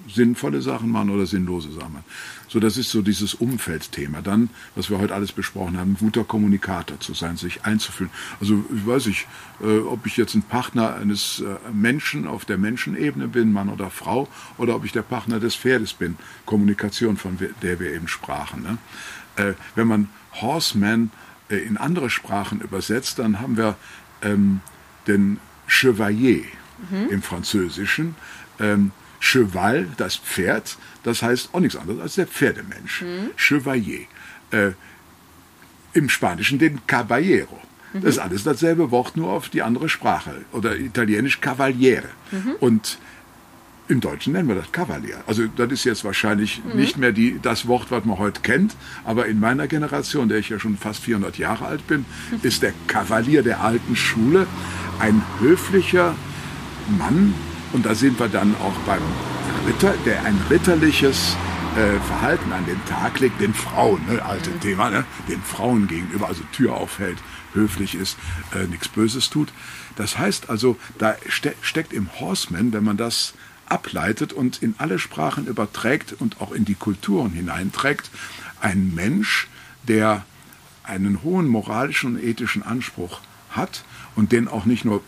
sinnvolle 0.09 0.61
Sachen 0.61 0.89
machen 0.89 1.09
oder 1.09 1.25
sinnlose 1.25 1.71
Sachen 1.71 1.93
machen. 1.93 2.05
So, 2.49 2.59
das 2.59 2.75
ist 2.75 2.89
so 2.89 3.01
dieses 3.01 3.33
Umfeldthema. 3.33 4.21
Dann, 4.21 4.49
was 4.75 4.89
wir 4.89 4.99
heute 4.99 5.15
alles 5.15 5.31
besprochen 5.31 5.79
haben, 5.79 5.95
guter 5.97 6.25
Kommunikator 6.25 6.99
zu 6.99 7.13
sein, 7.13 7.37
sich 7.37 7.63
einzufühlen. 7.63 8.11
Also, 8.41 8.65
ich 8.75 8.85
weiß 8.85 9.05
nicht, 9.05 9.27
äh, 9.61 9.77
ob 9.79 10.05
ich 10.05 10.17
jetzt 10.17 10.35
ein 10.35 10.41
Partner 10.41 10.95
eines 10.95 11.39
äh, 11.39 11.55
Menschen 11.71 12.27
auf 12.27 12.43
der 12.43 12.57
Menschenebene 12.57 13.29
bin, 13.29 13.53
Mann 13.53 13.69
oder 13.69 13.89
Frau, 13.89 14.27
oder 14.57 14.75
ob 14.75 14.83
ich 14.83 14.91
der 14.91 15.03
Partner 15.03 15.39
des 15.39 15.55
Pferdes 15.55 15.93
bin. 15.93 16.17
Kommunikation, 16.45 17.15
von 17.15 17.37
der 17.61 17.79
wir 17.79 17.93
eben 17.93 18.09
sprachen. 18.09 18.63
Ne? 18.63 18.77
Äh, 19.37 19.53
wenn 19.75 19.87
man 19.87 20.09
Horseman 20.33 21.11
äh, 21.49 21.55
in 21.55 21.77
andere 21.77 22.09
Sprachen 22.09 22.59
übersetzt, 22.59 23.19
dann 23.19 23.39
haben 23.39 23.55
wir 23.55 23.77
ähm, 24.21 24.59
den 25.07 25.39
Chevalier 25.71 26.43
mhm. 26.89 27.09
im 27.09 27.21
Französischen. 27.21 28.15
Ähm, 28.59 28.91
Cheval, 29.21 29.87
das 29.97 30.17
Pferd, 30.17 30.77
das 31.03 31.21
heißt 31.21 31.49
auch 31.53 31.59
nichts 31.59 31.77
anderes 31.77 32.01
als 32.01 32.15
der 32.15 32.27
Pferdemensch. 32.27 33.03
Mhm. 33.03 33.31
Chevalier. 33.37 34.01
Äh, 34.51 34.71
Im 35.93 36.09
Spanischen 36.09 36.59
den 36.59 36.85
Caballero. 36.87 37.59
Mhm. 37.93 38.01
Das 38.01 38.11
ist 38.15 38.19
alles 38.19 38.43
dasselbe 38.43 38.91
Wort, 38.91 39.15
nur 39.15 39.29
auf 39.29 39.49
die 39.49 39.61
andere 39.61 39.87
Sprache. 39.87 40.43
Oder 40.51 40.77
italienisch 40.77 41.39
Cavaliere. 41.39 42.09
Mhm. 42.31 42.55
Und 42.59 42.97
im 43.91 43.99
Deutschen 43.99 44.33
nennen 44.33 44.47
wir 44.47 44.55
das 44.55 44.71
Kavalier. 44.71 45.17
Also 45.27 45.43
das 45.47 45.69
ist 45.71 45.83
jetzt 45.83 46.05
wahrscheinlich 46.05 46.61
mhm. 46.63 46.79
nicht 46.79 46.97
mehr 46.97 47.11
die, 47.11 47.39
das 47.41 47.67
Wort, 47.67 47.91
was 47.91 48.05
man 48.05 48.17
heute 48.17 48.39
kennt, 48.41 48.75
aber 49.03 49.25
in 49.25 49.39
meiner 49.39 49.67
Generation, 49.67 50.29
der 50.29 50.37
ich 50.37 50.49
ja 50.49 50.59
schon 50.59 50.77
fast 50.77 51.03
400 51.03 51.37
Jahre 51.37 51.65
alt 51.65 51.85
bin, 51.87 52.05
ist 52.41 52.63
der 52.63 52.73
Kavalier 52.87 53.43
der 53.43 53.61
alten 53.61 53.95
Schule 53.95 54.47
ein 54.99 55.21
höflicher 55.39 56.15
Mann, 56.97 57.33
und 57.73 57.85
da 57.85 57.95
sind 57.95 58.19
wir 58.19 58.27
dann 58.27 58.55
auch 58.55 58.77
beim 58.85 59.01
Ritter, 59.67 59.93
der 60.05 60.23
ein 60.23 60.39
ritterliches 60.49 61.35
äh, 61.75 61.99
Verhalten 62.01 62.51
an 62.51 62.65
den 62.65 62.83
Tag 62.85 63.19
legt, 63.19 63.39
den 63.41 63.53
Frauen, 63.53 64.01
ne, 64.07 64.23
alte 64.23 64.51
mhm. 64.51 64.59
Thema, 64.61 64.89
ne, 64.89 65.05
den 65.27 65.41
Frauen 65.41 65.87
gegenüber, 65.87 66.27
also 66.27 66.43
Tür 66.53 66.75
aufhält, 66.75 67.17
höflich 67.53 67.95
ist, 67.95 68.17
äh, 68.53 68.67
nichts 68.67 68.87
Böses 68.87 69.29
tut. 69.29 69.49
Das 69.95 70.17
heißt 70.17 70.49
also, 70.49 70.77
da 70.97 71.15
ste 71.27 71.53
steckt 71.61 71.93
im 71.93 72.09
Horseman, 72.19 72.73
wenn 72.73 72.83
man 72.83 72.97
das 72.97 73.33
ableitet 73.71 74.33
und 74.33 74.61
in 74.61 74.75
alle 74.77 74.99
Sprachen 74.99 75.47
überträgt 75.47 76.13
und 76.19 76.41
auch 76.41 76.51
in 76.51 76.65
die 76.65 76.75
Kulturen 76.75 77.31
hineinträgt, 77.31 78.09
ein 78.59 78.93
Mensch, 78.93 79.47
der 79.87 80.25
einen 80.83 81.23
hohen 81.23 81.47
moralischen 81.47 82.15
und 82.15 82.23
ethischen 82.23 82.63
Anspruch 82.63 83.21
hat 83.49 83.83
und 84.15 84.31
den 84.31 84.47
auch 84.47 84.65
nicht 84.65 84.85
nur 84.85 85.01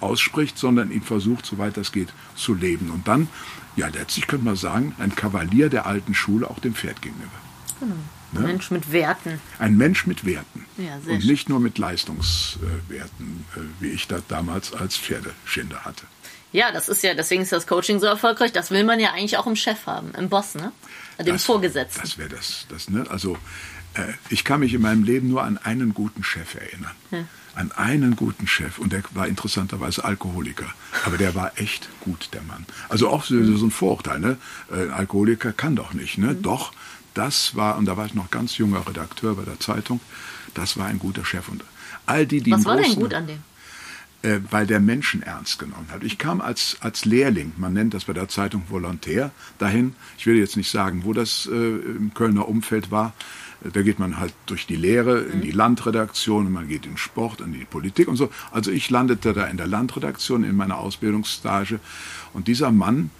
ausspricht, 0.00 0.58
sondern 0.58 0.90
ihn 0.90 1.02
versucht, 1.02 1.46
soweit 1.46 1.76
das 1.76 1.92
geht, 1.92 2.08
zu 2.34 2.54
leben. 2.54 2.90
Und 2.90 3.08
dann, 3.08 3.28
ja, 3.76 3.88
letztlich 3.88 4.26
könnte 4.26 4.44
man 4.44 4.56
sagen, 4.56 4.94
ein 4.98 5.14
Kavalier 5.14 5.68
der 5.68 5.86
alten 5.86 6.14
Schule 6.14 6.48
auch 6.50 6.58
dem 6.58 6.74
Pferd 6.74 7.02
gegenüber. 7.02 7.30
Genau. 7.80 7.94
Ein 8.34 8.42
ne? 8.42 8.48
Mensch 8.48 8.70
mit 8.70 8.92
Werten. 8.92 9.40
Ein 9.58 9.76
Mensch 9.76 10.06
mit 10.06 10.24
Werten. 10.24 10.64
Ja, 10.76 10.96
und 11.06 11.24
nicht 11.24 11.48
nur 11.48 11.60
mit 11.60 11.78
Leistungswerten, 11.78 13.44
äh, 13.56 13.60
wie 13.80 13.88
ich 13.88 14.08
das 14.08 14.22
damals 14.28 14.72
als 14.72 14.96
Pferdeschinder 14.96 15.84
hatte. 15.84 16.04
Ja, 16.56 16.72
das 16.72 16.88
ist 16.88 17.02
ja, 17.02 17.12
deswegen 17.12 17.42
ist 17.42 17.52
das 17.52 17.66
Coaching 17.66 18.00
so 18.00 18.06
erfolgreich. 18.06 18.50
Das 18.50 18.70
will 18.70 18.82
man 18.82 18.98
ja 18.98 19.12
eigentlich 19.12 19.36
auch 19.36 19.46
im 19.46 19.56
Chef 19.56 19.84
haben, 19.84 20.14
im 20.14 20.30
Boss, 20.30 20.54
ne? 20.54 20.72
Dem 21.18 21.26
das, 21.26 21.44
Vorgesetzten. 21.44 22.00
Das 22.00 22.16
wäre 22.16 22.30
das, 22.30 22.64
das, 22.70 22.88
ne? 22.88 23.04
Also, 23.10 23.36
äh, 23.92 24.04
ich 24.30 24.42
kann 24.42 24.60
mich 24.60 24.72
in 24.72 24.80
meinem 24.80 25.04
Leben 25.04 25.28
nur 25.28 25.42
an 25.42 25.58
einen 25.58 25.92
guten 25.92 26.24
Chef 26.24 26.54
erinnern. 26.54 26.94
Hm 27.10 27.28
an 27.56 27.72
einen 27.72 28.16
guten 28.16 28.46
Chef 28.46 28.78
und 28.78 28.92
der 28.92 29.02
war 29.14 29.26
interessanterweise 29.26 30.04
Alkoholiker. 30.04 30.66
Aber 31.06 31.16
der 31.16 31.34
war 31.34 31.52
echt 31.58 31.88
gut, 32.00 32.28
der 32.34 32.42
Mann. 32.42 32.66
Also 32.90 33.08
auch 33.08 33.24
so, 33.24 33.42
so 33.56 33.64
ein 33.64 33.70
Vorurteil, 33.70 34.20
ne? 34.20 34.36
Ein 34.70 34.90
Alkoholiker 34.90 35.52
kann 35.52 35.74
doch 35.74 35.94
nicht, 35.94 36.18
ne? 36.18 36.34
Mhm. 36.34 36.42
Doch, 36.42 36.72
das 37.14 37.56
war, 37.56 37.78
und 37.78 37.86
da 37.86 37.96
war 37.96 38.04
ich 38.04 38.12
noch 38.12 38.30
ganz 38.30 38.58
junger 38.58 38.86
Redakteur 38.86 39.36
bei 39.36 39.44
der 39.44 39.58
Zeitung, 39.58 40.00
das 40.52 40.76
war 40.76 40.84
ein 40.84 40.98
guter 40.98 41.24
Chef. 41.24 41.48
Und 41.48 41.64
all 42.04 42.26
die, 42.26 42.42
die 42.42 42.52
Was 42.52 42.66
war 42.66 42.76
denn 42.76 42.94
gut 42.94 43.14
an 43.14 43.26
dem? 43.26 43.42
Äh, 44.22 44.40
weil 44.50 44.66
der 44.66 44.80
Menschen 44.80 45.22
ernst 45.22 45.58
genommen 45.58 45.88
hat. 45.92 46.02
Ich 46.02 46.16
kam 46.16 46.40
als, 46.40 46.78
als 46.80 47.04
Lehrling, 47.04 47.52
man 47.58 47.74
nennt 47.74 47.92
das 47.92 48.06
bei 48.06 48.14
der 48.14 48.28
Zeitung 48.28 48.62
Volontär, 48.70 49.30
dahin. 49.58 49.94
Ich 50.16 50.26
will 50.26 50.36
jetzt 50.36 50.56
nicht 50.56 50.70
sagen, 50.70 51.02
wo 51.04 51.12
das 51.12 51.46
äh, 51.52 51.54
im 51.54 52.12
Kölner 52.14 52.48
Umfeld 52.48 52.90
war. 52.90 53.12
Da 53.62 53.82
geht 53.82 53.98
man 53.98 54.18
halt 54.18 54.32
durch 54.46 54.66
die 54.66 54.76
Lehre 54.76 55.20
in 55.20 55.42
die 55.42 55.50
Landredaktion, 55.50 56.50
man 56.50 56.66
geht 56.66 56.86
in 56.86 56.96
Sport, 56.96 57.40
in 57.40 57.52
die 57.52 57.64
Politik 57.64 58.08
und 58.08 58.16
so. 58.16 58.30
Also 58.52 58.70
ich 58.70 58.90
landete 58.90 59.32
da 59.32 59.44
in 59.46 59.58
der 59.58 59.66
Landredaktion 59.66 60.44
in 60.44 60.56
meiner 60.56 60.78
Ausbildungsstage 60.78 61.78
und 62.32 62.48
dieser 62.48 62.72
Mann 62.72 63.10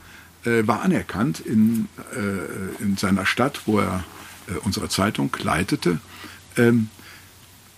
äh, 0.45 0.67
war 0.67 0.83
anerkannt 0.83 1.41
in, 1.41 1.89
äh, 2.15 2.83
in 2.83 2.97
seiner 2.97 3.27
Stadt, 3.27 3.63
wo 3.67 3.81
er 3.81 4.03
äh, 4.49 4.53
unsere 4.63 4.89
Zeitung 4.89 5.31
leitete. 5.43 6.01
Ähm, 6.57 6.89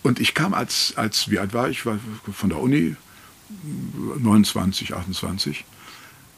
und 0.03 0.19
ich 0.19 0.33
kam 0.33 0.53
als, 0.53 0.93
als, 0.95 1.29
wie 1.29 1.39
alt 1.39 1.53
war 1.53 1.69
ich? 1.69 1.85
War 1.85 1.99
von 2.31 2.49
der 2.49 2.59
Uni 2.59 2.95
29, 4.19 4.93
28, 4.93 5.65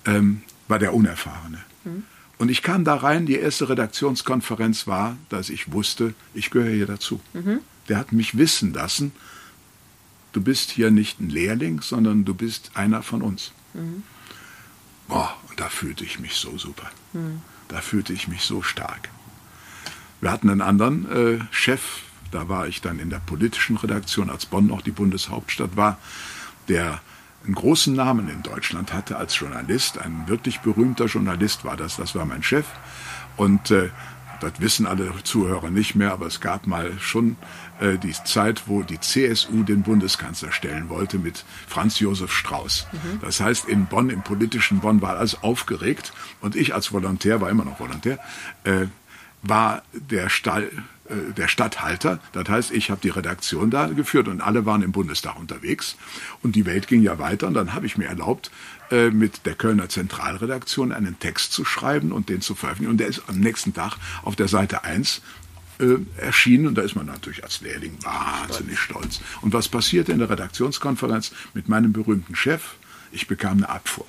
ähm, 0.06 0.42
war 0.68 0.80
der 0.80 0.94
Unerfahrene. 0.94 1.60
Mhm. 1.84 2.04
Und 2.38 2.50
ich 2.50 2.64
kam 2.64 2.84
da 2.84 2.96
rein, 2.96 3.26
die 3.26 3.36
erste 3.36 3.70
Redaktionskonferenz 3.70 4.88
war, 4.88 5.16
dass 5.30 5.50
ich 5.50 5.72
wusste, 5.72 6.16
ich 6.34 6.50
gehöre 6.50 6.74
hier 6.74 6.88
dazu. 6.88 7.22
Mhm. 7.34 7.60
Der 7.88 7.98
hat 7.98 8.12
mich 8.14 8.38
wissen 8.38 8.74
lassen, 8.74 9.12
du 10.32 10.42
bist 10.42 10.72
hier 10.72 10.92
nicht 10.92 11.20
ein 11.20 11.30
Lehrling, 11.30 11.82
sondern 11.82 12.26
du 12.26 12.34
bist 12.34 12.72
einer 12.74 13.04
von 13.04 13.22
uns. 13.22 13.52
Mhm. 13.74 14.04
Boah, 15.08 15.36
und 15.50 15.60
da 15.60 15.70
fühlte 15.70 16.04
ich 16.04 16.20
mich 16.20 16.36
so 16.36 16.58
super. 16.58 16.90
Mhm. 17.14 17.42
Da 17.68 17.82
fühlte 17.82 18.14
ich 18.14 18.28
mich 18.28 18.42
so 18.42 18.62
stark. 18.62 19.10
Wir 20.20 20.32
hatten 20.32 20.50
einen 20.50 20.62
anderen 20.62 21.12
äh, 21.12 21.40
Chef, 21.52 21.82
da 22.32 22.48
war 22.48 22.68
ich 22.68 22.82
dann 22.82 23.00
in 23.00 23.10
der 23.10 23.20
politischen 23.20 23.78
Redaktion, 23.78 24.30
als 24.30 24.46
Bonn 24.46 24.68
noch 24.68 24.82
die 24.82 24.92
Bundeshauptstadt 24.92 25.76
war, 25.76 25.98
der 26.68 27.02
einen 27.44 27.56
großen 27.56 27.96
Namen 27.96 28.30
in 28.30 28.44
Deutschland 28.44 28.94
hatte 28.94 29.18
als 29.18 29.38
Journalist. 29.38 29.98
Ein 29.98 30.28
wirklich 30.28 30.60
berühmter 30.60 31.06
Journalist 31.06 31.66
war 31.66 31.76
das. 31.76 31.98
Das 31.98 32.14
war 32.14 32.26
mein 32.26 32.44
Chef. 32.44 32.66
Und 33.36 33.72
äh, 33.72 33.90
das 34.42 34.54
wissen 34.60 34.88
alle 34.88 35.12
Zuhörer 35.24 35.70
nicht 35.70 35.96
mehr, 35.96 36.12
aber 36.12 36.26
es 36.26 36.42
gab 36.42 36.68
mal 36.68 36.98
schon 37.00 37.38
äh, 37.80 37.98
die 37.98 38.14
Zeit, 38.14 38.64
wo 38.66 38.82
die 38.82 39.00
CSU 39.00 39.64
den 39.64 39.84
Bundeskanzler 39.84 40.52
stellen 40.52 40.90
wollte 40.90 41.20
mit 41.20 41.46
Franz 41.68 42.00
Josef 42.00 42.32
Strauß. 42.32 42.88
Mhm. 42.92 43.20
Das 43.22 43.40
heißt, 43.40 43.68
in 43.68 43.86
Bonn, 43.86 44.10
im 44.10 44.24
politischen 44.24 44.80
Bonn 44.80 45.02
war 45.02 45.18
alles 45.18 45.44
aufgeregt 45.44 46.12
und 46.42 46.56
ich 46.56 46.74
als 46.74 46.92
Volontär, 46.92 47.40
war 47.40 47.50
immer 47.50 47.66
noch 47.66 47.80
Volontär, 47.80 48.20
äh, 48.64 48.88
war 49.44 49.84
der 49.94 50.30
Stall 50.30 50.72
äh, 51.12 51.34
der 51.34 51.48
Stadthalter. 51.48 52.20
Das 52.32 52.48
heißt, 52.48 52.72
ich 52.72 52.90
habe 52.90 53.02
die 53.02 53.10
Redaktion 53.10 53.70
da 53.70 53.88
geführt 53.88 54.28
und 54.28 54.42
alle 54.42 54.66
waren 54.66 54.82
im 54.82 54.92
Bundestag 54.92 55.38
unterwegs. 55.38 55.98
Und 56.42 56.56
die 56.56 56.66
Welt 56.66 56.88
ging 56.88 57.04
ja 57.04 57.20
weiter 57.20 57.48
und 57.48 57.54
dann 57.54 57.74
habe 57.74 57.86
ich 57.86 57.98
mir 57.98 58.08
erlaubt, 58.08 58.52
äh, 58.92 59.10
mit 59.10 59.46
der 59.46 59.56
Kölner 59.56 59.90
Zentralredaktion 59.90 60.92
einen 60.92 61.20
Text 61.20 61.54
zu 61.54 61.66
schreiben 61.66 62.12
und 62.12 62.30
den 62.30 62.42
zu 62.42 62.56
veröffentlichen. 62.56 62.92
Und 62.92 62.98
der 62.98 63.08
ist 63.08 63.24
am 63.28 63.40
nächsten 63.40 63.74
Tag 63.74 63.98
auf 64.24 64.36
der 64.36 64.48
Seite 64.48 64.84
1 64.84 65.22
äh, 65.80 65.98
erschienen 66.18 66.68
und 66.68 66.76
da 66.76 66.82
ist 66.82 66.96
man 66.96 67.06
natürlich 67.06 67.44
als 67.44 67.62
Lehrling 67.62 67.98
wahnsinnig 68.04 68.80
stolz. 68.80 69.16
stolz. 69.16 69.42
Und 69.42 69.54
was 69.54 69.68
passierte 69.68 70.12
in 70.12 70.20
der 70.20 70.30
Redaktionskonferenz 70.30 71.32
mit 71.54 71.70
meinem 71.70 71.92
berühmten 71.92 72.36
Chef? 72.36 72.76
Ich 73.12 73.28
bekam 73.28 73.58
eine 73.58 73.70
Abfuhr, 73.70 74.06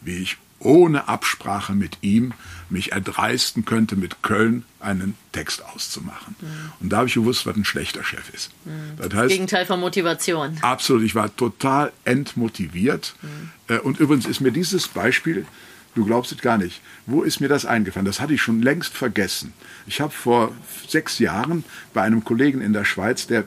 wie 0.00 0.16
ich 0.18 0.38
ohne 0.60 1.08
Absprache 1.08 1.72
mit 1.72 1.98
ihm 2.02 2.32
mich 2.68 2.92
erdreisten 2.92 3.64
könnte, 3.64 3.96
mit 3.96 4.22
Köln 4.22 4.64
einen 4.78 5.16
Text 5.32 5.64
auszumachen. 5.64 6.36
Mhm. 6.40 6.72
Und 6.80 6.90
da 6.90 6.98
habe 6.98 7.08
ich 7.08 7.14
gewusst, 7.14 7.46
was 7.46 7.56
ein 7.56 7.64
schlechter 7.64 8.04
Chef 8.04 8.32
ist. 8.32 8.50
Mhm. 8.64 8.96
Das 8.96 9.14
heißt, 9.14 9.28
Gegenteil 9.30 9.66
von 9.66 9.80
Motivation. 9.80 10.56
Absolut, 10.62 11.02
ich 11.02 11.14
war 11.14 11.34
total 11.34 11.92
entmotiviert. 12.04 13.14
Mhm. 13.22 13.78
Und 13.80 13.98
übrigens 13.98 14.26
ist 14.26 14.40
mir 14.40 14.52
dieses 14.52 14.86
Beispiel, 14.88 15.46
du 15.94 16.04
glaubst 16.04 16.30
es 16.30 16.38
gar 16.38 16.58
nicht, 16.58 16.80
wo 17.06 17.22
ist 17.22 17.40
mir 17.40 17.48
das 17.48 17.66
eingefallen? 17.66 18.06
Das 18.06 18.20
hatte 18.20 18.34
ich 18.34 18.42
schon 18.42 18.62
längst 18.62 18.94
vergessen. 18.94 19.52
Ich 19.86 20.00
habe 20.00 20.12
vor 20.12 20.52
sechs 20.86 21.18
Jahren 21.18 21.64
bei 21.92 22.02
einem 22.02 22.22
Kollegen 22.22 22.60
in 22.60 22.72
der 22.72 22.84
Schweiz, 22.84 23.26
der 23.26 23.44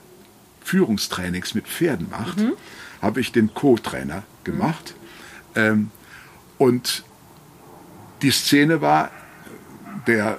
Führungstrainings 0.64 1.54
mit 1.56 1.68
Pferden 1.68 2.10
macht, 2.10 2.40
mhm. 2.40 2.54
habe 3.02 3.22
ich 3.22 3.32
den 3.32 3.54
Co-Trainer 3.54 4.24
gemacht. 4.44 4.96
Mhm. 5.56 5.62
Ähm, 5.62 5.92
und 6.64 7.04
die 8.22 8.32
Szene 8.32 8.80
war, 8.80 9.12
der, 10.08 10.38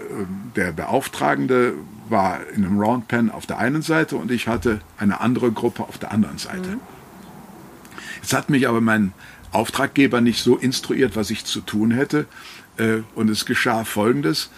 der 0.57 0.73
Beauftragende 0.73 1.75
war 2.09 2.41
in 2.55 2.65
einem 2.65 2.81
Roundpen 2.81 3.31
auf 3.31 3.45
der 3.45 3.59
einen 3.59 3.83
Seite 3.83 4.17
und 4.17 4.31
ich 4.31 4.49
hatte 4.49 4.81
eine 4.97 5.21
andere 5.21 5.53
Gruppe 5.53 5.83
auf 5.83 5.99
der 5.99 6.13
anderen 6.13 6.39
Seite. 6.39 6.71
Mhm. 6.71 6.81
Jetzt 8.23 8.33
hat 8.33 8.49
mich 8.49 8.67
aber 8.67 8.81
mein 8.81 9.13
Auftraggeber 9.53 10.23
nicht 10.23 10.43
so 10.43 10.57
instruiert, 10.57 11.15
was 11.15 11.29
ich 11.29 11.45
zu 11.45 11.61
tun 11.61 11.91
hätte. 11.91 12.25
Äh, 12.79 13.03
und 13.15 13.29
es 13.29 13.45
geschah 13.45 13.85
Folgendes. 13.85 14.49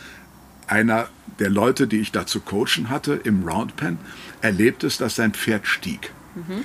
Einer 0.68 1.08
der 1.40 1.50
Leute, 1.50 1.88
die 1.88 1.98
ich 1.98 2.12
da 2.12 2.26
zu 2.26 2.38
coachen 2.38 2.90
hatte 2.90 3.14
im 3.14 3.42
Roundpen, 3.42 3.98
erlebt 4.40 4.84
es, 4.84 4.98
dass 4.98 5.16
sein 5.16 5.32
Pferd 5.32 5.66
stieg. 5.66 6.12
Mhm. 6.36 6.64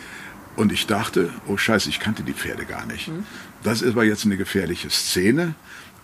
Und 0.55 0.71
ich 0.71 0.87
dachte, 0.87 1.29
oh 1.47 1.57
Scheiße, 1.57 1.89
ich 1.89 1.99
kannte 1.99 2.23
die 2.23 2.33
Pferde 2.33 2.65
gar 2.65 2.85
nicht. 2.85 3.07
Mhm. 3.07 3.25
Das 3.63 3.81
ist 3.81 3.91
aber 3.91 4.03
jetzt 4.03 4.25
eine 4.25 4.37
gefährliche 4.37 4.89
Szene. 4.89 5.55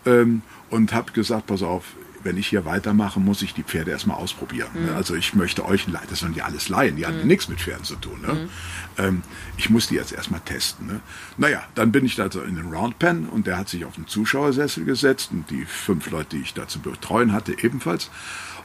Ähm, 0.05 0.41
und 0.69 0.93
habe 0.93 1.11
gesagt, 1.11 1.47
pass 1.47 1.63
auf, 1.63 1.83
wenn 2.23 2.37
ich 2.37 2.47
hier 2.47 2.65
weitermache, 2.65 3.19
muss 3.19 3.41
ich 3.41 3.53
die 3.53 3.63
Pferde 3.63 3.91
erstmal 3.91 4.17
ausprobieren. 4.17 4.69
Mhm. 4.73 4.95
Also 4.95 5.15
ich 5.15 5.33
möchte 5.33 5.65
euch, 5.65 5.85
das 6.09 6.19
sollen 6.19 6.33
ja 6.33 6.45
alles 6.45 6.69
Laien, 6.69 6.95
die 6.95 7.03
mhm. 7.03 7.07
haben 7.07 7.27
nichts 7.27 7.47
mit 7.47 7.59
Pferden 7.59 7.85
zu 7.85 7.95
tun. 7.95 8.19
Ne? 8.21 8.33
Mhm. 8.33 8.49
Ähm, 8.97 9.21
ich 9.57 9.69
muss 9.69 9.87
die 9.87 9.95
jetzt 9.95 10.11
erstmal 10.11 10.41
testen. 10.41 10.87
Ne? 10.87 10.99
Naja, 11.37 11.63
dann 11.75 11.91
bin 11.91 12.05
ich 12.05 12.19
also 12.19 12.41
in 12.41 12.55
den 12.55 12.73
Roundpen 12.73 13.29
und 13.29 13.47
der 13.47 13.57
hat 13.57 13.69
sich 13.69 13.85
auf 13.85 13.95
den 13.95 14.07
Zuschauersessel 14.07 14.83
gesetzt 14.83 15.29
und 15.31 15.49
die 15.49 15.65
fünf 15.65 16.09
Leute, 16.09 16.35
die 16.35 16.41
ich 16.41 16.53
da 16.53 16.67
zu 16.67 16.79
betreuen 16.79 17.31
hatte, 17.31 17.55
ebenfalls. 17.61 18.09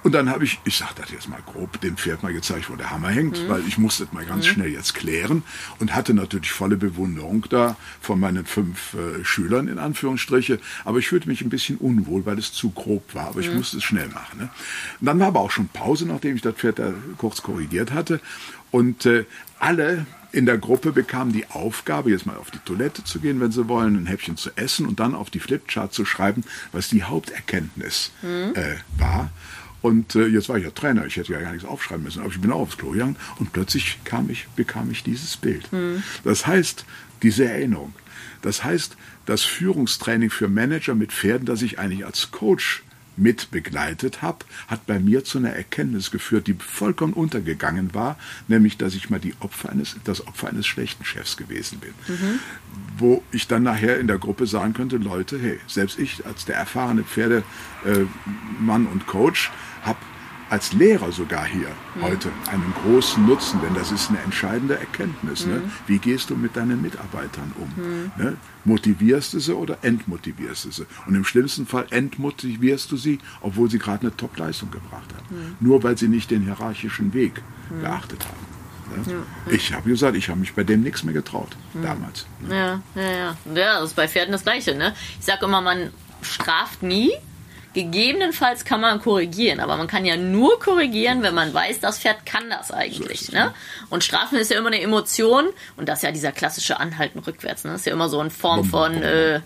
Und 0.02 0.12
dann 0.12 0.30
habe 0.30 0.44
ich, 0.44 0.58
ich 0.64 0.76
sage 0.76 0.94
das 0.96 1.10
jetzt 1.10 1.28
mal 1.28 1.40
grob, 1.44 1.80
dem 1.80 1.96
Pferd 1.96 2.22
mal 2.22 2.32
gezeigt, 2.32 2.70
wo 2.70 2.76
der 2.76 2.90
Hammer 2.90 3.08
hängt, 3.08 3.42
mhm. 3.42 3.48
weil 3.48 3.66
ich 3.66 3.78
musste 3.78 4.04
das 4.04 4.12
mal 4.12 4.24
ganz 4.24 4.46
mhm. 4.46 4.50
schnell 4.50 4.68
jetzt 4.68 4.94
klären 4.94 5.42
und 5.78 5.94
hatte 5.94 6.12
natürlich 6.12 6.50
volle 6.50 6.76
Bewunderung 6.76 7.46
da 7.48 7.76
von 8.00 8.18
meinen 8.18 8.44
fünf 8.44 8.94
äh, 8.94 9.24
Schülern 9.24 9.68
in 9.68 9.78
Anführungsstriche. 9.78 10.58
Aber 10.84 10.98
ich 10.98 11.08
fühlte 11.08 11.28
mich 11.28 11.42
ein 11.42 11.50
bisschen 11.50 11.76
unwohl, 11.76 12.26
weil 12.26 12.38
es 12.38 12.52
zu 12.52 12.70
grob 12.70 13.14
war. 13.14 13.28
Aber 13.28 13.40
ich 13.40 13.50
mhm. 13.50 13.58
musste 13.58 13.76
es 13.76 13.84
schnell 13.84 14.08
machen. 14.08 14.40
Ne? 14.40 14.50
Dann 15.00 15.20
war 15.20 15.28
aber 15.28 15.40
auch 15.40 15.50
schon 15.50 15.68
Pause, 15.68 16.06
nachdem 16.06 16.34
ich 16.34 16.42
das 16.42 16.54
Pferd 16.54 16.78
da 16.78 16.92
kurz 17.18 17.42
korrigiert 17.42 17.92
hatte. 17.92 18.20
Und 18.70 19.06
äh, 19.06 19.24
alle 19.58 20.06
in 20.32 20.46
der 20.46 20.58
Gruppe 20.58 20.92
bekamen 20.92 21.32
die 21.32 21.46
Aufgabe, 21.50 22.10
jetzt 22.10 22.26
mal 22.26 22.36
auf 22.36 22.50
die 22.50 22.58
Toilette 22.58 23.04
zu 23.04 23.20
gehen, 23.20 23.38
wenn 23.40 23.52
sie 23.52 23.68
wollen, 23.68 23.96
ein 23.96 24.06
Häppchen 24.06 24.36
zu 24.36 24.50
essen 24.56 24.86
und 24.86 24.98
dann 24.98 25.14
auf 25.14 25.30
die 25.30 25.40
Flipchart 25.40 25.92
zu 25.92 26.04
schreiben, 26.04 26.42
was 26.72 26.88
die 26.88 27.04
Haupterkenntnis 27.04 28.10
mhm. 28.22 28.54
äh, 28.54 28.76
war. 28.98 29.30
Und 29.82 30.14
äh, 30.14 30.26
jetzt 30.26 30.48
war 30.48 30.56
ich 30.56 30.64
ja 30.64 30.70
Trainer, 30.70 31.04
ich 31.06 31.16
hätte 31.16 31.32
ja 31.32 31.40
gar 31.40 31.52
nichts 31.52 31.66
aufschreiben 31.66 32.04
müssen, 32.04 32.20
aber 32.20 32.30
ich 32.30 32.40
bin 32.40 32.52
auch 32.52 32.60
aufs 32.60 32.78
Klo 32.78 32.90
gegangen 32.90 33.16
und 33.38 33.52
plötzlich 33.52 33.98
kam 34.04 34.30
ich, 34.30 34.46
bekam 34.56 34.90
ich 34.90 35.02
dieses 35.02 35.36
Bild. 35.36 35.70
Mhm. 35.72 36.02
Das 36.24 36.46
heißt, 36.46 36.84
diese 37.22 37.44
Erinnerung. 37.44 37.92
Das 38.42 38.64
heißt, 38.64 38.96
das 39.26 39.42
Führungstraining 39.42 40.30
für 40.30 40.48
Manager 40.48 40.94
mit 40.94 41.12
Pferden, 41.12 41.46
das 41.46 41.62
ich 41.62 41.78
eigentlich 41.78 42.06
als 42.06 42.30
Coach 42.30 42.82
mit 43.16 43.50
begleitet 43.50 44.22
habe, 44.22 44.38
hat 44.68 44.86
bei 44.86 44.98
mir 44.98 45.22
zu 45.22 45.38
einer 45.38 45.50
Erkenntnis 45.50 46.10
geführt, 46.10 46.46
die 46.46 46.54
vollkommen 46.54 47.12
untergegangen 47.12 47.94
war, 47.94 48.18
nämlich, 48.48 48.78
dass 48.78 48.94
ich 48.94 49.10
mal 49.10 49.20
die 49.20 49.34
Opfer 49.40 49.70
eines, 49.70 49.96
das 50.04 50.26
Opfer 50.26 50.48
eines 50.48 50.66
schlechten 50.66 51.04
Chefs 51.04 51.36
gewesen 51.36 51.78
bin. 51.80 51.92
Mhm. 52.08 52.38
Wo 52.96 53.22
ich 53.30 53.46
dann 53.48 53.62
nachher 53.62 53.98
in 53.98 54.06
der 54.06 54.18
Gruppe 54.18 54.46
sagen 54.46 54.72
könnte, 54.72 54.96
Leute, 54.96 55.38
hey, 55.38 55.60
selbst 55.66 55.98
ich 55.98 56.24
als 56.24 56.46
der 56.46 56.56
erfahrene 56.56 57.04
Pferdemann 57.04 58.86
und 58.86 59.06
Coach 59.06 59.50
habe 59.82 59.98
als 60.52 60.74
Lehrer 60.74 61.10
sogar 61.12 61.46
hier 61.46 61.68
mhm. 61.94 62.02
heute 62.02 62.28
einen 62.50 62.74
großen 62.82 63.24
Nutzen, 63.24 63.62
denn 63.62 63.72
das 63.72 63.90
ist 63.90 64.10
eine 64.10 64.18
entscheidende 64.18 64.78
Erkenntnis. 64.78 65.46
Mhm. 65.46 65.52
Ne? 65.52 65.62
Wie 65.86 65.98
gehst 65.98 66.28
du 66.28 66.36
mit 66.36 66.56
deinen 66.56 66.82
Mitarbeitern 66.82 67.52
um? 67.58 67.72
Mhm. 67.74 68.12
Ne? 68.18 68.36
Motivierst 68.66 69.32
du 69.32 69.40
sie 69.40 69.56
oder 69.56 69.78
entmotivierst 69.80 70.66
du 70.66 70.70
sie? 70.70 70.86
Und 71.06 71.14
im 71.14 71.24
schlimmsten 71.24 71.66
Fall 71.66 71.86
entmotivierst 71.88 72.92
du 72.92 72.98
sie, 72.98 73.18
obwohl 73.40 73.70
sie 73.70 73.78
gerade 73.78 74.02
eine 74.02 74.14
Top-Leistung 74.14 74.70
gebracht 74.70 75.08
haben. 75.16 75.34
Mhm. 75.34 75.56
Nur 75.66 75.82
weil 75.82 75.96
sie 75.96 76.08
nicht 76.08 76.30
den 76.30 76.42
hierarchischen 76.42 77.14
Weg 77.14 77.40
mhm. 77.70 77.80
beachtet 77.80 78.22
haben. 78.26 79.06
Ne? 79.06 79.12
Ja. 79.14 79.52
Ich 79.54 79.72
habe 79.72 79.88
gesagt, 79.88 80.16
ich 80.16 80.28
habe 80.28 80.38
mich 80.38 80.52
bei 80.52 80.64
dem 80.64 80.82
nichts 80.82 81.02
mehr 81.02 81.14
getraut, 81.14 81.56
mhm. 81.72 81.82
damals. 81.82 82.26
Ne? 82.46 82.54
Ja, 82.54 83.02
ja, 83.02 83.10
ja. 83.10 83.36
Ja, 83.54 83.80
das 83.80 83.90
ist 83.90 83.96
bei 83.96 84.06
Pferden 84.06 84.32
das 84.32 84.42
Gleiche. 84.42 84.74
Ne? 84.74 84.94
Ich 85.18 85.24
sage 85.24 85.46
immer, 85.46 85.62
man 85.62 85.92
straft 86.20 86.82
nie, 86.82 87.10
Gegebenenfalls 87.74 88.64
kann 88.64 88.80
man 88.80 89.00
korrigieren, 89.00 89.60
aber 89.60 89.76
man 89.76 89.86
kann 89.86 90.04
ja 90.04 90.16
nur 90.16 90.60
korrigieren, 90.60 91.22
wenn 91.22 91.34
man 91.34 91.54
weiß, 91.54 91.80
das 91.80 91.98
Pferd 91.98 92.26
kann 92.26 92.50
das 92.50 92.70
eigentlich. 92.70 93.32
Ne? 93.32 93.54
Und 93.88 94.04
Strafen 94.04 94.36
ist 94.36 94.50
ja 94.50 94.58
immer 94.58 94.68
eine 94.68 94.80
Emotion 94.80 95.46
und 95.76 95.88
das 95.88 96.00
ist 96.00 96.02
ja 96.02 96.12
dieser 96.12 96.32
klassische 96.32 96.78
Anhalten 96.78 97.18
rückwärts. 97.18 97.64
Ne? 97.64 97.72
Das 97.72 97.80
ist 97.80 97.86
ja 97.86 97.92
immer 97.92 98.08
so 98.08 98.20
in 98.20 98.30
Form 98.30 98.64
von 98.64 99.02
äh, 99.02 99.40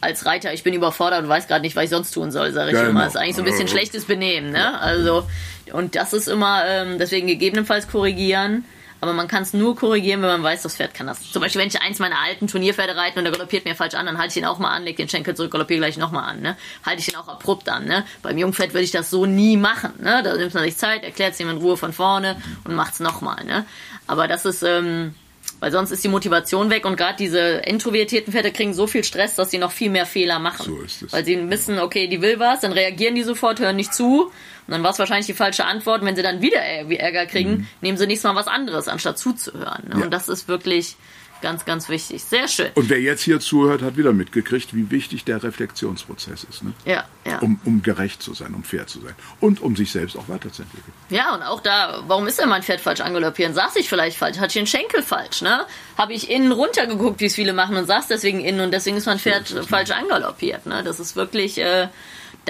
als 0.00 0.26
Reiter, 0.26 0.52
ich 0.52 0.62
bin 0.62 0.74
überfordert 0.74 1.22
und 1.22 1.28
weiß 1.28 1.46
gerade 1.46 1.62
nicht, 1.62 1.76
was 1.76 1.84
ich 1.84 1.90
sonst 1.90 2.12
tun 2.12 2.30
soll, 2.30 2.52
sage 2.52 2.70
ich 2.70 2.76
genau. 2.76 2.90
immer. 2.90 3.04
Das 3.04 3.14
ist 3.14 3.20
eigentlich 3.20 3.36
so 3.36 3.42
ein 3.42 3.46
bisschen 3.46 3.68
schlechtes 3.68 4.04
Benehmen. 4.04 4.50
Ne? 4.50 4.78
Also, 4.80 5.26
und 5.72 5.94
das 5.94 6.12
ist 6.12 6.28
immer, 6.28 6.64
ähm, 6.66 6.98
deswegen 6.98 7.26
gegebenenfalls 7.26 7.88
korrigieren 7.88 8.64
aber 9.00 9.12
man 9.12 9.28
kann 9.28 9.42
es 9.42 9.52
nur 9.52 9.76
korrigieren, 9.76 10.20
wenn 10.22 10.28
man 10.28 10.42
weiß, 10.42 10.62
das 10.62 10.76
Pferd 10.76 10.94
kann 10.94 11.06
das. 11.06 11.30
Zum 11.30 11.40
Beispiel, 11.40 11.60
wenn 11.60 11.68
ich 11.68 11.80
eins 11.80 11.98
meiner 11.98 12.20
alten 12.20 12.46
Turnierpferde 12.46 12.96
reite 12.96 13.18
und 13.18 13.24
der 13.24 13.32
galoppiert 13.32 13.64
mir 13.64 13.74
falsch 13.74 13.94
an, 13.94 14.06
dann 14.06 14.18
halte 14.18 14.32
ich 14.32 14.36
ihn 14.36 14.44
auch 14.44 14.58
mal 14.58 14.70
an, 14.70 14.84
leg 14.84 14.96
den 14.96 15.08
Schenkel 15.08 15.34
zurück, 15.34 15.52
galoppiere 15.52 15.80
gleich 15.80 15.96
nochmal 15.96 16.24
an. 16.24 16.40
Ne? 16.40 16.56
Halte 16.84 17.00
ich 17.00 17.08
ihn 17.08 17.16
auch 17.16 17.28
abrupt 17.28 17.68
an. 17.68 17.86
Ne? 17.86 18.04
Beim 18.22 18.36
Jungpferd 18.36 18.74
würde 18.74 18.84
ich 18.84 18.90
das 18.90 19.10
so 19.10 19.26
nie 19.26 19.56
machen. 19.56 19.92
Ne? 19.98 20.22
Da 20.22 20.36
nimmt 20.36 20.54
man 20.54 20.64
sich 20.64 20.76
Zeit, 20.76 21.02
erklärt 21.02 21.34
es 21.34 21.40
ihm 21.40 21.48
in 21.48 21.56
Ruhe 21.58 21.76
von 21.76 21.92
vorne 21.92 22.40
und 22.64 22.74
macht 22.74 22.94
es 22.94 23.00
nochmal. 23.00 23.44
Ne? 23.44 23.64
Aber 24.06 24.28
das 24.28 24.44
ist... 24.44 24.62
Ähm, 24.62 25.14
weil 25.58 25.72
sonst 25.72 25.90
ist 25.90 26.02
die 26.02 26.08
Motivation 26.08 26.70
weg 26.70 26.86
und 26.86 26.96
gerade 26.96 27.16
diese 27.18 27.38
introvertierten 27.38 28.32
Pferde 28.32 28.50
kriegen 28.50 28.72
so 28.72 28.86
viel 28.86 29.04
Stress, 29.04 29.34
dass 29.34 29.50
sie 29.50 29.58
noch 29.58 29.72
viel 29.72 29.90
mehr 29.90 30.06
Fehler 30.06 30.38
machen. 30.38 30.64
So 30.64 30.80
ist 30.80 31.02
es. 31.02 31.12
Weil 31.12 31.24
sie 31.24 31.50
wissen, 31.50 31.78
okay, 31.78 32.06
die 32.06 32.22
will 32.22 32.38
was, 32.38 32.60
dann 32.60 32.72
reagieren 32.72 33.14
die 33.14 33.22
sofort, 33.22 33.60
hören 33.60 33.76
nicht 33.76 33.92
zu. 33.92 34.32
Und 34.70 34.74
dann 34.74 34.84
war 34.84 34.92
es 34.92 35.00
wahrscheinlich 35.00 35.26
die 35.26 35.34
falsche 35.34 35.64
Antwort. 35.64 36.00
Und 36.00 36.06
wenn 36.06 36.14
sie 36.14 36.22
dann 36.22 36.40
wieder 36.42 36.60
Ärger 36.60 37.26
kriegen, 37.26 37.50
mhm. 37.50 37.66
nehmen 37.80 37.98
sie 37.98 38.06
nächstes 38.06 38.28
Mal 38.30 38.36
was 38.38 38.46
anderes, 38.46 38.86
anstatt 38.86 39.18
zuzuhören. 39.18 39.88
Ne? 39.88 39.96
Ja. 39.98 40.04
Und 40.04 40.12
das 40.12 40.28
ist 40.28 40.46
wirklich 40.46 40.96
Ganz, 41.42 41.64
ganz 41.64 41.88
wichtig. 41.88 42.22
Sehr 42.22 42.48
schön. 42.48 42.70
Und 42.74 42.90
wer 42.90 43.00
jetzt 43.00 43.22
hier 43.22 43.40
zuhört, 43.40 43.80
hat 43.80 43.96
wieder 43.96 44.12
mitgekriegt, 44.12 44.74
wie 44.74 44.90
wichtig 44.90 45.24
der 45.24 45.42
Reflexionsprozess 45.42 46.44
ist. 46.44 46.62
Ne? 46.62 46.72
Ja, 46.84 47.04
ja. 47.26 47.38
Um, 47.38 47.58
um 47.64 47.82
gerecht 47.82 48.22
zu 48.22 48.34
sein, 48.34 48.54
um 48.54 48.62
fair 48.62 48.86
zu 48.86 49.00
sein. 49.00 49.14
Und 49.40 49.62
um 49.62 49.74
sich 49.74 49.90
selbst 49.90 50.16
auch 50.16 50.28
weiterzuentwickeln. 50.28 50.92
Ja, 51.08 51.34
und 51.34 51.42
auch 51.42 51.60
da, 51.62 52.02
warum 52.06 52.26
ist 52.26 52.38
denn 52.38 52.48
mein 52.50 52.62
Pferd 52.62 52.82
falsch 52.82 53.00
angaloppieren? 53.00 53.54
Saß 53.54 53.76
ich 53.76 53.88
vielleicht 53.88 54.18
falsch? 54.18 54.36
Hatte 54.36 54.48
ich 54.48 54.52
den 54.52 54.66
Schenkel 54.66 55.02
falsch? 55.02 55.40
Ne? 55.40 55.64
Habe 55.96 56.12
ich 56.12 56.30
innen 56.30 56.52
runtergeguckt, 56.52 57.20
wie 57.20 57.26
es 57.26 57.34
viele 57.34 57.54
machen 57.54 57.76
und 57.76 57.86
saß 57.86 58.08
deswegen 58.08 58.40
innen 58.40 58.60
und 58.60 58.70
deswegen 58.70 58.98
ist 58.98 59.06
mein 59.06 59.18
Pferd 59.18 59.48
so 59.48 59.60
ist 59.60 59.70
falsch 59.70 59.92
angaloppiert. 59.92 60.66
Ne? 60.66 60.82
Das 60.84 61.00
ist 61.00 61.16
wirklich. 61.16 61.56
Äh, 61.58 61.88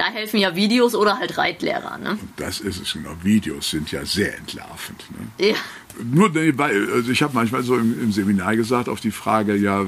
da 0.01 0.07
helfen 0.07 0.39
ja 0.39 0.55
Videos 0.55 0.95
oder 0.95 1.19
halt 1.19 1.37
Reitlehrer. 1.37 1.99
Ne? 1.99 2.17
Das 2.37 2.59
ist 2.59 2.81
es 2.81 2.93
genau. 2.93 3.11
Videos 3.21 3.69
sind 3.69 3.91
ja 3.91 4.03
sehr 4.03 4.35
entlarvend. 4.35 5.03
Ne? 5.11 5.47
Ja. 5.49 5.55
Nur 6.03 6.31
also 6.35 7.11
ich 7.11 7.21
habe 7.21 7.35
manchmal 7.35 7.61
so 7.61 7.77
im, 7.77 8.01
im, 8.01 8.11
Seminar 8.11 8.55
gesagt 8.55 8.89
auf 8.89 8.99
die 8.99 9.11
Frage, 9.11 9.55
ja, 9.55 9.85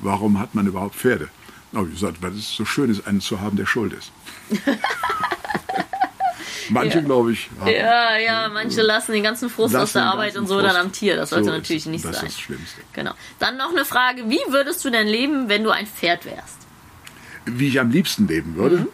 warum 0.00 0.38
hat 0.38 0.54
man 0.54 0.66
überhaupt 0.66 0.96
Pferde? 0.96 1.30
Na, 1.72 1.82
ich 1.82 1.92
gesagt, 1.92 2.20
weil 2.20 2.32
es 2.32 2.54
so 2.54 2.66
schön 2.66 2.90
ist, 2.90 3.06
einen 3.06 3.22
zu 3.22 3.40
haben, 3.40 3.56
der 3.56 3.64
schuld 3.64 3.94
ist. 3.94 4.12
Manche, 6.70 6.98
ja. 6.98 7.04
glaube 7.04 7.32
ich. 7.32 7.48
Haben, 7.58 7.70
ja, 7.70 8.18
ja, 8.18 8.50
manche 8.52 8.82
lassen 8.82 9.12
den 9.12 9.22
ganzen 9.22 9.48
Frust 9.48 9.74
aus 9.74 9.94
der 9.94 10.02
Arbeit 10.02 10.36
und 10.36 10.46
so 10.46 10.58
Frust. 10.58 10.66
dann 10.66 10.76
am 10.76 10.92
Tier. 10.92 11.16
Das 11.16 11.30
sollte 11.30 11.46
so 11.46 11.52
natürlich 11.52 11.86
nicht 11.86 12.04
das 12.04 12.16
sein. 12.16 12.24
Das 12.24 12.32
ist 12.32 12.38
das 12.38 12.44
Schlimmste. 12.44 12.82
Genau. 12.92 13.12
Dann 13.38 13.56
noch 13.56 13.70
eine 13.70 13.86
Frage: 13.86 14.28
Wie 14.28 14.40
würdest 14.48 14.84
du 14.84 14.90
denn 14.90 15.06
leben, 15.06 15.48
wenn 15.48 15.64
du 15.64 15.70
ein 15.70 15.86
Pferd 15.86 16.26
wärst? 16.26 16.58
Wie 17.46 17.68
ich 17.68 17.80
am 17.80 17.90
liebsten 17.90 18.28
leben 18.28 18.54
würde? 18.54 18.76
Mhm. 18.80 18.88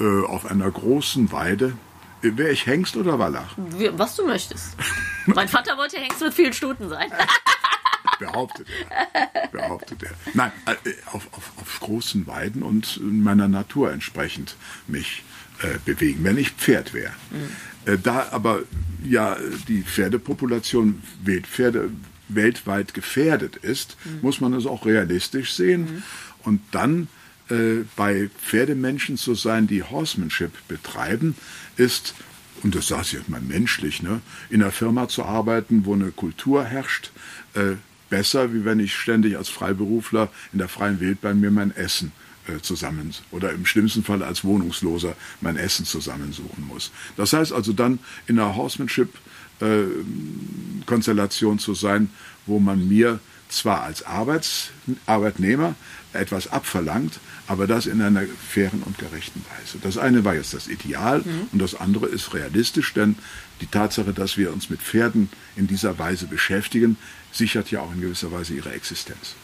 Äh, 0.00 0.24
auf 0.26 0.46
einer 0.46 0.70
großen 0.70 1.32
Weide. 1.32 1.76
Wäre 2.22 2.50
ich 2.50 2.66
Hengst 2.66 2.96
oder 2.96 3.18
Wallach? 3.18 3.56
Was 3.96 4.16
du 4.16 4.26
möchtest. 4.26 4.76
mein 5.26 5.48
Vater 5.48 5.76
wollte 5.76 5.98
Hengst 5.98 6.20
mit 6.20 6.32
vielen 6.32 6.52
Stuten 6.52 6.88
sein. 6.88 7.10
behauptet 8.18 8.66
er. 8.90 9.48
Behauptet 9.48 10.02
er. 10.02 10.10
Nein, 10.34 10.52
äh, 10.66 10.90
auf, 11.06 11.28
auf, 11.32 11.52
auf 11.56 11.80
großen 11.80 12.26
Weiden 12.26 12.62
und 12.62 13.00
meiner 13.02 13.48
Natur 13.48 13.92
entsprechend 13.92 14.56
mich 14.86 15.24
äh, 15.62 15.78
bewegen, 15.84 16.24
wenn 16.24 16.38
ich 16.38 16.50
Pferd 16.50 16.94
wäre. 16.94 17.12
Mhm. 17.30 17.92
Äh, 17.92 17.98
da 17.98 18.28
aber 18.30 18.60
ja 19.04 19.36
die 19.68 19.82
Pferdepopulation 19.82 21.02
Wildpferde 21.22 21.90
weltweit 22.28 22.94
gefährdet 22.94 23.56
ist, 23.56 23.96
mhm. 24.04 24.20
muss 24.22 24.40
man 24.40 24.52
es 24.54 24.66
auch 24.66 24.86
realistisch 24.86 25.54
sehen. 25.54 25.82
Mhm. 25.82 26.02
Und 26.44 26.60
dann 26.70 27.08
äh, 27.52 27.84
bei 27.96 28.30
Pferdemenschen 28.42 29.18
zu 29.18 29.34
sein, 29.34 29.66
die 29.66 29.82
Horsemanship 29.82 30.52
betreiben, 30.68 31.34
ist, 31.76 32.14
und 32.62 32.74
das 32.74 32.88
sage 32.88 33.02
ich 33.02 33.12
jetzt 33.12 33.28
mal 33.28 33.42
menschlich, 33.42 34.02
ne, 34.02 34.22
in 34.48 34.62
einer 34.62 34.72
Firma 34.72 35.06
zu 35.08 35.24
arbeiten, 35.24 35.84
wo 35.84 35.92
eine 35.94 36.12
Kultur 36.12 36.64
herrscht, 36.64 37.10
äh, 37.54 37.72
besser, 38.08 38.54
wie 38.54 38.64
wenn 38.64 38.80
ich 38.80 38.94
ständig 38.94 39.36
als 39.36 39.50
Freiberufler 39.50 40.30
in 40.52 40.58
der 40.58 40.68
freien 40.68 41.00
Wildbahn 41.00 41.40
mir 41.40 41.50
mein 41.50 41.76
Essen 41.76 42.12
äh, 42.46 42.60
zusammen 42.60 43.14
oder 43.30 43.52
im 43.52 43.66
schlimmsten 43.66 44.02
Fall 44.02 44.22
als 44.22 44.44
Wohnungsloser 44.44 45.14
mein 45.40 45.56
Essen 45.56 45.86
zusammensuchen 45.86 46.66
muss. 46.66 46.90
Das 47.16 47.32
heißt 47.32 47.52
also 47.52 47.72
dann 47.72 48.00
in 48.26 48.38
einer 48.38 48.54
Horsemanship-Konstellation 48.56 51.56
äh, 51.56 51.60
zu 51.60 51.74
sein, 51.74 52.10
wo 52.46 52.58
man 52.58 52.88
mir 52.88 53.20
zwar 53.52 53.82
als 53.82 54.04
Arbeits 54.04 54.70
Arbeitnehmer 55.06 55.74
etwas 56.12 56.50
abverlangt, 56.50 57.20
aber 57.46 57.66
das 57.66 57.86
in 57.86 58.02
einer 58.02 58.22
fairen 58.48 58.82
und 58.82 58.98
gerechten 58.98 59.44
Weise. 59.50 59.78
Das 59.82 59.98
eine 59.98 60.24
war 60.24 60.34
jetzt 60.34 60.54
das 60.54 60.68
Ideal 60.68 61.20
mhm. 61.20 61.48
und 61.52 61.58
das 61.60 61.74
andere 61.74 62.06
ist 62.06 62.34
realistisch, 62.34 62.92
denn 62.94 63.16
die 63.60 63.66
Tatsache, 63.66 64.12
dass 64.12 64.36
wir 64.36 64.52
uns 64.52 64.70
mit 64.70 64.80
Pferden 64.80 65.30
in 65.56 65.66
dieser 65.66 65.98
Weise 65.98 66.26
beschäftigen, 66.26 66.96
sichert 67.30 67.70
ja 67.70 67.80
auch 67.80 67.92
in 67.92 68.00
gewisser 68.00 68.32
Weise 68.32 68.54
ihre 68.54 68.72
Existenz. 68.72 69.34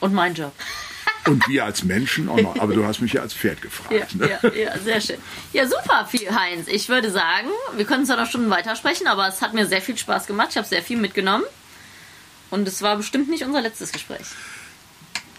Und 0.00 0.14
mein 0.14 0.34
Job. 0.34 0.52
Und 1.26 1.46
wir 1.48 1.66
als 1.66 1.84
Menschen 1.84 2.30
auch 2.30 2.40
noch. 2.40 2.58
Aber 2.58 2.72
du 2.72 2.84
hast 2.86 3.00
mich 3.00 3.12
ja 3.12 3.20
als 3.20 3.34
Pferd 3.34 3.60
gefragt. 3.60 4.14
Ja, 4.18 4.26
ne? 4.26 4.38
ja, 4.42 4.50
ja, 4.54 4.78
sehr 4.78 5.00
schön. 5.02 5.18
Ja, 5.52 5.66
super, 5.66 6.06
viel 6.10 6.34
Heinz. 6.34 6.66
Ich 6.66 6.88
würde 6.88 7.10
sagen, 7.10 7.48
wir 7.76 7.84
können 7.84 8.06
zwar 8.06 8.16
noch 8.16 8.26
Stunden 8.26 8.48
weitersprechen, 8.48 9.06
aber 9.06 9.28
es 9.28 9.42
hat 9.42 9.52
mir 9.52 9.66
sehr 9.66 9.82
viel 9.82 9.98
Spaß 9.98 10.26
gemacht. 10.26 10.48
Ich 10.52 10.56
habe 10.56 10.66
sehr 10.66 10.82
viel 10.82 10.96
mitgenommen. 10.96 11.44
Und 12.50 12.66
es 12.66 12.82
war 12.82 12.96
bestimmt 12.96 13.28
nicht 13.28 13.44
unser 13.44 13.60
letztes 13.60 13.92
Gespräch. 13.92 14.26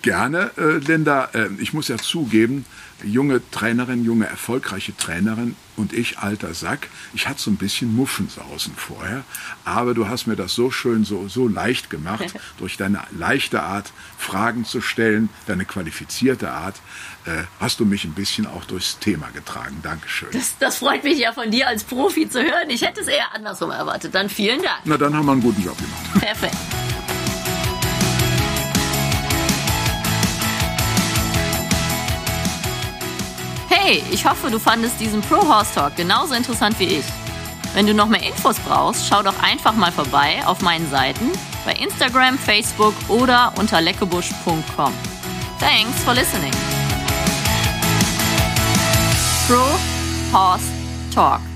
Gerne, 0.01 0.51
äh, 0.57 0.77
Linda. 0.77 1.29
Äh, 1.33 1.49
ich 1.59 1.73
muss 1.73 1.87
ja 1.87 1.97
zugeben, 1.97 2.65
junge 3.03 3.41
Trainerin, 3.51 4.03
junge 4.03 4.25
erfolgreiche 4.25 4.95
Trainerin 4.97 5.55
und 5.75 5.93
ich, 5.93 6.19
alter 6.19 6.53
Sack, 6.53 6.87
ich 7.13 7.27
hatte 7.27 7.41
so 7.41 7.51
ein 7.51 7.57
bisschen 7.57 7.95
Muffensausen 7.95 8.73
vorher, 8.75 9.23
aber 9.63 9.93
du 9.93 10.07
hast 10.07 10.27
mir 10.27 10.35
das 10.35 10.55
so 10.55 10.71
schön, 10.71 11.03
so, 11.03 11.27
so 11.27 11.47
leicht 11.47 11.89
gemacht, 11.89 12.33
durch 12.57 12.77
deine 12.77 13.01
leichte 13.11 13.61
Art, 13.61 13.91
Fragen 14.17 14.65
zu 14.65 14.81
stellen, 14.81 15.29
deine 15.45 15.65
qualifizierte 15.65 16.51
Art, 16.51 16.81
äh, 17.25 17.43
hast 17.59 17.79
du 17.79 17.85
mich 17.85 18.03
ein 18.05 18.13
bisschen 18.13 18.47
auch 18.47 18.65
durchs 18.65 18.97
Thema 18.99 19.27
getragen. 19.33 19.79
Dankeschön. 19.83 20.29
Das, 20.31 20.57
das 20.59 20.77
freut 20.77 21.03
mich 21.03 21.19
ja 21.19 21.33
von 21.33 21.51
dir 21.51 21.67
als 21.67 21.83
Profi 21.83 22.29
zu 22.29 22.41
hören. 22.41 22.69
Ich 22.69 22.81
hätte 22.81 23.01
es 23.01 23.07
eher 23.07 23.33
andersrum 23.33 23.71
erwartet. 23.71 24.15
Dann 24.15 24.29
vielen 24.29 24.61
Dank. 24.61 24.81
Na, 24.85 24.97
dann 24.97 25.15
haben 25.15 25.25
wir 25.25 25.33
einen 25.33 25.41
guten 25.41 25.63
Job 25.63 25.77
gemacht. 25.77 26.13
Perfekt. 26.19 26.55
Hey, 33.69 34.03
ich 34.11 34.25
hoffe, 34.25 34.51
du 34.51 34.59
fandest 34.59 34.99
diesen 34.99 35.21
Pro 35.21 35.47
Horse 35.47 35.73
Talk 35.73 35.95
genauso 35.95 36.33
interessant 36.33 36.79
wie 36.79 36.85
ich. 36.85 37.05
Wenn 37.73 37.87
du 37.87 37.93
noch 37.93 38.07
mehr 38.07 38.21
Infos 38.21 38.57
brauchst, 38.59 39.07
schau 39.07 39.23
doch 39.23 39.41
einfach 39.41 39.73
mal 39.73 39.91
vorbei 39.91 40.41
auf 40.45 40.61
meinen 40.61 40.89
Seiten 40.89 41.31
bei 41.65 41.73
Instagram, 41.73 42.37
Facebook 42.37 42.93
oder 43.07 43.53
unter 43.57 43.79
leckebusch.com. 43.79 44.93
Thanks 45.59 46.03
for 46.03 46.13
listening. 46.13 46.80
Pro 49.51 49.67
Horse 50.31 50.71
Talk. 51.11 51.50